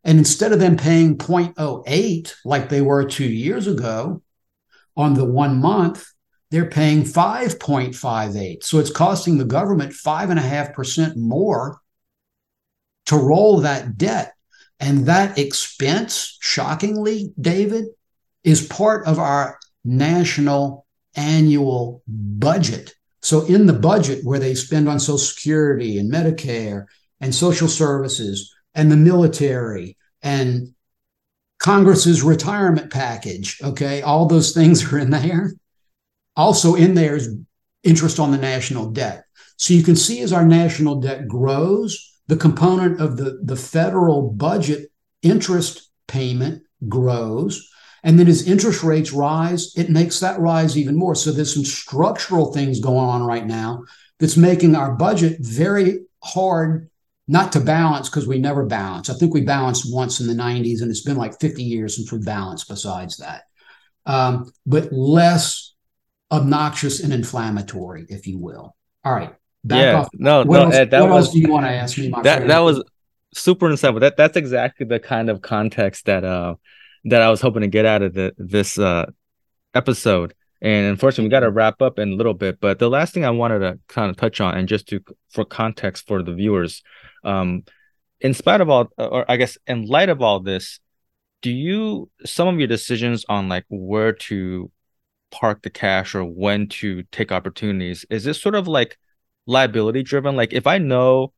And 0.04 0.18
instead 0.18 0.51
of 0.51 0.60
them 0.60 0.78
paying 0.78 1.18
0.08 1.18 2.34
like 2.43 2.70
they 2.70 2.82
were 2.82 3.06
two 3.06 3.30
years 3.30 3.68
ago 3.68 4.22
on 4.97 5.14
the 5.14 5.26
one 5.26 5.62
month, 5.62 6.06
they're 6.51 6.70
paying 6.70 7.04
5.58. 7.04 8.64
So 8.64 8.80
it's 8.80 8.91
costing 8.91 9.38
the 9.38 9.45
government 9.45 9.93
5.5% 9.93 11.16
more 11.16 11.80
to 13.08 13.16
roll 13.16 13.62
that 13.62 13.97
debt. 13.97 14.34
And 14.80 15.06
that 15.06 15.38
expense, 15.38 16.38
shockingly, 16.41 17.34
David, 17.39 17.86
is 18.43 18.68
part 18.68 19.08
of 19.08 19.18
our 19.18 19.58
national 19.86 20.86
annual 21.16 22.04
budget. 22.08 22.93
So, 23.22 23.45
in 23.45 23.66
the 23.66 23.74
budget 23.74 24.26
where 24.26 24.39
they 24.39 24.56
spend 24.56 24.89
on 24.89 24.99
Social 24.99 25.18
Security 25.18 25.97
and 25.97 26.12
Medicare 26.12 26.86
and 27.22 27.34
social 27.34 27.70
services 27.70 28.54
and 28.76 28.92
the 28.92 28.98
military 28.98 29.98
and 30.22 30.74
Congress's 31.60 32.24
retirement 32.24 32.92
package, 32.92 33.60
okay, 33.64 34.02
all 34.02 34.26
those 34.26 34.52
things 34.52 34.92
are 34.92 34.98
in 34.98 35.12
there. 35.12 35.54
Also, 36.36 36.76
in 36.76 36.94
there 36.94 37.16
is 37.16 37.36
interest 37.84 38.20
on 38.20 38.32
the 38.32 38.38
national 38.38 38.92
debt. 38.92 39.26
So, 39.58 39.74
you 39.74 39.84
can 39.84 39.96
see 39.96 40.22
as 40.22 40.34
our 40.34 40.46
national 40.46 41.00
debt 41.00 41.28
grows, 41.28 42.14
the 42.28 42.36
component 42.38 43.00
of 43.00 43.18
the, 43.18 43.40
the 43.44 43.56
federal 43.56 44.30
budget 44.32 44.92
interest 45.22 45.90
payment 46.08 46.64
grows. 46.88 47.70
And 48.04 48.20
then 48.20 48.28
as 48.28 48.48
interest 48.48 48.84
rates 48.84 49.14
rise, 49.14 49.74
it 49.78 49.90
makes 49.90 50.20
that 50.20 50.40
rise 50.40 50.78
even 50.78 50.96
more. 50.98 51.16
So 51.16 51.32
there's 51.32 51.54
some 51.54 51.66
structural 51.66 52.52
things 52.52 52.80
going 52.80 53.10
on 53.10 53.24
right 53.24 53.46
now 53.46 53.86
that's 54.20 54.38
making 54.38 54.76
our 54.76 54.94
budget 54.94 55.38
very 55.40 56.02
hard 56.22 56.90
not 57.28 57.52
to 57.54 57.60
balance 57.60 58.10
because 58.10 58.28
we 58.28 58.40
never 58.40 58.66
balance. 58.66 59.10
I 59.10 59.14
think 59.14 59.34
we 59.34 59.42
balanced 59.42 59.94
once 59.94 60.20
in 60.20 60.28
the 60.28 60.34
90s, 60.34 60.82
and 60.82 60.92
it's 60.92 61.04
been 61.04 61.18
like 61.18 61.40
50 61.40 61.64
years 61.64 61.96
since 61.96 62.12
we 62.12 62.20
balanced 62.20 62.68
besides 62.68 63.18
that. 63.18 63.44
Um, 64.06 64.52
but 64.66 64.92
less 64.92 65.74
obnoxious 66.32 67.00
and 67.00 67.14
inflammatory, 67.14 68.06
if 68.10 68.28
you 68.28 68.40
will. 68.40 68.76
All 69.06 69.14
right. 69.14 69.34
Back 69.64 69.82
yeah, 69.82 70.00
off. 70.02 70.10
no, 70.14 70.40
what 70.40 70.58
no, 70.58 70.64
else, 70.66 70.76
Ed, 70.76 70.92
that 70.92 71.02
what 71.02 71.12
was, 71.12 71.26
else 71.28 71.34
do 71.34 71.40
you 71.40 71.50
want 71.50 71.66
to 71.66 71.72
ask 71.72 71.98
me, 71.98 72.10
that, 72.10 72.22
friend? 72.22 72.50
That 72.50 72.60
was 72.60 72.84
super 73.34 73.70
insightful. 73.70 74.02
That 74.02 74.18
that's 74.18 74.36
exactly 74.36 74.86
the 74.86 75.00
kind 75.00 75.30
of 75.30 75.42
context 75.42 76.06
that 76.06 76.26
uh 76.26 76.56
that 77.06 77.22
I 77.22 77.30
was 77.30 77.40
hoping 77.40 77.62
to 77.62 77.70
get 77.70 77.86
out 77.86 78.02
of 78.02 78.14
the 78.14 78.34
this 78.38 78.78
uh 78.78 79.06
episode. 79.74 80.34
And 80.62 80.88
unfortunately, 80.88 81.26
we 81.26 81.32
got 81.32 81.42
to 81.42 81.52
wrap 81.52 81.82
up 81.82 82.00
in 82.00 82.14
a 82.14 82.16
little 82.16 82.34
bit. 82.34 82.60
But 82.60 82.80
the 82.80 82.90
last 82.90 83.14
thing 83.14 83.26
I 83.26 83.32
wanted 83.32 83.60
to 83.60 83.80
kind 83.88 84.10
of 84.10 84.18
touch 84.18 84.42
on, 84.42 84.58
and 84.58 84.68
just 84.68 84.88
to 84.90 85.02
for 85.30 85.46
context 85.46 86.08
for 86.08 86.24
the 86.24 86.34
viewers, 86.34 86.84
um, 87.24 87.64
in 88.20 88.34
spite 88.34 88.62
of 88.62 88.70
all, 88.70 88.88
or 88.98 89.30
I 89.30 89.38
guess 89.38 89.58
in 89.68 89.86
light 89.86 90.10
of 90.10 90.22
all 90.22 90.40
this, 90.40 90.80
do 91.44 91.52
you 91.52 92.10
some 92.26 92.48
of 92.48 92.58
your 92.58 92.68
decisions 92.68 93.24
on 93.30 93.50
like 93.50 93.66
where 93.70 94.14
to 94.14 94.72
park 95.30 95.62
the 95.62 95.70
cash 95.70 96.16
or 96.16 96.24
when 96.24 96.68
to 96.68 97.04
take 97.12 97.32
opportunities 97.32 98.06
is 98.10 98.24
this 98.24 98.42
sort 98.42 98.56
of 98.56 98.68
like 98.68 98.98
liability 99.46 100.02
driven 100.02 100.36
like 100.36 100.54
if 100.54 100.66
i 100.66 100.78
know 100.78 101.34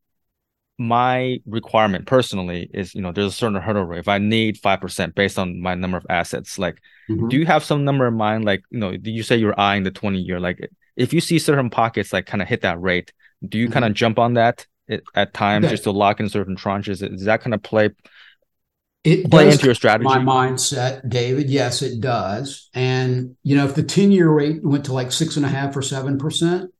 my 0.78 1.40
requirement 1.46 2.06
personally 2.06 2.70
is 2.72 2.94
you 2.94 3.00
know 3.00 3.10
there's 3.10 3.32
a 3.32 3.36
certain 3.36 3.60
hurdle 3.60 3.84
rate 3.84 3.98
if 3.98 4.08
i 4.08 4.18
need 4.18 4.60
5% 4.60 5.14
based 5.14 5.38
on 5.38 5.60
my 5.60 5.74
number 5.74 5.96
of 5.96 6.06
assets 6.10 6.58
like 6.58 6.78
mm-hmm. 7.08 7.28
do 7.28 7.38
you 7.38 7.46
have 7.46 7.64
some 7.64 7.84
number 7.84 8.06
in 8.06 8.14
mind 8.14 8.44
like 8.44 8.62
you 8.70 8.78
know 8.78 8.96
do 8.96 9.10
you 9.10 9.22
say 9.22 9.36
you're 9.36 9.58
eyeing 9.58 9.82
the 9.82 9.90
20 9.90 10.18
year 10.20 10.38
like 10.38 10.68
if 10.94 11.14
you 11.14 11.20
see 11.20 11.38
certain 11.38 11.70
pockets 11.70 12.12
like 12.12 12.26
kind 12.26 12.42
of 12.42 12.48
hit 12.48 12.60
that 12.60 12.80
rate 12.80 13.12
do 13.48 13.58
you 13.58 13.64
mm-hmm. 13.64 13.72
kind 13.72 13.84
of 13.86 13.94
jump 13.94 14.18
on 14.18 14.34
that 14.34 14.66
at 15.14 15.34
times 15.34 15.64
okay. 15.64 15.72
just 15.72 15.84
to 15.84 15.90
lock 15.90 16.20
in 16.20 16.28
certain 16.28 16.56
tranches 16.56 16.98
does 16.98 17.24
that 17.24 17.40
kind 17.42 17.54
of 17.54 17.62
play 17.62 17.90
it 19.04 19.30
play 19.30 19.50
into 19.50 19.66
your 19.66 19.74
strategy 19.74 20.04
my 20.04 20.18
mindset 20.18 21.08
david 21.08 21.48
yes 21.48 21.82
it 21.82 22.00
does 22.00 22.68
and 22.74 23.36
you 23.42 23.56
know 23.56 23.64
if 23.64 23.74
the 23.74 23.82
10 23.82 24.12
year 24.12 24.28
rate 24.30 24.64
went 24.64 24.84
to 24.84 24.92
like 24.92 25.12
six 25.12 25.36
and 25.36 25.44
a 25.44 25.48
half 25.48 25.76
or 25.76 25.82
seven 25.82 26.18
percent 26.18 26.70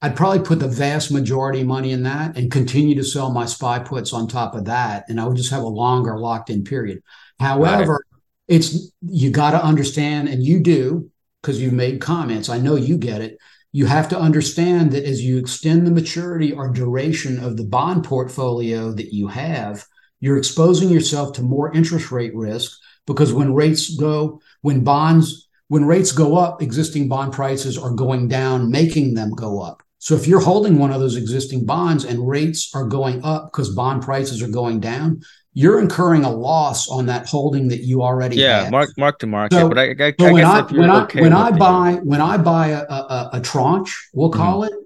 I'd 0.00 0.16
probably 0.16 0.44
put 0.44 0.60
the 0.60 0.68
vast 0.68 1.10
majority 1.10 1.62
of 1.62 1.66
money 1.66 1.90
in 1.90 2.04
that 2.04 2.36
and 2.36 2.52
continue 2.52 2.94
to 2.94 3.02
sell 3.02 3.32
my 3.32 3.46
SPY 3.46 3.80
puts 3.80 4.12
on 4.12 4.28
top 4.28 4.54
of 4.54 4.66
that. 4.66 5.04
And 5.08 5.20
I 5.20 5.26
would 5.26 5.36
just 5.36 5.50
have 5.50 5.64
a 5.64 5.68
longer 5.68 6.16
locked 6.16 6.50
in 6.50 6.62
period. 6.62 7.02
However, 7.40 8.04
it's 8.46 8.92
you 9.02 9.30
got 9.30 9.50
to 9.52 9.62
understand, 9.62 10.28
and 10.28 10.42
you 10.42 10.60
do 10.60 11.10
because 11.42 11.60
you've 11.60 11.74
made 11.74 12.00
comments. 12.00 12.48
I 12.48 12.58
know 12.58 12.76
you 12.76 12.96
get 12.96 13.20
it. 13.20 13.38
You 13.78 13.86
have 13.86 14.08
to 14.08 14.18
understand 14.18 14.90
that 14.90 15.04
as 15.04 15.22
you 15.22 15.38
extend 15.38 15.86
the 15.86 15.92
maturity 15.92 16.52
or 16.52 16.68
duration 16.68 17.38
of 17.38 17.56
the 17.56 17.62
bond 17.62 18.02
portfolio 18.02 18.90
that 18.90 19.14
you 19.14 19.28
have, 19.28 19.86
you're 20.18 20.36
exposing 20.36 20.88
yourself 20.88 21.32
to 21.34 21.42
more 21.42 21.72
interest 21.72 22.10
rate 22.10 22.34
risk 22.34 22.76
because 23.06 23.32
when 23.32 23.54
rates 23.54 23.94
go, 23.94 24.40
when 24.62 24.82
bonds, 24.82 25.46
when 25.68 25.84
rates 25.84 26.10
go 26.10 26.36
up, 26.36 26.60
existing 26.60 27.08
bond 27.08 27.32
prices 27.32 27.78
are 27.78 27.92
going 27.92 28.26
down, 28.26 28.68
making 28.68 29.14
them 29.14 29.30
go 29.30 29.60
up. 29.62 29.84
So 29.98 30.16
if 30.16 30.26
you're 30.26 30.40
holding 30.40 30.78
one 30.78 30.90
of 30.90 30.98
those 30.98 31.14
existing 31.14 31.64
bonds 31.64 32.04
and 32.04 32.28
rates 32.28 32.74
are 32.74 32.88
going 32.88 33.22
up 33.22 33.52
because 33.52 33.76
bond 33.76 34.02
prices 34.02 34.42
are 34.42 34.48
going 34.48 34.80
down, 34.80 35.22
you're 35.52 35.80
incurring 35.80 36.24
a 36.24 36.30
loss 36.30 36.88
on 36.88 37.06
that 37.06 37.26
holding 37.26 37.68
that 37.68 37.82
you 37.82 38.02
already 38.02 38.36
yeah 38.36 38.62
have. 38.64 38.70
mark 38.70 38.90
mark 38.96 39.18
to 39.18 39.26
market 39.26 39.56
so, 39.56 39.68
but 39.68 39.78
i, 39.78 39.90
I, 39.98 40.14
so 40.18 40.26
I 40.26 40.32
when 40.32 40.44
I 40.44 40.62
when 40.62 40.90
I 40.90 41.04
when 41.14 41.32
I 41.32 41.50
buy 41.50 41.92
when 42.02 42.20
I 42.20 42.36
buy 42.36 42.68
a, 42.68 42.82
a, 42.82 43.30
a 43.34 43.40
tranche 43.40 44.08
we'll 44.12 44.30
mm-hmm. 44.30 44.40
call 44.40 44.62
mm-hmm. 44.62 44.74
it 44.74 44.84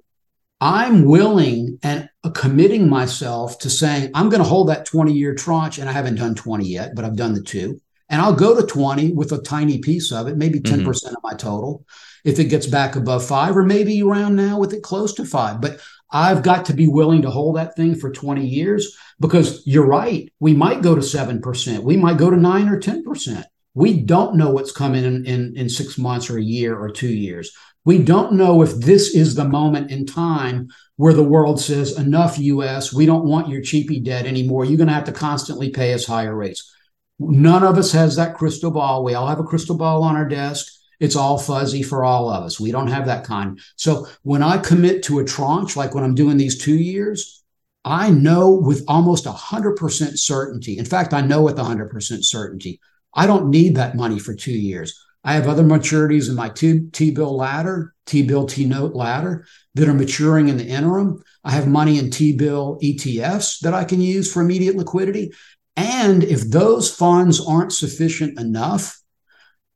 I'm 0.64 1.06
willing 1.06 1.80
and 1.82 2.08
committing 2.34 2.88
myself 2.88 3.58
to 3.60 3.70
saying 3.70 4.12
I'm 4.14 4.28
going 4.28 4.42
to 4.42 4.48
hold 4.48 4.68
that 4.68 4.86
20 4.86 5.12
year 5.12 5.34
tranche 5.34 5.78
and 5.78 5.88
I 5.88 5.92
haven't 5.92 6.14
done 6.14 6.36
20 6.36 6.64
yet 6.64 6.94
but 6.94 7.04
I've 7.04 7.16
done 7.16 7.34
the 7.34 7.42
two 7.42 7.80
and 8.08 8.22
I'll 8.22 8.34
go 8.34 8.58
to 8.58 8.64
20 8.64 9.12
with 9.12 9.32
a 9.32 9.38
tiny 9.38 9.78
piece 9.78 10.12
of 10.12 10.28
it 10.28 10.36
maybe 10.36 10.60
10 10.60 10.78
mm-hmm. 10.78 10.86
percent 10.86 11.16
of 11.16 11.22
my 11.24 11.34
total 11.34 11.84
if 12.24 12.38
it 12.38 12.44
gets 12.44 12.66
back 12.66 12.96
above 12.96 13.26
five, 13.26 13.56
or 13.56 13.64
maybe 13.64 14.02
around 14.02 14.36
now 14.36 14.58
with 14.58 14.72
it 14.72 14.82
close 14.82 15.14
to 15.14 15.24
five. 15.24 15.60
But 15.60 15.80
I've 16.10 16.42
got 16.42 16.66
to 16.66 16.74
be 16.74 16.88
willing 16.88 17.22
to 17.22 17.30
hold 17.30 17.56
that 17.56 17.74
thing 17.74 17.94
for 17.94 18.10
20 18.10 18.46
years 18.46 18.96
because 19.22 19.62
you're 19.66 19.86
right. 19.86 20.30
We 20.40 20.52
might 20.52 20.82
go 20.82 20.94
to 20.94 21.00
7%. 21.00 21.78
We 21.78 21.96
might 21.96 22.18
go 22.18 22.28
to 22.28 22.36
nine 22.36 22.68
or 22.68 22.78
10%. 22.78 23.44
We 23.74 24.02
don't 24.02 24.36
know 24.36 24.50
what's 24.50 24.72
coming 24.72 25.04
in, 25.04 25.24
in, 25.24 25.56
in 25.56 25.68
six 25.68 25.96
months 25.96 26.28
or 26.28 26.36
a 26.36 26.42
year 26.42 26.76
or 26.78 26.90
two 26.90 27.08
years. 27.08 27.52
We 27.84 27.98
don't 27.98 28.34
know 28.34 28.62
if 28.62 28.74
this 28.76 29.14
is 29.14 29.34
the 29.34 29.48
moment 29.48 29.90
in 29.90 30.06
time 30.06 30.68
where 30.96 31.14
the 31.14 31.24
world 31.24 31.60
says, 31.60 31.98
enough, 31.98 32.38
US, 32.38 32.92
we 32.92 33.06
don't 33.06 33.24
want 33.24 33.48
your 33.48 33.62
cheapy 33.62 34.00
debt 34.00 34.26
anymore. 34.26 34.64
You're 34.64 34.76
going 34.76 34.88
to 34.88 34.94
have 34.94 35.04
to 35.04 35.12
constantly 35.12 35.70
pay 35.70 35.94
us 35.94 36.04
higher 36.04 36.34
rates. 36.34 36.70
None 37.18 37.62
of 37.62 37.78
us 37.78 37.92
has 37.92 38.16
that 38.16 38.34
crystal 38.34 38.70
ball. 38.70 39.04
We 39.04 39.14
all 39.14 39.26
have 39.28 39.40
a 39.40 39.44
crystal 39.44 39.76
ball 39.76 40.02
on 40.02 40.16
our 40.16 40.28
desk. 40.28 40.66
It's 41.00 41.16
all 41.16 41.38
fuzzy 41.38 41.82
for 41.82 42.04
all 42.04 42.28
of 42.28 42.44
us. 42.44 42.60
We 42.60 42.70
don't 42.70 42.88
have 42.88 43.06
that 43.06 43.24
kind. 43.24 43.58
So 43.76 44.06
when 44.22 44.42
I 44.42 44.58
commit 44.58 45.02
to 45.04 45.18
a 45.20 45.24
tranche, 45.24 45.76
like 45.76 45.94
when 45.94 46.04
I'm 46.04 46.14
doing 46.14 46.36
these 46.36 46.58
two 46.58 46.76
years, 46.76 47.41
I 47.84 48.10
know 48.10 48.50
with 48.50 48.84
almost 48.86 49.24
100% 49.24 50.18
certainty. 50.18 50.78
In 50.78 50.84
fact, 50.84 51.12
I 51.12 51.20
know 51.20 51.42
with 51.42 51.56
100% 51.56 52.24
certainty, 52.24 52.80
I 53.14 53.26
don't 53.26 53.50
need 53.50 53.76
that 53.76 53.96
money 53.96 54.18
for 54.18 54.34
two 54.34 54.52
years. 54.52 54.98
I 55.24 55.34
have 55.34 55.48
other 55.48 55.62
maturities 55.62 56.28
in 56.28 56.34
my 56.34 56.48
T 56.48 57.10
bill 57.10 57.36
ladder, 57.36 57.94
T 58.06 58.22
bill 58.22 58.46
T 58.46 58.64
note 58.64 58.94
ladder 58.94 59.46
that 59.74 59.88
are 59.88 59.94
maturing 59.94 60.48
in 60.48 60.56
the 60.56 60.66
interim. 60.66 61.22
I 61.44 61.52
have 61.52 61.68
money 61.68 61.98
in 61.98 62.10
T 62.10 62.36
bill 62.36 62.78
ETFs 62.82 63.60
that 63.60 63.74
I 63.74 63.84
can 63.84 64.00
use 64.00 64.32
for 64.32 64.42
immediate 64.42 64.76
liquidity. 64.76 65.32
And 65.76 66.24
if 66.24 66.42
those 66.50 66.92
funds 66.92 67.44
aren't 67.44 67.72
sufficient 67.72 68.38
enough, 68.38 69.00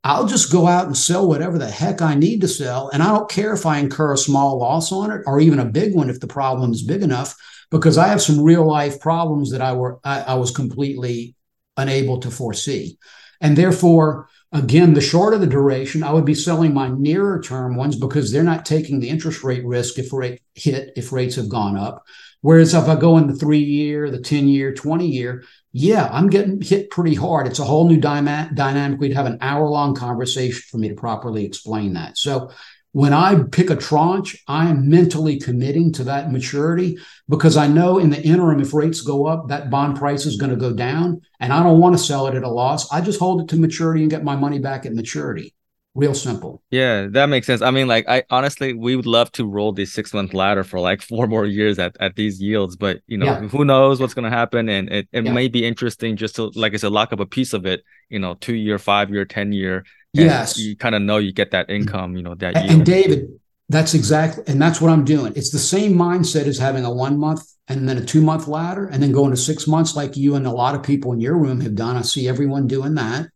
I'll 0.03 0.27
just 0.27 0.51
go 0.51 0.67
out 0.67 0.85
and 0.85 0.97
sell 0.97 1.27
whatever 1.27 1.57
the 1.57 1.69
heck 1.69 2.01
I 2.01 2.15
need 2.15 2.41
to 2.41 2.47
sell. 2.47 2.89
And 2.89 3.01
I 3.01 3.07
don't 3.07 3.29
care 3.29 3.53
if 3.53 3.65
I 3.65 3.79
incur 3.79 4.13
a 4.13 4.17
small 4.17 4.57
loss 4.57 4.91
on 4.91 5.11
it 5.11 5.21
or 5.25 5.39
even 5.39 5.59
a 5.59 5.65
big 5.65 5.95
one 5.95 6.09
if 6.09 6.19
the 6.19 6.27
problem 6.27 6.71
is 6.71 6.83
big 6.83 7.01
enough, 7.03 7.35
because 7.69 7.97
I 7.97 8.07
have 8.07 8.21
some 8.21 8.41
real 8.41 8.65
life 8.65 8.99
problems 8.99 9.51
that 9.51 9.61
I 9.61 9.73
were 9.73 9.99
I, 10.03 10.21
I 10.21 10.33
was 10.35 10.51
completely 10.51 11.35
unable 11.75 12.19
to 12.19 12.31
foresee. 12.31 12.97
And 13.41 13.55
therefore, 13.55 14.29
again, 14.51 14.93
the 14.93 15.01
shorter 15.01 15.37
the 15.37 15.47
duration, 15.47 16.03
I 16.03 16.11
would 16.11 16.25
be 16.25 16.33
selling 16.33 16.73
my 16.73 16.89
nearer 16.89 17.41
term 17.41 17.75
ones 17.75 17.95
because 17.95 18.31
they're 18.31 18.43
not 18.43 18.65
taking 18.65 18.99
the 18.99 19.09
interest 19.09 19.43
rate 19.43 19.65
risk 19.65 19.99
if 19.99 20.11
rate 20.11 20.41
hit 20.55 20.91
if 20.95 21.11
rates 21.11 21.35
have 21.35 21.49
gone 21.49 21.77
up. 21.77 22.03
Whereas 22.41 22.73
if 22.73 22.87
I 22.87 22.95
go 22.95 23.17
in 23.17 23.27
the 23.27 23.35
three 23.35 23.59
year, 23.59 24.11
the 24.11 24.21
10 24.21 24.47
year, 24.47 24.73
20 24.73 25.07
year, 25.07 25.43
yeah, 25.73 26.07
I'm 26.11 26.29
getting 26.29 26.61
hit 26.61 26.89
pretty 26.91 27.15
hard. 27.15 27.47
It's 27.47 27.59
a 27.59 27.65
whole 27.65 27.87
new 27.87 27.99
dyma- 27.99 28.53
dynamic. 28.55 28.99
We'd 28.99 29.13
have 29.13 29.25
an 29.25 29.39
hour 29.41 29.67
long 29.67 29.95
conversation 29.95 30.61
for 30.69 30.77
me 30.77 30.89
to 30.89 30.95
properly 30.95 31.45
explain 31.45 31.93
that. 31.93 32.17
So 32.17 32.51
when 32.91 33.13
I 33.13 33.43
pick 33.51 33.69
a 33.69 33.75
tranche, 33.75 34.43
I 34.47 34.69
am 34.69 34.89
mentally 34.89 35.39
committing 35.39 35.91
to 35.93 36.03
that 36.05 36.31
maturity 36.31 36.97
because 37.29 37.57
I 37.57 37.67
know 37.67 37.97
in 37.97 38.09
the 38.09 38.21
interim, 38.21 38.59
if 38.59 38.73
rates 38.73 39.01
go 39.01 39.27
up, 39.27 39.49
that 39.49 39.69
bond 39.69 39.97
price 39.97 40.25
is 40.25 40.37
going 40.37 40.49
to 40.49 40.55
go 40.55 40.73
down. 40.73 41.21
And 41.39 41.53
I 41.53 41.61
don't 41.61 41.79
want 41.79 41.95
to 41.95 42.03
sell 42.03 42.27
it 42.27 42.35
at 42.35 42.43
a 42.43 42.49
loss. 42.49 42.91
I 42.91 43.01
just 43.01 43.19
hold 43.19 43.41
it 43.41 43.49
to 43.49 43.57
maturity 43.57 44.01
and 44.01 44.11
get 44.11 44.23
my 44.23 44.35
money 44.35 44.59
back 44.59 44.85
at 44.85 44.93
maturity 44.93 45.53
real 45.97 46.13
simple. 46.13 46.61
Yeah, 46.69 47.07
that 47.09 47.25
makes 47.25 47.47
sense. 47.47 47.61
I 47.61 47.71
mean, 47.71 47.87
like 47.87 48.07
I 48.07 48.23
honestly 48.29 48.73
we 48.73 48.95
would 48.95 49.07
love 49.07 49.31
to 49.33 49.45
roll 49.45 49.73
the 49.73 49.85
six 49.85 50.13
month 50.13 50.33
ladder 50.33 50.63
for 50.63 50.79
like 50.79 51.01
four 51.11 51.27
more 51.27 51.45
years 51.45 51.79
at, 51.79 51.97
at 51.99 52.15
these 52.15 52.39
yields, 52.41 52.75
but 52.75 53.01
you 53.07 53.17
know, 53.17 53.25
yeah. 53.25 53.47
who 53.47 53.65
knows 53.65 53.99
what's 53.99 54.13
gonna 54.13 54.29
happen. 54.29 54.69
And 54.69 54.89
it, 54.89 55.07
it 55.11 55.25
yeah. 55.25 55.33
may 55.33 55.47
be 55.47 55.65
interesting 55.65 56.15
just 56.15 56.35
to 56.35 56.51
like 56.55 56.73
I 56.73 56.77
said, 56.77 56.91
lock 56.91 57.11
up 57.11 57.19
a 57.19 57.25
piece 57.25 57.53
of 57.53 57.65
it, 57.65 57.83
you 58.09 58.19
know, 58.19 58.35
two 58.35 58.55
year, 58.55 58.77
five 58.77 59.09
year, 59.09 59.25
ten 59.25 59.51
year. 59.51 59.83
Yes. 60.13 60.57
You 60.57 60.75
kind 60.75 60.95
of 60.95 61.01
know 61.01 61.17
you 61.17 61.31
get 61.31 61.51
that 61.51 61.69
income, 61.69 62.15
you 62.15 62.23
know, 62.23 62.35
that 62.35 62.55
and, 62.55 62.71
and 62.71 62.85
David, 62.85 63.39
that's 63.69 63.93
exactly 63.93 64.43
and 64.47 64.61
that's 64.61 64.81
what 64.81 64.91
I'm 64.91 65.05
doing. 65.05 65.33
It's 65.35 65.51
the 65.51 65.59
same 65.59 65.93
mindset 65.93 66.45
as 66.45 66.57
having 66.57 66.85
a 66.85 66.91
one 66.91 67.19
month 67.19 67.41
and 67.67 67.87
then 67.87 67.97
a 67.97 68.05
two 68.05 68.21
month 68.21 68.47
ladder 68.47 68.87
and 68.87 69.03
then 69.03 69.11
going 69.11 69.31
to 69.31 69.37
six 69.37 69.67
months 69.67 69.95
like 69.95 70.17
you 70.17 70.35
and 70.35 70.47
a 70.47 70.51
lot 70.51 70.75
of 70.75 70.83
people 70.83 71.13
in 71.13 71.19
your 71.19 71.37
room 71.37 71.61
have 71.61 71.75
done. 71.75 71.97
I 71.97 72.01
see 72.01 72.27
everyone 72.27 72.67
doing 72.67 72.95
that 72.95 73.27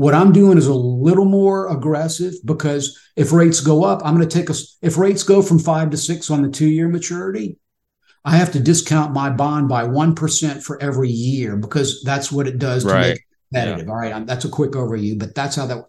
what 0.00 0.14
I'm 0.14 0.32
doing 0.32 0.56
is 0.56 0.66
a 0.66 0.72
little 0.72 1.26
more 1.26 1.70
aggressive 1.70 2.32
because 2.46 2.98
if 3.16 3.32
rates 3.32 3.60
go 3.60 3.84
up, 3.84 4.00
I'm 4.02 4.16
going 4.16 4.26
to 4.26 4.38
take 4.38 4.48
a, 4.48 4.54
if 4.80 4.96
rates 4.96 5.22
go 5.22 5.42
from 5.42 5.58
five 5.58 5.90
to 5.90 5.98
six 5.98 6.30
on 6.30 6.40
the 6.40 6.48
two 6.48 6.68
year 6.70 6.88
maturity, 6.88 7.58
I 8.24 8.36
have 8.36 8.50
to 8.52 8.60
discount 8.60 9.12
my 9.12 9.28
bond 9.28 9.68
by 9.68 9.84
1% 9.84 10.62
for 10.62 10.82
every 10.82 11.10
year 11.10 11.54
because 11.54 12.02
that's 12.02 12.32
what 12.32 12.48
it 12.48 12.58
does 12.58 12.84
to 12.84 12.90
right. 12.90 13.00
make 13.08 13.16
it 13.18 13.24
competitive. 13.52 13.86
Yeah. 13.86 13.92
All 13.92 13.98
right. 13.98 14.26
that's 14.26 14.44
a 14.44 14.48
quick 14.48 14.72
overview, 14.72 15.18
but 15.18 15.34
that's 15.34 15.56
how 15.56 15.66
that, 15.66 15.84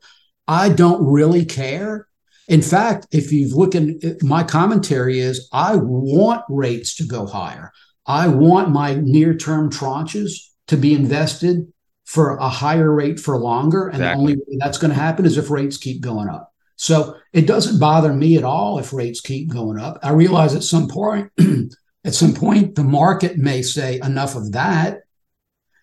I 0.48 0.70
don't 0.70 1.06
really 1.06 1.46
care. 1.46 2.08
In 2.48 2.62
fact, 2.62 3.08
if 3.12 3.32
you 3.32 3.56
look 3.56 3.76
at 3.76 3.84
uh, 4.04 4.14
my 4.22 4.44
commentary 4.44 5.20
is 5.20 5.48
I 5.54 5.76
want 5.76 6.44
rates 6.50 6.96
to 6.96 7.06
go 7.06 7.26
higher. 7.26 7.72
I 8.06 8.28
want 8.28 8.72
my 8.72 8.96
near 8.96 9.36
term 9.36 9.70
tranches 9.70 10.32
to 10.68 10.78
be 10.78 10.94
invested 10.94 11.72
for 12.06 12.36
a 12.38 12.50
higher 12.50 12.94
rate 12.94 13.20
for 13.20 13.38
longer. 13.38 13.88
And 13.88 14.02
exactly. 14.02 14.12
the 14.12 14.20
only 14.20 14.36
way 14.36 14.58
that's 14.60 14.78
going 14.78 14.92
to 14.92 15.00
happen 15.00 15.26
is 15.26 15.38
if 15.38 15.50
rates 15.50 15.78
keep 15.78 16.02
going 16.02 16.28
up. 16.28 16.52
So 16.76 17.16
it 17.32 17.46
doesn't 17.46 17.80
bother 17.80 18.12
me 18.12 18.38
at 18.38 18.44
all 18.44 18.80
if 18.80 18.92
rates 18.92 19.22
keep 19.22 19.50
going 19.50 19.80
up. 19.80 20.00
I 20.04 20.12
realize 20.12 20.56
at 20.56 20.64
some 20.64 20.88
point, 20.88 21.32
at 22.04 22.14
some 22.16 22.34
point, 22.34 22.76
the 22.76 22.84
market 22.84 23.38
may 23.38 23.62
say 23.62 24.00
enough 24.04 24.36
of 24.36 24.52
that 24.54 25.02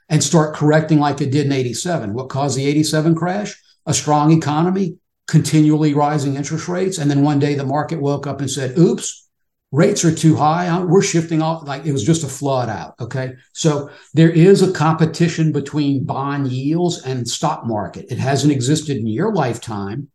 and 0.09 0.22
start 0.22 0.54
correcting 0.54 0.98
like 0.98 1.20
it 1.20 1.30
did 1.30 1.46
in 1.46 1.52
87. 1.52 2.14
What 2.14 2.28
caused 2.28 2.56
the 2.56 2.66
87 2.66 3.14
crash? 3.14 3.61
A 3.86 3.94
strong 3.94 4.32
economy, 4.32 4.96
continually 5.26 5.94
rising 5.94 6.36
interest 6.36 6.68
rates. 6.68 6.98
And 6.98 7.11
then 7.11 7.22
one 7.22 7.38
day 7.38 7.54
the 7.54 7.64
market 7.64 8.00
woke 8.00 8.26
up 8.26 8.40
and 8.40 8.50
said, 8.50 8.78
oops, 8.78 9.28
rates 9.70 10.04
are 10.04 10.14
too 10.14 10.36
high. 10.36 10.68
Uh, 10.68 10.84
we're 10.84 11.02
shifting 11.02 11.42
off 11.42 11.66
like 11.66 11.84
it 11.84 11.92
was 11.92 12.04
just 12.04 12.24
a 12.24 12.28
flood 12.28 12.68
out. 12.68 12.94
Okay. 13.00 13.34
So 13.52 13.90
there 14.14 14.30
is 14.30 14.62
a 14.62 14.72
competition 14.72 15.52
between 15.52 16.04
bond 16.04 16.48
yields 16.48 17.02
and 17.04 17.28
stock 17.28 17.66
market. 17.66 18.06
It 18.11 18.18
hasn't 18.18 18.52
existed 18.52 18.96
in 18.96 19.06
your 19.06 19.32
lifetime. 19.32 20.09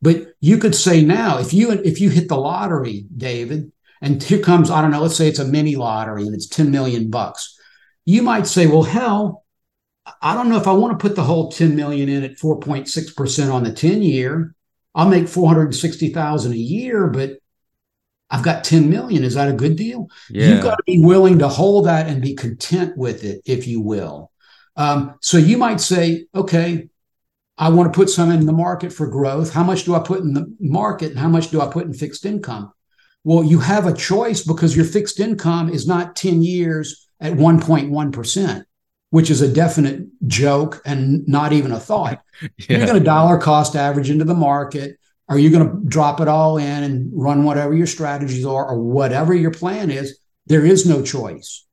But 0.00 0.28
you 0.40 0.58
could 0.58 0.74
say 0.74 1.02
now, 1.02 1.38
if 1.38 1.52
you 1.52 1.72
if 1.72 2.00
you 2.00 2.08
hit 2.10 2.28
the 2.28 2.36
lottery, 2.36 3.06
David, 3.16 3.72
and 4.00 4.22
here 4.22 4.38
comes, 4.38 4.70
I 4.70 4.80
don't 4.80 4.92
know, 4.92 5.02
let's 5.02 5.16
say 5.16 5.28
it's 5.28 5.40
a 5.40 5.44
mini 5.44 5.74
lottery 5.74 6.24
and 6.24 6.34
it's 6.34 6.46
10 6.46 6.70
million 6.70 7.10
bucks. 7.10 7.57
You 8.08 8.22
might 8.22 8.46
say, 8.46 8.66
well, 8.66 8.84
hell, 8.84 9.44
I 10.22 10.32
don't 10.32 10.48
know 10.48 10.56
if 10.56 10.66
I 10.66 10.72
want 10.72 10.98
to 10.98 11.02
put 11.06 11.14
the 11.14 11.24
whole 11.24 11.52
10 11.52 11.76
million 11.76 12.08
in 12.08 12.24
at 12.24 12.38
4.6% 12.38 13.52
on 13.52 13.64
the 13.64 13.70
10 13.70 14.00
year. 14.00 14.54
I'll 14.94 15.10
make 15.10 15.28
460,000 15.28 16.52
a 16.52 16.56
year, 16.56 17.08
but 17.08 17.32
I've 18.30 18.42
got 18.42 18.64
10 18.64 18.88
million. 18.88 19.24
Is 19.24 19.34
that 19.34 19.50
a 19.50 19.52
good 19.52 19.76
deal? 19.76 20.08
Yeah. 20.30 20.48
You've 20.48 20.62
got 20.62 20.76
to 20.76 20.82
be 20.86 21.04
willing 21.04 21.40
to 21.40 21.48
hold 21.48 21.84
that 21.84 22.06
and 22.06 22.22
be 22.22 22.34
content 22.34 22.96
with 22.96 23.24
it, 23.24 23.42
if 23.44 23.66
you 23.66 23.82
will. 23.82 24.32
Um, 24.74 25.18
so 25.20 25.36
you 25.36 25.58
might 25.58 25.82
say, 25.82 26.28
okay, 26.34 26.88
I 27.58 27.68
want 27.68 27.92
to 27.92 27.94
put 27.94 28.08
some 28.08 28.30
in 28.30 28.46
the 28.46 28.54
market 28.54 28.90
for 28.90 29.06
growth. 29.06 29.52
How 29.52 29.64
much 29.64 29.84
do 29.84 29.94
I 29.94 29.98
put 29.98 30.20
in 30.20 30.32
the 30.32 30.50
market 30.60 31.10
and 31.10 31.18
how 31.18 31.28
much 31.28 31.50
do 31.50 31.60
I 31.60 31.66
put 31.66 31.84
in 31.84 31.92
fixed 31.92 32.24
income? 32.24 32.72
Well, 33.22 33.44
you 33.44 33.58
have 33.58 33.86
a 33.86 33.92
choice 33.92 34.42
because 34.44 34.74
your 34.74 34.86
fixed 34.86 35.20
income 35.20 35.68
is 35.68 35.86
not 35.86 36.16
10 36.16 36.40
years 36.42 37.07
at 37.20 37.32
1.1%, 37.32 38.64
which 39.10 39.30
is 39.30 39.40
a 39.40 39.52
definite 39.52 40.06
joke 40.26 40.80
and 40.84 41.26
not 41.26 41.52
even 41.52 41.72
a 41.72 41.80
thought. 41.80 42.22
yeah. 42.42 42.48
You're 42.68 42.86
going 42.86 42.98
to 42.98 43.04
dollar 43.04 43.38
cost 43.38 43.76
average 43.76 44.10
into 44.10 44.24
the 44.24 44.34
market 44.34 44.98
are 45.28 45.38
you 45.38 45.50
going 45.50 45.68
to 45.68 45.86
drop 45.86 46.20
it 46.20 46.28
all 46.28 46.56
in 46.56 46.82
and 46.82 47.10
run 47.12 47.44
whatever 47.44 47.74
your 47.74 47.86
strategies 47.86 48.46
are 48.46 48.66
or 48.66 48.80
whatever 48.80 49.34
your 49.34 49.50
plan 49.50 49.90
is? 49.90 50.18
There 50.46 50.64
is 50.64 50.86
no 50.86 51.02
choice. 51.02 51.66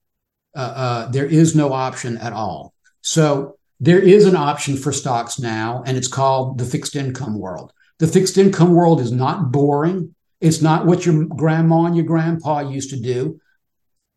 Uh, 0.56 0.60
uh, 0.60 1.12
there 1.12 1.26
is 1.26 1.56
no 1.56 1.72
option 1.72 2.18
at 2.18 2.34
all. 2.34 2.74
So 3.02 3.58
there 3.80 4.00
is 4.00 4.26
an 4.26 4.36
option 4.36 4.76
for 4.76 4.92
stocks 4.92 5.40
now, 5.40 5.84
and 5.86 5.96
it's 5.98 6.08
called 6.08 6.58
the 6.58 6.66
fixed 6.66 6.96
income 6.96 7.40
world. 7.40 7.72
The 8.00 8.08
fixed 8.08 8.38
income 8.38 8.74
world 8.74 9.00
is 9.00 9.12
not 9.12 9.52
boring. 9.52 10.16
It's 10.42 10.62
not 10.62 10.86
what 10.86 11.06
your 11.06 11.26
grandma 11.26 11.86
and 11.86 11.96
your 11.96 12.06
grandpa 12.06 12.60
used 12.60 12.90
to 12.90 13.00
do. 13.00 13.40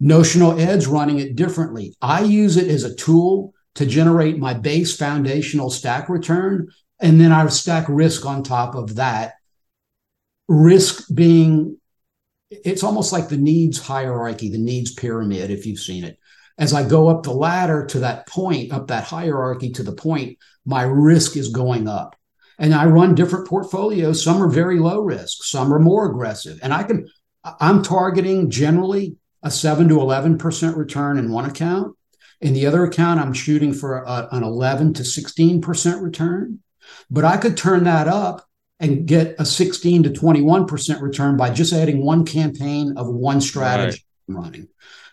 Notional 0.01 0.59
Ed's 0.59 0.87
running 0.87 1.19
it 1.19 1.37
differently. 1.37 1.95
I 2.01 2.23
use 2.23 2.57
it 2.57 2.69
as 2.69 2.85
a 2.85 2.95
tool 2.95 3.53
to 3.75 3.87
generate 3.87 4.39
my 4.39 4.55
base 4.55 4.97
foundational 4.97 5.71
stack 5.71 6.09
return 6.09 6.69
and 7.01 7.21
then 7.21 7.33
I 7.33 7.47
stack 7.49 7.87
risk 7.89 8.27
on 8.27 8.43
top 8.43 8.75
of 8.75 8.97
that. 8.97 9.35
Risk 10.49 11.05
being, 11.15 11.79
it's 12.51 12.83
almost 12.83 13.13
like 13.13 13.29
the 13.29 13.37
needs 13.37 13.79
hierarchy, 13.79 14.51
the 14.51 14.59
needs 14.59 14.93
pyramid, 14.93 15.51
if 15.51 15.67
you've 15.67 15.79
seen 15.79 16.05
it. 16.05 16.19
As 16.59 16.75
I 16.75 16.89
go 16.89 17.09
up 17.09 17.23
the 17.23 17.33
ladder 17.33 17.87
to 17.87 18.01
that 18.01 18.27
point, 18.27 18.73
up 18.73 18.89
that 18.89 19.05
hierarchy 19.05 19.71
to 19.73 19.83
the 19.83 19.93
point, 19.93 20.39
my 20.65 20.83
risk 20.83 21.37
is 21.37 21.51
going 21.51 21.87
up. 21.87 22.17
And 22.59 22.75
I 22.75 22.87
run 22.87 23.15
different 23.15 23.47
portfolios. 23.47 24.25
Some 24.25 24.43
are 24.43 24.49
very 24.49 24.81
low 24.81 25.01
risk, 25.01 25.45
some 25.45 25.73
are 25.73 25.79
more 25.79 26.11
aggressive. 26.11 26.59
And 26.63 26.75
I 26.75 26.83
can, 26.83 27.07
I'm 27.45 27.85
targeting 27.85 28.51
generally 28.51 29.17
a 29.43 29.51
seven 29.51 29.89
to 29.89 29.97
11% 29.97 30.77
return 30.77 31.19
in 31.19 31.31
one 31.31 31.45
account. 31.45 31.97
In 32.41 32.55
the 32.55 32.67
other 32.67 32.85
account, 32.85 33.21
I'm 33.21 33.33
shooting 33.33 33.73
for 33.73 34.03
a, 34.03 34.29
an 34.33 34.43
11 34.43 34.95
to 34.95 35.03
16% 35.03 36.03
return. 36.03 36.61
But 37.11 37.25
I 37.25 37.37
could 37.37 37.57
turn 37.57 37.85
that 37.85 38.09
up 38.09 38.47
and 38.81 39.07
get 39.07 39.35
a 39.39 39.45
16 39.45 40.05
to 40.05 40.11
21% 40.11 41.01
return 41.01 41.37
by 41.37 41.51
just 41.51 41.73
adding 41.73 42.05
one 42.05 42.25
campaign 42.25 42.95
of 42.97 43.09
one 43.09 43.41
strategy 43.41 44.05
right. 44.29 44.43
running. 44.43 44.69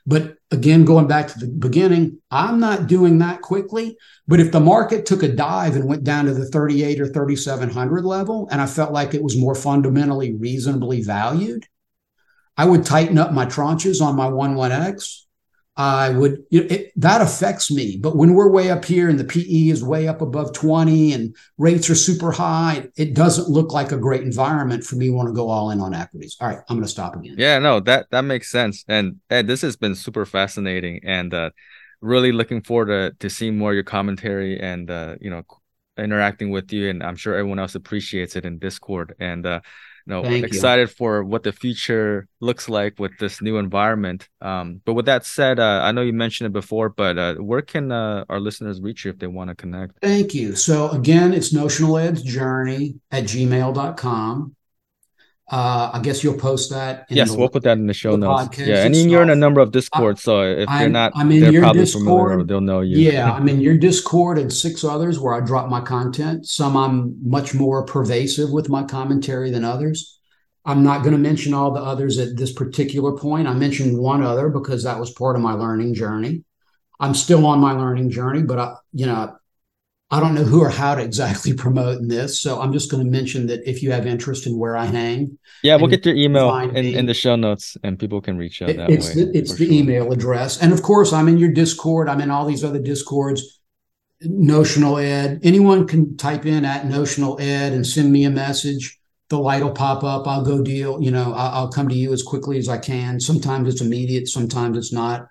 But 0.08 0.38
again, 0.52 0.86
going 0.86 1.08
back 1.08 1.30
to 1.30 1.40
the 1.40 1.48
beginning, 1.48 2.20
I'm 2.30 2.60
not 2.60 2.86
doing 2.86 3.18
that 3.20 3.42
quickly. 3.42 3.98
But 4.28 4.40
if 4.40 4.52
the 4.52 4.60
market 4.60 5.06
took 5.06 5.24
a 5.24 5.28
dive 5.28 5.76
and 5.76 5.86
went 5.86 6.04
down 6.04 6.26
to 6.26 6.34
the 6.34 6.46
38 6.46 7.02
or 7.02 7.08
3700 7.08 8.06
level, 8.06 8.48
and 8.52 8.62
I 8.62 8.68
felt 8.68 8.92
like 8.92 9.16
it 9.16 9.24
was 9.24 9.36
more 9.36 9.56
fundamentally 9.56 10.36
reasonably 10.36 11.02
valued, 11.02 11.66
I 12.58 12.66
would 12.66 12.86
tighten 12.86 13.18
up 13.18 13.34
my 13.34 13.46
tranches 13.46 14.02
on 14.02 14.16
my 14.16 14.28
11X 14.28 15.26
I 15.78 16.10
would 16.10 16.44
know, 16.52 16.62
it, 16.70 16.94
that 16.96 17.22
affects 17.22 17.70
me. 17.70 17.98
But 18.02 18.16
when 18.16 18.34
we're 18.34 18.50
way 18.50 18.72
up 18.72 18.86
here 18.86 19.10
and 19.10 19.20
the 19.20 19.26
PE 19.26 19.70
is 19.70 19.84
way 19.84 20.08
up 20.08 20.22
above 20.22 20.54
20 20.54 21.12
and 21.12 21.36
rates 21.58 21.90
are 21.90 21.96
super 21.96 22.32
high, 22.32 22.88
it 22.96 23.14
doesn't 23.14 23.50
look 23.50 23.74
like 23.74 23.92
a 23.92 23.98
great 23.98 24.22
environment 24.22 24.86
for 24.86 24.96
me 24.96 25.10
want 25.10 25.28
to 25.28 25.34
go 25.34 25.50
all 25.50 25.72
in 25.72 25.82
on 25.82 25.94
equities. 25.94 26.38
All 26.40 26.48
right, 26.48 26.60
I'm 26.70 26.78
going 26.78 26.86
to 26.86 26.92
stop 26.92 27.16
again. 27.16 27.36
Yeah, 27.38 27.60
no, 27.60 27.82
that 27.82 28.10
that 28.12 28.22
makes 28.22 28.50
sense. 28.50 28.86
And 28.88 29.20
Ed, 29.30 29.48
this 29.48 29.62
has 29.64 29.76
been 29.76 29.96
super 29.96 30.26
fascinating 30.26 31.02
and 31.04 31.34
uh, 31.34 31.50
really 32.00 32.32
looking 32.32 32.62
forward 32.62 32.88
to 32.88 33.18
to 33.20 33.30
seeing 33.30 33.58
more 33.58 33.72
of 33.72 33.76
your 33.76 33.84
commentary 33.84 34.60
and 34.60 34.90
uh, 34.90 35.16
you 35.20 35.30
know 35.30 35.44
interacting 35.98 36.52
with 36.52 36.74
you 36.74 36.90
and 36.90 37.02
I'm 37.02 37.16
sure 37.16 37.36
everyone 37.36 37.60
else 37.60 37.76
appreciates 37.76 38.36
it 38.36 38.44
in 38.44 38.60
Discord 38.60 39.16
and 39.18 39.46
uh 39.46 39.62
know 40.08 40.24
Thank 40.24 40.46
excited 40.46 40.90
you. 40.90 40.96
for 40.96 41.24
what 41.24 41.44
the 41.44 41.52
future 41.52 42.28
looks 42.40 42.70
like 42.70 43.00
with 43.00 43.18
this 43.20 43.42
new 43.42 43.58
environment. 43.58 44.30
Um, 44.42 44.82
but 44.86 44.94
with 44.94 45.06
that 45.06 45.26
said 45.26 45.60
uh, 45.60 45.82
i 45.84 45.92
know 45.92 46.02
you 46.02 46.14
mentioned 46.14 46.48
it 46.48 46.54
before 46.54 46.90
but 46.90 47.18
uh, 47.18 47.36
where 47.36 47.62
can 47.62 47.92
uh, 47.92 48.26
our 48.30 48.40
listeners 48.40 48.82
reach 48.82 49.06
you 49.06 49.12
if 49.12 49.20
they 49.20 49.28
want 49.28 49.50
to 49.50 49.56
connect? 49.56 50.00
Thank 50.02 50.34
you. 50.34 50.56
So 50.56 50.90
again 50.90 51.34
it's 51.34 51.54
notional 51.54 51.98
ed's 51.98 52.22
journey 52.22 52.96
at 53.12 53.24
gmail.com 53.26 54.56
uh, 55.52 55.92
I 55.94 56.00
guess 56.02 56.24
you'll 56.24 56.38
post 56.38 56.72
that. 56.72 57.06
yes, 57.10 57.32
the, 57.32 57.38
we'll 57.38 57.50
put 57.50 57.64
that 57.64 57.78
in 57.78 57.86
the 57.86 57.94
show 57.94 58.12
the 58.12 58.18
notes. 58.18 58.58
Yeah, 58.58 58.84
and 58.84 58.96
you're 58.96 59.22
in 59.22 59.30
a 59.30 59.36
number 59.36 59.62
of 59.62 59.72
Discord, 59.72 60.18
so 60.18 60.42
if 60.42 60.68
I'm, 60.68 60.80
they're 60.80 60.90
not, 60.90 61.12
I'm 61.16 61.32
in 61.32 61.40
they're 61.40 61.62
probably 61.62 61.82
Discord. 61.82 62.04
familiar. 62.04 62.44
They'll 62.44 62.62
know 62.62 62.82
you. 62.82 62.98
Yeah, 62.98 63.32
I'm 63.34 63.48
in 63.48 63.62
your 63.62 63.78
Discord 63.78 64.40
and 64.40 64.52
six 64.52 64.84
others 64.84 65.20
where 65.20 65.36
I 65.36 65.42
drop 65.42 65.70
my 65.70 65.82
content. 65.82 66.48
Some 66.48 66.76
I'm 66.76 67.18
much 67.24 67.54
more 67.54 67.86
pervasive 67.86 68.50
with 68.50 68.70
my 68.70 68.84
commentary 68.84 69.52
than 69.52 69.64
others. 69.64 70.20
I'm 70.66 70.84
not 70.84 71.04
going 71.04 71.12
to 71.12 71.20
mention 71.20 71.54
all 71.54 71.72
the 71.72 71.82
others 71.82 72.18
at 72.18 72.36
this 72.38 72.52
particular 72.52 73.16
point. 73.16 73.48
I 73.48 73.54
mentioned 73.54 74.00
one 74.00 74.24
other 74.24 74.50
because 74.50 74.84
that 74.84 75.00
was 75.00 75.12
part 75.12 75.36
of 75.36 75.44
my 75.44 75.54
learning 75.54 75.94
journey. 75.94 76.44
I'm 77.00 77.14
still 77.14 77.46
on 77.46 77.60
my 77.60 77.74
learning 77.74 78.10
journey, 78.10 78.42
but 78.42 78.58
I, 78.58 78.76
you 78.94 79.06
know, 79.06 79.36
I 80.12 80.20
don't 80.20 80.36
know 80.36 80.44
who 80.44 80.62
or 80.62 80.70
how 80.70 80.96
to 80.96 81.02
exactly 81.02 81.54
promote 81.66 82.00
in 82.00 82.08
this. 82.08 82.40
So 82.40 82.60
I'm 82.60 82.72
just 82.72 82.92
going 82.92 83.04
to 83.04 83.10
mention 83.10 83.48
that 83.48 83.68
if 83.68 83.82
you 83.82 83.92
have 83.92 84.06
interest 84.06 84.46
in 84.46 84.58
where 84.58 84.78
I 84.78 84.86
hang. 84.86 85.38
Yeah, 85.64 85.78
we'll 85.78 85.88
get 85.88 86.06
your 86.06 86.16
email 86.16 86.56
in, 86.56 86.86
in 86.86 87.06
the 87.06 87.14
show 87.14 87.36
notes 87.36 87.78
and 87.84 87.98
people 87.98 88.22
can 88.22 88.38
reach 88.38 88.62
out 88.62 88.76
that 88.76 88.90
it's 88.90 89.16
way. 89.16 89.26
The, 89.26 89.38
it's 89.38 89.56
the 89.56 89.66
sure. 89.66 89.74
email 89.74 90.12
address. 90.12 90.62
And 90.62 90.72
of 90.74 90.84
course, 90.84 91.12
I'm 91.12 91.28
in 91.28 91.38
your 91.38 91.52
Discord. 91.52 92.08
I'm 92.08 92.22
in 92.22 92.30
all 92.30 92.46
these 92.46 92.64
other 92.64 92.80
Discords. 92.80 93.62
Notional 94.22 94.98
Ed. 94.98 95.40
Anyone 95.44 95.88
can 95.88 96.16
type 96.18 96.46
in 96.46 96.66
at 96.66 96.86
Notional 96.86 97.40
Ed 97.40 97.74
and 97.74 97.86
send 97.86 98.12
me 98.12 98.24
a 98.24 98.30
message. 98.30 98.98
The 99.30 99.40
light 99.40 99.64
will 99.64 99.72
pop 99.72 100.04
up. 100.04 100.28
I'll 100.28 100.46
go 100.46 100.64
deal. 100.64 101.02
You 101.02 101.12
know, 101.12 101.34
I'll, 101.34 101.64
I'll 101.64 101.72
come 101.72 101.90
to 101.90 101.96
you 101.96 102.14
as 102.14 102.24
quickly 102.24 102.58
as 102.58 102.70
I 102.70 102.78
can. 102.78 103.20
Sometimes 103.20 103.68
it's 103.68 103.82
immediate. 103.82 104.28
Sometimes 104.28 104.78
it's 104.78 104.94
not. 104.94 105.28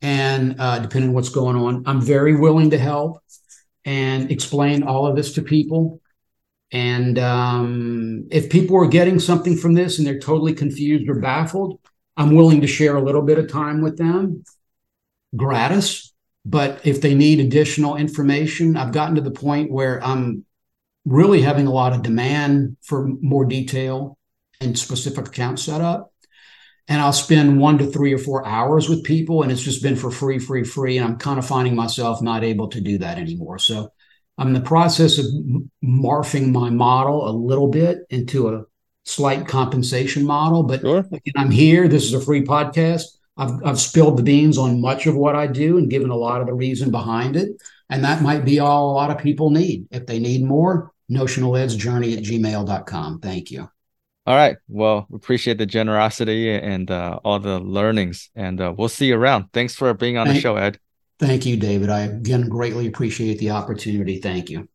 And 0.00 0.56
uh, 0.58 0.78
depending 0.78 1.10
on 1.10 1.14
what's 1.14 1.28
going 1.28 1.56
on, 1.56 1.82
I'm 1.86 2.00
very 2.00 2.34
willing 2.36 2.70
to 2.70 2.78
help 2.78 3.22
and 3.88 4.30
explain 4.30 4.82
all 4.82 5.06
of 5.06 5.16
this 5.16 5.32
to 5.32 5.40
people. 5.40 6.02
And 6.70 7.18
um, 7.18 8.28
if 8.30 8.50
people 8.50 8.76
are 8.76 8.86
getting 8.86 9.18
something 9.18 9.56
from 9.56 9.72
this 9.72 9.96
and 9.96 10.06
they're 10.06 10.18
totally 10.18 10.52
confused 10.52 11.08
or 11.08 11.18
baffled, 11.20 11.80
I'm 12.14 12.34
willing 12.34 12.60
to 12.60 12.66
share 12.66 12.96
a 12.96 13.02
little 13.02 13.22
bit 13.22 13.38
of 13.38 13.50
time 13.50 13.80
with 13.80 13.96
them 13.96 14.44
gratis. 15.34 16.12
But 16.44 16.82
if 16.84 17.00
they 17.00 17.14
need 17.14 17.40
additional 17.40 17.96
information, 17.96 18.76
I've 18.76 18.92
gotten 18.92 19.14
to 19.14 19.22
the 19.22 19.30
point 19.30 19.72
where 19.72 20.04
I'm 20.04 20.44
really 21.06 21.40
having 21.40 21.66
a 21.66 21.72
lot 21.72 21.94
of 21.94 22.02
demand 22.02 22.76
for 22.82 23.08
more 23.22 23.46
detail 23.46 24.18
and 24.60 24.78
specific 24.78 25.28
account 25.28 25.60
setup 25.60 26.12
and 26.88 27.02
I'll 27.02 27.12
spend 27.12 27.60
one 27.60 27.78
to 27.78 27.86
three 27.86 28.14
or 28.14 28.18
four 28.18 28.46
hours 28.46 28.88
with 28.88 29.04
people, 29.04 29.42
and 29.42 29.52
it's 29.52 29.62
just 29.62 29.82
been 29.82 29.96
for 29.96 30.10
free, 30.10 30.38
free, 30.38 30.64
free. 30.64 30.96
And 30.96 31.06
I'm 31.06 31.18
kind 31.18 31.38
of 31.38 31.46
finding 31.46 31.76
myself 31.76 32.22
not 32.22 32.42
able 32.42 32.68
to 32.68 32.80
do 32.80 32.98
that 32.98 33.18
anymore. 33.18 33.58
So 33.58 33.92
I'm 34.38 34.48
in 34.48 34.54
the 34.54 34.60
process 34.60 35.18
of 35.18 35.26
morphing 35.84 36.50
my 36.50 36.70
model 36.70 37.28
a 37.28 37.32
little 37.32 37.68
bit 37.68 37.98
into 38.08 38.48
a 38.48 38.64
slight 39.04 39.46
compensation 39.46 40.24
model. 40.24 40.62
But 40.62 40.80
sure. 40.80 41.00
again, 41.00 41.34
I'm 41.36 41.50
here. 41.50 41.88
This 41.88 42.04
is 42.04 42.14
a 42.14 42.20
free 42.20 42.44
podcast. 42.44 43.02
I've, 43.36 43.62
I've 43.64 43.80
spilled 43.80 44.16
the 44.16 44.22
beans 44.22 44.56
on 44.56 44.80
much 44.80 45.06
of 45.06 45.14
what 45.14 45.36
I 45.36 45.46
do 45.46 45.76
and 45.76 45.90
given 45.90 46.10
a 46.10 46.16
lot 46.16 46.40
of 46.40 46.46
the 46.46 46.54
reason 46.54 46.90
behind 46.90 47.36
it. 47.36 47.50
And 47.90 48.04
that 48.04 48.22
might 48.22 48.44
be 48.44 48.60
all 48.60 48.90
a 48.90 48.94
lot 48.94 49.10
of 49.10 49.18
people 49.18 49.50
need. 49.50 49.86
If 49.90 50.06
they 50.06 50.18
need 50.18 50.42
more, 50.42 50.92
notional 51.08 51.56
ed's 51.56 51.76
journey 51.76 52.16
at 52.16 52.24
gmail.com. 52.24 53.20
Thank 53.20 53.50
you. 53.50 53.68
All 54.28 54.36
right. 54.36 54.58
Well, 54.68 55.06
appreciate 55.10 55.56
the 55.56 55.64
generosity 55.64 56.52
and 56.54 56.90
uh, 56.90 57.18
all 57.24 57.38
the 57.38 57.58
learnings, 57.60 58.28
and 58.36 58.60
uh, 58.60 58.74
we'll 58.76 58.90
see 58.90 59.06
you 59.06 59.16
around. 59.16 59.46
Thanks 59.54 59.74
for 59.74 59.94
being 59.94 60.18
on 60.18 60.26
thank, 60.26 60.36
the 60.36 60.40
show, 60.42 60.56
Ed. 60.56 60.78
Thank 61.18 61.46
you, 61.46 61.56
David. 61.56 61.88
I 61.88 62.00
again 62.00 62.46
greatly 62.46 62.86
appreciate 62.86 63.38
the 63.38 63.52
opportunity. 63.52 64.18
Thank 64.18 64.50
you. 64.50 64.68